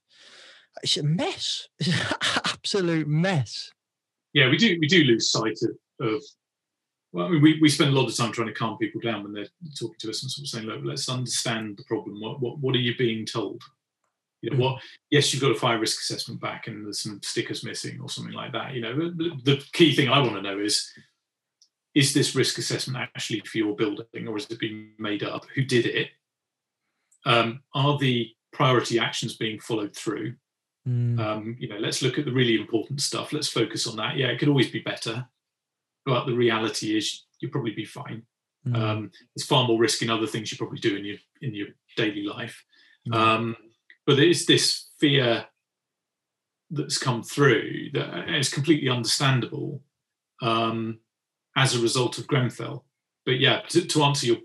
it's 0.83 0.97
a 0.97 1.03
mess. 1.03 1.67
It's 1.79 1.89
an 1.89 2.41
absolute 2.45 3.07
mess. 3.07 3.71
Yeah, 4.33 4.49
we 4.49 4.57
do 4.57 4.77
we 4.79 4.87
do 4.87 5.03
lose 5.03 5.31
sight 5.31 5.57
of, 5.63 6.07
of 6.07 6.21
well, 7.11 7.25
I 7.25 7.29
mean, 7.29 7.41
we, 7.41 7.59
we 7.59 7.67
spend 7.67 7.91
a 7.91 7.99
lot 7.99 8.07
of 8.07 8.15
time 8.15 8.31
trying 8.31 8.47
to 8.47 8.53
calm 8.53 8.77
people 8.77 9.01
down 9.01 9.23
when 9.23 9.33
they're 9.33 9.47
talking 9.77 9.97
to 9.99 10.09
us 10.09 10.21
and 10.21 10.31
sort 10.31 10.45
of 10.45 10.49
saying, 10.49 10.65
look, 10.65 10.79
let's 10.83 11.09
understand 11.09 11.77
the 11.77 11.83
problem. 11.83 12.21
What 12.21 12.39
what, 12.39 12.59
what 12.59 12.75
are 12.75 12.79
you 12.79 12.95
being 12.95 13.25
told? 13.25 13.61
You 14.41 14.51
know, 14.51 14.57
mm. 14.57 14.59
what 14.59 14.81
yes, 15.09 15.33
you've 15.33 15.41
got 15.41 15.51
a 15.51 15.55
fire 15.55 15.79
risk 15.79 15.99
assessment 16.01 16.39
back 16.39 16.67
and 16.67 16.85
there's 16.85 17.01
some 17.01 17.19
stickers 17.23 17.63
missing 17.63 17.99
or 17.99 18.09
something 18.09 18.33
like 18.33 18.53
that. 18.53 18.73
You 18.73 18.81
know, 18.81 18.95
the, 18.95 19.31
the 19.43 19.63
key 19.73 19.95
thing 19.95 20.09
I 20.09 20.19
want 20.19 20.35
to 20.35 20.41
know 20.41 20.59
is 20.59 20.89
is 21.93 22.13
this 22.13 22.35
risk 22.35 22.57
assessment 22.57 22.97
actually 22.97 23.41
for 23.41 23.57
your 23.57 23.75
building 23.75 24.27
or 24.27 24.37
is 24.37 24.45
it 24.49 24.59
being 24.59 24.91
made 24.97 25.23
up? 25.23 25.45
Who 25.55 25.63
did 25.63 25.85
it? 25.85 26.09
Um, 27.25 27.61
are 27.75 27.97
the 27.97 28.29
priority 28.53 28.97
actions 28.97 29.35
being 29.35 29.59
followed 29.59 29.95
through? 29.95 30.35
Mm. 30.87 31.19
Um, 31.19 31.55
you 31.59 31.67
know, 31.67 31.77
let's 31.77 32.01
look 32.01 32.17
at 32.17 32.25
the 32.25 32.31
really 32.31 32.55
important 32.55 33.01
stuff. 33.01 33.33
Let's 33.33 33.47
focus 33.47 33.87
on 33.87 33.97
that. 33.97 34.17
Yeah, 34.17 34.27
it 34.27 34.39
could 34.39 34.49
always 34.49 34.71
be 34.71 34.79
better, 34.79 35.27
but 36.05 36.25
the 36.25 36.33
reality 36.33 36.97
is 36.97 37.25
you'll 37.39 37.51
probably 37.51 37.73
be 37.73 37.85
fine. 37.85 38.23
Mm. 38.67 38.75
Um, 38.75 39.11
there's 39.35 39.47
far 39.47 39.67
more 39.67 39.79
risk 39.79 40.01
in 40.01 40.09
other 40.09 40.27
things 40.27 40.51
you 40.51 40.57
probably 40.57 40.79
do 40.79 40.95
in 40.95 41.05
your 41.05 41.17
in 41.41 41.53
your 41.53 41.67
daily 41.97 42.23
life. 42.23 42.63
Mm. 43.07 43.15
Um, 43.15 43.55
but 44.05 44.15
there 44.15 44.25
is 44.25 44.45
this 44.45 44.89
fear 44.99 45.45
that's 46.69 46.97
come 46.97 47.21
through 47.21 47.89
that 47.93 48.29
is 48.29 48.49
completely 48.49 48.89
understandable 48.89 49.81
um, 50.41 50.99
as 51.55 51.75
a 51.75 51.81
result 51.81 52.17
of 52.17 52.27
Grenfell. 52.27 52.85
But 53.25 53.39
yeah, 53.39 53.61
to, 53.69 53.85
to, 53.85 54.03
answer 54.03 54.25
your 54.25 54.37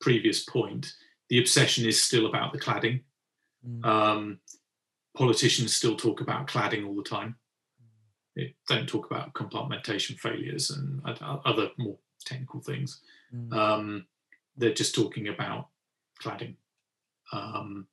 previous 0.00 0.44
point, 0.44 0.92
the 1.30 1.40
obsession 1.40 1.86
is 1.86 2.00
still 2.00 2.26
about 2.26 2.52
the 2.52 2.60
cladding. 2.60 3.02
Mm. 3.66 3.84
Um, 3.84 4.38
politicians 5.20 5.76
still 5.76 5.96
talk 5.96 6.22
about 6.22 6.46
cladding 6.46 6.86
all 6.86 6.94
the 6.94 7.02
time. 7.02 7.36
They 8.34 8.54
don't 8.70 8.88
talk 8.88 9.10
about 9.10 9.34
compartmentation 9.34 10.18
failures 10.18 10.70
and 10.70 11.02
other 11.44 11.70
more 11.76 11.98
technical 12.24 12.60
things. 12.60 13.02
Mm. 13.34 13.52
Um, 13.52 14.06
they're 14.56 14.72
just 14.72 14.94
talking 14.94 15.28
about 15.28 15.68
cladding. 16.22 16.54
Um, 17.34 17.86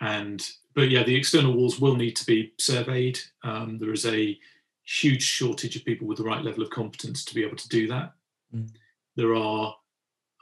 and 0.00 0.48
but 0.76 0.88
yeah, 0.88 1.02
the 1.02 1.16
external 1.16 1.52
walls 1.52 1.80
will 1.80 1.96
need 1.96 2.14
to 2.14 2.26
be 2.26 2.52
surveyed. 2.60 3.18
Um, 3.42 3.78
there 3.80 3.92
is 3.92 4.06
a 4.06 4.38
huge 4.84 5.24
shortage 5.24 5.74
of 5.74 5.84
people 5.84 6.06
with 6.06 6.18
the 6.18 6.24
right 6.24 6.44
level 6.44 6.62
of 6.62 6.70
competence 6.70 7.24
to 7.24 7.34
be 7.34 7.44
able 7.44 7.56
to 7.56 7.68
do 7.68 7.88
that. 7.88 8.12
Mm. 8.54 8.70
There 9.16 9.34
are 9.34 9.74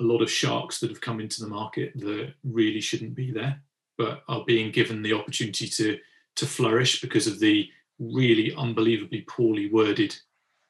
a 0.00 0.04
lot 0.04 0.20
of 0.20 0.30
sharks 0.30 0.80
that 0.80 0.90
have 0.90 1.00
come 1.00 1.18
into 1.18 1.40
the 1.40 1.48
market 1.48 1.92
that 1.96 2.34
really 2.44 2.82
shouldn't 2.82 3.14
be 3.14 3.30
there, 3.30 3.62
but 3.96 4.22
are 4.28 4.44
being 4.44 4.70
given 4.70 5.00
the 5.00 5.14
opportunity 5.14 5.66
to 5.66 5.98
to 6.36 6.46
flourish 6.46 7.00
because 7.00 7.26
of 7.26 7.40
the 7.40 7.68
really 7.98 8.54
unbelievably 8.54 9.22
poorly 9.22 9.70
worded 9.70 10.14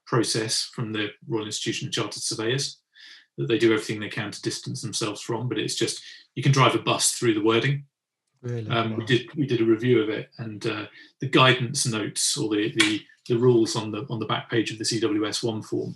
process 0.07 0.71
from 0.73 0.93
the 0.93 1.11
Royal 1.29 1.47
Institution 1.47 1.89
of 1.89 1.95
Chartered 1.95 2.23
Surveyors 2.23 2.79
that 3.37 3.49
they 3.49 3.59
do 3.59 3.73
everything 3.73 4.01
they 4.01 4.09
can 4.09 4.31
to 4.31 4.43
distance 4.43 4.81
themselves 4.81 5.21
from. 5.21 5.49
But 5.49 5.59
it's 5.59 5.75
just 5.75 6.03
you 6.35 6.43
can 6.43 6.53
drive 6.53 6.75
a 6.75 6.79
bus 6.79 7.13
through 7.13 7.35
the 7.35 7.43
wording. 7.43 7.85
Really? 8.43 8.69
Um, 8.69 8.97
we 8.97 9.05
did 9.05 9.35
we 9.35 9.47
did 9.47 9.61
a 9.61 9.65
review 9.65 10.03
of 10.03 10.09
it, 10.09 10.31
and 10.39 10.65
uh, 10.67 10.87
the 11.21 11.29
guidance 11.29 11.87
notes 11.87 12.37
or 12.37 12.49
the, 12.49 12.73
the 12.77 13.03
the 13.29 13.39
rules 13.39 13.77
on 13.77 13.91
the 13.91 14.07
on 14.09 14.21
the 14.21 14.27
back 14.27 14.51
page 14.51 14.71
of 14.71 14.79
the 14.79 14.85
EWS 14.85 15.43
one 15.43 15.63
form. 15.63 15.95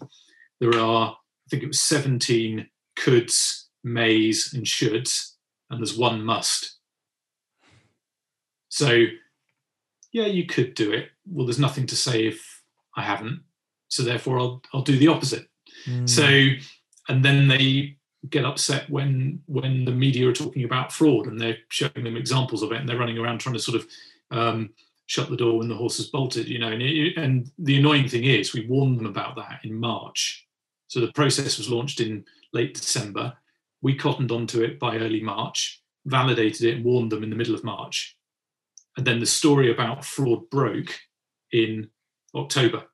There 0.58 0.78
are 0.78 1.12
I 1.12 1.46
think 1.48 1.62
it 1.62 1.68
was 1.68 1.80
seventeen 1.80 2.68
coulds, 2.96 3.68
mays, 3.84 4.52
and 4.52 4.64
shoulds, 4.64 5.34
and 5.70 5.80
there's 5.80 5.96
one 5.96 6.24
must. 6.24 6.76
So 8.68 9.04
yeah, 10.12 10.26
you 10.26 10.46
could 10.46 10.74
do 10.74 10.92
it. 10.92 11.10
Well, 11.26 11.46
there's 11.46 11.58
nothing 11.58 11.86
to 11.86 11.96
say 11.96 12.26
if 12.26 12.62
I 12.96 13.02
haven't. 13.02 13.40
So 13.88 14.02
therefore, 14.02 14.38
I'll 14.38 14.62
I'll 14.72 14.82
do 14.82 14.98
the 14.98 15.08
opposite. 15.08 15.48
Mm. 15.86 16.08
So, 16.08 16.24
and 17.08 17.24
then 17.24 17.48
they 17.48 17.96
get 18.28 18.44
upset 18.44 18.88
when 18.90 19.40
when 19.46 19.84
the 19.84 19.92
media 19.92 20.28
are 20.28 20.32
talking 20.32 20.64
about 20.64 20.92
fraud 20.92 21.26
and 21.26 21.40
they're 21.40 21.58
showing 21.68 22.04
them 22.04 22.16
examples 22.16 22.62
of 22.62 22.72
it 22.72 22.78
and 22.78 22.88
they're 22.88 22.98
running 22.98 23.18
around 23.18 23.38
trying 23.38 23.54
to 23.54 23.60
sort 23.60 23.80
of 23.80 23.86
um, 24.30 24.70
shut 25.06 25.30
the 25.30 25.36
door 25.36 25.58
when 25.58 25.68
the 25.68 25.74
horse 25.74 25.96
has 25.96 26.06
bolted. 26.06 26.48
You 26.48 26.58
know, 26.58 26.68
and, 26.68 26.82
it, 26.82 27.16
and 27.16 27.50
the 27.58 27.78
annoying 27.78 28.08
thing 28.08 28.24
is, 28.24 28.52
we 28.52 28.66
warned 28.66 28.98
them 28.98 29.06
about 29.06 29.36
that 29.36 29.60
in 29.64 29.74
March. 29.74 30.46
So 30.88 31.00
the 31.00 31.12
process 31.12 31.56
was 31.56 31.70
launched 31.70 32.00
in 32.00 32.24
late 32.52 32.74
December. 32.74 33.32
We 33.80 33.94
cottoned 33.94 34.32
onto 34.32 34.62
it 34.62 34.78
by 34.78 34.98
early 34.98 35.20
March, 35.20 35.80
validated 36.04 36.62
it, 36.66 36.76
and 36.76 36.84
warned 36.84 37.12
them 37.12 37.22
in 37.22 37.30
the 37.30 37.36
middle 37.36 37.54
of 37.54 37.64
March 37.64 38.16
and 38.96 39.06
then 39.06 39.20
the 39.20 39.26
story 39.26 39.70
about 39.70 40.04
fraud 40.04 40.48
broke 40.50 40.98
in 41.52 41.90
October. 42.34 42.84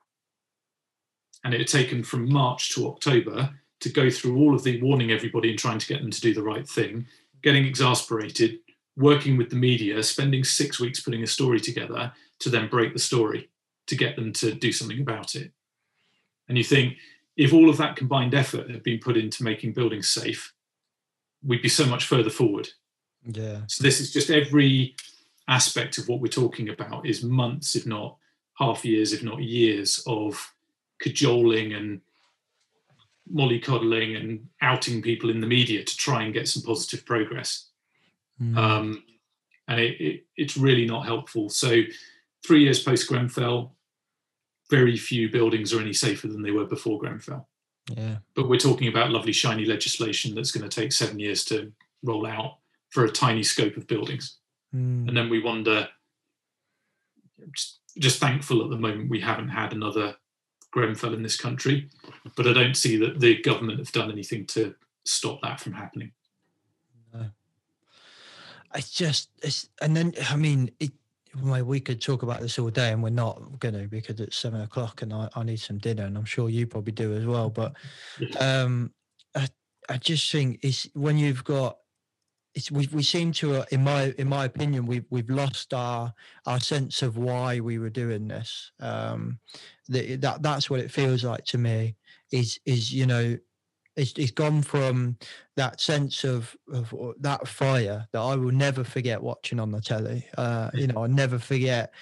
And 1.45 1.55
it 1.55 1.61
had 1.61 1.69
taken 1.69 2.03
from 2.03 2.31
March 2.31 2.75
to 2.75 2.89
October 2.89 3.51
to 3.81 3.89
go 3.89 4.11
through 4.11 4.39
all 4.39 4.55
of 4.55 4.65
the 4.65 4.81
warning 4.83 5.11
everybody 5.11 5.51
and 5.51 5.59
trying 5.59 5.79
to 5.79 5.87
get 5.87 6.01
them 6.01 6.11
to 6.11 6.21
do 6.21 6.35
the 6.35 6.43
right 6.43 6.69
thing, 6.69 7.07
getting 7.43 7.67
exasperated, 7.67 8.59
working 8.97 9.37
with 9.37 9.51
the 9.51 9.57
media, 9.57 10.03
spending 10.03 10.43
six 10.43 10.81
weeks 10.81 11.01
putting 11.01 11.23
a 11.23 11.27
story 11.27 11.61
together 11.61 12.13
to 12.41 12.49
then 12.49 12.69
break 12.69 12.93
the 12.93 12.99
story 12.99 13.51
to 13.87 13.97
get 13.97 14.17
them 14.17 14.33
to 14.33 14.53
do 14.53 14.73
something 14.73 15.01
about 15.01 15.35
it. 15.35 15.53
And 16.49 16.57
you 16.59 16.65
think 16.65 16.97
if 17.37 17.53
all 17.53 17.69
of 17.69 17.77
that 17.77 17.97
combined 17.97 18.35
effort 18.35 18.71
had 18.71 18.83
been 18.83 18.99
put 18.99 19.17
into 19.17 19.45
making 19.45 19.73
buildings 19.73 20.09
safe, 20.09 20.53
we'd 21.45 21.63
be 21.63 21.69
so 21.69 21.87
much 21.87 22.07
further 22.07 22.31
forward. 22.31 22.69
Yeah. 23.25 23.61
So 23.67 23.83
this 23.83 24.01
is 24.01 24.13
just 24.13 24.31
every 24.31 24.97
aspect 25.49 25.99
of 25.99 26.09
what 26.09 26.21
we're 26.21 26.29
talking 26.29 26.69
about 26.69 27.07
is 27.07 27.23
months, 27.23 27.77
if 27.77 27.87
not 27.87 28.17
half 28.59 28.85
years, 28.85 29.13
if 29.13 29.23
not 29.23 29.43
years 29.43 30.03
of 30.07 30.55
cajoling 31.01 31.75
and 31.75 32.01
mollycoddling 33.33 34.17
and 34.17 34.47
outing 34.63 35.03
people 35.03 35.31
in 35.31 35.41
the 35.41 35.47
media 35.47 35.85
to 35.85 35.97
try 35.97 36.23
and 36.23 36.35
get 36.35 36.49
some 36.49 36.63
positive 36.63 37.05
progress. 37.05 37.69
Mm. 38.41 38.57
Um, 38.57 39.05
and 39.69 39.81
it, 39.81 40.01
it, 40.01 40.27
it's 40.37 40.57
really 40.57 40.87
not 40.87 41.07
helpful. 41.07 41.49
So, 41.49 41.83
three 42.47 42.63
years 42.63 42.83
post 42.83 43.09
Grenfell, 43.09 43.75
very 44.71 44.97
few 44.97 45.29
buildings 45.29 45.73
are 45.73 45.81
any 45.81 45.93
safer 45.93 46.29
than 46.29 46.43
they 46.43 46.53
were 46.53 46.67
before 46.67 47.01
Grenfell. 47.01 47.49
Yeah. 47.97 48.17
But 48.35 48.49
we're 48.49 48.59
talking 48.59 48.89
about 48.89 49.11
lovely, 49.11 49.33
shiny 49.33 49.65
legislation 49.65 50.35
that's 50.35 50.53
going 50.53 50.69
to 50.69 50.81
take 50.81 50.93
seven 50.93 51.19
years 51.19 51.45
to 51.47 51.73
roll 52.03 52.27
out 52.27 52.59
for 52.91 53.05
a 53.05 53.11
tiny 53.11 53.43
scope 53.43 53.77
of 53.77 53.87
buildings. 53.87 54.39
Mm. 54.77 55.09
And 55.09 55.17
then 55.17 55.31
we 55.31 55.43
wonder, 55.43 55.89
just, 57.55 57.81
just 57.99 58.19
thankful 58.19 58.63
at 58.63 58.71
the 58.71 58.77
moment 58.77 59.09
we 59.09 59.21
haven't 59.21 59.49
had 59.49 59.73
another 59.73 60.17
Grenfell 60.71 61.15
in 61.15 61.23
this 61.23 61.39
country, 61.39 61.89
but 62.37 62.47
I 62.47 62.53
don't 62.53 62.77
see 62.77 62.99
that 62.99 63.21
the 63.21 63.41
government 63.41 63.79
have 63.79 63.93
done 63.93 64.11
anything 64.11 64.45
to 64.49 64.75
stop 65.05 65.41
that 65.43 65.61
from 65.61 65.73
happening. 65.73 66.13
No. 67.15 67.31
It's 68.75 68.91
just, 68.91 69.31
it's, 69.43 69.71
and 69.81 69.97
then, 69.97 70.13
I 70.29 70.37
mean, 70.37 70.71
it, 70.79 70.93
we 71.43 71.81
could 71.81 72.01
talk 72.01 72.23
about 72.23 72.41
this 72.41 72.59
all 72.59 72.71
day 72.71 72.93
and 72.93 73.03
we're 73.03 73.11
not 73.11 73.59
going 73.59 73.75
to 73.75 73.87
because 73.89 74.21
it's 74.21 74.37
seven 74.37 74.61
o'clock 74.61 75.03
and 75.03 75.13
I, 75.13 75.29
I 75.35 75.43
need 75.43 75.61
some 75.61 75.79
dinner 75.79 76.05
and 76.05 76.17
I'm 76.17 76.25
sure 76.25 76.49
you 76.49 76.67
probably 76.67 76.93
do 76.93 77.15
as 77.15 77.25
well. 77.25 77.49
But 77.49 77.75
um, 78.39 78.93
I, 79.35 79.49
I 79.89 79.99
just 79.99 80.31
think 80.31 80.59
it's 80.63 80.89
when 80.95 81.17
you've 81.17 81.45
got 81.45 81.79
it's, 82.57 82.71
we 82.71 82.89
we 82.91 83.03
seem 83.03 83.33
to, 83.33 83.57
uh, 83.57 83.65
in 83.71 83.85
my 83.85 84.15
in 84.19 84.29
my 84.29 84.47
opinion, 84.47 84.87
we've 84.87 85.05
we've 85.11 85.29
lost 85.29 85.75
our 85.75 86.13
our 86.47 86.59
sense 86.59 87.03
of 87.03 87.19
why 87.19 87.61
we 87.61 87.79
were 87.79 87.91
doing 87.91 88.27
this. 88.27 88.73
Um, 88.81 89.39
that 89.89 90.23
that 90.23 90.43
that's 90.43 90.71
what 90.71 90.81
it 90.81 90.91
feels 90.91 91.23
like 91.23 91.45
to 91.47 91.59
me. 91.59 91.97
Is 92.33 92.59
is 92.65 92.93
you 92.93 93.05
know, 93.05 93.37
it's 93.95 94.13
it's 94.17 94.31
gone 94.31 94.63
from 94.63 95.19
that 95.57 95.83
sense 95.83 96.25
of 96.25 96.57
of 96.73 96.93
uh, 96.95 97.13
that 97.21 97.47
fire 97.47 98.09
that 98.13 98.21
I 98.21 98.35
will 98.37 98.53
never 98.53 98.85
forget 98.85 99.23
watching 99.23 99.61
on 99.61 99.71
the 99.71 99.83
telly. 99.83 100.27
Uh, 100.39 100.71
you 100.73 100.87
know, 100.87 101.03
I'll 101.03 101.09
never 101.09 101.39
forget 101.39 101.93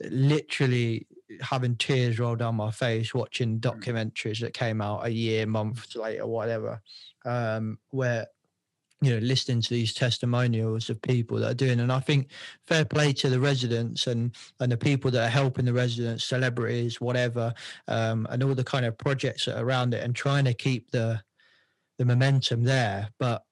literally 0.00 1.06
having 1.42 1.76
tears 1.76 2.18
roll 2.18 2.34
down 2.36 2.54
my 2.54 2.70
face 2.70 3.12
watching 3.12 3.60
documentaries 3.60 4.40
that 4.40 4.54
came 4.54 4.80
out 4.80 5.04
a 5.04 5.10
year, 5.10 5.44
months 5.44 5.94
later, 5.94 6.26
whatever, 6.26 6.80
um, 7.26 7.78
where 7.90 8.26
you 9.00 9.12
know 9.12 9.18
listening 9.18 9.60
to 9.62 9.70
these 9.70 9.94
testimonials 9.94 10.90
of 10.90 11.00
people 11.02 11.38
that 11.38 11.50
are 11.50 11.54
doing. 11.54 11.80
And 11.80 11.92
i 11.92 12.00
think 12.00 12.28
fair 12.66 12.84
play 12.84 13.12
to 13.14 13.28
the 13.28 13.40
residents 13.40 14.06
and 14.06 14.34
and 14.60 14.72
the 14.72 14.76
people 14.76 15.10
that 15.12 15.26
are 15.26 15.30
helping 15.30 15.64
the 15.64 15.72
residents 15.72 16.24
celebrities 16.24 17.00
whatever 17.00 17.54
um, 17.86 18.26
and 18.30 18.42
all 18.42 18.54
the 18.54 18.64
kind 18.64 18.86
of 18.86 18.98
projects 18.98 19.44
that 19.44 19.56
are 19.56 19.64
around 19.64 19.94
it 19.94 20.02
and 20.02 20.14
trying 20.14 20.44
to 20.44 20.54
keep 20.54 20.90
the 20.90 21.20
the 21.98 22.04
momentum 22.04 22.64
there. 22.64 23.08
But 23.18 23.42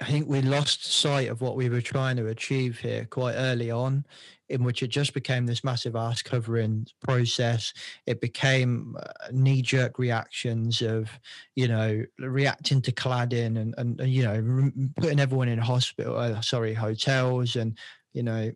I 0.00 0.04
think 0.04 0.28
we 0.28 0.40
lost 0.40 0.84
sight 0.84 1.28
of 1.28 1.40
what 1.40 1.56
we 1.56 1.68
were 1.68 1.80
trying 1.80 2.16
to 2.16 2.28
achieve 2.28 2.78
here 2.78 3.04
quite 3.04 3.34
early 3.34 3.70
on, 3.70 4.06
in 4.50 4.64
which 4.64 4.82
it 4.82 4.88
just 4.88 5.14
became 5.14 5.46
this 5.46 5.62
massive 5.62 5.94
ass 5.94 6.22
covering 6.22 6.86
process. 7.00 7.72
It 8.06 8.20
became 8.20 8.96
uh, 9.00 9.28
knee 9.30 9.62
jerk 9.62 9.98
reactions 9.98 10.82
of, 10.82 11.08
you 11.54 11.68
know, 11.68 12.04
reacting 12.18 12.82
to 12.82 12.92
cladding 12.92 13.58
and, 13.58 13.74
and, 13.78 14.00
and 14.00 14.10
you 14.10 14.24
know, 14.24 14.70
putting 14.96 15.20
everyone 15.20 15.48
in 15.48 15.58
hospital, 15.58 16.16
uh, 16.16 16.40
sorry, 16.40 16.74
hotels 16.74 17.54
and, 17.56 17.78
you 18.12 18.24
know, 18.24 18.50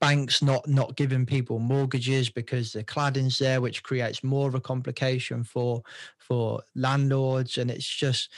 banks 0.00 0.42
not 0.42 0.66
not 0.66 0.96
giving 0.96 1.26
people 1.26 1.58
mortgages 1.58 2.30
because 2.30 2.72
the 2.72 2.82
cladding's 2.82 3.38
there 3.38 3.60
which 3.60 3.82
creates 3.82 4.24
more 4.24 4.48
of 4.48 4.54
a 4.54 4.60
complication 4.60 5.44
for 5.44 5.82
for 6.16 6.62
landlords 6.74 7.58
and 7.58 7.70
it's 7.70 7.86
just 7.86 8.30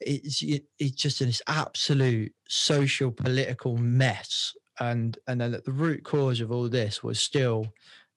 it's 0.00 0.44
it's 0.78 0.90
just 0.92 1.18
this 1.18 1.42
absolute 1.48 2.32
social 2.46 3.10
political 3.10 3.76
mess 3.76 4.54
and 4.80 5.18
and 5.26 5.40
then 5.40 5.52
the 5.64 5.72
root 5.72 6.04
cause 6.04 6.40
of 6.40 6.52
all 6.52 6.68
this 6.68 7.02
was 7.02 7.20
still 7.20 7.66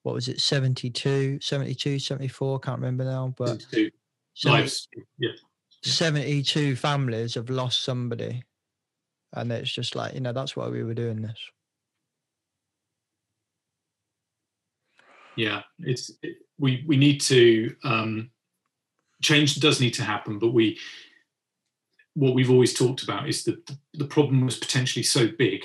what 0.04 0.16
was 0.16 0.28
it 0.28 0.40
72 0.40 1.40
72 1.42 2.00
74 2.00 2.60
can't 2.60 2.80
remember 2.80 3.04
now 3.04 3.34
but 3.38 3.62
72 3.62 3.92
lives 4.46 4.88
yeah. 5.18 5.32
72 5.84 6.76
families 6.76 7.36
have 7.36 7.50
lost 7.50 7.84
somebody. 7.84 8.44
And 9.34 9.52
it's 9.52 9.72
just 9.72 9.96
like 9.96 10.14
you 10.14 10.20
know 10.20 10.34
that's 10.34 10.56
why 10.56 10.68
we 10.68 10.84
were 10.84 10.94
doing 10.94 11.22
this. 11.22 11.40
Yeah 15.36 15.62
it's 15.80 16.12
it, 16.22 16.38
we 16.58 16.84
we 16.88 16.98
need 16.98 17.22
to 17.22 17.74
um 17.84 18.32
change 19.22 19.56
does 19.56 19.80
need 19.80 19.94
to 19.94 20.04
happen 20.04 20.40
but 20.40 20.50
we 20.50 20.78
what 22.16 22.34
we've 22.34 22.52
always 22.52 22.74
talked 22.74 23.04
about 23.04 23.30
is 23.30 23.44
that 23.46 23.72
the 23.94 24.06
problem 24.06 24.44
was 24.44 24.58
potentially 24.58 25.04
so 25.04 25.30
big 25.38 25.64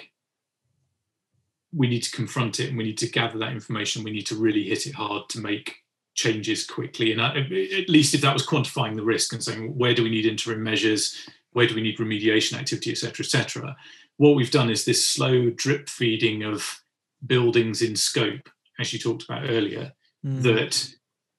we 1.74 1.88
need 1.88 2.02
to 2.02 2.10
confront 2.10 2.60
it 2.60 2.68
and 2.68 2.78
we 2.78 2.84
need 2.84 2.98
to 2.98 3.08
gather 3.08 3.38
that 3.38 3.52
information 3.52 4.04
we 4.04 4.10
need 4.10 4.26
to 4.26 4.36
really 4.36 4.64
hit 4.64 4.86
it 4.86 4.94
hard 4.94 5.28
to 5.28 5.40
make 5.40 5.76
changes 6.14 6.64
quickly 6.64 7.12
and 7.12 7.20
I, 7.20 7.38
at 7.38 7.88
least 7.88 8.14
if 8.14 8.20
that 8.20 8.34
was 8.34 8.46
quantifying 8.46 8.94
the 8.94 9.02
risk 9.02 9.32
and 9.32 9.42
saying 9.42 9.76
where 9.76 9.94
do 9.94 10.04
we 10.04 10.10
need 10.10 10.26
interim 10.26 10.62
measures 10.62 11.28
where 11.52 11.66
do 11.66 11.74
we 11.74 11.82
need 11.82 11.98
remediation 11.98 12.58
activity 12.58 12.90
et 12.90 12.98
cetera, 12.98 13.24
et 13.24 13.30
cetera. 13.30 13.76
what 14.16 14.36
we've 14.36 14.50
done 14.50 14.70
is 14.70 14.84
this 14.84 15.06
slow 15.06 15.50
drip 15.50 15.88
feeding 15.88 16.44
of 16.44 16.82
buildings 17.26 17.82
in 17.82 17.96
scope 17.96 18.48
as 18.78 18.92
you 18.92 18.98
talked 18.98 19.24
about 19.24 19.48
earlier 19.48 19.92
Mm. 20.24 20.42
that 20.42 20.94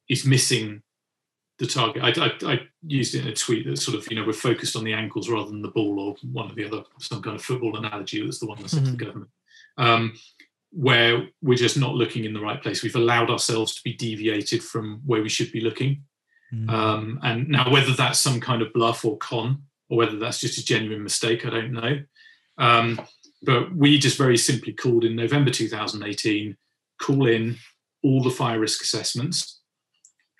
is 0.09 0.25
missing 0.25 0.83
the 1.57 1.65
target. 1.65 2.03
I, 2.03 2.25
I, 2.25 2.53
I, 2.53 2.59
used 2.87 3.15
it 3.15 3.23
in 3.23 3.29
a 3.29 3.33
tweet 3.33 3.65
that 3.65 3.79
sort 3.79 3.97
of, 3.97 4.07
you 4.11 4.15
know, 4.15 4.25
we're 4.27 4.33
focused 4.33 4.75
on 4.75 4.83
the 4.83 4.93
ankles 4.93 5.27
rather 5.27 5.49
than 5.49 5.63
the 5.63 5.69
ball 5.69 5.99
or 5.99 6.15
one 6.31 6.51
of 6.51 6.55
the 6.55 6.65
other, 6.65 6.83
some 6.99 7.19
kind 7.23 7.35
of 7.35 7.41
football 7.41 7.77
analogy 7.77 8.21
was 8.21 8.39
the 8.39 8.45
one 8.45 8.61
that 8.61 8.67
mm-hmm. 8.67 8.91
the 8.91 9.05
government, 9.05 9.31
um, 9.77 10.13
where 10.71 11.27
we're 11.41 11.57
just 11.57 11.77
not 11.77 11.95
looking 11.95 12.25
in 12.25 12.33
the 12.33 12.41
right 12.41 12.61
place. 12.61 12.83
We've 12.83 12.95
allowed 12.95 13.29
ourselves 13.29 13.75
to 13.75 13.83
be 13.83 13.93
deviated 13.93 14.63
from 14.63 15.01
where 15.05 15.21
we 15.21 15.29
should 15.29 15.51
be 15.51 15.61
looking. 15.61 16.03
Mm-hmm. 16.53 16.69
Um, 16.69 17.19
and 17.23 17.49
now, 17.49 17.71
whether 17.71 17.93
that's 17.93 18.19
some 18.19 18.39
kind 18.39 18.61
of 18.61 18.73
bluff 18.73 19.05
or 19.05 19.17
con, 19.17 19.63
or 19.89 19.97
whether 19.97 20.17
that's 20.17 20.39
just 20.39 20.57
a 20.57 20.65
genuine 20.65 21.03
mistake, 21.03 21.45
I 21.45 21.49
don't 21.49 21.71
know. 21.71 21.99
Um, 22.57 23.01
but 23.41 23.75
we 23.75 23.99
just 23.99 24.17
very 24.17 24.37
simply 24.37 24.73
called 24.73 25.03
in 25.03 25.15
November 25.15 25.51
2018, 25.51 26.57
call 27.01 27.27
in 27.27 27.57
all 28.03 28.21
the 28.21 28.29
fire 28.29 28.59
risk 28.59 28.81
assessments 28.81 29.59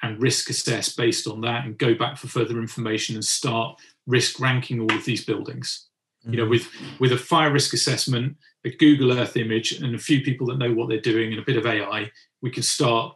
and 0.02 0.22
risk 0.22 0.50
assess 0.50 0.94
based 0.94 1.28
on 1.28 1.42
that 1.42 1.66
and 1.66 1.78
go 1.78 1.96
back 1.96 2.18
for 2.18 2.28
further 2.28 2.60
information 2.60 3.16
and 3.16 3.26
start 3.26 3.80
risk 4.06 4.40
ranking 4.40 4.80
all 4.80 4.94
of 4.94 5.06
these 5.06 5.26
buildings 5.26 5.88
mm-hmm. 6.24 6.34
you 6.34 6.40
know 6.40 6.48
with 6.48 6.70
with 7.00 7.12
a 7.12 7.18
fire 7.18 7.52
risk 7.52 7.74
assessment 7.74 8.38
a 8.66 8.70
google 8.78 9.18
earth 9.18 9.38
image 9.38 9.74
and 9.74 9.96
a 9.96 10.00
few 10.00 10.22
people 10.22 10.48
that 10.48 10.58
know 10.58 10.74
what 10.74 10.90
they're 10.90 11.00
doing 11.00 11.32
and 11.32 11.42
a 11.42 11.46
bit 11.46 11.58
of 11.58 11.66
ai 11.66 12.10
we 12.42 12.50
can 12.50 12.64
start 12.64 13.16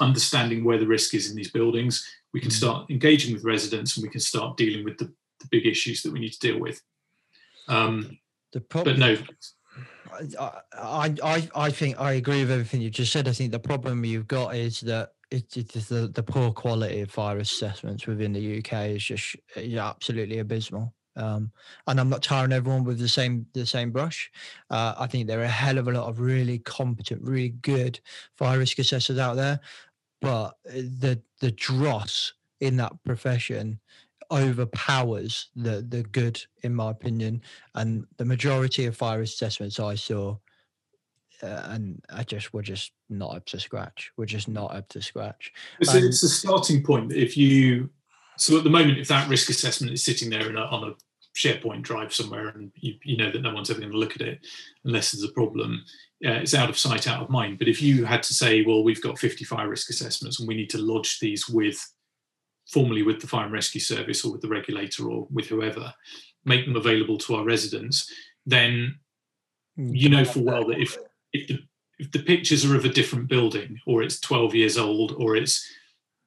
understanding 0.00 0.64
where 0.64 0.78
the 0.78 0.86
risk 0.86 1.14
is 1.14 1.30
in 1.30 1.36
these 1.36 1.50
buildings 1.50 2.06
we 2.32 2.40
can 2.40 2.48
mm-hmm. 2.48 2.56
start 2.56 2.90
engaging 2.90 3.34
with 3.34 3.44
residents 3.44 3.96
and 3.96 4.02
we 4.02 4.10
can 4.10 4.20
start 4.20 4.56
dealing 4.56 4.84
with 4.84 4.96
the, 4.98 5.04
the 5.40 5.46
big 5.50 5.66
issues 5.66 6.02
that 6.02 6.12
we 6.12 6.20
need 6.20 6.32
to 6.32 6.38
deal 6.38 6.58
with 6.58 6.80
um, 7.68 8.18
the 8.52 8.60
problem, 8.60 8.98
but 8.98 9.06
no 9.06 9.16
I, 10.74 11.14
I 11.22 11.48
I 11.54 11.70
think 11.70 12.00
I 12.00 12.12
agree 12.12 12.40
with 12.40 12.50
everything 12.50 12.80
you 12.80 12.90
just 12.90 13.12
said. 13.12 13.28
I 13.28 13.32
think 13.32 13.52
the 13.52 13.60
problem 13.60 14.04
you've 14.04 14.26
got 14.26 14.56
is 14.56 14.80
that 14.80 15.12
it's, 15.30 15.56
it's 15.56 15.88
the, 15.88 16.08
the 16.08 16.22
poor 16.22 16.50
quality 16.52 17.00
of 17.00 17.10
fire 17.10 17.38
assessments 17.38 18.06
within 18.06 18.32
the 18.32 18.58
UK 18.58 18.88
is 18.88 19.04
just 19.04 19.36
absolutely 19.56 20.38
abysmal. 20.38 20.92
Um, 21.20 21.52
and 21.86 22.00
I'm 22.00 22.08
not 22.08 22.22
tarring 22.22 22.52
everyone 22.52 22.84
with 22.84 22.98
the 22.98 23.08
same 23.08 23.46
the 23.52 23.66
same 23.66 23.90
brush. 23.90 24.30
Uh, 24.70 24.94
I 24.98 25.06
think 25.06 25.26
there 25.26 25.40
are 25.40 25.44
a 25.44 25.48
hell 25.48 25.78
of 25.78 25.88
a 25.88 25.92
lot 25.92 26.08
of 26.08 26.20
really 26.20 26.58
competent, 26.60 27.22
really 27.22 27.50
good 27.50 28.00
fire 28.36 28.58
risk 28.58 28.78
assessors 28.78 29.18
out 29.18 29.36
there, 29.36 29.60
but 30.20 30.56
uh, 30.68 30.72
the 30.72 31.20
the 31.40 31.52
dross 31.52 32.32
in 32.60 32.76
that 32.76 32.92
profession 33.04 33.80
overpowers 34.30 35.48
the 35.56 35.84
the 35.88 36.02
good 36.04 36.40
in 36.62 36.74
my 36.74 36.90
opinion 36.90 37.42
and 37.74 38.06
the 38.16 38.24
majority 38.24 38.86
of 38.86 38.96
fire 38.96 39.18
risk 39.18 39.34
assessments 39.34 39.80
i 39.80 39.94
saw 39.94 40.36
uh, 41.42 41.62
and 41.70 42.04
i 42.10 42.22
just 42.22 42.54
we're 42.54 42.62
just 42.62 42.92
not 43.08 43.34
up 43.34 43.44
to 43.44 43.58
scratch 43.58 44.12
we're 44.16 44.24
just 44.24 44.46
not 44.46 44.72
up 44.74 44.88
to 44.88 45.02
scratch 45.02 45.52
so 45.82 45.98
um, 45.98 46.04
it's 46.04 46.22
a 46.22 46.28
starting 46.28 46.80
point 46.82 47.12
if 47.12 47.36
you 47.36 47.90
so 48.36 48.56
at 48.56 48.62
the 48.62 48.70
moment 48.70 48.98
if 48.98 49.08
that 49.08 49.28
risk 49.28 49.50
assessment 49.50 49.92
is 49.92 50.04
sitting 50.04 50.30
there 50.30 50.48
a, 50.48 50.60
on 50.60 50.90
a 50.90 50.94
sharepoint 51.36 51.82
drive 51.82 52.12
somewhere 52.12 52.48
and 52.48 52.72
you, 52.74 52.94
you 53.04 53.16
know 53.16 53.30
that 53.30 53.42
no 53.42 53.54
one's 53.54 53.70
ever 53.70 53.80
going 53.80 53.92
to 53.92 53.98
look 53.98 54.16
at 54.16 54.22
it 54.22 54.40
unless 54.84 55.12
there's 55.12 55.28
a 55.28 55.32
problem 55.32 55.84
uh, 56.26 56.32
it's 56.32 56.54
out 56.54 56.68
of 56.68 56.78
sight 56.78 57.08
out 57.08 57.22
of 57.22 57.30
mind. 57.30 57.58
But 57.58 57.68
if 57.68 57.80
you 57.80 58.04
had 58.04 58.22
to 58.24 58.34
say 58.34 58.62
well 58.62 58.84
we've 58.84 59.02
got 59.02 59.18
50 59.18 59.44
fire 59.44 59.68
risk 59.68 59.90
assessments 59.90 60.38
and 60.38 60.48
we 60.48 60.54
need 60.54 60.70
to 60.70 60.78
lodge 60.78 61.18
these 61.18 61.48
with 61.48 61.80
formally 62.70 63.02
with 63.02 63.20
the 63.20 63.26
fire 63.26 63.44
and 63.44 63.52
rescue 63.52 63.80
service 63.80 64.24
or 64.24 64.32
with 64.32 64.40
the 64.40 64.48
regulator 64.48 65.10
or 65.10 65.26
with 65.30 65.46
whoever, 65.46 65.92
make 66.44 66.64
them 66.64 66.76
available 66.76 67.18
to 67.18 67.34
our 67.34 67.44
residents, 67.44 68.10
then 68.46 68.98
mm, 69.78 69.90
you 69.92 70.08
know 70.08 70.24
for 70.24 70.40
well 70.40 70.66
that 70.66 70.78
if 70.78 70.96
if 71.32 71.48
the 71.48 71.58
if 71.98 72.10
the 72.12 72.22
pictures 72.22 72.64
are 72.64 72.76
of 72.76 72.86
a 72.86 72.88
different 72.88 73.28
building 73.28 73.78
or 73.86 74.02
it's 74.02 74.20
12 74.20 74.54
years 74.54 74.78
old 74.78 75.12
or 75.18 75.36
it's 75.36 75.66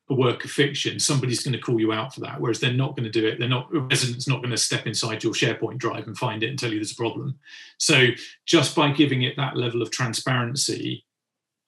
a 0.10 0.14
work 0.14 0.44
of 0.44 0.52
fiction, 0.52 1.00
somebody's 1.00 1.44
going 1.44 1.54
to 1.54 1.60
call 1.60 1.80
you 1.80 1.94
out 1.94 2.14
for 2.14 2.22
that. 2.22 2.40
Whereas 2.40 2.60
they're 2.60 2.74
not 2.74 2.96
going 2.96 3.06
to 3.06 3.10
do 3.10 3.26
it. 3.26 3.40
They're 3.40 3.48
not 3.48 3.74
a 3.74 3.80
resident's 3.80 4.28
not 4.28 4.42
going 4.42 4.52
to 4.52 4.58
step 4.58 4.86
inside 4.86 5.24
your 5.24 5.34
SharePoint 5.34 5.78
drive 5.78 6.08
and 6.08 6.18
find 6.18 6.44
it 6.44 6.50
and 6.50 6.60
tell 6.60 6.72
you 6.72 6.80
there's 6.80 6.92
a 6.92 6.96
problem. 6.96 7.40
So 7.78 8.08
just 8.46 8.76
by 8.76 8.92
giving 8.92 9.24
it 9.24 9.38
that 9.38 9.56
level 9.56 9.82
of 9.82 9.92
transparency, 9.92 11.06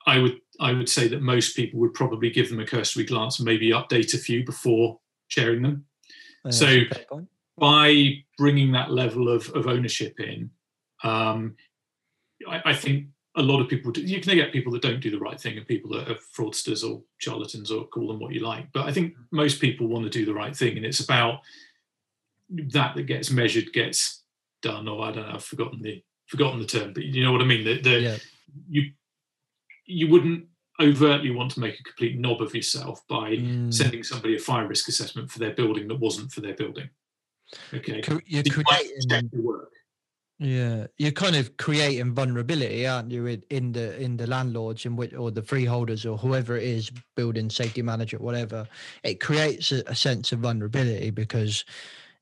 I 0.06 0.20
would 0.20 0.40
I 0.60 0.74
would 0.74 0.90
say 0.90 1.08
that 1.08 1.22
most 1.22 1.56
people 1.56 1.80
would 1.80 1.94
probably 1.94 2.30
give 2.30 2.50
them 2.50 2.60
a 2.60 2.66
cursory 2.66 3.06
glance 3.06 3.40
and 3.40 3.46
maybe 3.46 3.72
update 3.72 4.14
a 4.14 4.18
few 4.18 4.46
before 4.46 5.00
sharing 5.28 5.62
them. 5.62 5.86
Uh, 6.44 6.52
so 6.52 6.80
by 7.58 8.24
bringing 8.38 8.72
that 8.74 8.92
level 8.92 9.30
of, 9.30 9.50
of 9.50 9.68
ownership 9.68 10.20
in, 10.20 10.50
um, 11.04 11.56
I, 12.48 12.62
I, 12.66 12.74
think 12.74 13.08
a 13.38 13.42
lot 13.42 13.62
of 13.62 13.68
people 13.68 13.92
do, 13.92 14.02
you 14.02 14.22
can 14.22 14.36
get 14.36 14.54
people 14.54 14.72
that 14.74 14.82
don't 14.82 15.02
do 15.02 15.12
the 15.12 15.20
right 15.20 15.40
thing 15.40 15.58
and 15.58 15.68
people 15.68 15.92
that 15.92 16.10
are 16.10 16.18
fraudsters 16.36 16.90
or 16.90 17.02
charlatans 17.18 17.72
or 17.72 17.86
call 17.88 18.08
them 18.08 18.20
what 18.20 18.34
you 18.34 18.40
like. 18.40 18.72
But 18.72 18.88
I 18.88 18.94
think 18.94 19.14
most 19.32 19.60
people 19.60 19.88
want 19.88 20.06
to 20.06 20.10
do 20.10 20.26
the 20.26 20.34
right 20.34 20.56
thing, 20.56 20.78
and 20.78 20.86
it's 20.86 21.02
about 21.02 21.42
that 22.50 22.96
that 22.96 23.04
gets 23.04 23.32
measured 23.32 23.74
gets 23.74 24.24
done. 24.62 24.88
Or 24.88 25.06
I 25.06 25.12
don't 25.12 25.28
know, 25.28 25.36
I've 25.36 25.44
forgotten 25.44 25.82
the 25.82 26.02
forgotten 26.28 26.60
the 26.60 26.66
term, 26.66 26.94
but 26.94 27.04
you 27.04 27.24
know 27.24 27.32
what 27.32 27.42
I 27.42 27.46
mean. 27.46 27.66
The, 27.66 27.82
the 27.82 28.00
yeah. 28.00 28.18
you 28.70 28.92
you 29.86 30.10
wouldn't 30.10 30.46
overtly 30.80 31.32
want 31.32 31.52
to 31.52 31.60
make 31.60 31.80
a 31.80 31.84
complete 31.84 32.20
knob 32.20 32.42
of 32.42 32.54
yourself 32.54 33.02
by 33.08 33.32
mm. 33.32 33.74
sending 33.74 34.04
somebody 34.04 34.36
a 34.36 34.40
fire 34.40 34.68
risk 34.68 34.88
assessment 34.90 35.32
for 35.32 35.40
their 35.40 35.54
building 35.54 35.88
that 35.88 36.00
wasn't 36.00 36.32
for 36.32 36.42
their 36.42 36.56
building. 36.56 36.90
Okay, 37.74 38.02
you're 38.26 38.44
creating 38.44 39.30
work. 39.34 39.72
Yeah, 40.38 40.88
you're 40.98 41.14
kind 41.14 41.38
of 41.38 41.56
creating 41.56 42.14
vulnerability, 42.14 42.86
aren't 42.86 43.10
you, 43.12 43.26
in 43.50 43.72
the 43.72 43.98
in 43.98 44.18
the 44.18 44.28
landlords 44.28 44.86
in 44.86 44.98
which 44.98 45.14
or 45.14 45.32
the 45.32 45.42
freeholders 45.42 46.06
or 46.06 46.18
whoever 46.18 46.58
it 46.58 46.64
is, 46.64 46.92
building 47.16 47.50
safety 47.50 47.82
manager, 47.82 48.18
whatever. 48.18 48.68
It 49.04 49.22
creates 49.22 49.72
a, 49.72 49.82
a 49.88 49.96
sense 49.96 50.34
of 50.34 50.40
vulnerability 50.40 51.10
because 51.12 51.64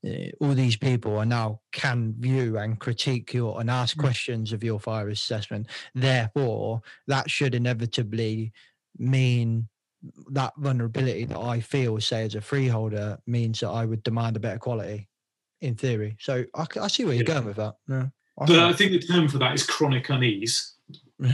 uh, 0.06 0.30
all 0.40 0.54
these 0.54 0.78
people 0.78 1.18
are 1.18 1.26
now 1.26 1.62
can 1.72 2.14
view 2.20 2.58
and 2.60 2.80
critique 2.80 3.34
your 3.34 3.60
and 3.60 3.70
ask 3.72 3.98
Mm. 3.98 4.02
questions 4.02 4.54
of 4.54 4.64
your 4.64 4.80
fire 4.80 5.10
assessment. 5.10 5.68
Therefore, 5.96 6.82
that 7.08 7.32
should 7.32 7.56
inevitably 7.56 8.54
mean 8.98 9.70
that 10.32 10.54
vulnerability 10.58 11.26
that 11.26 11.40
I 11.40 11.62
feel, 11.62 12.00
say, 12.02 12.26
as 12.26 12.36
a 12.36 12.42
freeholder, 12.42 13.20
means 13.26 13.62
that 13.62 13.70
I 13.70 13.86
would 13.86 14.04
demand 14.04 14.36
a 14.38 14.40
better 14.40 14.60
quality, 14.60 15.10
in 15.64 15.76
theory. 15.76 16.18
So 16.20 16.44
I 16.54 16.88
see 16.88 17.06
where 17.06 17.14
you're 17.14 17.24
Yeah. 17.24 17.34
going 17.36 17.46
with 17.46 17.56
that. 17.58 17.76
Yeah, 17.88 18.08
I 18.40 18.46
But 18.46 18.60
I 18.60 18.74
think- 18.74 18.92
think 18.92 19.02
the 19.02 19.08
term 19.14 19.28
for 19.30 19.38
that 19.40 19.54
is 19.56 19.66
chronic 19.66 20.10
unease, 20.10 20.76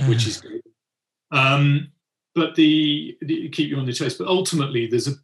which 0.08 0.28
is 0.28 0.40
good. 0.42 0.62
Um, 1.32 1.92
but 2.36 2.56
the, 2.56 3.18
the 3.22 3.50
keep 3.50 3.70
you 3.70 3.78
on 3.78 3.86
the 3.86 3.94
chase. 3.94 4.16
But 4.16 4.28
ultimately, 4.28 4.88
there's 4.88 5.08
a 5.08 5.16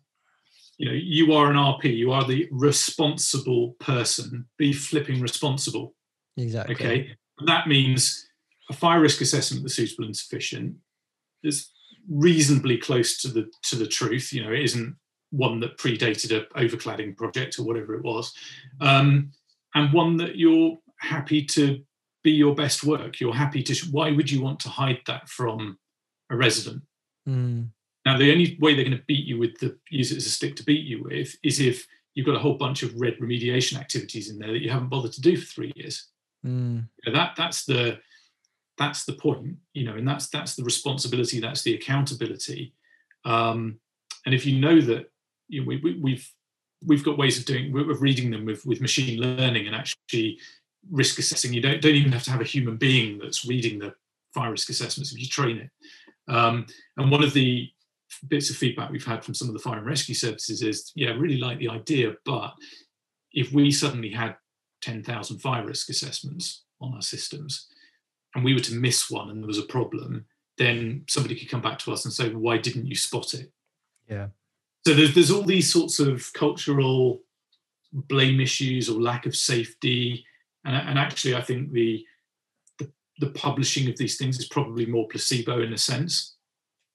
you 0.78 0.86
know 0.88 0.94
you 0.94 1.34
are 1.34 1.50
an 1.50 1.56
RP. 1.56 1.96
You 1.96 2.12
are 2.12 2.26
the 2.26 2.48
responsible 2.52 3.76
person. 3.80 4.48
Be 4.58 4.74
flipping 4.74 5.22
responsible. 5.22 5.96
exactly. 6.38 6.76
Okay, 6.76 7.16
and 7.40 7.48
that 7.48 7.68
means 7.68 8.28
a 8.70 8.74
fire 8.74 9.00
risk 9.02 9.22
assessment 9.22 9.64
that's 9.64 9.76
suitable 9.76 10.06
and 10.06 10.18
sufficient 10.18 10.76
is 11.44 11.70
reasonably 12.10 12.78
close 12.78 13.22
to 13.22 13.28
the 13.30 13.50
to 13.70 13.76
the 13.76 13.88
truth. 13.88 14.34
You 14.34 14.44
know, 14.44 14.52
it 14.52 14.64
isn't 14.64 14.96
one 15.36 15.60
that 15.60 15.78
predated 15.78 16.32
a 16.32 16.46
overcladding 16.60 17.16
project 17.18 17.60
or 17.60 17.64
whatever 17.64 17.94
it 17.96 18.04
was, 18.04 18.34
um, 18.82 19.32
and 19.74 19.94
one 19.94 20.18
that 20.18 20.36
you're 20.38 20.78
happy 21.00 21.44
to 21.44 21.82
be 22.24 22.32
your 22.32 22.56
best 22.56 22.84
work. 22.84 23.20
You're 23.20 23.34
happy 23.34 23.62
to. 23.64 23.74
sh- 23.74 23.90
Why 23.92 24.12
would 24.12 24.32
you 24.32 24.42
want 24.42 24.60
to 24.62 24.70
hide 24.70 25.00
that 25.08 25.30
from 25.30 25.78
a 26.30 26.36
resident? 26.36 26.82
Mm, 27.28 27.70
Now, 28.06 28.18
the 28.18 28.32
only 28.32 28.58
way 28.60 28.74
they're 28.76 28.86
going 28.86 28.98
to 28.98 29.04
beat 29.08 29.26
you 29.26 29.38
with 29.40 29.60
the 29.60 29.78
use 29.90 30.12
it 30.12 30.18
as 30.18 30.26
a 30.26 30.30
stick 30.30 30.56
to 30.58 30.64
beat 30.64 30.86
you 30.86 31.04
with 31.04 31.36
is 31.44 31.60
if 31.60 31.88
you've 32.14 32.26
got 32.26 32.36
a 32.36 32.40
whole 32.40 32.54
bunch 32.58 32.82
of 32.84 32.96
red 33.00 33.18
remediation 33.20 33.78
activities 33.80 34.30
in 34.30 34.40
there 34.40 34.52
that 34.54 34.62
you 34.62 34.70
haven't 34.70 34.90
bothered 34.90 35.12
to 35.14 35.22
do 35.22 35.36
for 35.38 35.46
three 35.46 35.72
years 35.76 36.08
mm, 36.46 36.88
you 37.04 37.12
know, 37.12 37.18
that 37.18 37.34
that's 37.36 37.66
the 37.66 38.00
that's 38.78 39.06
the 39.06 39.14
point 39.14 39.56
you 39.74 39.84
know 39.86 39.96
and 39.96 40.08
that's 40.08 40.28
that's 40.30 40.56
the 40.56 40.64
responsibility 40.64 41.40
that's 41.40 41.64
the 41.64 41.76
accountability 41.76 42.74
um, 43.26 43.80
and 44.26 44.34
if 44.34 44.46
you 44.46 44.60
know 44.60 44.80
that 44.82 45.12
you 45.48 45.62
know, 45.62 45.68
we, 45.68 45.78
we, 45.78 46.00
we've 46.00 46.32
we've 46.86 47.04
got 47.04 47.18
ways 47.18 47.40
of 47.40 47.46
doing 47.46 47.78
of 47.78 48.02
reading 48.02 48.32
them 48.32 48.46
with 48.46 48.66
with 48.66 48.82
machine 48.82 49.20
learning 49.20 49.68
and 49.68 49.76
actually 49.76 50.40
risk 50.92 51.18
assessing 51.18 51.54
you 51.54 51.62
don't 51.62 51.82
don't 51.82 51.96
even 51.96 52.12
have 52.12 52.24
to 52.24 52.32
have 52.32 52.42
a 52.42 52.46
human 52.46 52.78
being 52.78 53.18
that's 53.18 53.46
reading 53.46 53.80
the 53.80 53.94
fire 54.34 54.52
risk 54.52 54.70
assessments 54.70 55.12
if 55.12 55.20
you 55.20 55.28
train 55.28 55.58
it 55.58 55.70
um, 56.32 56.66
and 56.98 57.10
one 57.10 57.24
of 57.24 57.34
the 57.34 57.68
bits 58.28 58.52
of 58.52 58.56
feedback 58.56 58.92
we've 58.92 59.06
had 59.06 59.24
from 59.24 59.34
some 59.34 59.48
of 59.48 59.54
the 59.54 59.60
fire 59.60 59.78
and 59.78 59.88
rescue 59.88 60.14
services 60.14 60.62
is 60.62 60.92
yeah 60.94 61.10
really 61.12 61.38
like 61.38 61.58
the 61.58 61.70
idea 61.70 62.14
but 62.24 62.54
if 63.36 63.52
we 63.52 63.70
suddenly 63.70 64.10
had 64.10 64.36
10,000 64.82 65.40
fire 65.40 65.66
risk 65.66 65.90
assessments 65.90 66.64
on 66.80 66.94
our 66.94 67.02
systems 67.02 67.68
and 68.34 68.44
we 68.44 68.54
were 68.54 68.60
to 68.62 68.76
miss 68.76 69.12
one 69.12 69.30
and 69.30 69.42
there 69.42 69.48
was 69.48 69.60
a 69.60 69.64
problem, 69.64 70.26
then 70.58 71.04
somebody 71.08 71.36
could 71.36 71.50
come 71.50 71.62
back 71.62 71.80
to 71.80 71.92
us 71.92 72.06
and 72.06 72.14
say, 72.14 72.30
why 72.30 72.58
didn't 72.58 72.88
you 72.88 72.96
spot 72.96 73.34
it? 73.34 73.52
yeah. 74.08 74.28
So 74.86 74.94
there's, 74.94 75.16
there's 75.16 75.32
all 75.32 75.44
these 75.44 75.72
sorts 75.72 76.00
of 76.00 76.32
cultural 76.34 77.22
blame 77.92 78.40
issues 78.40 78.90
or 78.90 79.02
lack 79.02 79.26
of 79.26 79.36
safety. 79.36 80.26
And, 80.64 80.76
and 80.76 81.00
actually, 81.00 81.36
I 81.36 81.42
think 81.42 81.72
the, 81.72 82.06
the, 82.78 82.92
the 83.20 83.32
publishing 83.32 83.90
of 83.90 83.98
these 83.98 84.18
things 84.18 84.38
is 84.38 84.48
probably 84.48 84.86
more 84.86 85.08
placebo 85.08 85.62
in 85.62 85.74
a 85.74 85.78
sense. 85.78 86.36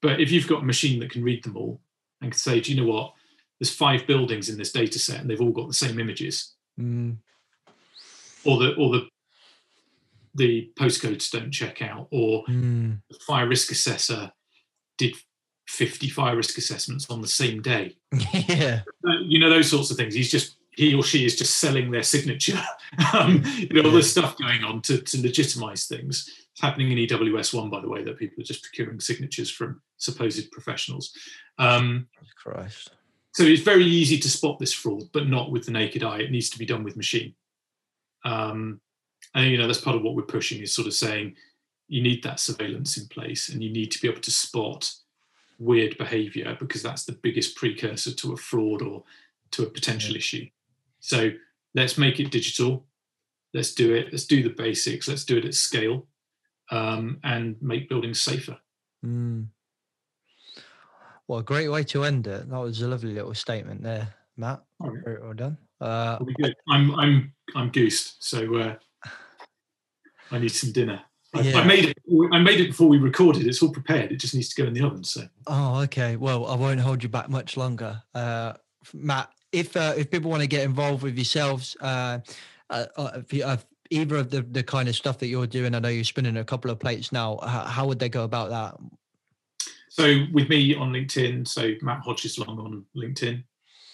But 0.02 0.20
if 0.20 0.30
you've 0.30 0.48
got 0.48 0.62
a 0.62 0.66
machine 0.66 1.00
that 1.00 1.10
can 1.10 1.24
read 1.24 1.44
them 1.44 1.56
all 1.56 1.80
and 2.20 2.32
can 2.32 2.38
say, 2.38 2.60
do 2.60 2.72
you 2.72 2.80
know 2.80 2.90
what? 2.90 3.12
There's 3.58 3.74
five 3.74 4.06
buildings 4.06 4.48
in 4.48 4.56
this 4.56 4.72
data 4.72 4.98
set 4.98 5.20
and 5.20 5.28
they've 5.28 5.40
all 5.40 5.50
got 5.50 5.68
the 5.68 5.74
same 5.74 5.98
images 5.98 6.54
Mm, 6.80 7.16
or 8.44 8.58
the 8.58 8.74
or 8.74 8.90
the 8.90 9.08
the 10.34 10.70
postcodes 10.78 11.30
don't 11.30 11.50
check 11.50 11.82
out, 11.82 12.08
or 12.10 12.44
mm, 12.44 12.98
the 13.10 13.18
fire 13.26 13.48
risk 13.48 13.70
assessor 13.70 14.32
did 14.96 15.14
50 15.70 16.08
fire 16.08 16.36
risk 16.36 16.58
assessments 16.58 17.08
on 17.10 17.22
the 17.22 17.28
same 17.28 17.62
day. 17.62 17.96
yeah. 18.32 18.82
You 19.22 19.38
know 19.38 19.48
those 19.48 19.70
sorts 19.70 19.90
of 19.90 19.96
things. 19.96 20.14
He's 20.14 20.30
just 20.30 20.56
he 20.72 20.94
or 20.94 21.02
she 21.02 21.24
is 21.24 21.36
just 21.36 21.58
selling 21.58 21.90
their 21.90 22.02
signature. 22.02 22.60
um, 23.14 23.42
you 23.56 23.68
know 23.68 23.88
all 23.88 23.94
this 23.94 24.10
stuff 24.10 24.36
going 24.36 24.64
on 24.64 24.82
to 24.82 24.98
to 24.98 25.22
legitimize 25.22 25.86
things. 25.86 26.28
It's 26.52 26.60
happening 26.60 26.90
in 26.90 27.06
EWS 27.06 27.54
one, 27.54 27.70
by 27.70 27.80
the 27.80 27.88
way, 27.88 28.02
that 28.02 28.18
people 28.18 28.42
are 28.42 28.44
just 28.44 28.64
procuring 28.64 28.98
signatures 28.98 29.50
from 29.50 29.80
supposed 29.96 30.50
professionals. 30.50 31.16
Um, 31.58 32.08
Christ. 32.36 32.90
so 33.32 33.44
it's 33.44 33.62
very 33.62 33.84
easy 33.84 34.18
to 34.18 34.28
spot 34.28 34.58
this 34.58 34.72
fraud, 34.72 35.04
but 35.12 35.28
not 35.28 35.52
with 35.52 35.66
the 35.66 35.72
naked 35.72 36.02
eye. 36.02 36.18
It 36.18 36.32
needs 36.32 36.50
to 36.50 36.58
be 36.58 36.66
done 36.66 36.82
with 36.82 36.96
machine. 36.96 37.34
Um, 38.24 38.80
and 39.34 39.46
you 39.46 39.56
know 39.56 39.68
that's 39.68 39.80
part 39.80 39.96
of 39.96 40.02
what 40.02 40.16
we're 40.16 40.22
pushing 40.22 40.60
is 40.60 40.74
sort 40.74 40.88
of 40.88 40.94
saying 40.94 41.36
you 41.86 42.02
need 42.02 42.24
that 42.24 42.40
surveillance 42.40 42.98
in 42.98 43.06
place, 43.06 43.50
and 43.50 43.62
you 43.62 43.70
need 43.70 43.92
to 43.92 44.02
be 44.02 44.08
able 44.08 44.20
to 44.20 44.32
spot 44.32 44.92
weird 45.60 45.96
behaviour 45.98 46.56
because 46.58 46.82
that's 46.82 47.04
the 47.04 47.12
biggest 47.12 47.54
precursor 47.54 48.12
to 48.12 48.32
a 48.32 48.36
fraud 48.36 48.82
or 48.82 49.04
to 49.52 49.62
a 49.62 49.70
potential 49.70 50.16
issue. 50.16 50.46
So 51.00 51.30
let's 51.74 51.98
make 51.98 52.18
it 52.18 52.30
digital. 52.32 52.86
Let's 53.54 53.74
do 53.74 53.94
it. 53.94 54.08
Let's 54.10 54.26
do 54.26 54.42
the 54.42 54.50
basics. 54.50 55.06
Let's 55.06 55.24
do 55.24 55.36
it 55.36 55.44
at 55.44 55.54
scale, 55.54 56.06
um, 56.70 57.18
and 57.24 57.56
make 57.60 57.88
buildings 57.88 58.20
safer. 58.20 58.58
Mm. 59.04 59.48
Well, 61.28 61.40
a 61.40 61.44
great 61.44 61.68
way 61.68 61.84
to 61.84 62.04
end 62.04 62.26
it. 62.26 62.48
That 62.48 62.58
was 62.58 62.80
a 62.82 62.88
lovely 62.88 63.12
little 63.12 63.34
statement 63.34 63.82
there, 63.82 64.08
Matt. 64.36 64.62
All 64.80 64.90
right. 64.90 65.04
Very 65.04 65.20
well 65.20 65.34
done. 65.34 65.58
Uh. 65.80 66.18
I'm 66.68 66.94
I'm 66.98 67.32
I'm 67.54 67.70
goosed, 67.70 68.24
so 68.24 68.56
uh, 68.56 68.74
I 70.30 70.38
need 70.38 70.52
some 70.52 70.72
dinner. 70.72 71.02
I, 71.34 71.40
Yeah. 71.40 71.58
I 71.60 71.64
made 71.64 71.84
it. 71.86 71.98
I 72.32 72.38
made 72.38 72.60
it 72.60 72.68
before 72.68 72.88
we 72.88 72.98
recorded. 72.98 73.46
It's 73.46 73.62
all 73.62 73.70
prepared. 73.70 74.12
It 74.12 74.16
just 74.16 74.34
needs 74.34 74.48
to 74.50 74.62
go 74.62 74.66
in 74.66 74.74
the 74.74 74.82
oven. 74.82 75.04
So 75.04 75.22
oh, 75.46 75.80
okay. 75.82 76.16
Well, 76.16 76.46
I 76.46 76.56
won't 76.56 76.80
hold 76.80 77.02
you 77.02 77.08
back 77.08 77.28
much 77.28 77.56
longer, 77.56 78.02
uh, 78.14 78.54
Matt. 78.92 79.30
If 79.52 79.76
uh, 79.76 79.94
if 79.96 80.10
people 80.10 80.30
want 80.30 80.42
to 80.42 80.48
get 80.48 80.64
involved 80.64 81.02
with 81.02 81.16
yourselves, 81.16 81.76
uh, 81.80 82.18
uh, 82.68 82.86
uh, 82.96 83.10
if 83.16 83.32
you, 83.32 83.44
uh, 83.44 83.58
either 83.90 84.16
of 84.16 84.30
the 84.30 84.42
the 84.42 84.62
kind 84.62 84.88
of 84.88 84.96
stuff 84.96 85.18
that 85.18 85.28
you're 85.28 85.46
doing, 85.46 85.74
I 85.74 85.78
know 85.78 85.88
you're 85.88 86.04
spinning 86.04 86.36
a 86.36 86.44
couple 86.44 86.70
of 86.70 86.78
plates 86.78 87.12
now. 87.12 87.38
How, 87.42 87.64
how 87.64 87.86
would 87.86 87.98
they 87.98 88.08
go 88.08 88.24
about 88.24 88.50
that? 88.50 88.76
so 89.90 90.24
with 90.32 90.48
me 90.48 90.74
on 90.74 90.92
LinkedIn, 90.92 91.46
so 91.46 91.72
Matt 91.82 92.00
Hodges 92.00 92.38
Long 92.38 92.58
on 92.60 92.84
LinkedIn. 92.96 93.42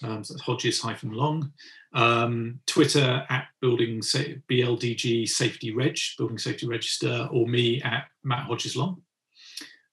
Um, 0.02 0.22
so 0.22 0.34
that's 0.34 0.42
Hodges 0.42 0.80
hyphen 0.80 1.12
Long. 1.12 1.52
Um, 1.94 2.60
Twitter 2.66 3.24
at 3.30 3.46
building 3.60 4.02
sa- 4.02 4.36
BLDG 4.50 5.28
Safety 5.28 5.72
Reg, 5.72 5.98
Building 6.18 6.38
Safety 6.38 6.66
Register, 6.66 7.28
or 7.32 7.46
me 7.46 7.80
at 7.82 8.04
Matt 8.24 8.46
Hodges 8.46 8.76
Long. 8.76 9.02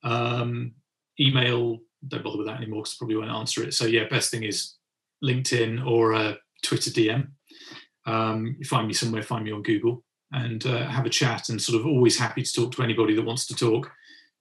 Um, 0.04 0.74
email, 1.20 1.80
don't 2.08 2.24
bother 2.24 2.40
with 2.40 2.48
that 2.48 2.58
anymore 2.58 2.82
because 2.82 2.96
probably 2.96 3.16
won't 3.16 3.32
answer 3.32 3.64
it. 3.64 3.74
So 3.74 3.86
yeah, 3.86 4.08
best 4.10 4.32
thing 4.32 4.44
is 4.44 4.76
LinkedIn 5.24 5.86
or 5.86 6.14
uh, 6.14 6.34
Twitter 6.62 6.92
DM. 6.92 7.30
Um, 8.06 8.58
you 8.60 8.66
find 8.66 8.88
me 8.88 8.94
somewhere, 8.94 9.24
find 9.24 9.46
me 9.46 9.52
on 9.52 9.64
Google 9.64 10.04
and 10.34 10.66
uh, 10.66 10.88
have 10.88 11.06
a 11.06 11.10
chat 11.10 11.50
and 11.50 11.62
sort 11.62 11.80
of 11.80 11.86
always 11.86 12.18
happy 12.18 12.44
to 12.44 12.54
talk 12.54 12.74
to 12.76 12.84
anybody 12.84 13.16
that 13.16 13.26
wants 13.26 13.46
to 13.48 13.56
talk 13.56 13.90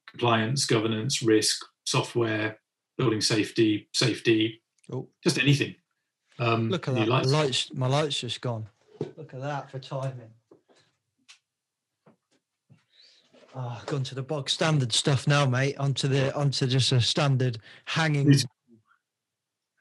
compliance, 0.08 0.64
governance, 0.66 1.22
risk, 1.22 1.64
software, 1.84 2.58
building 2.98 3.20
safety, 3.20 3.88
safety, 3.92 4.61
Oh, 4.90 5.08
just 5.22 5.38
anything. 5.38 5.74
Um, 6.38 6.70
look 6.70 6.88
at 6.88 6.94
that! 6.94 7.08
like- 7.08 7.24
my 7.26 7.30
lights, 7.30 7.72
my 7.74 7.86
lights 7.86 8.18
just 8.20 8.40
gone. 8.40 8.66
Look 9.16 9.34
at 9.34 9.40
that 9.40 9.70
for 9.70 9.78
timing. 9.78 10.30
Oh, 13.54 13.82
gone 13.86 14.02
to 14.04 14.14
the 14.14 14.22
bog 14.22 14.48
standard 14.48 14.92
stuff 14.92 15.26
now, 15.26 15.44
mate. 15.44 15.76
Onto 15.76 16.08
the 16.08 16.34
onto 16.34 16.66
just 16.66 16.90
a 16.92 17.00
standard 17.00 17.58
hanging. 17.86 18.28
Need- 18.28 18.44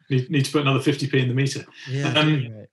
Need, 0.09 0.29
need 0.29 0.43
to 0.43 0.51
put 0.51 0.63
another 0.63 0.79
50p 0.79 1.13
in 1.13 1.29
the 1.29 1.33
meter. 1.33 1.65
Yeah. 1.89 2.09
um. 2.19 2.65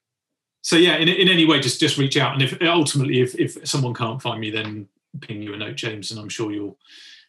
So 0.62 0.74
yeah, 0.74 0.96
in, 0.96 1.06
in 1.08 1.28
any 1.28 1.44
way, 1.44 1.60
just 1.60 1.78
just 1.78 1.96
reach 1.96 2.16
out. 2.16 2.32
And 2.32 2.42
if 2.42 2.60
ultimately, 2.60 3.20
if, 3.20 3.36
if 3.36 3.56
someone 3.68 3.94
can't 3.94 4.20
find 4.20 4.40
me, 4.40 4.50
then 4.50 4.88
ping 5.20 5.40
you 5.40 5.54
a 5.54 5.56
note, 5.56 5.76
James, 5.76 6.10
and 6.10 6.18
I'm 6.18 6.28
sure 6.28 6.50
you'll 6.50 6.76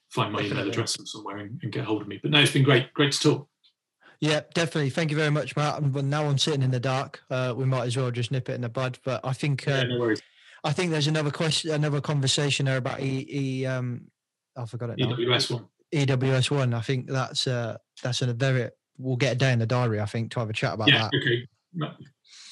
find 0.10 0.34
my 0.34 0.40
email 0.42 0.68
address 0.68 0.98
somewhere 1.06 1.38
and, 1.38 1.60
and 1.62 1.72
get 1.72 1.86
hold 1.86 2.02
of 2.02 2.08
me. 2.08 2.20
But 2.22 2.32
no, 2.32 2.40
it's 2.40 2.52
been 2.52 2.64
great, 2.64 2.92
great 2.96 3.12
to 3.12 3.20
talk. 3.20 3.49
Yeah, 4.22 4.42
definitely. 4.54 4.90
Thank 4.90 5.12
you 5.12 5.18
very 5.18 5.32
much, 5.32 5.56
Matt. 5.56 5.82
And 5.82 6.10
now 6.10 6.26
I'm 6.26 6.38
sitting 6.38 6.62
in 6.62 6.72
the 6.72 6.80
dark. 6.80 7.22
Uh, 7.30 7.54
we 7.56 7.66
might 7.66 7.86
as 7.86 7.96
well 7.96 8.12
just 8.12 8.32
nip 8.32 8.50
it 8.50 8.54
in 8.54 8.62
the 8.62 8.70
bud. 8.70 9.00
But 9.04 9.22
I 9.24 9.32
think 9.34 9.66
Yeah, 9.66 9.80
um, 9.82 9.90
no. 9.90 10.16
I 10.64 10.74
think 10.74 10.92
there's 10.92 11.08
another 11.08 11.32
question, 11.32 11.72
another 11.72 12.02
conversation 12.02 12.66
there 12.66 12.78
about 12.78 13.00
E. 13.00 13.26
e 13.30 13.66
um, 13.66 14.08
I 14.58 14.66
forgot 14.66 14.90
it 14.90 14.98
now. 14.98 15.16
EWS 15.16 15.52
one. 15.52 15.66
EWS 15.94 16.52
one. 16.52 16.74
I 16.74 16.82
think 16.82 17.08
that's 17.08 17.48
uh 17.48 17.78
that's 18.04 18.22
a 18.22 18.34
very. 18.34 18.70
We'll 18.98 19.16
get 19.16 19.34
a 19.34 19.36
day 19.36 19.54
in 19.54 19.60
the 19.60 19.66
diary. 19.66 20.02
I 20.02 20.06
think 20.06 20.32
to 20.32 20.40
have 20.40 20.50
a 20.50 20.54
chat 20.54 20.74
about 20.74 20.90
Yeah, 20.90 21.08
that 21.10 21.18
okay. 21.22 21.48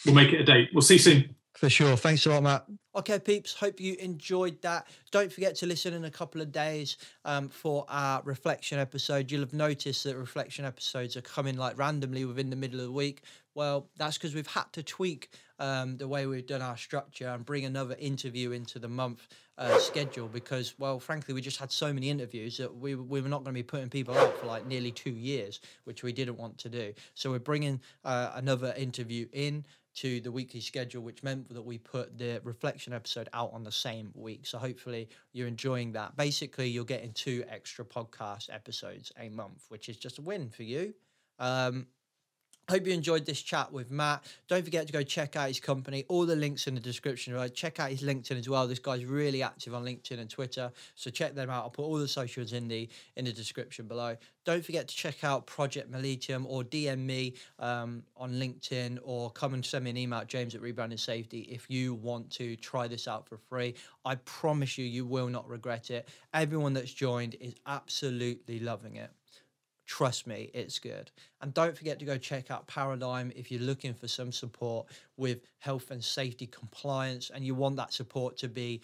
We'll 0.05 0.15
make 0.15 0.31
it 0.31 0.39
a 0.39 0.45
date. 0.45 0.69
We'll 0.73 0.81
see 0.81 0.93
you 0.93 0.99
soon. 0.99 1.35
for 1.57 1.69
sure. 1.69 1.97
Thanks 1.97 2.25
a 2.25 2.29
lot, 2.29 2.43
Matt. 2.43 2.65
Okay, 2.97 3.19
peeps. 3.19 3.53
Hope 3.53 3.79
you 3.79 3.95
enjoyed 3.99 4.59
that. 4.63 4.87
Don't 5.11 5.31
forget 5.31 5.53
to 5.57 5.67
listen 5.67 5.93
in 5.93 6.05
a 6.05 6.09
couple 6.09 6.41
of 6.41 6.51
days 6.51 6.97
um, 7.25 7.47
for 7.47 7.85
our 7.89 8.23
reflection 8.23 8.79
episode. 8.79 9.29
You'll 9.29 9.41
have 9.41 9.53
noticed 9.53 10.03
that 10.05 10.17
reflection 10.17 10.65
episodes 10.65 11.15
are 11.15 11.21
coming 11.21 11.57
like 11.57 11.77
randomly 11.77 12.25
within 12.25 12.49
the 12.49 12.55
middle 12.55 12.79
of 12.79 12.87
the 12.87 12.91
week. 12.91 13.21
Well, 13.53 13.87
that's 13.97 14.17
because 14.17 14.33
we've 14.33 14.47
had 14.47 14.73
to 14.73 14.81
tweak 14.81 15.29
um, 15.59 15.97
the 15.97 16.07
way 16.07 16.25
we've 16.25 16.47
done 16.47 16.63
our 16.63 16.75
structure 16.75 17.27
and 17.27 17.45
bring 17.45 17.65
another 17.65 17.95
interview 17.99 18.51
into 18.51 18.79
the 18.79 18.87
month 18.87 19.27
uh, 19.59 19.77
schedule 19.77 20.27
because, 20.27 20.73
well, 20.79 20.99
frankly, 20.99 21.35
we 21.35 21.41
just 21.41 21.57
had 21.57 21.71
so 21.71 21.93
many 21.93 22.09
interviews 22.09 22.57
that 22.57 22.75
we, 22.75 22.95
we 22.95 23.21
were 23.21 23.29
not 23.29 23.43
going 23.43 23.53
to 23.53 23.59
be 23.59 23.63
putting 23.63 23.89
people 23.89 24.17
out 24.17 24.35
for 24.39 24.47
like 24.47 24.65
nearly 24.65 24.91
two 24.91 25.11
years, 25.11 25.59
which 25.83 26.01
we 26.01 26.11
didn't 26.11 26.37
want 26.37 26.57
to 26.57 26.69
do. 26.69 26.93
So 27.13 27.29
we're 27.29 27.39
bringing 27.39 27.79
uh, 28.03 28.31
another 28.33 28.73
interview 28.75 29.27
in 29.33 29.65
to 29.97 30.21
the 30.21 30.31
weekly 30.31 30.59
schedule, 30.61 31.01
which 31.01 31.23
meant 31.23 31.49
that 31.53 31.61
we 31.61 31.77
put 31.79 32.17
the 32.17 32.39
reflection 32.43 32.93
episode 32.93 33.29
out 33.33 33.51
on 33.51 33.63
the 33.63 33.71
same 33.71 34.11
week. 34.13 34.45
So 34.45 34.59
hopefully 34.59 35.09
you're 35.33 35.47
enjoying 35.47 35.91
that. 35.93 36.15
Basically, 36.15 36.69
you're 36.69 36.85
getting 36.85 37.13
two 37.13 37.43
extra 37.49 37.83
podcast 37.83 38.53
episodes 38.53 39.11
a 39.19 39.29
month, 39.29 39.65
which 39.69 39.89
is 39.89 39.97
just 39.97 40.19
a 40.19 40.21
win 40.21 40.49
for 40.49 40.63
you. 40.63 40.93
Um, 41.39 41.87
Hope 42.69 42.85
you 42.85 42.91
enjoyed 42.91 43.25
this 43.25 43.41
chat 43.41 43.71
with 43.71 43.91
Matt. 43.91 44.25
Don't 44.49 44.65
forget 44.65 44.87
to 44.87 44.93
go 44.93 45.01
check 45.01 45.37
out 45.37 45.47
his 45.47 45.57
company. 45.57 46.03
All 46.09 46.25
the 46.25 46.35
links 46.35 46.67
in 46.67 46.75
the 46.75 46.81
description. 46.81 47.33
Right, 47.33 47.53
check 47.53 47.79
out 47.79 47.91
his 47.91 48.01
LinkedIn 48.01 48.37
as 48.37 48.49
well. 48.49 48.67
This 48.67 48.79
guy's 48.79 49.05
really 49.05 49.41
active 49.41 49.73
on 49.73 49.85
LinkedIn 49.85 50.19
and 50.19 50.29
Twitter, 50.29 50.69
so 50.93 51.09
check 51.09 51.33
them 51.33 51.49
out. 51.49 51.63
I'll 51.63 51.69
put 51.69 51.83
all 51.83 51.97
the 51.97 52.09
socials 52.09 52.51
in 52.51 52.67
the 52.67 52.89
in 53.15 53.23
the 53.23 53.31
description 53.31 53.87
below. 53.87 54.17
Don't 54.43 54.65
forget 54.65 54.89
to 54.89 54.95
check 54.95 55.23
out 55.23 55.47
Project 55.47 55.89
Millennium 55.89 56.45
or 56.45 56.65
DM 56.65 56.99
me 56.99 57.35
um, 57.57 58.03
on 58.17 58.33
LinkedIn 58.33 58.99
or 59.01 59.31
come 59.31 59.53
and 59.53 59.65
send 59.65 59.85
me 59.85 59.91
an 59.91 59.97
email 59.97 60.19
at 60.19 60.27
James 60.27 60.53
at 60.53 60.61
Rebranding 60.61 60.99
Safety 60.99 61.47
if 61.49 61.69
you 61.69 61.93
want 61.93 62.29
to 62.31 62.57
try 62.57 62.89
this 62.89 63.07
out 63.07 63.29
for 63.29 63.37
free. 63.37 63.75
I 64.03 64.15
promise 64.15 64.77
you, 64.77 64.83
you 64.83 65.05
will 65.05 65.27
not 65.27 65.47
regret 65.47 65.89
it. 65.89 66.09
Everyone 66.33 66.73
that's 66.73 66.93
joined 66.93 67.37
is 67.39 67.55
absolutely 67.65 68.59
loving 68.59 68.97
it. 68.97 69.11
Trust 69.87 70.27
me, 70.27 70.51
it's 70.53 70.79
good. 70.79 71.09
And 71.41 71.53
don't 71.53 71.75
forget 71.75 71.97
to 71.99 72.05
go 72.05 72.17
check 72.17 72.51
out 72.51 72.67
Paradigm 72.67 73.31
if 73.35 73.49
you're 73.49 73.61
looking 73.61 73.93
for 73.93 74.09
some 74.09 74.33
support 74.33 74.87
with 75.15 75.39
health 75.59 75.91
and 75.91 76.03
safety 76.03 76.45
compliance 76.45 77.31
and 77.33 77.45
you 77.45 77.55
want 77.55 77.77
that 77.77 77.93
support 77.93 78.37
to 78.37 78.49
be 78.49 78.81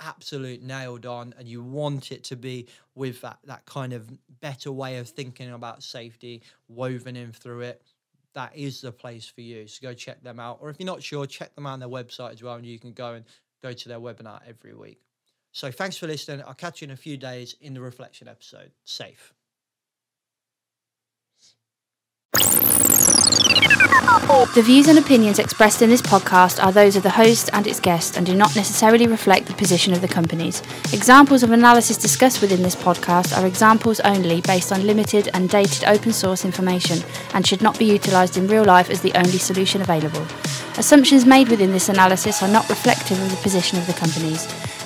absolute 0.00 0.62
nailed 0.62 1.04
on 1.04 1.34
and 1.38 1.46
you 1.46 1.62
want 1.62 2.12
it 2.12 2.24
to 2.24 2.36
be 2.36 2.66
with 2.94 3.20
that, 3.20 3.38
that 3.44 3.66
kind 3.66 3.92
of 3.92 4.10
better 4.40 4.72
way 4.72 4.96
of 4.96 5.06
thinking 5.06 5.52
about 5.52 5.82
safety 5.82 6.42
woven 6.68 7.14
in 7.14 7.30
through 7.30 7.60
it 7.60 7.82
that 8.32 8.56
is 8.56 8.80
the 8.80 8.92
place 8.92 9.26
for 9.26 9.40
you. 9.40 9.66
So 9.66 9.80
go 9.82 9.92
check 9.92 10.22
them 10.22 10.38
out. 10.38 10.58
Or 10.60 10.70
if 10.70 10.78
you're 10.78 10.86
not 10.86 11.02
sure 11.02 11.26
check 11.26 11.54
them 11.56 11.66
out 11.66 11.74
on 11.74 11.80
their 11.80 11.88
website 11.88 12.32
as 12.32 12.42
well 12.42 12.54
and 12.54 12.64
you 12.64 12.78
can 12.78 12.92
go 12.92 13.14
and 13.14 13.24
go 13.62 13.72
to 13.72 13.88
their 13.88 14.00
webinar 14.00 14.40
every 14.48 14.72
week. 14.72 15.00
So 15.52 15.70
thanks 15.70 15.96
for 15.96 16.06
listening. 16.06 16.44
I'll 16.46 16.54
catch 16.54 16.80
you 16.80 16.86
in 16.86 16.92
a 16.92 16.96
few 16.96 17.16
days 17.16 17.56
in 17.60 17.74
the 17.74 17.80
reflection 17.80 18.28
episode. 18.28 18.70
Safe 18.84 19.34
The 24.54 24.62
views 24.64 24.88
and 24.88 24.98
opinions 24.98 25.38
expressed 25.38 25.82
in 25.82 25.90
this 25.90 26.02
podcast 26.02 26.62
are 26.64 26.72
those 26.72 26.96
of 26.96 27.02
the 27.02 27.10
host 27.10 27.50
and 27.52 27.66
its 27.66 27.80
guests 27.80 28.16
and 28.16 28.24
do 28.24 28.34
not 28.34 28.54
necessarily 28.56 29.06
reflect 29.06 29.46
the 29.46 29.54
position 29.54 29.92
of 29.92 30.00
the 30.00 30.08
companies. 30.08 30.62
Examples 30.92 31.42
of 31.42 31.50
analysis 31.50 31.96
discussed 31.96 32.40
within 32.40 32.62
this 32.62 32.76
podcast 32.76 33.36
are 33.36 33.46
examples 33.46 34.00
only 34.00 34.40
based 34.40 34.72
on 34.72 34.86
limited 34.86 35.28
and 35.34 35.48
dated 35.48 35.84
open 35.84 36.12
source 36.12 36.44
information 36.44 36.98
and 37.34 37.46
should 37.46 37.62
not 37.62 37.78
be 37.78 37.84
utilised 37.84 38.36
in 38.36 38.46
real 38.48 38.64
life 38.64 38.90
as 38.90 39.00
the 39.00 39.12
only 39.14 39.38
solution 39.38 39.82
available. 39.82 40.26
Assumptions 40.78 41.26
made 41.26 41.48
within 41.48 41.72
this 41.72 41.88
analysis 41.88 42.42
are 42.42 42.48
not 42.48 42.68
reflective 42.68 43.20
of 43.20 43.30
the 43.30 43.42
position 43.42 43.78
of 43.78 43.86
the 43.86 43.92
companies. 43.92 44.46